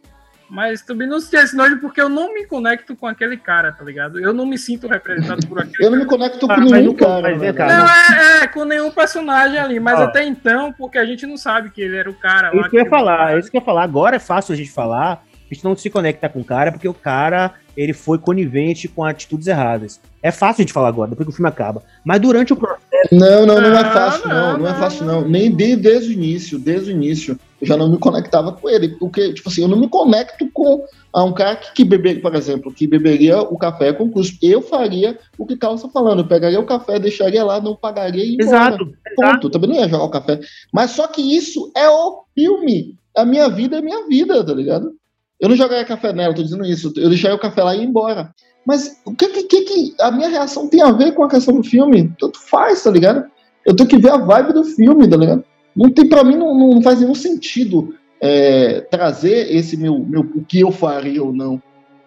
Mas 0.48 0.82
também 0.84 1.08
não 1.08 1.20
senti 1.20 1.38
esse 1.38 1.56
nojo 1.56 1.80
porque 1.80 2.00
eu 2.00 2.08
não 2.08 2.34
me 2.34 2.46
conecto 2.46 2.96
com 2.96 3.08
aquele 3.08 3.36
cara, 3.36 3.72
tá 3.72 3.84
ligado? 3.84 4.20
Eu 4.20 4.32
não 4.32 4.46
me 4.46 4.58
sinto 4.58 4.88
representado 4.88 5.48
por 5.48 5.60
aquele 5.60 5.84
Eu 5.84 5.90
não 5.90 5.98
me 5.98 6.06
conecto 6.06 6.48
com 6.48 6.60
nenhum 6.60 6.94
cara. 6.94 7.36
Né, 7.36 7.54
cara. 7.54 7.78
Não, 7.78 7.88
é, 7.88 8.44
é, 8.44 8.48
com 8.48 8.64
nenhum 8.64 8.92
personagem 8.92 9.58
ali. 9.58 9.80
Mas 9.80 10.00
até 10.00 10.24
então, 10.24 10.72
porque 10.72 11.00
a 11.00 11.06
gente 11.06 11.26
não 11.26 11.38
sabe 11.38 11.72
que 11.72 11.82
ele 11.82 11.98
era 11.98 12.10
o 12.10 12.14
cara 12.14 12.52
lá. 12.52 12.62
Isso 12.62 12.70
que 12.70 12.78
eu 12.78 12.84
ia 12.84 12.90
falar, 12.90 13.40
isso 13.40 13.50
que 13.50 13.58
eu 13.58 13.62
ia 13.62 13.66
falar. 13.66 13.84
Agora 13.84 14.18
é 14.18 14.20
fácil 14.20 14.54
a 14.54 14.56
gente 14.56 14.72
falar 14.72 15.24
a 15.50 15.54
gente 15.54 15.64
não 15.64 15.76
se 15.76 15.90
conecta 15.90 16.28
com 16.28 16.40
o 16.40 16.46
cara 16.46 16.72
porque 16.72 16.88
o 16.88 16.94
cara 16.94 17.54
ele 17.78 17.94
foi 17.94 18.18
conivente 18.18 18.88
com 18.88 19.04
atitudes 19.04 19.48
erradas. 19.48 20.00
É 20.24 20.32
fácil 20.32 20.62
a 20.62 20.64
gente 20.64 20.74
falar 20.74 20.88
agora, 20.88 21.10
depois 21.10 21.28
que 21.28 21.34
o 21.34 21.36
filme 21.36 21.50
acaba. 21.50 21.84
Mas 22.04 22.20
durante 22.20 22.54
o 22.54 22.56
processo. 22.56 23.14
Não, 23.14 23.46
não, 23.46 23.62
não 23.62 23.78
é 23.78 23.84
fácil, 23.84 24.30
não. 24.30 24.58
Não, 24.58 24.68
é 24.68 24.74
fácil, 24.74 25.06
não. 25.06 25.28
Nem 25.28 25.54
de, 25.54 25.76
desde 25.76 26.10
o 26.10 26.14
início, 26.14 26.58
desde 26.58 26.92
o 26.92 26.96
início, 26.96 27.40
eu 27.62 27.68
já 27.68 27.78
não 27.78 27.92
me 27.92 27.98
conectava 27.98 28.52
com 28.54 28.70
ele. 28.70 28.90
Porque, 28.98 29.34
tipo 29.34 29.50
assim, 29.50 29.62
eu 29.62 29.68
não 29.68 29.78
me 29.78 29.88
conecto 29.88 30.50
com 30.52 30.84
a 31.14 31.24
um 31.24 31.34
cara 31.34 31.58
que, 31.58 31.74
que 31.74 31.86
beberia, 31.86 32.22
por 32.22 32.34
exemplo, 32.34 32.74
que 32.74 32.88
beberia 32.88 33.40
o 33.42 33.58
café 33.58 33.94
com 33.94 34.10
custo. 34.10 34.38
Eu 34.42 34.62
faria 34.62 35.20
o 35.38 35.46
que 35.46 35.58
Carlos 35.58 35.82
está 35.82 35.92
falando. 35.92 36.20
Eu 36.20 36.28
pegaria 36.28 36.60
o 36.60 36.66
café, 36.66 36.98
deixaria 36.98 37.44
lá, 37.44 37.62
não 37.62 37.76
pagaria 37.76 38.24
e 38.24 38.38
Exato. 38.40 38.86
Ponto. 38.86 38.98
Exato. 39.08 39.50
Também 39.50 39.70
não 39.70 39.78
ia 39.78 39.90
jogar 39.90 40.06
o 40.06 40.10
café. 40.10 40.40
Mas 40.74 40.92
só 40.92 41.08
que 41.08 41.22
isso 41.22 41.72
é 41.76 41.88
o 41.90 42.24
filme. 42.34 42.98
A 43.16 43.24
minha 43.26 43.48
vida 43.48 43.78
é 43.78 43.82
minha 43.82 44.08
vida, 44.08 44.44
tá 44.44 44.54
ligado? 44.54 44.94
Eu 45.40 45.50
não 45.50 45.56
jogaria 45.56 45.86
café 45.86 46.14
nela, 46.14 46.34
tô 46.34 46.44
dizendo 46.44 46.66
isso. 46.66 46.94
Eu 46.96 47.10
deixaria 47.10 47.36
o 47.36 47.40
café 47.40 47.64
lá 47.64 47.76
e 47.76 47.82
ir 47.82 47.86
embora. 47.86 48.34
Mas 48.66 49.00
o 49.06 49.14
que, 49.14 49.28
que, 49.44 49.62
que 49.62 49.96
a 50.00 50.12
minha 50.12 50.30
reação 50.30 50.68
tem 50.68 50.82
a 50.82 50.92
ver 50.92 51.14
com 51.14 51.24
a 51.24 51.30
questão 51.30 51.56
do 51.56 51.64
filme? 51.64 52.14
Tanto 52.20 52.40
faz, 52.40 52.84
tá 52.84 52.90
ligado? 52.90 53.26
Eu 53.66 53.76
tenho 53.76 53.90
que 53.90 53.98
ver 53.98 54.12
a 54.12 54.18
vibe 54.18 54.54
do 54.54 54.64
filme, 54.64 55.08
tá 55.08 55.18
ligado? 55.18 55.44
Não 55.76 55.90
tem, 55.92 56.08
pra 56.08 56.24
mim, 56.24 56.36
não, 56.36 56.58
não 56.58 56.82
faz 56.82 57.00
nenhum 57.00 57.14
sentido 57.14 57.94
é, 58.22 58.82
trazer 58.82 59.54
esse 59.54 59.76
meu, 59.78 60.00
meu, 60.00 60.22
o 60.22 60.44
que 60.44 60.62
eu 60.62 60.72
faria 60.72 61.22
ou 61.22 61.34
não. 61.34 61.62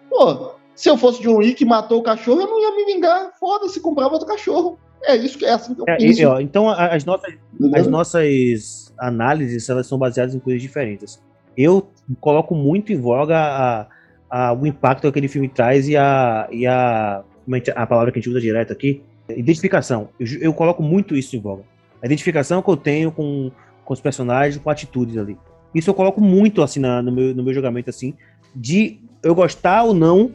Pô, 0.09 0.53
se 0.75 0.89
eu 0.89 0.97
fosse 0.97 1.21
John 1.21 1.37
Wick 1.37 1.63
e 1.63 1.67
matou 1.67 1.99
o 1.99 2.03
cachorro, 2.03 2.41
eu 2.41 2.47
não 2.47 2.59
ia 2.59 2.75
me 2.75 2.93
vingar. 2.93 3.31
Foda-se, 3.39 3.79
comprava 3.79 4.13
outro 4.13 4.27
cachorro. 4.27 4.77
É 5.03 5.15
isso 5.15 5.37
que 5.37 5.45
é 5.45 5.53
assim 5.53 5.73
que 5.75 5.81
eu 5.81 5.85
é, 5.87 5.97
penso. 5.97 6.27
ó, 6.27 6.41
então, 6.41 6.69
as 6.69 7.05
nossas, 7.05 7.33
as 7.73 7.87
nossas 7.87 8.93
análises, 8.99 9.69
elas 9.69 9.87
são 9.87 9.97
baseadas 9.97 10.35
em 10.35 10.39
coisas 10.39 10.61
diferentes 10.61 11.21
eu 11.59 11.91
coloco 12.21 12.55
muito 12.55 12.93
em 12.93 12.97
voga 12.97 13.37
a, 13.37 13.87
a, 14.29 14.53
o 14.53 14.65
impacto 14.65 15.01
que 15.01 15.07
aquele 15.07 15.27
filme 15.27 15.49
traz 15.49 15.89
e 15.89 15.97
a, 15.97 16.47
e 16.49 16.65
a, 16.65 17.21
é 17.51 17.71
a 17.75 17.85
palavra 17.85 18.13
que 18.13 18.19
a 18.19 18.21
gente 18.21 18.29
usa 18.29 18.39
direto 18.39 18.71
aqui, 18.71 19.03
identificação. 19.27 20.07
Eu, 20.17 20.27
eu, 20.39 20.53
coloco 20.53 20.81
muito 20.81 21.17
isso 21.17 21.35
em 21.35 21.39
voga. 21.41 21.63
A 22.01 22.05
identificação 22.05 22.61
que 22.61 22.69
eu 22.69 22.77
tenho 22.77 23.11
com, 23.11 23.51
com 23.83 23.93
os 23.93 23.99
personagens, 23.99 24.61
com 24.61 24.69
atitudes 24.69 25.17
ali. 25.17 25.37
Isso 25.75 25.89
eu 25.89 25.93
coloco 25.93 26.21
muito 26.21 26.61
assim 26.63 26.79
na, 26.79 27.01
no, 27.01 27.11
meu, 27.11 27.35
no 27.35 27.43
meu 27.43 27.53
julgamento 27.53 27.89
assim, 27.89 28.13
de 28.55 29.01
eu 29.21 29.35
gostar 29.35 29.83
ou 29.83 29.93
não, 29.93 30.31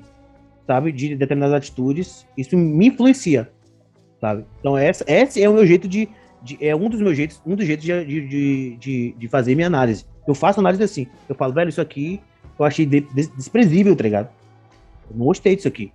sabe, 0.66 0.92
de 0.92 1.16
determinadas 1.16 1.56
atitudes. 1.56 2.26
Isso 2.36 2.54
me 2.54 2.88
influencia, 2.88 3.50
sabe? 4.20 4.44
Então 4.60 4.76
essa, 4.76 5.02
esse 5.08 5.42
é 5.42 5.48
o 5.48 5.54
meu 5.54 5.66
jeito 5.66 5.88
de, 5.88 6.06
de, 6.42 6.58
é 6.60 6.76
um 6.76 6.90
dos 6.90 7.00
meus 7.00 7.16
jeitos, 7.16 7.40
um 7.46 7.56
dos 7.56 7.66
jeitos 7.66 7.86
de, 7.86 8.04
de, 8.04 8.76
de, 8.76 9.14
de 9.18 9.28
fazer 9.28 9.54
minha 9.54 9.68
análise. 9.68 10.04
Eu 10.26 10.34
faço 10.34 10.60
análise 10.60 10.82
assim. 10.82 11.06
Eu 11.28 11.34
falo, 11.34 11.52
velho, 11.52 11.68
isso 11.68 11.80
aqui 11.80 12.20
eu 12.58 12.64
achei 12.64 12.86
de, 12.86 13.00
de, 13.00 13.26
desprezível, 13.28 13.94
tá 13.96 14.02
ligado? 14.04 14.28
Eu 15.10 15.16
não 15.16 15.26
gostei 15.26 15.56
disso 15.56 15.68
aqui. 15.68 15.92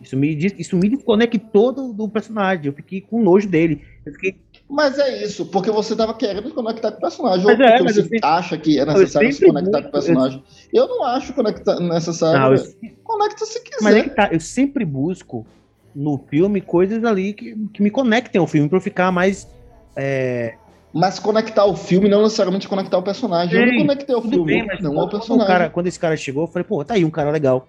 Isso 0.00 0.16
me, 0.16 0.34
isso 0.34 0.76
me 0.76 0.88
desconectou 0.88 1.72
do, 1.72 1.92
do 1.92 2.08
personagem. 2.08 2.66
Eu 2.66 2.72
fiquei 2.72 3.02
com 3.02 3.22
nojo 3.22 3.46
dele. 3.46 3.84
Eu 4.06 4.12
fiquei... 4.14 4.40
Mas 4.68 4.98
é 4.98 5.24
isso, 5.24 5.46
porque 5.46 5.70
você 5.70 5.94
tava 5.94 6.14
querendo 6.14 6.48
se 6.48 6.54
conectar 6.54 6.92
com 6.92 6.98
o 6.98 7.00
personagem. 7.00 7.44
Mas 7.44 7.58
ou 7.58 7.66
é, 7.66 7.76
porque 7.76 7.92
você 7.92 8.02
sempre... 8.02 8.20
acha 8.22 8.56
que 8.56 8.78
é 8.78 8.86
necessário 8.86 9.32
se 9.32 9.44
conectar 9.44 9.82
com 9.82 9.88
o 9.88 9.92
personagem. 9.92 10.44
Eu, 10.72 10.84
eu 10.84 10.88
não 10.88 11.04
acho 11.04 11.34
conectar, 11.34 11.78
necessário. 11.80 12.64
Não. 12.82 12.90
Conecta 13.02 13.44
se 13.44 13.60
quiser. 13.62 13.82
Mas 13.82 13.96
é 13.96 14.02
que 14.04 14.10
tá, 14.10 14.28
eu 14.32 14.40
sempre 14.40 14.84
busco 14.84 15.44
no 15.94 16.18
filme 16.30 16.60
coisas 16.60 17.04
ali 17.04 17.34
que, 17.34 17.54
que 17.74 17.82
me 17.82 17.90
conectem 17.90 18.38
ao 18.38 18.46
filme 18.46 18.68
pra 18.68 18.78
eu 18.78 18.82
ficar 18.82 19.10
mais. 19.10 19.46
É, 19.96 20.54
mas 20.92 21.18
conectar 21.18 21.64
o 21.64 21.76
filme 21.76 22.08
não 22.08 22.22
necessariamente 22.22 22.68
conectar 22.68 22.98
o 22.98 23.02
personagem. 23.02 23.56
Ei, 23.56 23.62
eu 23.62 23.72
não 23.72 23.86
conectei 23.86 24.14
o 24.14 24.22
filme, 24.22 24.44
bem, 24.44 24.66
não 24.80 24.96
o 24.96 25.08
personagem. 25.08 25.46
Cara, 25.46 25.70
quando 25.70 25.86
esse 25.86 25.98
cara 25.98 26.16
chegou, 26.16 26.44
eu 26.44 26.48
falei, 26.48 26.64
pô, 26.64 26.84
tá 26.84 26.94
aí 26.94 27.04
um 27.04 27.10
cara 27.10 27.30
legal. 27.30 27.68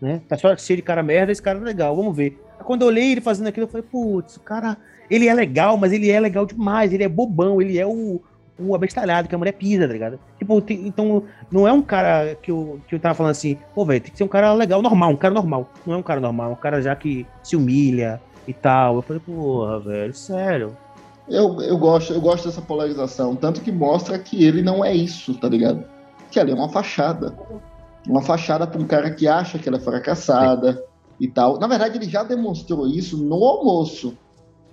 Né? 0.00 0.20
Tá 0.28 0.36
só 0.36 0.56
cheio 0.56 0.78
de 0.78 0.82
cara 0.82 1.02
merda, 1.02 1.30
esse 1.30 1.42
cara 1.42 1.58
é 1.58 1.62
legal, 1.62 1.94
vamos 1.94 2.16
ver. 2.16 2.40
Quando 2.64 2.82
eu 2.82 2.88
olhei 2.88 3.12
ele 3.12 3.20
fazendo 3.20 3.46
aquilo, 3.46 3.66
eu 3.66 3.70
falei, 3.70 3.86
putz, 3.90 4.36
o 4.36 4.40
cara, 4.40 4.76
ele 5.10 5.28
é 5.28 5.34
legal, 5.34 5.76
mas 5.76 5.92
ele 5.92 6.10
é 6.10 6.18
legal 6.18 6.46
demais, 6.46 6.92
ele 6.92 7.04
é 7.04 7.08
bobão, 7.08 7.60
ele 7.60 7.78
é 7.78 7.86
o, 7.86 8.20
o 8.58 8.74
abestalhado 8.74 9.28
que 9.28 9.34
a 9.34 9.38
mulher 9.38 9.52
pisa, 9.52 9.86
tá 9.86 9.92
ligado? 9.92 10.18
Tipo, 10.38 10.60
tem, 10.60 10.86
então, 10.86 11.24
não 11.50 11.68
é 11.68 11.72
um 11.72 11.82
cara 11.82 12.34
que 12.42 12.50
eu, 12.50 12.80
que 12.88 12.94
eu 12.94 13.00
tava 13.00 13.14
falando 13.14 13.32
assim, 13.32 13.58
pô, 13.74 13.84
velho, 13.84 14.00
tem 14.00 14.10
que 14.10 14.18
ser 14.18 14.24
um 14.24 14.28
cara 14.28 14.52
legal, 14.52 14.82
normal, 14.82 15.10
um 15.10 15.16
cara 15.16 15.34
normal. 15.34 15.70
Não 15.86 15.94
é 15.94 15.96
um 15.96 16.02
cara 16.02 16.20
normal, 16.20 16.50
é 16.50 16.52
um 16.52 16.56
cara 16.56 16.82
já 16.82 16.96
que 16.96 17.26
se 17.42 17.56
humilha 17.56 18.20
e 18.46 18.52
tal. 18.52 18.96
Eu 18.96 19.02
falei, 19.02 19.22
porra, 19.24 19.80
velho, 19.80 20.14
sério. 20.14 20.76
Eu, 21.30 21.62
eu, 21.62 21.78
gosto, 21.78 22.12
eu 22.12 22.20
gosto 22.20 22.48
dessa 22.48 22.60
polarização, 22.60 23.36
tanto 23.36 23.60
que 23.60 23.70
mostra 23.70 24.18
que 24.18 24.44
ele 24.44 24.62
não 24.62 24.84
é 24.84 24.92
isso, 24.92 25.32
tá 25.34 25.48
ligado? 25.48 25.84
Que 26.28 26.40
ali 26.40 26.50
é 26.50 26.54
uma 26.54 26.68
fachada. 26.68 27.32
Uma 28.06 28.20
fachada 28.20 28.66
para 28.66 28.80
um 28.80 28.86
cara 28.86 29.10
que 29.12 29.28
acha 29.28 29.56
que 29.56 29.68
ela 29.68 29.78
é 29.78 29.80
fracassada 29.80 30.72
Sim. 30.72 30.80
e 31.20 31.28
tal. 31.28 31.56
Na 31.60 31.68
verdade, 31.68 31.98
ele 31.98 32.10
já 32.10 32.24
demonstrou 32.24 32.84
isso 32.84 33.16
no 33.16 33.44
almoço, 33.44 34.18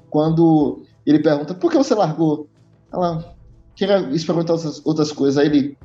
quando 0.10 0.82
ele 1.06 1.20
pergunta 1.20 1.54
por 1.54 1.72
que 1.72 1.78
você 1.78 1.94
largou? 1.94 2.48
Ela 2.92 3.36
queria 3.76 4.00
experimentar 4.10 4.56
outras, 4.56 4.84
outras 4.84 5.12
coisas. 5.12 5.38
Aí 5.38 5.46
ele 5.46 5.78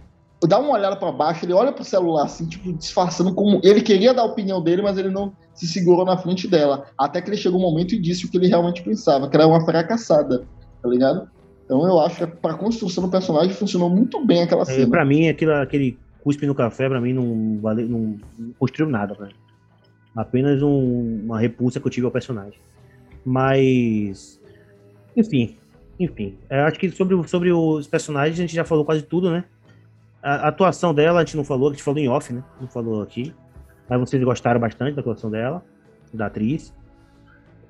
dá 0.49 0.59
uma 0.59 0.73
olhada 0.73 0.97
para 0.97 1.13
baixo, 1.13 1.45
ele 1.45 1.53
olha 1.53 1.71
pro 1.71 1.85
celular, 1.85 2.25
assim, 2.25 2.47
tipo, 2.47 2.73
disfarçando 2.73 3.35
como. 3.35 3.61
Ele 3.63 3.83
queria 3.83 4.15
dar 4.15 4.23
a 4.23 4.27
opinião 4.27 4.63
dele, 4.63 4.81
mas 4.81 4.97
ele 4.97 5.11
não 5.11 5.35
se 5.53 5.67
segurou 5.67 6.07
na 6.07 6.17
frente 6.17 6.49
dela. 6.49 6.87
Até 6.97 7.21
que 7.21 7.29
ele 7.29 7.37
chegou 7.37 7.61
um 7.61 7.63
momento 7.63 7.95
e 7.95 8.01
disse 8.01 8.25
o 8.25 8.31
que 8.31 8.39
ele 8.39 8.49
realmente 8.49 8.83
pensava, 8.83 9.29
que 9.29 9.37
era 9.37 9.47
uma 9.47 9.63
fracassada 9.67 10.47
tá 10.83 10.89
ligado? 10.89 11.31
Então 11.65 11.87
eu 11.87 11.99
acho 12.01 12.17
que 12.17 12.27
para 12.27 12.55
construção 12.55 13.05
do 13.05 13.11
personagem 13.11 13.55
funcionou 13.55 13.89
muito 13.89 14.25
bem 14.25 14.43
aquela 14.43 14.63
é, 14.63 14.67
cena. 14.67 14.83
É, 14.83 14.87
para 14.87 15.05
mim, 15.05 15.29
aquilo, 15.29 15.53
aquele 15.53 15.99
cuspe 16.23 16.47
no 16.47 16.55
café, 16.55 16.89
pra 16.89 17.01
mim, 17.01 17.13
não, 17.13 17.25
não, 17.25 18.19
não 18.39 18.53
construiu 18.59 18.91
nada, 18.91 19.15
velho. 19.15 19.35
Apenas 20.15 20.63
um, 20.63 21.23
uma 21.25 21.41
repulsa 21.41 21.81
que 21.81 21.87
eu 21.87 21.91
tive 21.91 22.05
ao 22.05 22.13
personagem. 22.13 22.59
Mas. 23.25 24.41
Enfim. 25.17 25.57
Enfim. 25.99 26.37
Eu 26.51 26.65
acho 26.65 26.79
que 26.79 26.91
sobre, 26.91 27.29
sobre 27.29 27.53
os 27.53 27.87
personagens 27.87 28.39
a 28.39 28.43
gente 28.43 28.55
já 28.55 28.65
falou 28.65 28.85
quase 28.85 29.03
tudo, 29.03 29.31
né? 29.31 29.45
A, 30.23 30.35
a 30.35 30.49
atuação 30.49 30.93
dela 30.93 31.21
a 31.21 31.25
gente 31.25 31.37
não 31.37 31.45
falou, 31.45 31.69
a 31.69 31.73
gente 31.73 31.83
falou 31.83 32.01
em 32.01 32.09
off, 32.09 32.33
né? 32.33 32.43
Não 32.61 32.69
falou 32.69 33.03
aqui. 33.03 33.33
Mas 33.89 34.01
vocês 34.01 34.23
gostaram 34.23 34.61
bastante 34.61 34.95
da 34.95 35.01
atuação 35.01 35.31
dela, 35.31 35.65
da 36.13 36.27
atriz. 36.27 36.75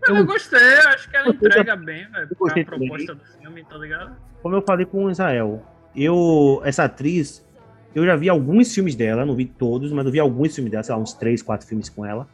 Eu, 0.09 0.17
eu 0.17 0.27
gostei, 0.27 0.59
acho 0.59 1.09
que 1.09 1.17
ela 1.17 1.29
entrega 1.29 1.77
bem, 1.77 2.07
velho, 2.11 2.29
a 2.33 2.65
proposta 2.65 3.15
do 3.15 3.25
filme, 3.41 3.65
tá 3.65 3.77
ligado? 3.77 4.17
Como 4.43 4.55
eu 4.57 4.63
falei 4.63 4.85
com 4.85 5.05
o 5.05 5.11
Israel, 5.11 5.63
eu, 5.95 6.61
essa 6.65 6.85
atriz, 6.85 7.47
eu 7.95 8.05
já 8.05 8.17
vi 8.17 8.29
alguns 8.29 8.75
filmes 8.75 8.97
dela, 8.97 9.25
não 9.25 9.37
vi 9.37 9.45
todos, 9.47 9.93
mas 9.93 10.05
eu 10.05 10.11
vi 10.11 10.19
alguns 10.19 10.55
filmes 10.55 10.73
dela, 10.73 10.83
sei 10.83 10.95
lá, 10.95 11.01
uns 11.01 11.13
três, 11.13 11.43
quatro 11.43 11.67
filmes 11.67 11.89
com 11.89 12.05
ela. 12.05 12.27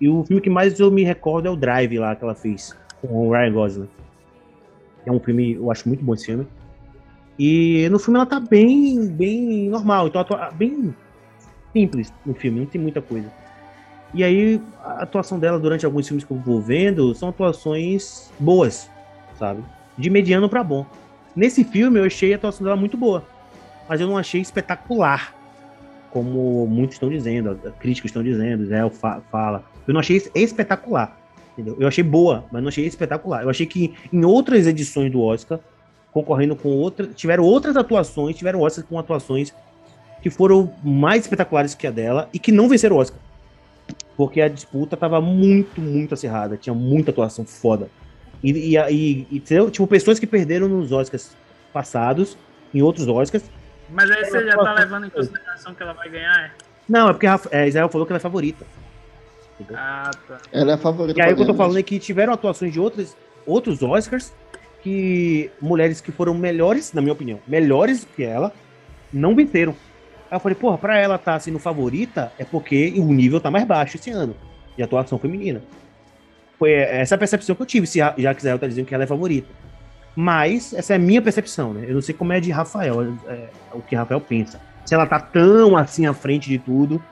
E 0.00 0.08
o 0.08 0.24
filme 0.24 0.40
que 0.40 0.50
mais 0.50 0.78
eu 0.78 0.90
me 0.90 1.04
recordo 1.04 1.48
é 1.48 1.50
o 1.50 1.56
Drive 1.56 1.98
lá 1.98 2.16
que 2.16 2.24
ela 2.24 2.34
fez 2.34 2.76
com 3.00 3.28
o 3.28 3.32
Ryan 3.32 3.52
Gosling. 3.52 3.88
É 5.04 5.12
um 5.12 5.20
filme, 5.20 5.54
eu 5.54 5.70
acho 5.70 5.88
muito 5.88 6.04
bom 6.04 6.14
esse 6.14 6.26
filme. 6.26 6.46
E 7.38 7.88
no 7.90 7.98
filme 7.98 8.18
ela 8.18 8.26
tá 8.26 8.40
bem, 8.40 9.08
bem 9.08 9.68
normal, 9.68 10.08
então 10.08 10.24
bem 10.54 10.94
simples 11.72 12.12
no 12.24 12.34
filme, 12.34 12.60
não 12.60 12.66
tem 12.66 12.80
muita 12.80 13.02
coisa. 13.02 13.30
E 14.14 14.22
aí, 14.22 14.60
a 14.82 15.02
atuação 15.02 15.38
dela 15.38 15.58
durante 15.58 15.84
alguns 15.84 16.06
filmes 16.06 16.24
que 16.24 16.30
eu 16.30 16.38
vou 16.38 16.60
vendo 16.60 17.14
são 17.14 17.28
atuações 17.28 18.30
boas, 18.38 18.90
sabe? 19.38 19.62
De 19.98 20.08
mediano 20.08 20.48
para 20.48 20.62
bom. 20.62 20.86
Nesse 21.34 21.64
filme 21.64 22.00
eu 22.00 22.04
achei 22.04 22.32
a 22.32 22.36
atuação 22.36 22.64
dela 22.64 22.76
muito 22.76 22.96
boa, 22.96 23.24
mas 23.88 24.00
eu 24.00 24.06
não 24.06 24.16
achei 24.16 24.40
espetacular, 24.40 25.34
como 26.10 26.66
muitos 26.66 26.96
estão 26.96 27.10
dizendo, 27.10 27.58
críticos 27.78 28.08
estão 28.08 28.22
dizendo, 28.22 28.64
Zé 28.66 28.78
fala. 29.30 29.62
Eu 29.86 29.92
não 29.92 30.00
achei 30.00 30.22
espetacular, 30.34 31.14
entendeu? 31.52 31.76
Eu 31.78 31.86
achei 31.86 32.02
boa, 32.02 32.46
mas 32.50 32.62
não 32.62 32.68
achei 32.68 32.86
espetacular. 32.86 33.42
Eu 33.42 33.50
achei 33.50 33.66
que 33.66 33.94
em 34.10 34.24
outras 34.24 34.66
edições 34.66 35.12
do 35.12 35.20
Oscar, 35.20 35.60
concorrendo 36.10 36.56
com 36.56 36.70
outras, 36.70 37.14
tiveram 37.14 37.44
outras 37.44 37.76
atuações, 37.76 38.34
tiveram 38.34 38.62
Oscars 38.62 38.88
com 38.88 38.98
atuações 38.98 39.52
que 40.22 40.30
foram 40.30 40.72
mais 40.82 41.24
espetaculares 41.24 41.74
que 41.74 41.86
a 41.86 41.90
dela 41.90 42.30
e 42.32 42.38
que 42.38 42.50
não 42.50 42.66
venceram 42.66 42.96
o 42.96 42.98
Oscar 42.98 43.25
porque 44.16 44.40
a 44.40 44.48
disputa 44.48 44.96
tava 44.96 45.20
muito, 45.20 45.80
muito 45.80 46.14
acirrada, 46.14 46.56
tinha 46.56 46.74
muita 46.74 47.10
atuação 47.10 47.44
foda. 47.44 47.88
E, 48.42 48.76
e, 48.76 48.76
e, 48.76 49.26
e 49.30 49.40
tipo, 49.70 49.86
pessoas 49.86 50.18
que 50.18 50.26
perderam 50.26 50.68
nos 50.68 50.92
Oscars 50.92 51.36
passados, 51.72 52.36
em 52.72 52.82
outros 52.82 53.06
Oscars. 53.08 53.44
Mas 53.90 54.10
aí 54.10 54.24
você 54.24 54.44
já 54.44 54.56
tá 54.56 54.74
levando 54.74 55.06
em 55.06 55.10
consideração 55.10 55.74
que 55.74 55.82
ela 55.82 55.92
vai 55.92 56.08
ganhar, 56.08 56.46
é? 56.46 56.50
Não, 56.88 57.08
é 57.08 57.12
porque 57.12 57.26
a 57.26 57.40
é, 57.50 57.68
Israel 57.68 57.88
falou 57.88 58.06
que 58.06 58.12
ela 58.12 58.18
é 58.18 58.20
favorita. 58.20 58.64
Entendeu? 59.58 59.76
Ah, 59.78 60.10
tá. 60.28 60.38
Ela 60.52 60.72
é 60.72 60.74
a 60.74 60.78
favorita. 60.78 61.18
E 61.18 61.22
aí 61.22 61.32
o 61.32 61.36
que 61.36 61.42
eu 61.42 61.46
tô 61.46 61.54
falando 61.54 61.78
é 61.78 61.82
que 61.82 61.98
tiveram 61.98 62.32
atuações 62.32 62.72
de 62.72 62.80
outros, 62.80 63.16
outros 63.46 63.82
Oscars 63.82 64.32
que 64.82 65.50
mulheres 65.60 66.00
que 66.00 66.12
foram 66.12 66.32
melhores, 66.32 66.92
na 66.92 67.00
minha 67.00 67.12
opinião, 67.12 67.40
melhores 67.46 68.06
que 68.14 68.22
ela, 68.22 68.52
não 69.12 69.34
venceram. 69.34 69.74
Aí 70.30 70.36
eu 70.36 70.40
falei, 70.40 70.56
porra, 70.56 70.78
pra 70.78 70.98
ela 70.98 71.16
estar 71.16 71.34
tá 71.34 71.40
sendo 71.40 71.58
favorita 71.58 72.32
é 72.38 72.44
porque 72.44 72.92
o 72.96 73.12
nível 73.12 73.40
tá 73.40 73.50
mais 73.50 73.64
baixo 73.64 73.96
esse 73.96 74.10
ano 74.10 74.36
de 74.76 74.82
atuação 74.82 75.18
feminina. 75.18 75.62
Foi 76.58 76.72
essa 76.72 77.14
a 77.14 77.18
percepção 77.18 77.54
que 77.54 77.62
eu 77.62 77.66
tive, 77.66 77.86
se 77.86 77.98
já 77.98 78.34
que 78.34 78.40
Israel 78.40 78.58
tá 78.58 78.66
dizendo 78.66 78.86
que 78.86 78.94
ela 78.94 79.04
é 79.04 79.06
favorita. 79.06 79.48
Mas 80.14 80.72
essa 80.72 80.94
é 80.94 80.96
a 80.96 80.98
minha 80.98 81.20
percepção, 81.20 81.74
né? 81.74 81.84
Eu 81.86 81.94
não 81.94 82.00
sei 82.00 82.14
como 82.14 82.32
é 82.32 82.40
de 82.40 82.50
Rafael, 82.50 83.14
é, 83.28 83.48
o 83.72 83.82
que 83.82 83.94
Rafael 83.94 84.20
pensa. 84.20 84.58
Se 84.84 84.94
ela 84.94 85.06
tá 85.06 85.20
tão 85.20 85.76
assim 85.76 86.06
à 86.06 86.14
frente 86.14 86.48
de 86.48 86.58
tudo, 86.58 87.02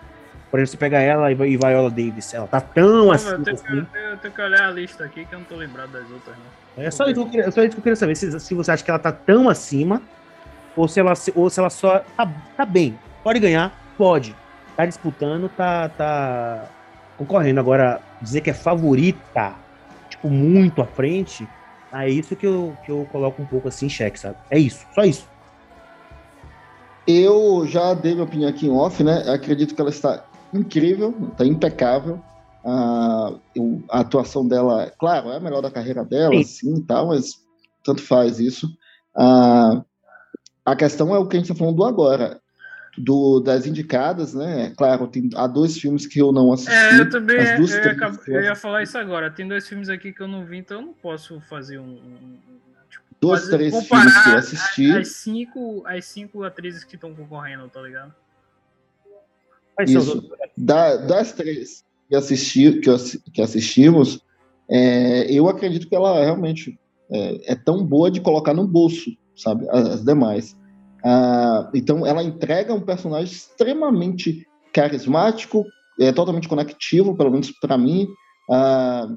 por 0.51 0.59
exemplo, 0.59 0.71
você 0.71 0.77
pega 0.79 1.01
ela 1.01 1.31
e 1.31 1.35
Viola 1.35 1.91
Davis, 1.91 2.33
ela 2.33 2.47
tá 2.47 2.61
tão 2.61 3.13
assim. 3.13 3.29
Eu 3.29 3.43
tenho, 3.43 3.55
assim. 3.57 3.67
Que, 3.67 3.73
eu, 3.73 3.87
tenho, 3.87 4.05
eu 4.07 4.17
tenho, 4.17 4.35
que 4.35 4.41
olhar 4.41 4.69
a 4.69 4.71
lista 4.71 5.05
aqui 5.05 5.27
que 5.27 5.35
eu 5.35 5.41
não 5.41 5.47
tô 5.47 5.57
lembrado 5.57 5.91
das 5.91 6.11
outras, 6.11 6.35
né? 6.37 6.45
É 6.77 6.91
só 6.91 7.05
isso, 7.05 7.15
que 7.15 7.21
eu 7.21 7.27
queria, 7.27 7.51
só 7.51 7.63
isso 7.63 7.73
que 7.73 7.79
eu 7.79 7.83
queria 7.83 7.97
saber, 7.97 8.17
se, 8.17 8.41
se 8.41 8.55
você 8.55 8.71
acha 8.71 8.83
que 8.83 8.91
ela 8.91 8.99
tá 8.99 9.13
tão 9.13 9.49
acima 9.49 10.01
ou 10.77 10.89
se 10.89 10.99
ela, 10.99 11.13
ou 11.35 11.51
se 11.51 11.61
ela 11.61 11.71
só 11.71 11.99
tá, 12.17 12.33
tá 12.57 12.65
bem. 12.65 12.99
Pode 13.25 13.41
ganhar? 13.41 13.73
Pode. 13.97 14.37
Tá 14.77 14.85
disputando, 14.85 15.49
tá, 15.49 15.89
tá 15.89 16.69
concorrendo. 17.17 17.59
Agora, 17.59 18.03
dizer 18.21 18.43
que 18.43 18.51
é 18.51 18.55
favorita, 18.55 19.55
tipo, 20.11 20.29
muito 20.29 20.83
à 20.83 20.87
frente, 20.87 21.49
é 21.95 22.11
isso 22.11 22.37
que 22.37 22.47
eu, 22.47 22.77
que 22.85 22.93
eu 22.93 23.09
coloco 23.11 23.41
um 23.41 23.47
pouco 23.47 23.69
assim 23.69 23.87
em 23.87 23.89
xeque, 23.89 24.21
sabe? 24.21 24.37
É 24.51 24.59
isso, 24.59 24.85
só 24.95 25.05
isso. 25.05 25.27
Eu 27.07 27.67
já 27.67 27.95
dei 27.95 28.13
minha 28.13 28.25
opinião 28.25 28.51
aqui 28.51 28.67
em 28.67 28.71
off, 28.71 29.03
né? 29.03 29.23
Eu 29.27 29.33
acredito 29.33 29.75
que 29.75 29.81
ela 29.81 29.91
está 29.91 30.23
incrível, 30.53 31.15
está 31.33 31.47
impecável. 31.47 32.21
A, 32.63 33.33
a 33.91 34.01
atuação 34.01 34.47
dela, 34.47 34.93
claro, 34.99 35.31
é 35.31 35.37
a 35.37 35.41
melhor 35.41 35.63
da 35.63 35.71
carreira 35.71 36.05
dela, 36.05 36.43
sim, 36.43 36.75
sim 36.77 36.83
tá, 36.83 37.05
mas 37.05 37.35
tanto 37.85 38.03
faz 38.03 38.39
isso. 38.39 38.69
A, 39.17 39.83
a 40.65 40.77
questão 40.77 41.15
é 41.15 41.19
o 41.19 41.27
que 41.27 41.37
a 41.37 41.41
gente 41.41 41.51
está 41.51 41.59
falando 41.59 41.77
do 41.77 41.85
agora. 41.85 42.41
Do, 42.97 43.41
das 43.41 43.67
indicadas, 43.67 44.35
né? 44.35 44.73
Claro, 44.77 45.09
tem, 45.09 45.29
há 45.35 45.47
dois 45.47 45.77
filmes 45.79 46.07
que 46.07 46.21
eu 46.21 46.33
não 46.33 46.53
assisti. 46.53 46.73
É, 46.73 47.01
eu 47.01 47.11
também 47.11 47.39
as 47.39 47.59
duas, 47.59 47.73
eu, 47.73 47.83
ia, 47.83 48.11
eu 48.29 48.41
ia 48.43 48.55
falar 48.55 48.83
isso 48.83 48.97
agora. 48.97 49.31
Tem 49.31 49.47
dois 49.49 49.67
filmes 49.67 49.89
aqui 49.89 50.13
que 50.13 50.21
eu 50.21 50.29
não 50.29 50.45
vi, 50.45 50.59
então 50.59 50.81
eu 50.81 50.87
não 50.87 50.93
posso 50.93 51.41
fazer 51.41 51.79
um. 51.79 51.95
um 51.95 52.39
tipo, 52.89 53.05
dois, 53.21 53.41
fazer, 53.41 53.57
três 53.57 53.87
filmes 53.87 54.23
que 54.23 54.29
eu 54.29 54.37
assisti. 54.37 54.93
As 54.93 55.09
cinco, 55.09 55.83
as 55.87 56.05
cinco 56.05 56.45
atrizes 56.45 56.85
que 56.85 56.95
estão 56.95 57.13
concorrendo, 57.15 57.69
tá 57.69 57.81
ligado? 57.81 58.15
Isso. 59.87 60.31
Da, 60.57 60.97
das 60.97 61.33
três 61.33 61.85
que, 62.09 62.15
assisti, 62.15 62.81
que, 62.81 62.91
que 63.33 63.43
assistimos, 63.43 64.21
é, 64.71 65.33
eu 65.33 65.49
acredito 65.49 65.89
que 65.89 65.97
ela 65.97 66.23
realmente 66.23 66.79
é, 67.11 67.53
é 67.53 67.55
tão 67.57 67.85
boa 67.85 68.09
de 68.09 68.21
colocar 68.21 68.55
no 68.55 68.67
bolso 68.67 69.11
sabe? 69.37 69.67
As 69.71 70.05
demais. 70.05 70.57
Ah, 71.05 71.71
então, 71.75 72.07
ela 72.07 72.23
entrega 72.23 72.73
um 72.73 72.81
personagem 72.81 73.33
extremamente 73.33 74.47
carismático, 74.73 75.65
é 76.01 76.11
totalmente 76.11 76.49
conectivo, 76.49 77.17
pelo 77.17 77.31
menos 77.31 77.51
para 77.51 77.77
mim. 77.77 78.09
Ah, 78.51 79.09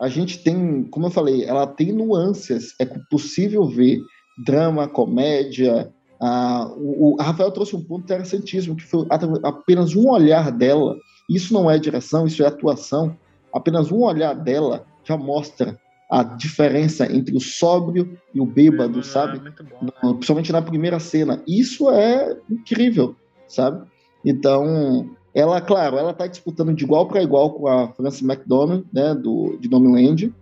a 0.00 0.08
gente 0.08 0.42
tem, 0.42 0.84
como 0.84 1.06
eu 1.06 1.10
falei, 1.10 1.44
ela 1.44 1.66
tem 1.66 1.92
nuances, 1.92 2.74
é 2.80 2.86
possível 3.10 3.66
ver 3.66 3.98
drama, 4.44 4.88
comédia. 4.88 5.92
Ah, 6.20 6.72
o, 6.76 7.14
o 7.14 7.16
Rafael 7.22 7.50
trouxe 7.50 7.74
um 7.74 7.82
ponto 7.82 8.04
interessantíssimo, 8.04 8.76
que 8.76 8.84
foi 8.84 9.06
apenas 9.42 9.94
um 9.94 10.08
olhar 10.08 10.52
dela. 10.52 10.96
Isso 11.28 11.52
não 11.52 11.70
é 11.70 11.78
direção, 11.78 12.26
isso 12.26 12.42
é 12.42 12.46
atuação. 12.46 13.16
Apenas 13.52 13.90
um 13.90 14.02
olhar 14.02 14.34
dela 14.34 14.84
já 15.04 15.16
mostra 15.16 15.78
a 16.10 16.22
diferença 16.22 17.10
entre 17.10 17.36
o 17.36 17.40
sóbrio 17.40 18.18
e 18.32 18.40
o 18.40 18.46
bêbado, 18.46 19.00
é, 19.00 19.02
sabe? 19.02 19.38
É 19.48 19.84
no, 20.02 20.14
principalmente 20.14 20.52
na 20.52 20.62
primeira 20.62 21.00
cena. 21.00 21.42
Isso 21.46 21.90
é 21.90 22.36
incrível, 22.50 23.16
sabe? 23.48 23.86
Então, 24.24 25.10
ela, 25.34 25.60
claro, 25.60 25.96
ela 25.96 26.14
tá 26.14 26.26
disputando 26.26 26.72
de 26.72 26.84
igual 26.84 27.08
para 27.08 27.22
igual 27.22 27.52
com 27.52 27.66
a 27.66 27.88
Frances 27.88 28.22
McDonald, 28.22 28.86
né, 28.92 29.14
do, 29.14 29.56
de 29.58 29.68
Nomeland, 29.68 30.32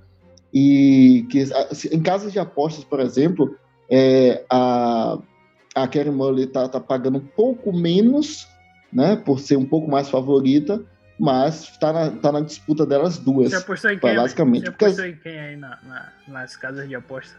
e 0.52 1.26
que 1.30 1.44
em 1.92 2.00
casas 2.00 2.32
de 2.32 2.38
apostas, 2.38 2.84
por 2.84 3.00
exemplo, 3.00 3.56
é, 3.90 4.44
a, 4.50 5.18
a 5.74 5.88
Karen 5.88 6.12
Mully 6.12 6.46
tá, 6.46 6.68
tá 6.68 6.78
pagando 6.78 7.18
um 7.18 7.26
pouco 7.26 7.72
menos, 7.72 8.46
né, 8.92 9.16
por 9.16 9.40
ser 9.40 9.56
um 9.56 9.64
pouco 9.64 9.90
mais 9.90 10.10
favorita, 10.10 10.84
mas 11.18 11.62
está 11.62 11.92
na, 11.92 12.10
tá 12.10 12.32
na 12.32 12.40
disputa 12.40 12.84
delas 12.86 13.18
duas. 13.18 13.50
Você 13.50 13.56
apostou 13.56 13.90
em 13.90 13.98
quem? 13.98 14.16
Basicamente. 14.16 14.62
Você 14.62 14.68
apostou 14.68 15.06
em 15.06 15.16
quem 15.16 15.38
aí 15.38 15.56
na, 15.56 15.78
na, 15.82 16.12
nas 16.28 16.56
casas 16.56 16.88
de 16.88 16.94
aposta? 16.94 17.36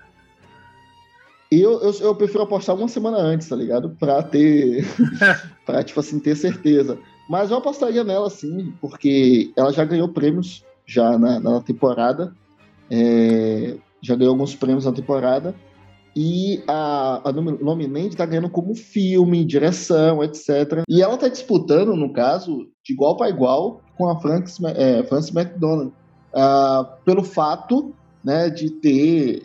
Eu, 1.51 1.81
eu, 1.81 1.93
eu, 1.99 2.15
prefiro 2.15 2.43
apostar 2.43 2.75
uma 2.75 2.87
semana 2.87 3.17
antes, 3.17 3.47
tá 3.47 3.55
ligado? 3.55 3.91
Pra 3.99 4.23
ter. 4.23 4.85
pra, 5.65 5.83
tipo 5.83 5.99
assim, 5.99 6.19
ter 6.19 6.35
certeza. 6.35 6.97
Mas 7.29 7.51
eu 7.51 7.57
apostaria 7.57 8.03
nela, 8.03 8.29
sim, 8.29 8.73
porque 8.81 9.51
ela 9.55 9.71
já 9.71 9.85
ganhou 9.85 10.09
prêmios 10.09 10.65
já 10.85 11.17
na, 11.17 11.39
na 11.39 11.61
temporada. 11.61 12.33
É, 12.89 13.75
já 14.01 14.15
ganhou 14.15 14.33
alguns 14.33 14.55
prêmios 14.55 14.85
na 14.85 14.91
temporada. 14.91 15.53
E 16.15 16.63
a, 16.67 17.21
a 17.27 17.31
Nominente 17.31 18.09
está 18.09 18.25
ganhando 18.25 18.49
como 18.49 18.75
filme, 18.75 19.43
direção, 19.43 20.23
etc. 20.23 20.83
E 20.87 21.01
ela 21.01 21.15
está 21.15 21.27
disputando, 21.27 21.95
no 21.95 22.13
caso, 22.13 22.67
de 22.83 22.93
igual 22.93 23.17
para 23.17 23.29
igual 23.29 23.81
com 23.97 24.07
a 24.07 24.19
Frances, 24.19 24.63
é, 24.63 25.03
Frances 25.03 25.35
McDonald. 25.35 25.91
Uh, 26.33 26.85
pelo 27.03 27.23
fato 27.23 27.93
né, 28.23 28.49
de 28.49 28.69
ter. 28.69 29.43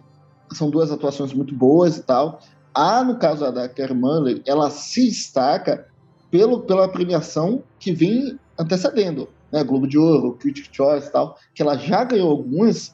São 0.53 0.70
duas 0.70 0.90
atuações 0.90 1.32
muito 1.35 1.55
boas 1.55 1.99
e 1.99 2.03
tal. 2.03 2.40
A, 2.74 3.03
no 3.03 3.19
caso 3.19 3.51
da 3.53 3.69
Kerr 3.69 3.95
Manley, 3.95 4.43
ela 4.47 4.70
se 4.70 5.07
destaca 5.07 5.86
pelo, 6.31 6.61
pela 6.61 6.89
premiação 6.89 7.62
que 7.78 7.93
vem 7.93 8.39
antecedendo. 8.59 9.28
Né, 9.51 9.65
Globo 9.65 9.86
de 9.86 9.99
Ouro, 9.99 10.35
Critic 10.35 10.69
Choice 10.73 11.09
e 11.09 11.12
tal, 11.12 11.36
que 11.55 11.62
ela 11.62 11.77
já 11.77 12.05
ganhou 12.05 12.31
algumas, 12.31 12.89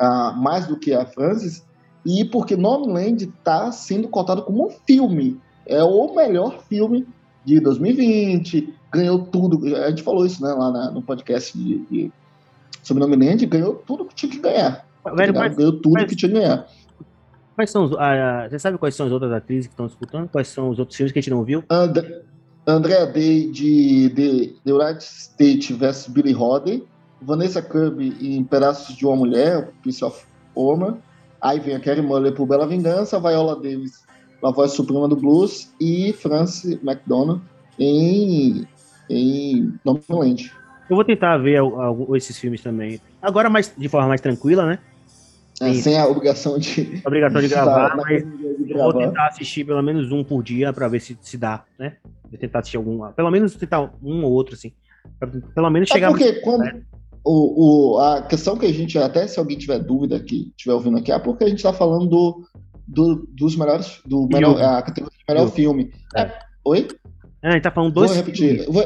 uh, 0.00 0.34
mais 0.36 0.66
do 0.66 0.78
que 0.78 0.92
a 0.92 1.04
Frances, 1.06 1.64
e 2.04 2.24
porque 2.24 2.56
Nomadland 2.56 3.24
está 3.24 3.72
sendo 3.72 4.08
cotado 4.08 4.42
como 4.42 4.66
um 4.66 4.70
filme. 4.70 5.40
É 5.66 5.82
o 5.82 6.14
melhor 6.14 6.62
filme 6.68 7.06
de 7.44 7.60
2020, 7.60 8.74
ganhou 8.92 9.18
tudo. 9.20 9.74
A 9.76 9.88
gente 9.90 10.02
falou 10.02 10.26
isso 10.26 10.42
né, 10.42 10.52
lá 10.52 10.70
na, 10.70 10.90
no 10.90 11.02
podcast 11.02 11.56
de, 11.56 11.78
de 11.90 12.12
sobre 12.82 13.02
Nominante, 13.02 13.46
ganhou 13.46 13.74
tudo 13.74 14.04
que 14.04 14.14
tinha 14.14 14.30
que 14.30 14.38
ganhar. 14.38 14.86
Velho, 15.14 15.32
tá 15.32 15.40
mas, 15.40 15.56
ganhou 15.56 15.72
tudo 15.72 15.92
mas, 15.94 16.04
que 16.04 16.16
tinha 16.16 16.30
que 16.30 16.38
ganhar. 16.38 16.66
Quais 17.54 17.70
são 17.70 17.84
os, 17.84 17.92
ah, 17.98 18.46
você 18.48 18.58
sabe 18.58 18.78
quais 18.78 18.94
são 18.94 19.06
as 19.06 19.12
outras 19.12 19.32
atrizes 19.32 19.66
que 19.66 19.72
estão 19.72 19.86
disputando? 19.86 20.28
Quais 20.28 20.48
são 20.48 20.70
os 20.70 20.78
outros 20.78 20.96
filmes 20.96 21.12
que 21.12 21.18
a 21.18 21.22
gente 21.22 21.30
não 21.30 21.44
viu? 21.44 21.62
And 21.70 21.92
Andrea 22.66 23.06
Day 23.06 23.50
de, 23.50 24.08
de 24.08 24.54
The 24.64 24.72
United 24.72 25.02
States 25.02 25.70
vs 25.76 26.08
Billy 26.08 26.34
Holiday, 26.34 26.82
Vanessa 27.20 27.62
Kirby 27.62 28.16
em 28.20 28.42
Pedaços 28.42 28.96
de 28.96 29.06
uma 29.06 29.16
Mulher, 29.16 29.70
Piece 29.82 30.04
of 30.04 30.24
Woman, 30.56 30.98
aí 31.44 31.60
vem 31.60 31.76
a 31.76 31.80
Kerry 31.80 32.00
Muller 32.00 32.32
por 32.32 32.46
Bela 32.46 32.66
Vingança, 32.66 33.20
Viola 33.20 33.54
Davis 33.54 34.02
na 34.42 34.50
Voz 34.50 34.72
Suprema 34.72 35.06
do 35.06 35.14
Blues 35.14 35.72
e 35.78 36.12
Frances 36.14 36.78
McDonald 36.82 37.42
em, 37.78 38.66
em 39.10 39.72
Nomadland. 39.84 40.50
Eu 40.88 40.96
vou 40.96 41.04
tentar 41.04 41.36
ver 41.38 41.60
esses 42.14 42.38
filmes 42.38 42.62
também. 42.62 43.00
Agora 43.20 43.48
mais, 43.50 43.72
de 43.76 43.88
forma 43.88 44.08
mais 44.08 44.20
tranquila, 44.20 44.66
né? 44.66 44.78
É, 45.60 45.72
sem 45.74 45.96
a 45.98 46.06
obrigação 46.06 46.58
de. 46.58 47.00
obrigação 47.06 47.40
de 47.40 47.48
gravar, 47.48 47.96
mas 47.96 48.24
eu 48.68 48.76
vou 48.76 48.92
tentar 48.92 49.28
assistir 49.28 49.64
pelo 49.64 49.82
menos 49.82 50.10
um 50.10 50.24
por 50.24 50.42
dia 50.42 50.72
para 50.72 50.88
ver 50.88 51.00
se 51.00 51.16
se 51.20 51.38
dá, 51.38 51.64
né? 51.78 51.96
Vou 52.28 52.38
tentar 52.38 52.58
assistir 52.58 52.76
algum. 52.76 53.08
Pelo 53.12 53.30
menos 53.30 53.54
tentar 53.54 53.92
um 54.02 54.24
ou 54.24 54.32
outro, 54.32 54.54
assim. 54.54 54.72
Pra, 55.18 55.28
pelo 55.54 55.70
menos 55.70 55.88
chegar. 55.88 56.08
É 56.08 56.10
porque 56.10 56.32
quando. 56.40 56.62
Né? 56.62 56.82
O, 57.24 57.94
o, 57.94 57.98
a 57.98 58.22
questão 58.22 58.56
que 58.56 58.66
a 58.66 58.72
gente, 58.72 58.98
até 58.98 59.26
se 59.26 59.38
alguém 59.38 59.56
tiver 59.56 59.78
dúvida 59.78 60.20
que 60.20 60.48
estiver 60.50 60.74
ouvindo 60.74 60.98
aqui, 60.98 61.10
é 61.10 61.18
porque 61.18 61.44
a 61.44 61.48
gente 61.48 61.62
tá 61.62 61.72
falando 61.72 62.06
do, 62.06 62.46
do 62.86 63.26
dos 63.32 63.56
melhores. 63.56 64.00
Do 64.04 64.28
melhor, 64.28 64.60
a 64.60 64.82
categoria 64.82 65.18
de 65.18 65.24
melhor 65.32 65.50
filme. 65.50 65.90
É. 66.14 66.30
Oi? 66.66 66.86
É, 67.42 67.48
a 67.48 67.52
gente 67.52 67.62
tá 67.62 67.70
falando 67.70 67.94
dois. 67.94 68.10
Vou 68.10 68.18
repetir. 68.18 68.66
Vou, 68.70 68.82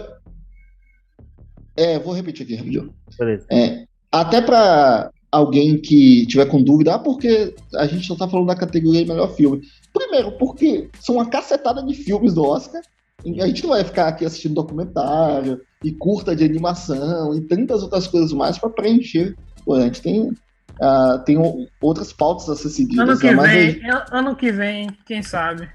é, 1.77 1.99
vou 1.99 2.13
repetir 2.13 2.45
aqui 2.45 2.55
rapidinho. 2.57 2.95
Beleza. 3.19 3.47
É, 3.51 3.85
até 4.11 4.41
para 4.41 5.11
alguém 5.31 5.81
que 5.81 6.27
tiver 6.27 6.47
com 6.47 6.63
dúvida, 6.63 6.95
ah, 6.95 6.99
porque 6.99 7.55
a 7.75 7.87
gente 7.87 8.07
só 8.07 8.17
tá 8.17 8.27
falando 8.27 8.49
da 8.49 8.57
categoria 8.57 9.03
de 9.03 9.09
melhor 9.09 9.35
filme. 9.35 9.63
Primeiro, 9.93 10.33
porque 10.39 10.91
são 11.01 11.17
uma 11.17 11.29
cacetada 11.29 11.83
de 11.83 11.95
filmes 11.95 12.35
do 12.35 12.45
Oscar. 12.45 12.83
A 13.25 13.47
gente 13.47 13.63
não 13.63 13.71
vai 13.71 13.85
ficar 13.85 14.09
aqui 14.09 14.25
assistindo 14.25 14.55
documentário 14.55 15.61
e 15.83 15.93
curta 15.93 16.35
de 16.35 16.45
animação 16.45 17.35
e 17.35 17.41
tantas 17.41 17.83
outras 17.83 18.07
coisas 18.07 18.33
mais 18.33 18.59
para 18.59 18.71
preencher. 18.71 19.37
Pô, 19.65 19.75
a 19.75 19.81
gente 19.83 20.03
tem, 20.03 20.29
uh, 20.29 21.19
tem 21.25 21.37
outras 21.81 22.13
pautas 22.13 22.49
a 22.49 22.57
ser 22.57 22.71
seguidas. 22.71 23.09
Ano 23.09 23.19
que, 23.19 23.35
né? 23.35 23.43
vem, 23.43 23.81
ano 24.11 24.37
que 24.37 24.53
vem, 24.53 24.89
quem 25.07 25.23
sabe? 25.23 25.69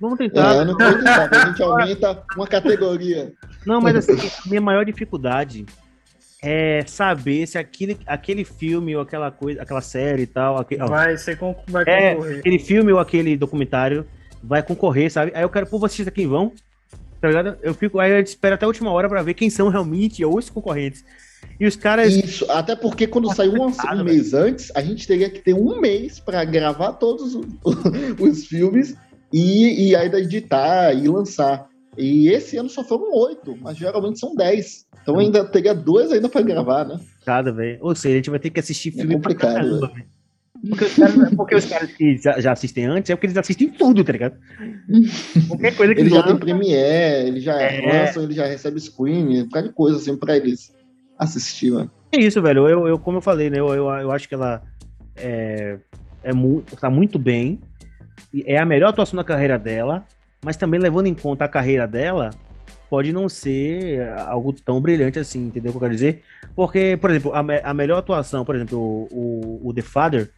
Vamos 0.00 0.18
tentar. 0.18 0.54
É, 0.54 0.58
ano 0.58 0.76
que 0.76 0.84
vem, 0.84 1.02
sabe? 1.02 1.36
A 1.36 1.46
gente 1.46 1.62
aumenta 1.62 2.22
uma 2.36 2.46
categoria. 2.46 3.32
Não, 3.66 3.80
mas 3.80 3.96
assim, 3.96 4.14
a 4.14 4.48
minha 4.48 4.60
maior 4.60 4.84
dificuldade 4.84 5.66
é 6.42 6.82
saber 6.86 7.46
se 7.46 7.56
aquele, 7.56 7.96
aquele 8.04 8.44
filme 8.44 8.96
ou 8.96 9.02
aquela 9.02 9.30
coisa, 9.30 9.62
aquela 9.62 9.80
série 9.80 10.22
e 10.22 10.26
tal. 10.26 10.58
Aquele, 10.58 10.84
vai, 10.84 11.16
ser 11.16 11.38
vai 11.68 11.84
é, 11.86 12.14
concorrer. 12.14 12.38
aquele 12.40 12.58
filme 12.58 12.92
ou 12.92 12.98
aquele 12.98 13.36
documentário 13.36 14.04
vai 14.42 14.62
concorrer, 14.62 15.10
sabe? 15.10 15.30
Aí 15.34 15.42
eu 15.42 15.48
quero, 15.48 15.66
pô, 15.66 15.78
vocês 15.78 16.08
aqui 16.08 16.26
vão. 16.26 16.52
Tá 17.22 17.28
ligado? 17.28 17.56
Eu 17.62 17.72
fico, 17.72 18.00
aí 18.00 18.10
eu 18.10 18.20
espero 18.20 18.56
até 18.56 18.64
a 18.64 18.68
última 18.68 18.90
hora 18.90 19.08
para 19.08 19.22
ver 19.22 19.34
quem 19.34 19.48
são 19.48 19.68
realmente 19.68 20.24
os 20.24 20.50
concorrentes. 20.50 21.04
E 21.58 21.64
os 21.64 21.76
caras. 21.76 22.12
Isso, 22.12 22.44
até 22.50 22.74
porque 22.74 23.06
quando 23.06 23.32
saiu 23.32 23.52
um, 23.52 23.66
um 23.68 24.04
mês 24.04 24.34
antes, 24.34 24.72
a 24.74 24.82
gente 24.82 25.06
teria 25.06 25.30
que 25.30 25.38
ter 25.38 25.54
um 25.54 25.80
mês 25.80 26.18
para 26.18 26.44
gravar 26.44 26.94
todos 26.94 27.36
os, 27.36 27.46
os 28.18 28.44
filmes 28.46 28.96
e, 29.32 29.90
e 29.90 29.94
ainda 29.94 30.18
editar 30.18 30.92
e 30.92 31.06
lançar. 31.06 31.68
E 31.96 32.28
esse 32.28 32.56
ano 32.56 32.68
só 32.68 32.82
foram 32.82 33.12
oito, 33.12 33.56
mas 33.60 33.76
geralmente 33.76 34.18
são 34.18 34.34
dez. 34.34 34.84
Então 35.00 35.16
ainda 35.20 35.44
teria 35.44 35.74
dois 35.74 36.10
ainda 36.10 36.28
para 36.28 36.42
gravar, 36.42 36.84
né? 36.84 36.98
Cada, 37.24 37.52
velho. 37.52 37.78
Ou 37.82 37.94
seja, 37.94 38.14
a 38.14 38.16
gente 38.16 38.30
vai 38.30 38.40
ter 38.40 38.50
que 38.50 38.58
assistir 38.58 38.88
é 38.88 38.92
filme 38.92 39.14
é 39.14 39.16
complicado, 39.16 39.54
caramba, 39.54 39.92
velho. 39.94 40.06
Porque 40.68 40.84
os, 40.84 40.94
caras, 40.94 41.34
porque 41.34 41.54
os 41.56 41.64
caras 41.64 41.92
que 41.92 42.16
já, 42.18 42.40
já, 42.40 42.52
assistem 42.52 42.86
antes 42.86 43.10
é 43.10 43.16
porque 43.16 43.26
eles 43.26 43.36
assistem 43.36 43.68
tudo, 43.68 44.04
tá 44.04 44.12
ligado? 44.12 44.36
Qualquer 45.48 45.76
coisa 45.76 45.94
que 45.94 46.00
Ele 46.00 46.10
já 46.10 46.22
tem 46.22 46.36
Premiere, 46.36 47.28
ele 47.28 47.40
já 47.40 47.60
é. 47.60 48.04
lançam, 48.04 48.22
ele 48.22 48.34
já 48.34 48.46
recebe 48.46 48.78
screen, 48.80 49.42
um 49.42 49.44
bocado 49.44 49.68
de 49.68 49.74
coisa 49.74 49.96
assim 49.96 50.16
pra 50.16 50.36
eles 50.36 50.72
assistir, 51.18 51.72
mano. 51.72 51.90
É 52.12 52.20
isso, 52.20 52.40
velho. 52.40 52.68
Eu, 52.68 52.86
eu, 52.86 52.98
como 52.98 53.18
eu 53.18 53.22
falei, 53.22 53.50
né? 53.50 53.58
Eu, 53.58 53.74
eu, 53.74 53.90
eu 53.90 54.12
acho 54.12 54.28
que 54.28 54.34
ela 54.34 54.62
é, 55.16 55.78
é 56.22 56.32
mu 56.32 56.62
tá 56.80 56.88
muito 56.88 57.18
bem. 57.18 57.60
É 58.44 58.58
a 58.58 58.64
melhor 58.64 58.90
atuação 58.90 59.16
da 59.16 59.24
carreira 59.24 59.58
dela, 59.58 60.06
mas 60.44 60.56
também 60.56 60.78
levando 60.78 61.06
em 61.06 61.14
conta 61.14 61.44
a 61.44 61.48
carreira 61.48 61.88
dela, 61.88 62.30
pode 62.88 63.12
não 63.12 63.28
ser 63.28 64.08
algo 64.26 64.52
tão 64.52 64.80
brilhante 64.80 65.18
assim, 65.18 65.46
entendeu 65.46 65.70
o 65.70 65.72
que 65.72 65.76
eu 65.76 65.80
quero 65.80 65.94
dizer? 65.94 66.22
Porque, 66.54 66.96
por 67.00 67.10
exemplo, 67.10 67.32
a, 67.34 67.40
a 67.70 67.74
melhor 67.74 67.98
atuação, 67.98 68.44
por 68.44 68.54
exemplo, 68.54 68.78
o, 68.78 69.08
o, 69.10 69.68
o 69.68 69.74
The 69.74 69.82
Father, 69.82 70.30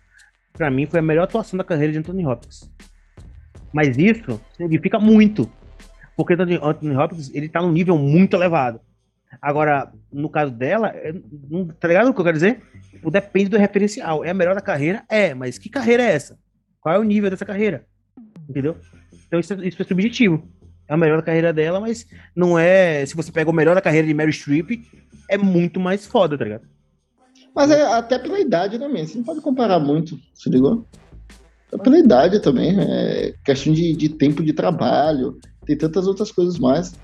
para 0.55 0.71
mim 0.71 0.87
foi 0.87 1.01
a 1.01 1.03
melhor 1.03 1.25
atuação 1.25 1.59
da 1.59 1.65
carreira 1.65 1.93
de 1.93 1.99
Anthony 1.99 2.25
Hopkins. 2.25 2.71
Mas 3.73 3.99
isso 3.99 4.41
significa 4.57 4.99
muito. 4.99 5.51
Porque 6.17 6.35
Anthony 6.35 6.59
Hopkins, 6.97 7.31
ele 7.35 7.49
tá 7.49 7.61
num 7.61 7.73
nível 7.73 7.99
muito 7.99 8.35
elevado. 8.35 8.81
Agora, 9.43 9.93
no 10.13 10.31
caso 10.31 10.53
dela, 10.53 10.89
é, 10.95 11.13
tá 11.81 11.89
ligado 11.89 12.09
o 12.09 12.15
que 12.15 12.21
eu 12.21 12.25
quero 12.25 12.37
dizer? 12.37 12.63
Tipo, 12.91 13.11
depende 13.11 13.51
do 13.51 13.59
referencial. 13.59 14.25
É 14.25 14.31
a 14.31 14.35
melhor 14.35 14.55
da 14.55 14.61
carreira? 14.61 15.05
É, 15.09 15.35
mas 15.35 15.59
que 15.59 15.69
carreira 15.69 16.05
é 16.05 16.13
essa? 16.13 16.39
Qual 16.81 16.95
é 16.95 16.99
o 16.99 17.03
nível 17.03 17.31
dessa 17.31 17.45
carreira? 17.45 17.85
Entendeu? 18.49 18.77
Então 19.27 19.41
isso, 19.41 19.55
isso 19.65 19.83
é 19.83 19.85
subjetivo 19.85 20.49
é 20.89 20.95
o 20.95 20.99
melhor 20.99 21.17
da 21.17 21.23
carreira 21.23 21.53
dela, 21.53 21.81
mas 21.81 22.07
não 22.35 22.59
é. 22.59 23.05
Se 23.07 23.17
você 23.17 23.33
pega 23.33 23.51
o 23.51 23.55
melhor 23.55 23.75
da 23.75 23.81
carreira 23.81 24.07
de 24.07 24.15
Mary 24.15 24.33
Streep, 24.33 24.85
é 25.29 25.39
muito 25.39 25.81
mais 25.81 26.07
foda, 26.07 26.37
tá 26.37 26.45
ligado? 26.45 26.67
Mas 27.55 27.71
é 27.71 27.83
até 27.83 28.19
pela 28.19 28.41
idade 28.41 28.79
também. 28.79 29.07
Você 29.07 29.17
não 29.17 29.25
pode 29.25 29.41
comparar 29.41 29.79
muito, 29.79 30.19
se 30.35 30.51
ligou? 30.51 30.85
É 31.73 31.79
pela 31.79 31.99
idade 31.99 32.41
também. 32.41 32.77
É 32.79 33.35
questão 33.45 33.73
de, 33.73 33.95
de 33.95 34.09
tempo 34.09 34.43
de 34.43 34.53
trabalho. 34.53 35.39
Tem 35.65 35.77
tantas 35.77 36.07
outras 36.07 36.33
coisas 36.33 36.59
mais. 36.59 36.95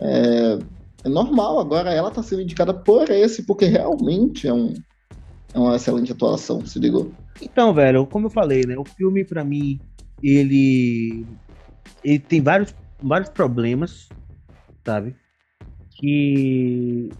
É, 0.00 0.58
é 1.04 1.08
normal. 1.08 1.60
Agora 1.60 1.92
ela 1.92 2.10
tá 2.10 2.22
sendo 2.22 2.42
indicada 2.42 2.74
por 2.74 3.08
esse, 3.10 3.44
porque 3.44 3.66
realmente 3.66 4.48
é, 4.48 4.52
um, 4.52 4.74
é 5.54 5.58
uma 5.58 5.76
excelente 5.76 6.12
atuação, 6.12 6.66
se 6.66 6.78
ligou? 6.78 7.12
Então, 7.40 7.72
velho, 7.72 8.06
como 8.06 8.26
eu 8.26 8.30
falei, 8.30 8.66
né? 8.66 8.76
O 8.76 8.84
filme, 8.84 9.24
para 9.24 9.44
mim, 9.44 9.78
ele. 10.22 11.24
Ele 12.02 12.18
tem 12.18 12.40
vários 12.40 12.74
vários 13.02 13.30
problemas, 13.30 14.08
sabe? 14.84 15.14
Que 15.96 17.10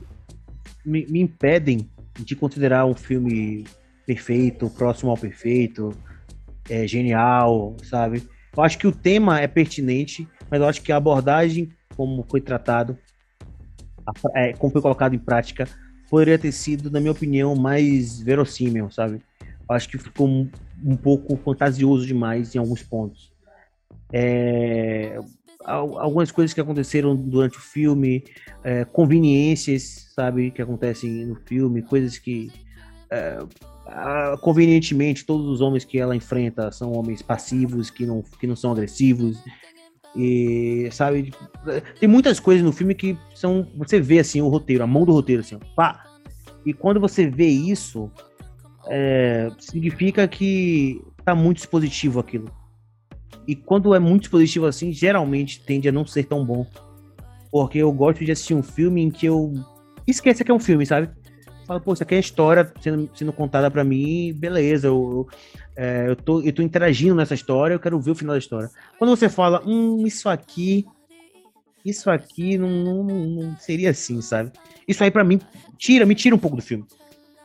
me, 0.85 1.07
me 1.07 1.21
impedem 1.21 1.91
de 2.25 2.37
considerar 2.37 2.87
um 2.87 2.95
filme 2.95 3.65
perfeito, 4.07 4.69
próximo 4.71 5.11
ao 5.11 5.17
perfeito, 5.17 5.97
é, 6.69 6.87
genial, 6.87 7.77
sabe? 7.83 8.23
Eu 8.57 8.63
acho 8.63 8.79
que 8.79 8.87
o 8.87 8.93
tema 8.93 9.41
é 9.41 9.47
pertinente, 9.47 10.29
mas 10.51 10.61
eu 10.61 10.67
acho 10.67 10.83
que 10.83 10.93
a 10.93 10.97
abordagem, 10.97 11.71
como 11.97 12.25
foi 12.29 12.41
tratado, 12.41 12.99
é, 14.35 14.53
como 14.55 14.73
foi 14.73 14.83
colocado 14.83 15.15
em 15.15 15.19
prática, 15.19 15.69
poderia 16.09 16.39
ter 16.39 16.53
sido, 16.53 16.91
na 16.91 16.99
minha 16.99 17.13
opinião, 17.13 17.55
mais 17.55 18.21
verossímil, 18.21 18.91
sabe? 18.91 19.23
Eu 19.41 19.77
acho 19.77 19.89
que 19.89 19.99
ficou 19.99 20.29
um, 20.29 20.51
um 20.85 20.97
pouco 20.97 21.37
fantasioso 21.37 22.05
demais 22.07 22.55
em 22.55 22.59
alguns 22.59 22.83
pontos. 22.83 23.33
É, 24.13 25.17
algumas 25.71 26.31
coisas 26.31 26.53
que 26.53 26.61
aconteceram 26.61 27.15
durante 27.17 27.59
o 27.59 27.61
filme, 27.61 28.25
é, 28.63 28.85
conveniências, 28.85 30.11
sabe, 30.15 30.51
que 30.51 30.63
acontecem 30.63 31.27
no 31.27 31.37
filme, 31.47 31.83
coisas 31.83 32.19
que 32.19 32.51
é, 33.11 33.39
convenientemente 34.41 35.25
todos 35.25 35.47
os 35.47 35.61
homens 35.61 35.85
que 35.85 35.99
ela 35.99 36.15
enfrenta 36.15 36.71
são 36.71 36.93
homens 36.93 37.23
passivos, 37.23 37.91
que 37.91 38.07
não, 38.07 38.23
que 38.23 38.47
não 38.47 38.57
são 38.57 38.73
agressivos. 38.73 39.43
E, 40.17 40.89
sabe, 40.91 41.33
tem 41.99 42.09
muitas 42.09 42.41
coisas 42.41 42.65
no 42.65 42.73
filme 42.73 42.95
que 42.95 43.17
são. 43.35 43.67
Você 43.77 44.01
vê 44.01 44.19
assim 44.19 44.41
o 44.41 44.49
roteiro, 44.49 44.83
a 44.83 44.87
mão 44.87 45.05
do 45.05 45.13
roteiro, 45.13 45.41
assim, 45.41 45.59
pá. 45.77 46.05
E 46.67 46.73
quando 46.75 47.01
você 47.01 47.29
vê 47.29 47.47
isso, 47.47 48.11
é, 48.89 49.51
significa 49.59 50.27
que 50.27 51.01
tá 51.25 51.35
muito 51.35 51.59
expositivo 51.59 52.19
aquilo. 52.19 52.51
E 53.47 53.55
quando 53.55 53.94
é 53.94 53.98
muito 53.98 54.31
positivo 54.31 54.66
assim, 54.66 54.93
geralmente 54.93 55.61
tende 55.61 55.89
a 55.89 55.93
não 55.93 56.07
ser 56.07 56.24
tão 56.24 56.44
bom. 56.44 56.66
Porque 57.51 57.78
eu 57.78 57.93
gosto 57.93 58.24
de 58.24 58.31
assistir 58.31 58.55
um 58.55 58.62
filme 58.62 59.02
em 59.02 59.11
que 59.11 59.27
eu 59.27 59.52
esqueça 60.07 60.44
que 60.44 60.51
é 60.51 60.55
um 60.55 60.61
filme, 60.61 60.86
sabe? 60.86 61.11
Fala, 61.66 61.81
pô, 61.81 61.93
isso 61.93 62.02
aqui 62.02 62.15
é 62.15 62.19
história 62.19 62.73
sendo, 62.81 63.09
sendo 63.15 63.32
contada 63.32 63.70
para 63.70 63.85
mim, 63.85 64.32
beleza, 64.35 64.89
eu, 64.89 65.28
é, 65.77 66.07
eu, 66.09 66.16
tô, 66.16 66.43
eu 66.43 66.52
tô 66.52 66.62
interagindo 66.62 67.15
nessa 67.15 67.35
história, 67.35 67.74
eu 67.74 67.81
quero 67.81 68.01
ver 68.01 68.11
o 68.11 68.15
final 68.15 68.35
da 68.35 68.39
história. 68.39 68.69
Quando 68.98 69.11
você 69.11 69.28
fala, 69.28 69.62
hum, 69.65 70.05
isso 70.05 70.28
aqui, 70.28 70.85
isso 71.85 72.11
aqui 72.11 72.59
não, 72.59 72.69
não, 72.69 73.05
não 73.05 73.57
seria 73.57 73.90
assim, 73.90 74.20
sabe? 74.20 74.51
Isso 74.86 75.02
aí 75.05 75.11
para 75.11 75.23
mim 75.23 75.40
tira, 75.78 76.05
me 76.05 76.15
tira 76.15 76.35
um 76.35 76.39
pouco 76.39 76.57
do 76.57 76.62
filme, 76.62 76.85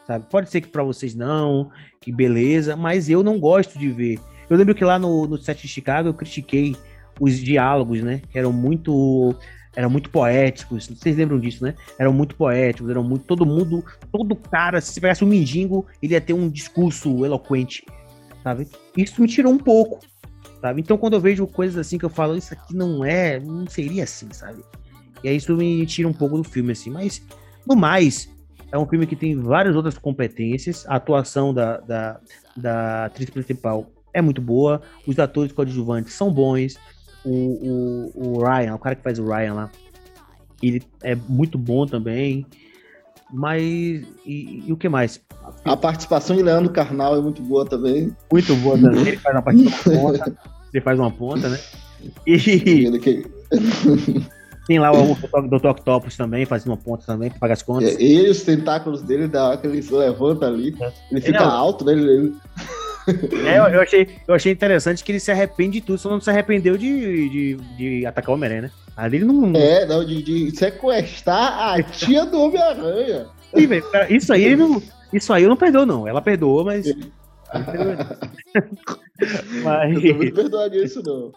sabe? 0.07 0.25
Pode 0.29 0.49
ser 0.49 0.61
que 0.61 0.69
para 0.69 0.83
vocês 0.83 1.13
não, 1.13 1.69
que 2.01 2.11
beleza, 2.11 2.75
mas 2.75 3.09
eu 3.09 3.21
não 3.21 3.39
gosto 3.39 3.77
de 3.77 3.89
ver 3.89 4.19
eu 4.49 4.57
lembro 4.57 4.75
que 4.75 4.83
lá 4.83 4.99
no, 4.99 5.27
no 5.27 5.37
set 5.37 5.61
de 5.61 5.67
Chicago 5.67 6.09
eu 6.09 6.13
critiquei 6.13 6.75
os 7.19 7.39
diálogos, 7.39 8.01
né? 8.01 8.21
Que 8.29 8.37
eram 8.37 8.51
muito 8.51 9.35
eram 9.75 9.89
muito 9.89 10.09
poéticos. 10.09 10.87
Vocês 10.87 11.17
lembram 11.17 11.39
disso, 11.39 11.63
né? 11.63 11.75
Eram 11.99 12.13
muito 12.13 12.35
poéticos, 12.35 12.89
eram 12.89 13.03
muito. 13.03 13.25
Todo 13.25 13.45
mundo, 13.45 13.83
todo 14.11 14.35
cara, 14.35 14.79
se 14.79 14.93
tivesse 14.93 15.23
um 15.23 15.27
mendigo, 15.27 15.85
ele 16.01 16.13
ia 16.13 16.21
ter 16.21 16.33
um 16.33 16.49
discurso 16.49 17.25
eloquente, 17.25 17.85
sabe? 18.43 18.67
Isso 18.95 19.21
me 19.21 19.27
tirou 19.27 19.51
um 19.51 19.57
pouco, 19.57 19.99
sabe? 20.61 20.81
Então 20.81 20.97
quando 20.97 21.13
eu 21.13 21.19
vejo 21.19 21.45
coisas 21.45 21.77
assim 21.77 21.97
que 21.97 22.05
eu 22.05 22.09
falo, 22.09 22.37
isso 22.37 22.53
aqui 22.53 22.75
não 22.75 23.03
é, 23.03 23.39
não 23.39 23.67
seria 23.67 24.03
assim, 24.03 24.27
sabe? 24.31 24.63
E 25.23 25.27
aí 25.27 25.35
isso 25.35 25.55
me 25.55 25.85
tira 25.85 26.07
um 26.07 26.13
pouco 26.13 26.37
do 26.37 26.43
filme, 26.43 26.71
assim. 26.71 26.89
Mas, 26.89 27.21
no 27.67 27.75
mais, 27.75 28.29
é 28.71 28.77
um 28.77 28.85
filme 28.85 29.07
que 29.07 29.15
tem 29.15 29.39
várias 29.39 29.75
outras 29.75 29.97
competências. 29.97 30.85
A 30.87 30.95
atuação 30.95 31.53
da, 31.53 31.77
da, 31.79 32.19
da 32.55 33.05
atriz 33.05 33.29
principal 33.29 33.89
é 34.15 34.21
muito 34.21 34.41
boa. 34.41 34.81
Os 35.05 35.19
atores 35.19 35.51
coadjuvantes 35.51 36.13
são 36.13 36.31
bons 36.31 36.77
o, 37.25 38.11
o, 38.13 38.37
o 38.37 38.43
Ryan, 38.43 38.75
o 38.75 38.79
cara 38.79 38.95
que 38.95 39.01
faz 39.01 39.17
o 39.17 39.25
Ryan 39.25 39.53
lá, 39.53 39.71
ele 40.61 40.83
é 41.01 41.15
muito 41.15 41.57
bom 41.57 41.85
também. 41.85 42.45
Mas. 43.33 43.51
E, 44.25 44.63
e, 44.67 44.71
o 44.71 44.77
que 44.77 44.87
mais? 44.87 45.19
A 45.65 45.75
participação 45.75 46.35
de 46.35 46.43
Leandro 46.43 46.71
Carnal 46.71 47.17
é 47.17 47.21
muito 47.21 47.41
boa 47.41 47.65
também. 47.65 48.15
Muito 48.31 48.55
boa 48.57 48.77
também. 48.77 49.01
Ele 49.01 49.17
faz 49.17 49.35
uma 49.35 49.41
participação 49.41 50.01
ponta. 50.01 50.37
Ele 50.71 50.81
faz 50.81 50.99
uma 50.99 51.11
ponta, 51.11 51.49
né? 51.49 51.59
E. 52.27 52.91
Tem 54.67 54.79
lá 54.79 54.91
o 54.91 55.15
Dr. 55.47 55.67
Octopus 55.67 56.17
também, 56.17 56.45
fazendo 56.45 56.69
uma 56.69 56.77
ponta 56.77 57.05
também, 57.05 57.29
pra 57.29 57.39
pagar 57.39 57.53
as 57.53 57.61
contas. 57.61 57.95
É, 57.95 58.01
e 58.01 58.29
os 58.29 58.41
tentáculos 58.41 59.03
dele, 59.03 59.27
dá 59.27 59.53
aquele 59.53 59.79
levanta 59.91 60.47
ali. 60.47 60.75
É. 60.79 60.91
Ele 61.11 61.21
fica 61.21 61.43
é, 61.43 61.43
alto, 61.43 61.85
né? 61.85 61.93
Ele, 61.93 62.33
é, 63.47 63.57
eu, 63.57 63.81
achei, 63.81 64.09
eu 64.27 64.33
achei 64.33 64.51
interessante 64.51 65.03
que 65.03 65.11
ele 65.11 65.19
se 65.19 65.31
arrepende 65.31 65.79
de 65.79 65.85
tudo, 65.85 65.97
só 65.99 66.09
não 66.09 66.21
se 66.21 66.29
arrependeu 66.29 66.77
de, 66.77 67.29
de, 67.29 67.55
de 67.77 68.05
atacar 68.05 68.31
o 68.31 68.33
Homem-Aranha, 68.33 68.63
né? 68.63 68.71
Ali 68.95 69.17
ele 69.17 69.25
não. 69.25 69.53
É, 69.55 69.85
não, 69.85 70.05
de, 70.05 70.23
de 70.23 70.55
sequestrar 70.55 71.75
a 71.75 71.83
tia 71.91 72.25
do 72.25 72.41
Homem-Aranha. 72.41 73.27
Isso 74.09 74.33
aí 74.33 74.43
ele 74.43 74.55
não. 74.55 74.81
Isso 75.13 75.31
aí 75.31 75.43
eu 75.43 75.49
não 75.49 75.57
perdoou, 75.57 75.85
não. 75.85 76.07
Ela 76.07 76.21
perdoou, 76.21 76.65
mas. 76.65 76.85
mas... 79.63 79.95
Eu 79.95 80.01
também 80.01 80.29
não 80.29 80.35
perdoaria 80.35 80.83
isso, 80.83 81.01
não. 81.03 81.31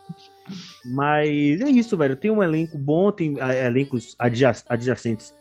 Mas 0.84 1.60
é 1.60 1.68
isso, 1.68 1.96
velho. 1.96 2.16
Tem 2.16 2.30
um 2.30 2.42
elenco 2.42 2.78
bom, 2.78 3.12
tem 3.12 3.36
é, 3.40 3.66
elencos 3.66 4.16
adjacentes 4.68 5.34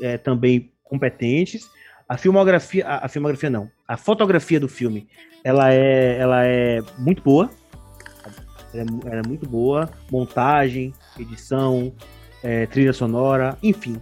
é, 0.00 0.16
também 0.16 0.72
competentes. 0.84 1.68
A 2.08 2.16
filmografia, 2.16 2.86
a, 2.86 3.06
a, 3.06 3.08
filmografia 3.08 3.50
não, 3.50 3.68
a 3.86 3.96
fotografia 3.96 4.60
do 4.60 4.68
filme, 4.68 5.08
ela 5.46 5.72
é, 5.72 6.18
ela 6.18 6.44
é 6.44 6.80
muito 6.98 7.22
boa, 7.22 7.48
ela 8.74 8.82
é, 8.82 9.08
ela 9.12 9.22
é 9.24 9.28
muito 9.28 9.48
boa, 9.48 9.88
montagem, 10.10 10.92
edição, 11.16 11.92
é, 12.42 12.66
trilha 12.66 12.92
sonora, 12.92 13.56
enfim, 13.62 13.96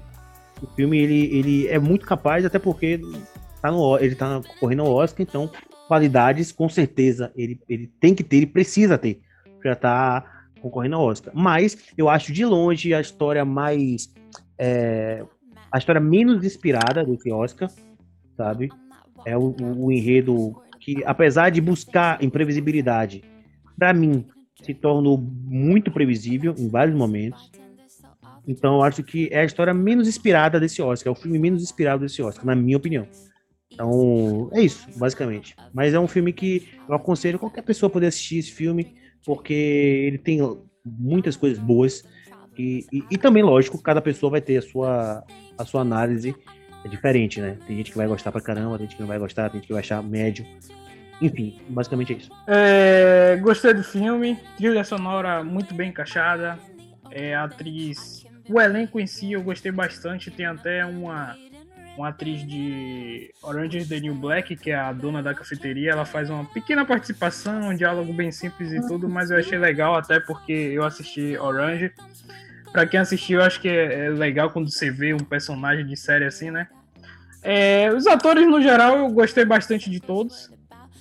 o 0.62 0.66
filme 0.68 0.96
ele, 0.96 1.36
ele 1.36 1.68
é 1.68 1.78
muito 1.78 2.06
capaz, 2.06 2.46
até 2.46 2.58
porque 2.58 2.98
tá 3.60 3.70
no, 3.70 3.98
ele 3.98 4.14
tá 4.14 4.40
correndo 4.58 4.84
ao 4.84 4.94
Oscar, 4.94 5.20
então 5.20 5.50
qualidades 5.86 6.50
com 6.50 6.66
certeza 6.66 7.30
ele, 7.36 7.60
ele 7.68 7.92
tem 8.00 8.14
que 8.14 8.24
ter, 8.24 8.36
ele 8.36 8.46
precisa 8.46 8.96
ter, 8.96 9.20
para 9.60 9.76
tá 9.76 10.24
concorrendo 10.62 10.96
ao 10.96 11.04
Oscar. 11.04 11.30
Mas 11.36 11.76
eu 11.94 12.08
acho 12.08 12.32
de 12.32 12.42
longe 12.46 12.94
a 12.94 13.02
história 13.02 13.44
mais 13.44 14.10
é, 14.56 15.22
a 15.70 15.76
história 15.76 16.00
menos 16.00 16.42
inspirada 16.42 17.04
desse 17.04 17.30
Oscar 17.30 17.68
sabe? 18.34 18.70
É 19.24 19.36
o, 19.36 19.54
o 19.60 19.92
enredo 19.92 20.56
que, 20.84 21.02
apesar 21.06 21.48
de 21.48 21.62
buscar 21.62 22.22
imprevisibilidade, 22.22 23.24
para 23.78 23.94
mim 23.94 24.26
se 24.62 24.74
tornou 24.74 25.16
muito 25.18 25.90
previsível 25.90 26.54
em 26.58 26.68
vários 26.68 26.94
momentos. 26.94 27.50
Então, 28.46 28.74
eu 28.74 28.82
acho 28.82 29.02
que 29.02 29.30
é 29.32 29.40
a 29.40 29.44
história 29.44 29.72
menos 29.72 30.06
inspirada 30.06 30.60
desse 30.60 30.82
Oscar, 30.82 31.10
é 31.10 31.16
o 31.16 31.18
filme 31.18 31.38
menos 31.38 31.62
inspirado 31.62 32.02
desse 32.02 32.22
Oscar, 32.22 32.44
na 32.44 32.54
minha 32.54 32.76
opinião. 32.76 33.08
Então, 33.72 34.50
é 34.52 34.60
isso, 34.60 34.86
basicamente. 34.96 35.56
Mas 35.72 35.94
é 35.94 35.98
um 35.98 36.06
filme 36.06 36.34
que 36.34 36.68
eu 36.86 36.94
aconselho 36.94 37.38
qualquer 37.38 37.62
pessoa 37.62 37.88
poder 37.88 38.08
assistir 38.08 38.38
esse 38.38 38.52
filme, 38.52 38.94
porque 39.24 39.54
ele 39.54 40.18
tem 40.18 40.38
muitas 40.84 41.34
coisas 41.34 41.58
boas. 41.58 42.04
E, 42.58 42.84
e, 42.92 43.02
e 43.12 43.16
também, 43.16 43.42
lógico, 43.42 43.82
cada 43.82 44.02
pessoa 44.02 44.32
vai 44.32 44.42
ter 44.42 44.58
a 44.58 44.62
sua, 44.62 45.24
a 45.56 45.64
sua 45.64 45.80
análise 45.80 46.34
é 46.84 46.88
diferente, 46.88 47.40
né? 47.40 47.56
Tem 47.66 47.76
gente 47.76 47.90
que 47.90 47.96
vai 47.96 48.06
gostar 48.06 48.30
pra 48.30 48.40
caramba, 48.40 48.76
tem 48.76 48.86
gente 48.86 48.96
que 48.96 49.02
não 49.02 49.08
vai 49.08 49.18
gostar, 49.18 49.48
tem 49.48 49.58
gente 49.58 49.66
que 49.66 49.72
vai 49.72 49.80
achar 49.80 50.02
médio. 50.02 50.46
Enfim, 51.20 51.58
basicamente 51.68 52.12
é 52.12 52.16
isso. 52.16 52.30
É, 52.46 53.36
gostei 53.40 53.72
do 53.72 53.82
filme, 53.82 54.38
trilha 54.56 54.84
sonora 54.84 55.42
muito 55.42 55.74
bem 55.74 55.88
encaixada, 55.88 56.58
é, 57.10 57.34
atriz, 57.34 58.26
o 58.48 58.60
elenco 58.60 59.00
em 59.00 59.06
si 59.06 59.32
eu 59.32 59.42
gostei 59.42 59.72
bastante, 59.72 60.30
tem 60.30 60.44
até 60.44 60.84
uma, 60.84 61.36
uma 61.96 62.08
atriz 62.08 62.46
de 62.46 63.32
Orange 63.42 63.78
is 63.78 63.88
the 63.88 64.00
New 64.00 64.14
Black, 64.14 64.56
que 64.56 64.70
é 64.70 64.74
a 64.74 64.92
dona 64.92 65.22
da 65.22 65.32
cafeteria, 65.32 65.92
ela 65.92 66.04
faz 66.04 66.28
uma 66.28 66.44
pequena 66.44 66.84
participação, 66.84 67.68
um 67.68 67.76
diálogo 67.76 68.12
bem 68.12 68.30
simples 68.32 68.72
e 68.72 68.86
tudo, 68.86 69.08
mas 69.08 69.30
eu 69.30 69.38
achei 69.38 69.56
legal 69.56 69.94
até 69.94 70.20
porque 70.20 70.52
eu 70.52 70.84
assisti 70.84 71.38
Orange 71.38 71.92
Pra 72.74 72.88
quem 72.88 72.98
assistiu, 72.98 73.40
acho 73.40 73.60
que 73.60 73.68
é, 73.68 74.06
é 74.06 74.10
legal 74.10 74.50
quando 74.50 74.68
você 74.68 74.90
vê 74.90 75.14
um 75.14 75.18
personagem 75.18 75.86
de 75.86 75.96
série 75.96 76.24
assim, 76.24 76.50
né? 76.50 76.66
É, 77.40 77.92
os 77.94 78.04
atores, 78.04 78.44
no 78.48 78.60
geral, 78.60 78.98
eu 78.98 79.10
gostei 79.10 79.44
bastante 79.44 79.88
de 79.88 80.00
todos. 80.00 80.50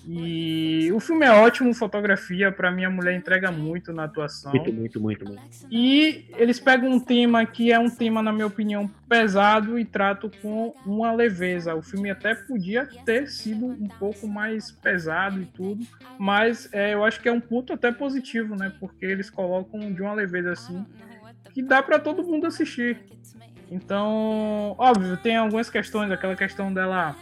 E 0.07 0.91
o 0.91 0.99
filme 0.99 1.25
é 1.25 1.31
ótimo, 1.31 1.73
fotografia, 1.73 2.51
para 2.51 2.69
mim 2.69 2.85
a 2.85 2.91
mulher 2.91 3.15
entrega 3.15 3.51
muito 3.51 3.91
na 3.91 4.03
atuação. 4.03 4.51
Muito, 4.51 4.71
muito, 4.71 5.01
muito, 5.01 5.25
muito. 5.25 5.41
E 5.71 6.27
eles 6.37 6.59
pegam 6.59 6.91
um 6.91 6.99
tema 6.99 7.43
que 7.43 7.71
é 7.71 7.79
um 7.79 7.89
tema, 7.89 8.21
na 8.21 8.31
minha 8.31 8.45
opinião, 8.45 8.87
pesado 9.09 9.79
e 9.79 9.83
tratam 9.83 10.29
com 10.43 10.75
uma 10.85 11.11
leveza. 11.11 11.73
O 11.73 11.81
filme 11.81 12.11
até 12.11 12.35
podia 12.35 12.87
ter 13.03 13.27
sido 13.27 13.65
um 13.65 13.87
pouco 13.97 14.27
mais 14.27 14.69
pesado 14.69 15.41
e 15.41 15.45
tudo, 15.45 15.83
mas 16.19 16.69
é, 16.71 16.93
eu 16.93 17.03
acho 17.03 17.19
que 17.19 17.27
é 17.27 17.31
um 17.31 17.41
ponto 17.41 17.73
até 17.73 17.91
positivo, 17.91 18.55
né? 18.55 18.71
Porque 18.79 19.07
eles 19.07 19.31
colocam 19.31 19.91
de 19.91 20.03
uma 20.03 20.13
leveza 20.13 20.51
assim 20.51 20.85
que 21.53 21.61
dá 21.61 21.81
para 21.81 21.99
todo 21.99 22.23
mundo 22.23 22.47
assistir. 22.47 22.97
Então, 23.71 24.75
óbvio, 24.77 25.17
tem 25.17 25.35
algumas 25.35 25.69
questões, 25.69 26.11
aquela 26.11 26.35
questão 26.35 26.73
dela 26.73 27.15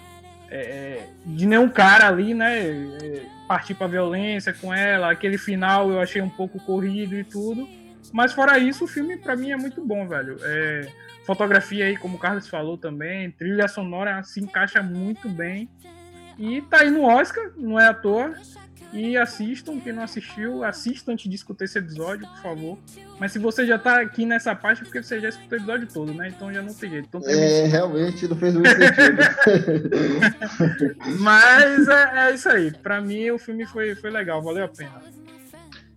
é, 0.49 0.59
é 0.59 1.09
de 1.25 1.45
nenhum 1.45 1.69
cara 1.69 2.07
ali, 2.07 2.33
né, 2.33 2.59
é, 2.59 3.25
partir 3.47 3.73
para 3.73 3.87
violência 3.87 4.53
com 4.53 4.73
ela, 4.73 5.11
aquele 5.11 5.37
final 5.37 5.89
eu 5.89 5.99
achei 5.99 6.21
um 6.21 6.29
pouco 6.29 6.59
corrido 6.59 7.15
e 7.15 7.23
tudo. 7.23 7.67
Mas 8.11 8.33
fora 8.33 8.57
isso, 8.59 8.85
o 8.85 8.87
filme 8.87 9.17
para 9.17 9.35
mim 9.35 9.51
é 9.51 9.57
muito 9.57 9.85
bom, 9.85 10.07
velho. 10.07 10.37
É, 10.41 10.87
fotografia 11.25 11.85
aí, 11.85 11.95
como 11.95 12.17
o 12.17 12.19
Carlos 12.19 12.47
falou 12.47 12.77
também, 12.77 13.31
trilha 13.31 13.67
sonora 13.67 14.21
se 14.23 14.41
encaixa 14.41 14.81
muito 14.81 15.29
bem. 15.29 15.69
E 16.37 16.61
tá 16.63 16.79
aí 16.79 16.89
no 16.89 17.03
Oscar, 17.03 17.51
não 17.55 17.79
é 17.79 17.87
à 17.87 17.93
toa. 17.93 18.33
E 18.93 19.15
assistam, 19.15 19.79
quem 19.79 19.93
não 19.93 20.03
assistiu, 20.03 20.63
assista 20.65 21.13
antes 21.13 21.29
de 21.29 21.35
escutar 21.35 21.63
esse 21.63 21.79
episódio, 21.79 22.27
por 22.27 22.41
favor. 22.41 22.77
Mas 23.17 23.31
se 23.31 23.39
você 23.39 23.65
já 23.65 23.79
tá 23.79 24.01
aqui 24.01 24.25
nessa 24.25 24.53
parte, 24.53 24.81
é 24.81 24.83
porque 24.83 25.01
você 25.01 25.19
já 25.21 25.29
escutou 25.29 25.57
o 25.57 25.61
episódio 25.61 25.87
todo, 25.93 26.13
né? 26.13 26.27
Então 26.27 26.51
já 26.51 26.61
não 26.61 26.73
tem 26.73 26.89
jeito. 26.89 27.07
Então, 27.07 27.21
é, 27.25 27.67
realmente 27.67 28.27
não 28.27 28.35
fez 28.35 28.53
muito 28.53 28.69
sentido. 28.69 29.17
Mas 31.19 31.87
é, 31.87 32.11
é, 32.15 32.35
isso 32.35 32.49
aí. 32.49 32.71
Pra 32.71 32.99
mim, 32.99 33.29
o 33.29 33.39
filme 33.39 33.65
foi, 33.65 33.95
foi 33.95 34.09
legal, 34.09 34.41
valeu 34.41 34.65
a 34.65 34.67
pena. 34.67 35.01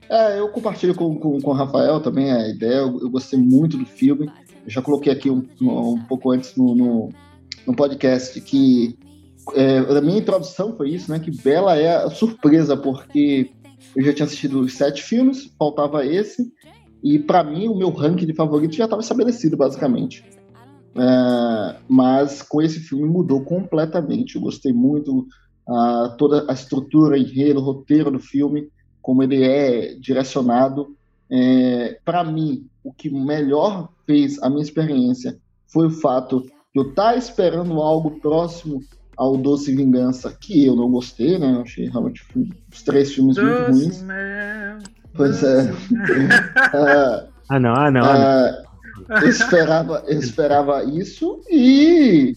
É, 0.09 0.39
eu 0.39 0.49
compartilho 0.51 0.95
com, 0.95 1.17
com, 1.17 1.41
com 1.41 1.51
o 1.51 1.55
Rafael 1.55 2.01
também 2.01 2.31
a 2.31 2.49
ideia. 2.49 2.77
Eu, 2.77 3.01
eu 3.01 3.11
gostei 3.11 3.39
muito 3.39 3.77
do 3.77 3.87
filme. 3.87 4.31
Eu 4.65 4.71
já 4.71 4.81
coloquei 4.81 5.13
aqui 5.13 5.29
um, 5.31 5.45
um 5.61 6.03
pouco 6.05 6.31
antes 6.31 6.55
no, 6.55 6.77
no, 6.77 7.13
no 7.67 7.75
podcast 7.75 8.41
que 8.41 8.97
é, 9.53 9.79
a 9.79 10.01
minha 10.01 10.19
introdução 10.19 10.75
foi 10.77 10.91
isso, 10.91 11.11
né? 11.11 11.19
Que 11.19 11.31
Bela 11.31 11.77
é 11.77 11.97
a 12.05 12.11
surpresa, 12.11 12.77
porque 12.77 13.51
eu 13.95 14.03
já 14.03 14.13
tinha 14.13 14.27
assistido 14.27 14.69
sete 14.69 15.03
filmes, 15.03 15.53
faltava 15.59 16.07
esse, 16.07 16.53
e 17.03 17.19
para 17.19 17.45
mim 17.45 17.69
o 17.69 17.77
meu 17.77 17.91
ranking 17.91 18.27
de 18.27 18.35
favoritos 18.35 18.77
já 18.77 18.85
estava 18.85 19.03
estabelecido, 19.03 19.57
basicamente. 19.57 20.25
É, 20.97 21.77
mas 21.89 22.41
com 22.43 22.63
esse 22.63 22.81
filme 22.81 23.05
mudou 23.05 23.43
completamente. 23.43 24.37
Eu 24.37 24.43
gostei 24.43 24.73
muito 24.73 25.27
uh, 25.69 26.17
toda 26.17 26.51
a 26.51 26.55
estrutura, 26.55 27.19
enredo, 27.19 27.61
roteiro 27.61 28.11
do 28.11 28.19
filme, 28.19 28.69
como 29.03 29.23
ele 29.23 29.43
é 29.43 29.95
direcionado. 29.95 30.97
É, 31.31 31.99
para 32.05 32.23
mim, 32.23 32.67
o 32.83 32.93
que 32.93 33.11
melhor 33.11 33.89
fez 34.07 34.41
a 34.43 34.49
minha 34.49 34.63
experiência 34.63 35.39
foi 35.67 35.87
o 35.87 35.91
fato 35.91 36.41
de 36.41 36.81
eu 36.81 36.89
estar 36.91 37.13
tá 37.13 37.17
esperando 37.17 37.81
algo 37.83 38.21
próximo 38.21 38.81
ao 39.17 39.37
Doce 39.37 39.75
Vingança, 39.75 40.37
que 40.39 40.67
eu 40.67 40.75
não 40.77 40.91
gostei, 40.91 41.39
né? 41.39 41.55
Eu 41.55 41.63
achei 41.63 41.89
realmente 41.89 42.23
os 42.73 42.83
três 42.83 43.13
filmes 43.13 43.37
Doce 43.37 43.47
muito 43.47 43.71
ruins. 43.71 44.03
Mel, 44.03 44.79
pois 45.15 45.43
é. 45.43 45.73
uh, 45.73 47.29
ah, 47.49 47.61
não, 47.61 47.75
ah, 47.75 47.91
não. 47.91 48.03
Uh, 48.03 48.05
ah, 48.05 48.65
eu, 49.23 49.29
esperava, 49.29 50.05
eu 50.07 50.19
esperava 50.19 50.85
isso 50.85 51.41
e, 51.51 52.37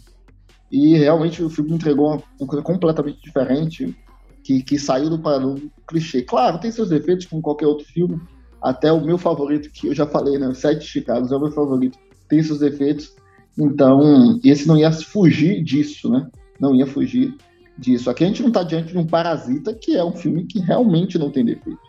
e 0.71 0.97
realmente 0.97 1.43
o 1.43 1.49
filme 1.49 1.73
entregou 1.73 2.07
uma, 2.07 2.23
uma 2.39 2.47
coisa 2.47 2.63
completamente 2.63 3.21
diferente, 3.21 3.95
que, 4.43 4.63
que 4.63 4.79
saiu 4.79 5.09
do 5.09 5.19
padrão 5.19 5.55
clichê. 5.87 6.21
Claro, 6.21 6.59
tem 6.59 6.71
seus 6.71 6.89
defeitos, 6.89 7.25
como 7.25 7.41
qualquer 7.41 7.67
outro 7.67 7.85
filme, 7.85 8.19
até 8.61 8.91
o 8.91 9.03
meu 9.03 9.17
favorito, 9.17 9.69
que 9.71 9.87
eu 9.87 9.95
já 9.95 10.07
falei, 10.07 10.37
né? 10.37 10.53
Sete 10.53 10.85
Chicago 10.85 11.31
é 11.31 11.37
o 11.37 11.39
meu 11.39 11.51
favorito, 11.51 11.97
tem 12.27 12.41
seus 12.41 12.59
defeitos. 12.59 13.15
Então, 13.57 14.39
esse 14.43 14.67
não 14.67 14.77
ia 14.77 14.91
fugir 14.91 15.63
disso, 15.63 16.09
né? 16.09 16.27
Não 16.59 16.75
ia 16.75 16.85
fugir 16.85 17.35
disso. 17.77 18.09
Aqui 18.09 18.23
a 18.23 18.27
gente 18.27 18.41
não 18.41 18.49
está 18.49 18.63
diante 18.63 18.91
de 18.91 18.97
um 18.97 19.05
Parasita, 19.05 19.73
que 19.73 19.95
é 19.95 20.03
um 20.03 20.15
filme 20.15 20.45
que 20.45 20.59
realmente 20.59 21.17
não 21.17 21.29
tem 21.29 21.45
defeito. 21.45 21.79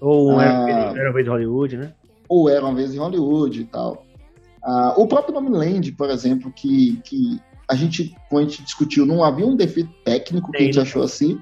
Ou 0.00 0.38
ah, 0.38 0.44
Era 0.96 1.10
uma 1.10 1.12
vez 1.12 1.26
em 1.26 1.30
Hollywood, 1.30 1.76
né? 1.76 1.92
Ou 2.28 2.48
Era 2.48 2.64
uma 2.64 2.74
vez 2.74 2.94
em 2.94 2.98
Hollywood 2.98 3.60
e 3.60 3.64
tal. 3.64 4.04
Ah, 4.62 4.94
o 4.96 5.06
próprio 5.06 5.34
nome 5.34 5.50
Land, 5.50 5.92
por 5.92 6.10
exemplo, 6.10 6.52
que, 6.52 7.00
que 7.04 7.40
a 7.68 7.74
gente, 7.74 8.14
quando 8.30 8.46
a 8.46 8.50
gente 8.50 8.62
discutiu, 8.62 9.06
não 9.06 9.22
havia 9.22 9.46
um 9.46 9.56
defeito 9.56 9.90
técnico 10.04 10.50
que 10.50 10.58
a 10.58 10.66
gente 10.66 10.80
achou 10.80 11.02
assim. 11.02 11.38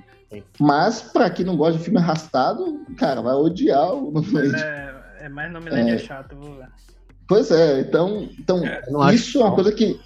Mas, 0.59 1.03
para 1.03 1.29
quem 1.29 1.45
não 1.45 1.57
gosta 1.57 1.79
de 1.79 1.85
filme 1.85 1.99
arrastado, 1.99 2.81
cara, 2.97 3.21
vai 3.21 3.35
odiar 3.35 3.93
o 3.93 4.11
nome 4.11 4.31
Land. 4.33 4.57
É, 4.57 4.95
é 5.21 5.29
mais 5.29 5.53
nome 5.53 5.71
Land 5.71 5.91
é, 5.91 5.95
é 5.95 5.99
chato, 5.99 6.37
Pois 7.29 7.51
é, 7.51 7.81
então, 7.81 8.29
então 8.39 8.63
isso 9.13 9.41
é 9.41 9.45
uma 9.45 9.55
coisa 9.55 9.73
que 9.73 9.99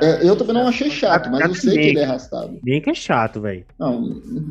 é, 0.00 0.28
eu 0.28 0.36
também 0.36 0.54
não 0.54 0.68
achei 0.68 0.90
chato, 0.90 1.30
mas 1.30 1.40
eu 1.40 1.54
sei 1.54 1.74
que 1.74 1.88
ele 1.88 1.98
é 1.98 2.04
arrastado. 2.04 2.58
Bem 2.62 2.80
que 2.80 2.90
é 2.90 2.94
chato, 2.94 3.40
velho. 3.40 3.64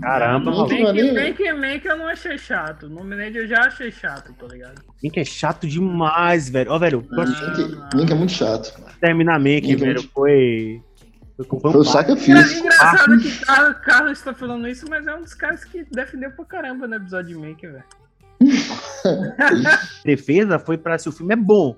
Caramba, 0.01 0.51
mano. 0.51 0.67
Bem 0.67 0.93
que, 1.33 1.53
bem, 1.53 1.79
que, 1.79 1.87
eu 1.87 1.97
não 1.97 2.07
achei 2.07 2.37
chato. 2.37 2.87
No 2.87 3.03
Minute 3.03 3.37
eu 3.37 3.47
já 3.47 3.61
achei 3.61 3.91
chato, 3.91 4.33
tá 4.33 4.47
ligado? 4.47 4.81
Bem 5.01 5.09
que 5.09 5.19
é 5.19 5.25
chato 5.25 5.67
demais, 5.67 6.49
velho. 6.49 6.71
Ó, 6.71 6.79
velho, 6.79 7.05
Bem 7.95 8.05
que 8.05 8.13
é 8.13 8.15
muito 8.15 8.33
chato. 8.33 8.73
Terminar 8.99 9.39
Mank, 9.39 9.75
velho, 9.75 10.03
foi. 10.13 10.81
Foi, 11.37 11.59
foi 11.59 11.81
o 11.81 11.83
sacrifício. 11.83 12.59
Engraçado 12.59 13.19
que 13.19 13.45
Carlos, 13.45 13.77
Carlos 13.83 14.21
tá 14.21 14.33
falando 14.33 14.67
isso, 14.67 14.85
mas 14.87 15.07
é 15.07 15.15
um 15.15 15.21
dos 15.21 15.33
caras 15.33 15.63
que 15.63 15.83
defendeu 15.91 16.31
pra 16.31 16.45
caramba 16.45 16.87
no 16.87 16.95
episódio 16.95 17.35
de 17.35 17.35
Mank, 17.35 17.65
velho. 17.65 17.83
Defesa 20.05 20.59
foi 20.59 20.77
pra 20.77 20.97
se 20.97 21.09
o 21.09 21.11
filme 21.11 21.33
é 21.33 21.37
bom. 21.37 21.75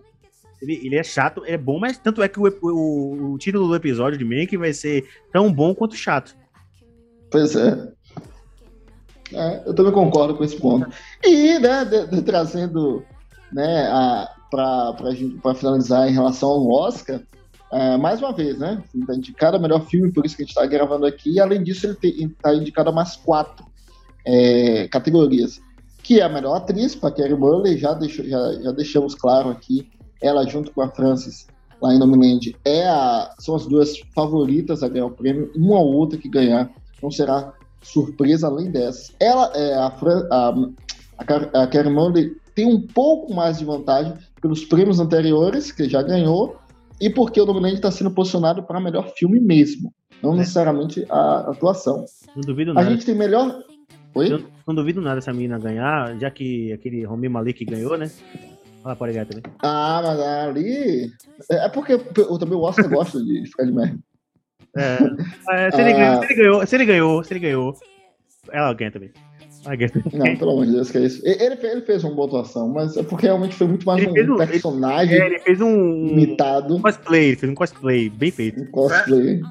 Ele, 0.63 0.79
ele 0.81 0.95
é 0.95 1.03
chato, 1.03 1.43
é 1.45 1.57
bom, 1.57 1.77
mas 1.77 1.97
tanto 1.97 2.23
é 2.23 2.29
que 2.29 2.39
o, 2.39 2.43
o, 2.43 3.33
o 3.33 3.37
título 3.37 3.67
do 3.67 3.75
episódio 3.75 4.17
de 4.17 4.23
Mank 4.23 4.55
vai 4.55 4.71
ser 4.71 5.05
tão 5.31 5.51
bom 5.51 5.75
quanto 5.75 5.95
chato. 5.95 6.35
Pois 7.29 7.53
é. 7.53 7.91
é 9.33 9.63
eu 9.65 9.73
também 9.73 9.91
concordo 9.91 10.35
com 10.35 10.43
esse 10.43 10.55
ponto. 10.55 10.89
E, 11.21 11.59
né, 11.59 11.83
de, 11.83 12.07
de, 12.07 12.21
trazendo, 12.21 13.03
né, 13.51 13.89
para 14.49 15.53
finalizar 15.53 16.07
em 16.07 16.13
relação 16.13 16.47
ao 16.49 16.71
Oscar, 16.71 17.19
é, 17.73 17.97
mais 17.97 18.21
uma 18.21 18.31
vez, 18.31 18.57
né? 18.57 18.81
Está 18.95 19.15
indicado 19.15 19.57
a 19.57 19.59
melhor 19.59 19.85
filme, 19.87 20.13
por 20.13 20.25
isso 20.25 20.37
que 20.37 20.43
a 20.43 20.45
gente 20.45 20.55
está 20.55 20.65
gravando 20.65 21.05
aqui. 21.05 21.33
E 21.33 21.39
além 21.41 21.61
disso, 21.61 21.87
ele 21.87 21.97
está 22.25 22.53
indicado 22.53 22.89
a 22.89 22.93
mais 22.93 23.17
quatro 23.17 23.65
é, 24.25 24.87
categorias. 24.87 25.59
Que 26.01 26.21
é 26.21 26.23
a 26.23 26.29
melhor 26.29 26.55
atriz, 26.55 26.95
para 26.95 27.11
Kerry 27.11 27.35
Mully, 27.35 27.77
já, 27.77 27.99
já, 27.99 28.53
já 28.61 28.71
deixamos 28.71 29.15
claro 29.15 29.49
aqui 29.49 29.91
ela 30.21 30.47
junto 30.47 30.71
com 30.71 30.81
a 30.81 30.89
Francis 30.89 31.47
lá 31.81 31.93
em 31.93 31.99
Nomeland 31.99 32.55
é 32.63 32.87
a, 32.87 33.33
são 33.39 33.55
as 33.55 33.65
duas 33.65 33.97
favoritas 34.15 34.81
a 34.81 34.87
ganhar 34.87 35.07
o 35.07 35.11
prêmio, 35.11 35.51
uma 35.53 35.79
ou 35.79 35.93
outra 35.93 36.17
que 36.17 36.29
ganhar 36.29 36.71
não 37.01 37.11
será 37.11 37.53
surpresa 37.81 38.47
além 38.47 38.71
dessas. 38.71 39.13
Ela 39.19 39.51
é 39.53 39.73
a, 39.73 39.87
a, 39.87 40.49
a, 41.17 41.63
a 41.63 41.67
Karen 41.67 41.91
Monday 41.91 42.31
tem 42.55 42.65
um 42.65 42.79
pouco 42.79 43.33
mais 43.33 43.59
de 43.59 43.65
vantagem 43.65 44.13
pelos 44.41 44.63
prêmios 44.63 44.99
anteriores 44.99 45.71
que 45.71 45.89
já 45.89 46.01
ganhou 46.01 46.55
e 47.01 47.09
porque 47.09 47.41
o 47.41 47.45
Nomeland 47.45 47.75
está 47.75 47.91
sendo 47.91 48.11
posicionado 48.11 48.63
para 48.63 48.79
melhor 48.79 49.11
filme 49.17 49.39
mesmo, 49.39 49.93
não 50.21 50.33
é. 50.33 50.37
necessariamente 50.37 51.05
a 51.09 51.49
atuação. 51.49 52.05
Não 52.33 52.41
duvido 52.41 52.73
nada. 52.73 52.87
A 52.87 52.89
gente 52.89 53.05
tem 53.05 53.15
melhor 53.15 53.61
Oi? 54.15 54.31
Eu 54.31 54.43
não 54.67 54.75
duvido 54.75 55.01
nada 55.01 55.17
essa 55.17 55.33
menina 55.33 55.57
ganhar, 55.57 56.17
já 56.19 56.29
que 56.29 56.71
aquele 56.71 57.03
Romi 57.03 57.27
Malik 57.27 57.65
ganhou, 57.65 57.97
né? 57.97 58.11
Ela 58.83 58.95
pode 58.95 59.13
ganhar 59.13 59.25
também. 59.25 59.43
Ah, 59.59 60.01
mas 60.03 60.19
ali. 60.19 61.11
É, 61.49 61.65
é 61.65 61.69
porque 61.69 61.93
eu, 61.93 62.37
também 62.37 62.57
o 62.57 62.61
Oscar 62.61 62.89
gosta 62.89 63.23
de 63.23 63.45
ficar 63.45 63.63
de 63.63 63.71
merda. 63.71 63.97
É. 64.75 64.97
é 65.51 65.71
se, 65.71 65.81
ele 65.81 65.93
ganhou, 65.93 66.21
se, 66.21 66.25
ele 66.25 66.35
ganhou, 66.35 66.65
se 66.65 66.75
ele 66.75 66.85
ganhou, 66.85 67.23
se 67.23 67.33
ele 67.33 67.39
ganhou, 67.39 67.75
ela 68.51 68.73
ganha 68.73 68.91
também. 68.91 69.11
Ela 69.65 69.75
ganha 69.75 69.89
também. 69.89 70.11
Não, 70.13 70.37
pelo 70.37 70.51
amor 70.51 70.65
de 70.65 70.73
Deus, 70.73 70.91
que 70.91 70.97
é 70.97 71.01
isso. 71.01 71.21
Ele, 71.23 71.57
ele 71.61 71.81
fez 71.81 72.03
uma 72.03 72.13
boa 72.13 72.27
atuação, 72.27 72.67
mas 72.67 72.97
é 72.97 73.03
porque 73.03 73.27
realmente 73.27 73.55
foi 73.55 73.67
muito 73.67 73.85
mais 73.85 74.03
ele 74.03 74.29
um, 74.29 74.35
personagem. 74.35 75.15
Ele, 75.15 75.23
é, 75.23 75.27
ele, 75.27 75.39
fez 75.39 75.61
um 75.61 76.07
imitado. 76.07 76.75
Um 76.75 76.81
cosplay, 76.81 77.27
ele 77.27 77.35
fez 77.37 77.51
um 77.51 77.55
cosplay 77.55 78.09
bem 78.09 78.31
feito. 78.31 78.61
Um 78.61 78.65
cosplay. 78.65 79.41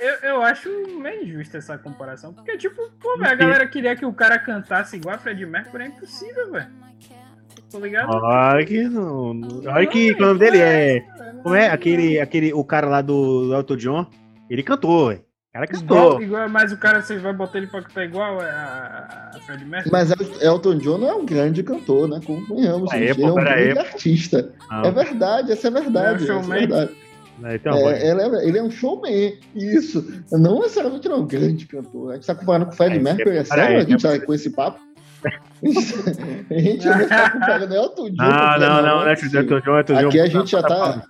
eu, 0.00 0.28
eu 0.30 0.42
acho 0.42 0.70
meio 0.98 1.24
injusta 1.24 1.58
essa 1.58 1.76
comparação. 1.76 2.32
Porque, 2.32 2.56
tipo, 2.56 2.80
pô, 2.98 3.18
véio, 3.18 3.32
a 3.32 3.34
galera 3.34 3.66
queria 3.66 3.94
que 3.94 4.06
o 4.06 4.12
cara 4.14 4.38
cantasse 4.38 4.96
igual 4.96 5.16
a 5.16 5.18
Fred 5.18 5.44
Mercury, 5.44 5.84
é 5.84 5.86
impossível, 5.88 6.52
velho 6.52 6.87
tá 7.70 7.78
ligado? 7.78 8.10
Olha 8.10 8.64
que 8.64 8.84
não. 8.84 9.40
Olha 9.66 9.86
que 9.86 10.12
o 10.12 10.20
nome 10.20 10.38
dele 10.38 10.58
é. 10.58 11.00
Como 11.42 11.54
é? 11.54 11.68
Aquele, 11.68 12.20
aquele, 12.20 12.52
o 12.52 12.64
cara 12.64 12.86
lá 12.88 13.00
do 13.00 13.54
Elton 13.54 13.76
John. 13.76 14.06
Ele 14.50 14.62
cantou, 14.62 15.08
velho. 15.08 15.20
O 15.20 15.52
cara 15.52 15.66
cantou. 15.66 16.22
Igual, 16.22 16.48
mas 16.48 16.72
o 16.72 16.76
cara, 16.76 17.02
você 17.02 17.18
vai 17.18 17.32
botar 17.32 17.58
ele 17.58 17.66
pra 17.66 17.82
cantar 17.82 18.04
igual 18.04 18.40
a, 18.40 19.30
a 19.34 19.40
Fred 19.40 19.64
Mercury? 19.64 19.90
Mas 19.90 20.10
Elton 20.42 20.78
John 20.78 20.98
não 20.98 21.08
é 21.08 21.14
um 21.14 21.26
grande 21.26 21.62
cantor, 21.62 22.08
né? 22.08 22.20
Convenhamos. 22.24 22.92
Ele 22.92 23.22
é 23.22 23.26
um 23.26 23.34
grande 23.34 23.78
artista. 23.78 24.52
Ah. 24.70 24.86
É 24.86 24.90
verdade, 24.90 25.52
essa 25.52 25.68
é 25.68 25.70
verdade. 25.70 26.22
É, 26.22 26.24
essa 26.24 26.32
é 26.32 26.58
verdade. 26.58 26.96
Então, 27.54 27.88
é, 27.88 28.10
ele, 28.10 28.20
é, 28.20 28.48
ele, 28.48 28.58
é, 28.58 28.62
um 28.62 28.70
showman, 28.70 29.38
isso. 29.54 30.22
Não 30.32 30.58
necessariamente 30.60 31.08
não 31.08 31.16
é 31.16 31.20
um 31.20 31.26
grande 31.26 31.66
cantor. 31.66 32.10
A 32.10 32.14
gente 32.14 32.26
tá 32.26 32.34
comparando 32.34 32.66
com 32.66 32.72
o 32.72 32.76
Fred 32.76 32.96
é, 32.96 32.98
Mercury, 32.98 33.36
é 33.36 33.44
sério? 33.44 33.78
a 33.78 33.84
gente 33.84 34.02
tá 34.02 34.18
com 34.18 34.34
esse 34.34 34.50
papo? 34.50 34.80
A 36.50 36.58
gente 36.58 36.86
não 36.86 37.00
está 37.00 37.30
comparando 37.30 37.74
Elton 37.74 38.10
John. 38.10 38.16
Ah, 38.20 38.56
não, 38.58 38.82
não, 38.82 38.82
não, 38.82 39.08
Elton 39.08 39.26
John, 39.28 39.78
Elton 39.78 39.94
John. 39.94 40.08
Aqui 40.08 40.20
a 40.20 40.26
gente 40.26 40.50
já 40.50 40.62
tá. 40.62 41.02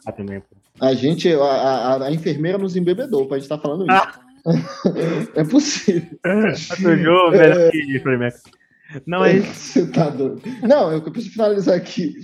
A 0.81 0.95
gente, 0.95 1.33
a, 1.33 1.39
a, 1.39 2.07
a 2.07 2.13
enfermeira 2.13 2.57
nos 2.57 2.77
embebedou 2.77 3.27
pra 3.27 3.37
gente 3.37 3.45
estar 3.45 3.57
tá 3.57 3.63
falando 3.63 3.85
isso. 3.85 3.93
Ah. 3.93 4.21
é 5.35 5.45
possível. 5.45 6.19
Elton 6.25 6.97
John, 7.03 7.31
velho, 7.31 7.61
é... 7.61 7.71
Não, 9.07 9.25
é 9.25 9.41
Você 9.41 9.87
tá. 9.87 10.11
Não, 10.63 10.93
eu 10.93 11.03
preciso 11.03 11.35
finalizar 11.35 11.75
aqui. 11.75 12.15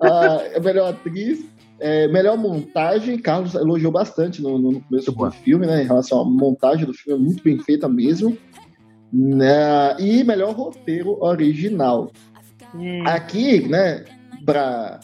A 0.00 0.60
melhor 0.60 0.90
atriz, 0.90 1.44
é, 1.80 2.06
melhor 2.06 2.36
montagem, 2.36 3.18
Carlos 3.18 3.56
elogiou 3.56 3.90
bastante 3.90 4.40
no, 4.40 4.56
no 4.56 4.80
começo 4.82 5.10
do 5.10 5.30
filme, 5.32 5.66
né? 5.66 5.82
Em 5.82 5.86
relação 5.86 6.20
à 6.20 6.24
montagem 6.24 6.86
do 6.86 6.94
filme, 6.94 7.24
muito 7.24 7.42
bem 7.42 7.58
feita 7.58 7.88
mesmo. 7.88 8.38
Né? 9.12 9.96
E 9.98 10.24
melhor 10.24 10.54
roteiro 10.54 11.22
original. 11.22 12.10
Hum. 12.74 13.06
Aqui, 13.06 13.68
né, 13.68 14.04
pra, 14.46 15.00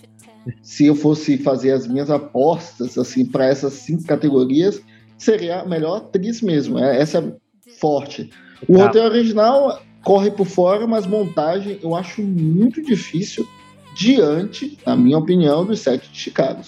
se 0.63 0.87
eu 0.87 0.95
fosse 0.95 1.37
fazer 1.39 1.73
as 1.73 1.87
minhas 1.87 2.11
apostas 2.11 2.97
assim 2.97 3.27
para 3.27 3.47
essas 3.47 3.75
cinco 3.75 4.05
categorias, 4.05 4.81
seria 5.17 5.61
a 5.61 5.67
melhor 5.67 5.99
atriz 5.99 6.41
mesmo. 6.41 6.79
É, 6.79 7.01
essa 7.01 7.19
é 7.19 7.73
forte. 7.79 8.31
O 8.69 8.77
tá. 8.77 8.87
roteiro 8.87 9.09
original 9.09 9.83
corre 10.03 10.31
por 10.31 10.47
fora, 10.47 10.87
mas 10.87 11.07
montagem 11.07 11.79
eu 11.83 11.95
acho 11.95 12.23
muito 12.23 12.83
difícil 12.83 13.47
diante, 13.95 14.79
na 14.87 14.97
minha 14.97 15.19
opinião, 15.19 15.65
dos 15.65 15.81
sete 15.81 16.11
de 16.11 16.19
Chicago. 16.19 16.63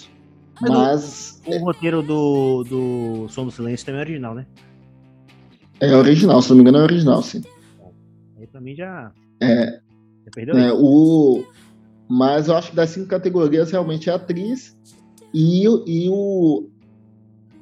Mas, 0.60 0.70
mas 0.70 1.42
o, 1.46 1.56
o, 1.56 1.64
roteiro 1.64 2.02
do, 2.02 2.64
do 2.64 3.28
Som 3.28 3.46
do 3.46 3.50
Silêncio 3.50 3.86
também 3.86 4.00
é 4.00 4.04
original, 4.04 4.34
né? 4.34 4.46
É 5.80 5.96
original, 5.96 6.42
se 6.42 6.50
não 6.50 6.56
me 6.56 6.62
engano 6.62 6.78
é 6.78 6.82
original, 6.82 7.22
sim. 7.22 7.42
Aí 8.38 8.46
pra 8.46 8.60
mim 8.60 8.74
já. 8.74 9.12
É. 9.40 9.80
Já 10.24 10.30
perdeu 10.34 10.58
é, 10.58 10.72
o... 10.72 11.44
Mas 12.08 12.48
eu 12.48 12.56
acho 12.56 12.70
que 12.70 12.76
das 12.76 12.90
cinco 12.90 13.08
categorias 13.08 13.70
realmente 13.70 14.10
é 14.10 14.12
atriz 14.12 14.76
e, 15.32 15.64
e 15.64 16.08
o. 16.10 16.68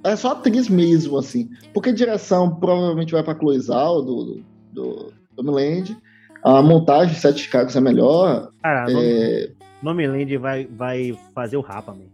É 0.02 0.16
só 0.16 0.32
atriz 0.32 0.68
mesmo, 0.68 1.18
assim. 1.18 1.50
Porque 1.74 1.92
direção 1.92 2.56
provavelmente 2.56 3.12
vai 3.12 3.22
pra 3.22 3.34
Cloizal, 3.34 4.02
do, 4.02 4.42
do, 4.72 5.12
do 5.36 5.50
Land. 5.52 5.96
A 6.42 6.62
montagem 6.62 7.14
de 7.14 7.20
Sete 7.20 7.40
Chicago 7.40 7.70
é 7.74 7.80
melhor. 7.80 8.50
Cara, 8.62 8.86
é... 8.90 9.50
Nomeland 9.82 10.36
vai, 10.38 10.66
vai 10.66 11.18
fazer 11.34 11.56
o 11.56 11.60
Rapa, 11.60 11.92
mano. 11.92 12.10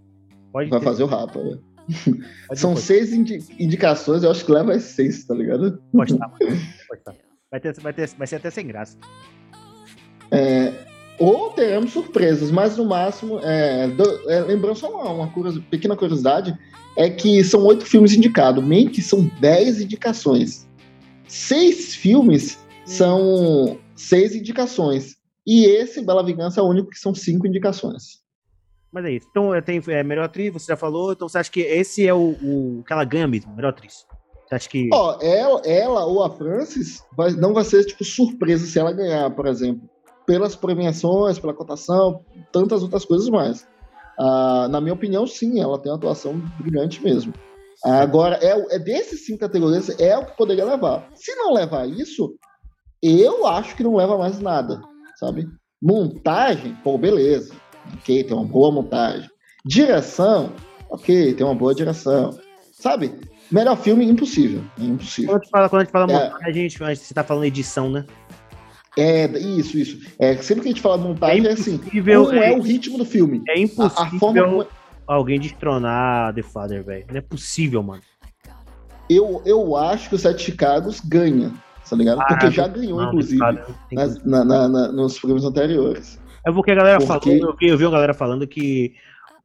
Pode 0.53 0.71
vai 0.71 0.81
ter. 0.81 0.85
fazer 0.85 1.05
o 1.05 1.07
Rapa, 1.07 1.41
né? 1.41 1.59
São 2.55 2.77
seis 2.77 3.13
indi 3.13 3.45
indicações, 3.59 4.23
eu 4.23 4.31
acho 4.31 4.45
que 4.45 4.53
leva 4.53 4.73
as 4.73 4.83
seis, 4.83 5.25
tá 5.25 5.35
ligado? 5.35 5.83
Pode 5.93 6.15
estar, 6.15 6.29
pode 6.89 7.01
estar. 7.01 7.15
Vai, 7.51 7.61
ter, 7.61 7.81
vai, 7.81 7.93
ter, 7.93 8.09
vai 8.17 8.27
ser 8.27 8.37
até 8.37 8.51
sem 8.51 8.67
graça. 8.67 8.97
É, 10.31 10.73
ou 11.19 11.51
teremos 11.51 11.93
surpresas, 11.93 12.51
mas 12.51 12.77
no 12.77 12.85
máximo, 12.85 13.39
é, 13.41 13.89
do, 13.89 14.31
é, 14.31 14.41
lembrando 14.41 14.77
só 14.77 14.91
uma, 14.91 15.13
uma 15.13 15.63
pequena 15.71 15.97
curiosidade, 15.97 16.59
é 16.97 17.09
que 17.11 17.43
são 17.45 17.65
oito 17.65 17.85
filmes 17.85 18.13
indicados, 18.13 18.65
meio 18.65 18.91
que 18.91 19.03
são 19.03 19.31
dez 19.41 19.81
indicações. 19.81 20.69
Seis 21.29 21.95
filmes 21.95 22.59
são 22.85 23.79
seis 23.95 24.35
indicações. 24.35 25.17
E 25.47 25.67
esse, 25.67 26.03
Bela 26.03 26.25
Vingança, 26.25 26.61
é 26.61 26.63
o 26.63 26.69
único 26.69 26.91
que 26.91 26.99
são 26.99 27.15
cinco 27.15 27.47
indicações. 27.47 28.24
Mas 28.95 29.05
é 29.07 29.11
isso. 29.11 29.27
Então, 29.29 29.53
é, 29.53 29.61
tem 29.61 29.83
é, 29.89 30.05
melhor 30.05 30.27
atriz, 30.27 30.53
você 30.53 30.67
já 30.67 30.77
falou. 30.77 31.13
Então, 31.13 31.29
você 31.29 31.39
acha 31.39 31.51
que 31.51 31.61
esse 31.61 32.07
é 32.07 32.15
o, 32.15 32.37
o 32.41 32.85
que 32.87 32.93
ela 32.93 33.05
ganha 33.05 33.27
mesmo, 33.27 33.53
melhor 33.53 33.71
atriz? 33.71 34.07
Você 34.47 34.55
acha 34.55 34.69
que. 34.69 34.89
Ó, 34.93 35.19
ela, 35.21 35.61
ela 35.65 36.07
ou 36.07 36.23
a 36.23 36.31
Francis 36.31 37.03
vai, 37.17 37.33
não 37.33 37.53
vai 37.53 37.65
ser, 37.65 37.85
tipo, 37.85 38.05
surpresa 38.05 38.65
se 38.65 38.79
ela 38.79 38.93
ganhar, 38.93 39.29
por 39.31 39.47
exemplo. 39.47 39.83
pelas 40.25 40.55
premiações, 40.55 41.39
pela 41.39 41.53
cotação, 41.53 42.25
tantas 42.53 42.83
outras 42.83 43.05
coisas 43.05 43.29
mais. 43.29 43.67
Ah, 44.19 44.69
na 44.71 44.81
minha 44.81 44.95
opinião, 44.95 45.27
sim, 45.27 45.61
ela 45.61 45.79
tem 45.79 45.91
uma 45.91 45.99
atuação 45.99 46.41
brilhante 46.61 47.03
mesmo. 47.03 47.35
Agora, 47.85 48.39
é, 48.41 48.77
é 48.77 48.79
desses 48.79 49.27
cinco 49.27 49.41
categorias, 49.41 49.89
é 50.01 50.17
o 50.17 50.25
que 50.25 50.37
poderia 50.37 50.65
levar. 50.65 51.11
Se 51.15 51.35
não 51.35 51.53
levar 51.53 51.89
isso, 51.89 52.35
eu 53.03 53.47
acho 53.47 53.77
que 53.77 53.83
não 53.83 53.97
leva 53.97 54.17
mais 54.17 54.39
nada, 54.41 54.81
sabe? 55.19 55.49
Montagem, 55.83 56.75
pô, 56.83 56.97
beleza. 56.97 57.55
Ok, 57.93 58.25
tem 58.25 58.37
uma 58.37 58.45
boa 58.45 58.71
montagem. 58.71 59.29
Direção, 59.65 60.53
ok, 60.89 61.35
tem 61.35 61.45
uma 61.45 61.55
boa 61.55 61.75
direção. 61.75 62.39
Sabe? 62.73 63.13
Melhor 63.51 63.77
filme, 63.77 64.05
impossível. 64.05 64.63
É 64.79 64.85
impossível. 64.85 65.31
Quando 65.31 65.41
a 65.41 65.45
gente 65.45 65.51
fala, 65.51 65.69
quando 65.69 65.81
a 65.81 65.85
gente 65.85 65.93
fala 65.93 66.13
é, 66.13 66.31
montagem, 66.31 66.49
a 66.49 66.53
gente, 66.53 66.79
você 66.79 67.15
tá 67.15 67.25
falando 67.25 67.45
edição, 67.45 67.91
né? 67.91 68.05
É, 68.97 69.27
isso, 69.39 69.77
isso. 69.77 70.07
É, 70.19 70.37
sempre 70.37 70.63
que 70.63 70.69
a 70.69 70.73
gente 70.73 70.81
fala 70.81 70.97
montagem, 70.97 71.47
é, 71.47 71.51
é 71.51 71.53
assim. 71.53 71.79
Como 71.79 72.33
é, 72.33 72.53
é, 72.53 72.57
o 72.57 72.61
ritmo 72.61 72.97
do 72.97 73.05
filme. 73.05 73.43
É 73.49 73.61
impossível 73.61 74.03
a, 74.03 74.07
a 74.07 74.19
forma... 74.19 74.67
alguém 75.07 75.39
destronar 75.39 76.35
The 76.35 76.43
Father, 76.43 76.85
velho. 76.85 77.07
Não 77.11 77.17
é 77.17 77.21
possível, 77.21 77.83
mano. 77.83 78.03
Eu, 79.11 79.43
eu 79.45 79.77
acho 79.77 80.09
que 80.09 80.15
o 80.15 80.19
Sete 80.19 80.45
Chicagos 80.45 81.01
ganha 81.01 81.53
tá 81.89 81.97
ligado? 81.97 82.21
Ah, 82.21 82.27
Porque 82.27 82.51
já 82.51 82.67
ganhou, 82.67 82.99
não, 82.99 83.09
inclusive, 83.09 83.41
nas, 83.93 84.25
na, 84.25 84.45
na, 84.45 84.69
na, 84.69 84.93
nos 84.93 85.19
filmes 85.19 85.45
anteriores. 85.45 86.19
É 86.47 86.53
porque 86.53 86.73
a 86.73 86.75
galera 86.75 86.99
porque... 86.99 87.39
falando, 87.39 87.57
eu, 87.61 87.69
eu 87.69 87.79
vi 87.79 87.87
a 87.87 87.91
galera 87.91 88.15
falando 88.15 88.47
que 88.47 88.95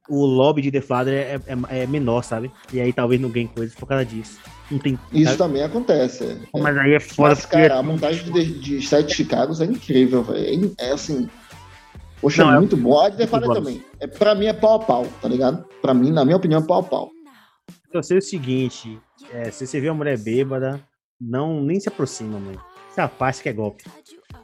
o 0.08 0.26
lobby 0.26 0.60
de 0.60 0.72
The 0.72 0.80
Father 0.80 1.14
é, 1.14 1.34
é, 1.46 1.82
é, 1.82 1.86
menor, 1.86 2.22
sabe? 2.22 2.50
E 2.72 2.80
aí 2.80 2.92
talvez 2.92 3.20
não 3.20 3.30
ganhe 3.30 3.48
coisas 3.48 3.74
por 3.74 3.86
causa 3.86 4.04
disso. 4.04 4.38
Não 4.70 4.78
tem, 4.78 4.98
Isso 5.12 5.24
sabe? 5.24 5.38
também 5.38 5.62
acontece. 5.62 6.24
É. 6.24 6.58
Mas 6.58 6.76
aí 6.76 6.94
é 6.94 7.00
foda. 7.00 7.30
Mas, 7.30 7.46
cara, 7.46 7.78
a 7.78 7.82
montagem 7.82 8.30
de, 8.32 8.58
de 8.60 8.82
Sete 8.86 9.14
Chicago 9.14 9.52
é 9.60 9.64
incrível, 9.64 10.22
velho. 10.22 10.74
É, 10.78 10.88
é, 10.88 10.92
assim. 10.92 11.28
Poxa, 12.20 12.44
não, 12.44 12.54
é 12.54 12.58
muito 12.58 12.76
bom. 12.76 13.00
A 13.00 13.08
de 13.08 13.16
The 13.16 13.26
Father 13.26 13.48
também. 13.50 13.82
É, 13.98 14.06
pra 14.06 14.34
mim 14.34 14.46
é 14.46 14.52
pau 14.52 14.74
a 14.74 14.78
pau, 14.78 15.06
tá 15.22 15.28
ligado? 15.28 15.64
Pra 15.80 15.94
mim, 15.94 16.10
na 16.10 16.24
minha 16.24 16.36
opinião, 16.36 16.60
é 16.60 16.66
pau 16.66 16.80
a 16.80 16.82
pau. 16.82 17.10
Então, 17.88 18.02
sei 18.02 18.18
o 18.18 18.22
seguinte: 18.22 19.00
é, 19.32 19.50
se 19.50 19.66
você 19.66 19.80
vê 19.80 19.88
uma 19.88 19.96
mulher 19.96 20.18
bêbada, 20.18 20.80
não 21.20 21.62
nem 21.62 21.80
se 21.80 21.88
aproxima, 21.88 22.38
mãe. 22.38 22.56
Se 22.90 23.00
afasta 23.00 23.42
que 23.42 23.48
é 23.48 23.52
golpe. 23.52 23.84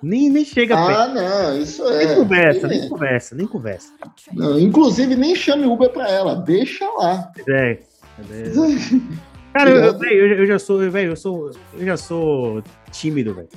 Nem, 0.02 0.31
nem 0.31 0.44
chega 0.44 0.74
ah, 0.77 0.86
perto. 0.86 1.01
Ah, 1.01 1.09
não, 1.09 1.59
isso 1.59 1.86
é. 1.89 2.06
Nem 2.06 2.16
conversa, 2.16 2.68
nem 2.68 2.89
conversa, 2.89 3.35
nem 3.35 3.47
conversa. 3.47 3.93
Não, 4.32 4.59
inclusive, 4.59 5.14
nem 5.14 5.35
chame 5.35 5.66
Uber 5.66 5.90
pra 5.90 6.09
ela, 6.09 6.36
deixa 6.36 6.85
lá. 6.85 7.32
É. 7.48 7.70
é. 7.73 7.78
Cara, 9.52 9.70
eu, 9.70 10.02
eu, 10.02 10.27
eu, 10.39 10.47
já 10.47 10.59
sou, 10.59 10.78
velho, 10.90 11.12
eu 11.12 11.16
sou, 11.16 11.51
eu 11.74 11.86
já 11.86 11.97
sou 11.97 12.62
tímido, 12.93 13.35
velho. 13.35 13.48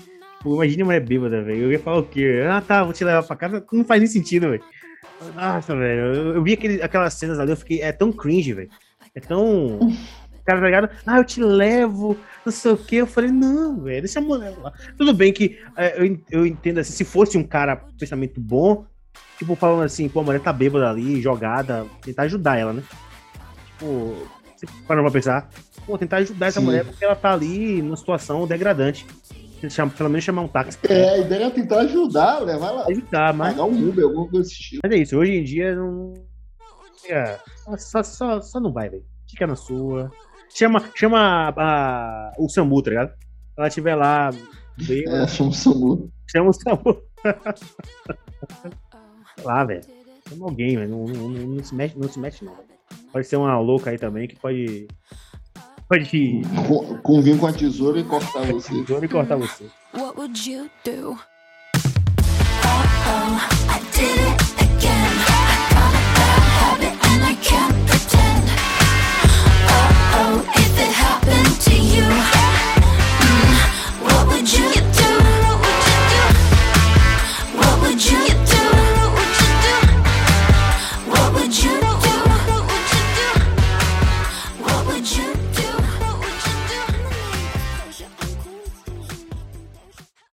Imagina 0.46 0.84
uma 0.84 0.94
mulher 0.94 1.06
bêbada, 1.06 1.42
velho. 1.42 1.64
Eu 1.64 1.72
ia 1.74 1.80
falar 1.80 1.98
o 1.98 2.06
quê? 2.06 2.42
Ah, 2.50 2.62
tá, 2.62 2.84
vou 2.84 2.94
te 2.94 3.04
levar 3.04 3.24
pra 3.24 3.36
casa. 3.36 3.66
Não 3.72 3.84
faz 3.84 4.00
nem 4.00 4.08
sentido, 4.08 4.50
velho. 4.50 4.64
Nossa, 5.36 5.76
velho. 5.76 6.16
Eu, 6.16 6.36
eu 6.36 6.44
vi 6.44 6.54
aquele, 6.54 6.82
aquelas 6.82 7.14
cenas 7.16 7.38
ali, 7.38 7.52
eu 7.52 7.58
fiquei. 7.58 7.82
É 7.82 7.92
tão 7.92 8.14
cringe, 8.14 8.54
velho. 8.54 8.70
É 9.14 9.20
tão 9.20 9.80
cara, 10.46 10.60
tá 10.60 10.66
ligado? 10.66 10.90
Ah, 11.06 11.18
eu 11.18 11.26
te 11.26 11.42
levo, 11.42 12.18
não 12.46 12.52
sei 12.52 12.72
o 12.72 12.78
quê. 12.78 12.98
Eu 12.98 13.08
falei, 13.08 13.32
não, 13.32 13.82
velho, 13.82 14.02
deixa 14.02 14.20
a 14.20 14.22
mulher 14.22 14.56
lá. 14.58 14.74
Tudo 14.98 15.14
bem 15.14 15.32
que 15.32 15.60
é, 15.76 16.02
eu, 16.02 16.20
eu 16.32 16.46
entendo 16.46 16.80
assim, 16.80 16.94
se 16.94 17.04
fosse 17.04 17.38
um 17.38 17.44
cara 17.44 17.76
pensamento 17.98 18.40
bom, 18.40 18.86
tipo, 19.38 19.56
falando 19.56 19.84
assim, 19.84 20.08
pô, 20.10 20.22
a 20.22 20.24
mulher 20.24 20.42
tá 20.42 20.54
bêbada 20.54 20.90
ali, 20.90 21.22
jogada, 21.22 21.86
tentar 22.02 22.24
ajudar 22.24 22.58
ela, 22.58 22.74
né? 22.74 22.84
Tipo, 23.72 24.16
você 24.56 24.66
parou 24.88 25.04
pra 25.04 25.12
pensar, 25.12 25.50
pô, 25.86 25.98
tentar 25.98 26.18
ajudar 26.18 26.48
essa 26.48 26.60
Sim. 26.60 26.66
mulher 26.66 26.86
porque 26.86 27.04
ela 27.04 27.16
tá 27.16 27.34
ali 27.34 27.82
numa 27.82 27.98
situação 27.98 28.46
degradante. 28.48 29.06
Chama, 29.70 29.92
pelo 29.92 30.10
menos 30.10 30.24
chamar 30.24 30.44
um 30.44 30.48
táxi. 30.48 30.78
É, 30.88 31.10
a 31.10 31.18
ideia 31.18 31.46
é 31.46 31.50
tentar 31.50 31.80
ajudar, 31.82 32.46
né? 32.46 32.58
Vai 32.58 32.74
lá. 32.74 32.86
Ajudar, 32.88 33.34
mas. 33.34 33.52
Pagar 33.52 33.66
um 33.66 33.90
Uber, 33.90 34.06
alguma 34.06 34.28
coisa 34.30 34.48
desse 34.48 34.62
tipo. 34.62 34.82
Mas 34.82 34.94
é 34.94 35.02
isso, 35.02 35.18
hoje 35.18 35.34
em 35.34 35.44
dia 35.44 35.76
não. 35.76 36.14
É, 37.10 37.38
só, 37.78 38.02
só, 38.02 38.40
só 38.40 38.60
não 38.60 38.72
vai, 38.72 38.90
velho. 38.90 39.04
Fica 39.30 39.46
na 39.46 39.58
sua. 39.58 40.10
Chama, 40.50 40.84
chama 40.96 41.54
a, 41.56 42.34
o 42.38 42.50
SAMU, 42.50 42.82
tá 42.82 42.90
ligado? 42.90 43.10
Se 43.10 43.16
ela 43.58 43.68
estiver 43.68 43.96
lá. 43.96 44.32
Bem, 44.78 45.04
é, 45.08 45.28
chama 45.28 45.50
o 45.50 45.54
SAMU. 45.54 46.12
Chama 46.30 46.50
o 46.50 46.54
SAMU. 46.54 47.02
lá, 49.44 49.64
velho. 49.64 49.82
Chama 50.28 50.46
alguém, 50.46 50.76
velho. 50.78 50.90
Não, 50.90 51.06
não, 51.06 51.30
não, 51.30 51.48
não, 51.48 51.64
se 51.64 51.76
mexe, 51.76 51.98
não 51.98 52.10
se 52.10 52.20
mexe, 52.20 52.44
não. 52.44 52.54
Pode 53.12 53.28
ser 53.28 53.38
uma 53.38 53.60
louca 53.60 53.92
aí 53.92 53.98
também 53.98 54.28
que 54.28 54.36
pode. 54.36 54.88
Pode. 55.88 56.42
Convir 57.04 57.40
com 57.40 57.48
a 57.48 57.54
tesoura 57.54 58.00
e 58.00 58.04
cortar 58.04 58.46
você. 58.52 58.74
Tesoura 58.74 59.06
e 59.06 59.10
cortar 59.10 59.36
você. 59.36 59.66
What 59.94 60.18
would 60.18 60.52
you 60.52 60.70
do? 60.84 61.12
Uh 61.12 61.18
-oh, 63.06 63.38
I 63.70 63.80
did 63.92 64.62
it. 64.62 64.69
So 70.20 70.26
if 70.26 70.74
it 70.78 70.92
happened 70.92 71.62
to 71.62 71.76
you, 71.94 72.04
mm, 73.24 73.56
what 74.04 74.28
would 74.28 74.52
you 74.52 74.68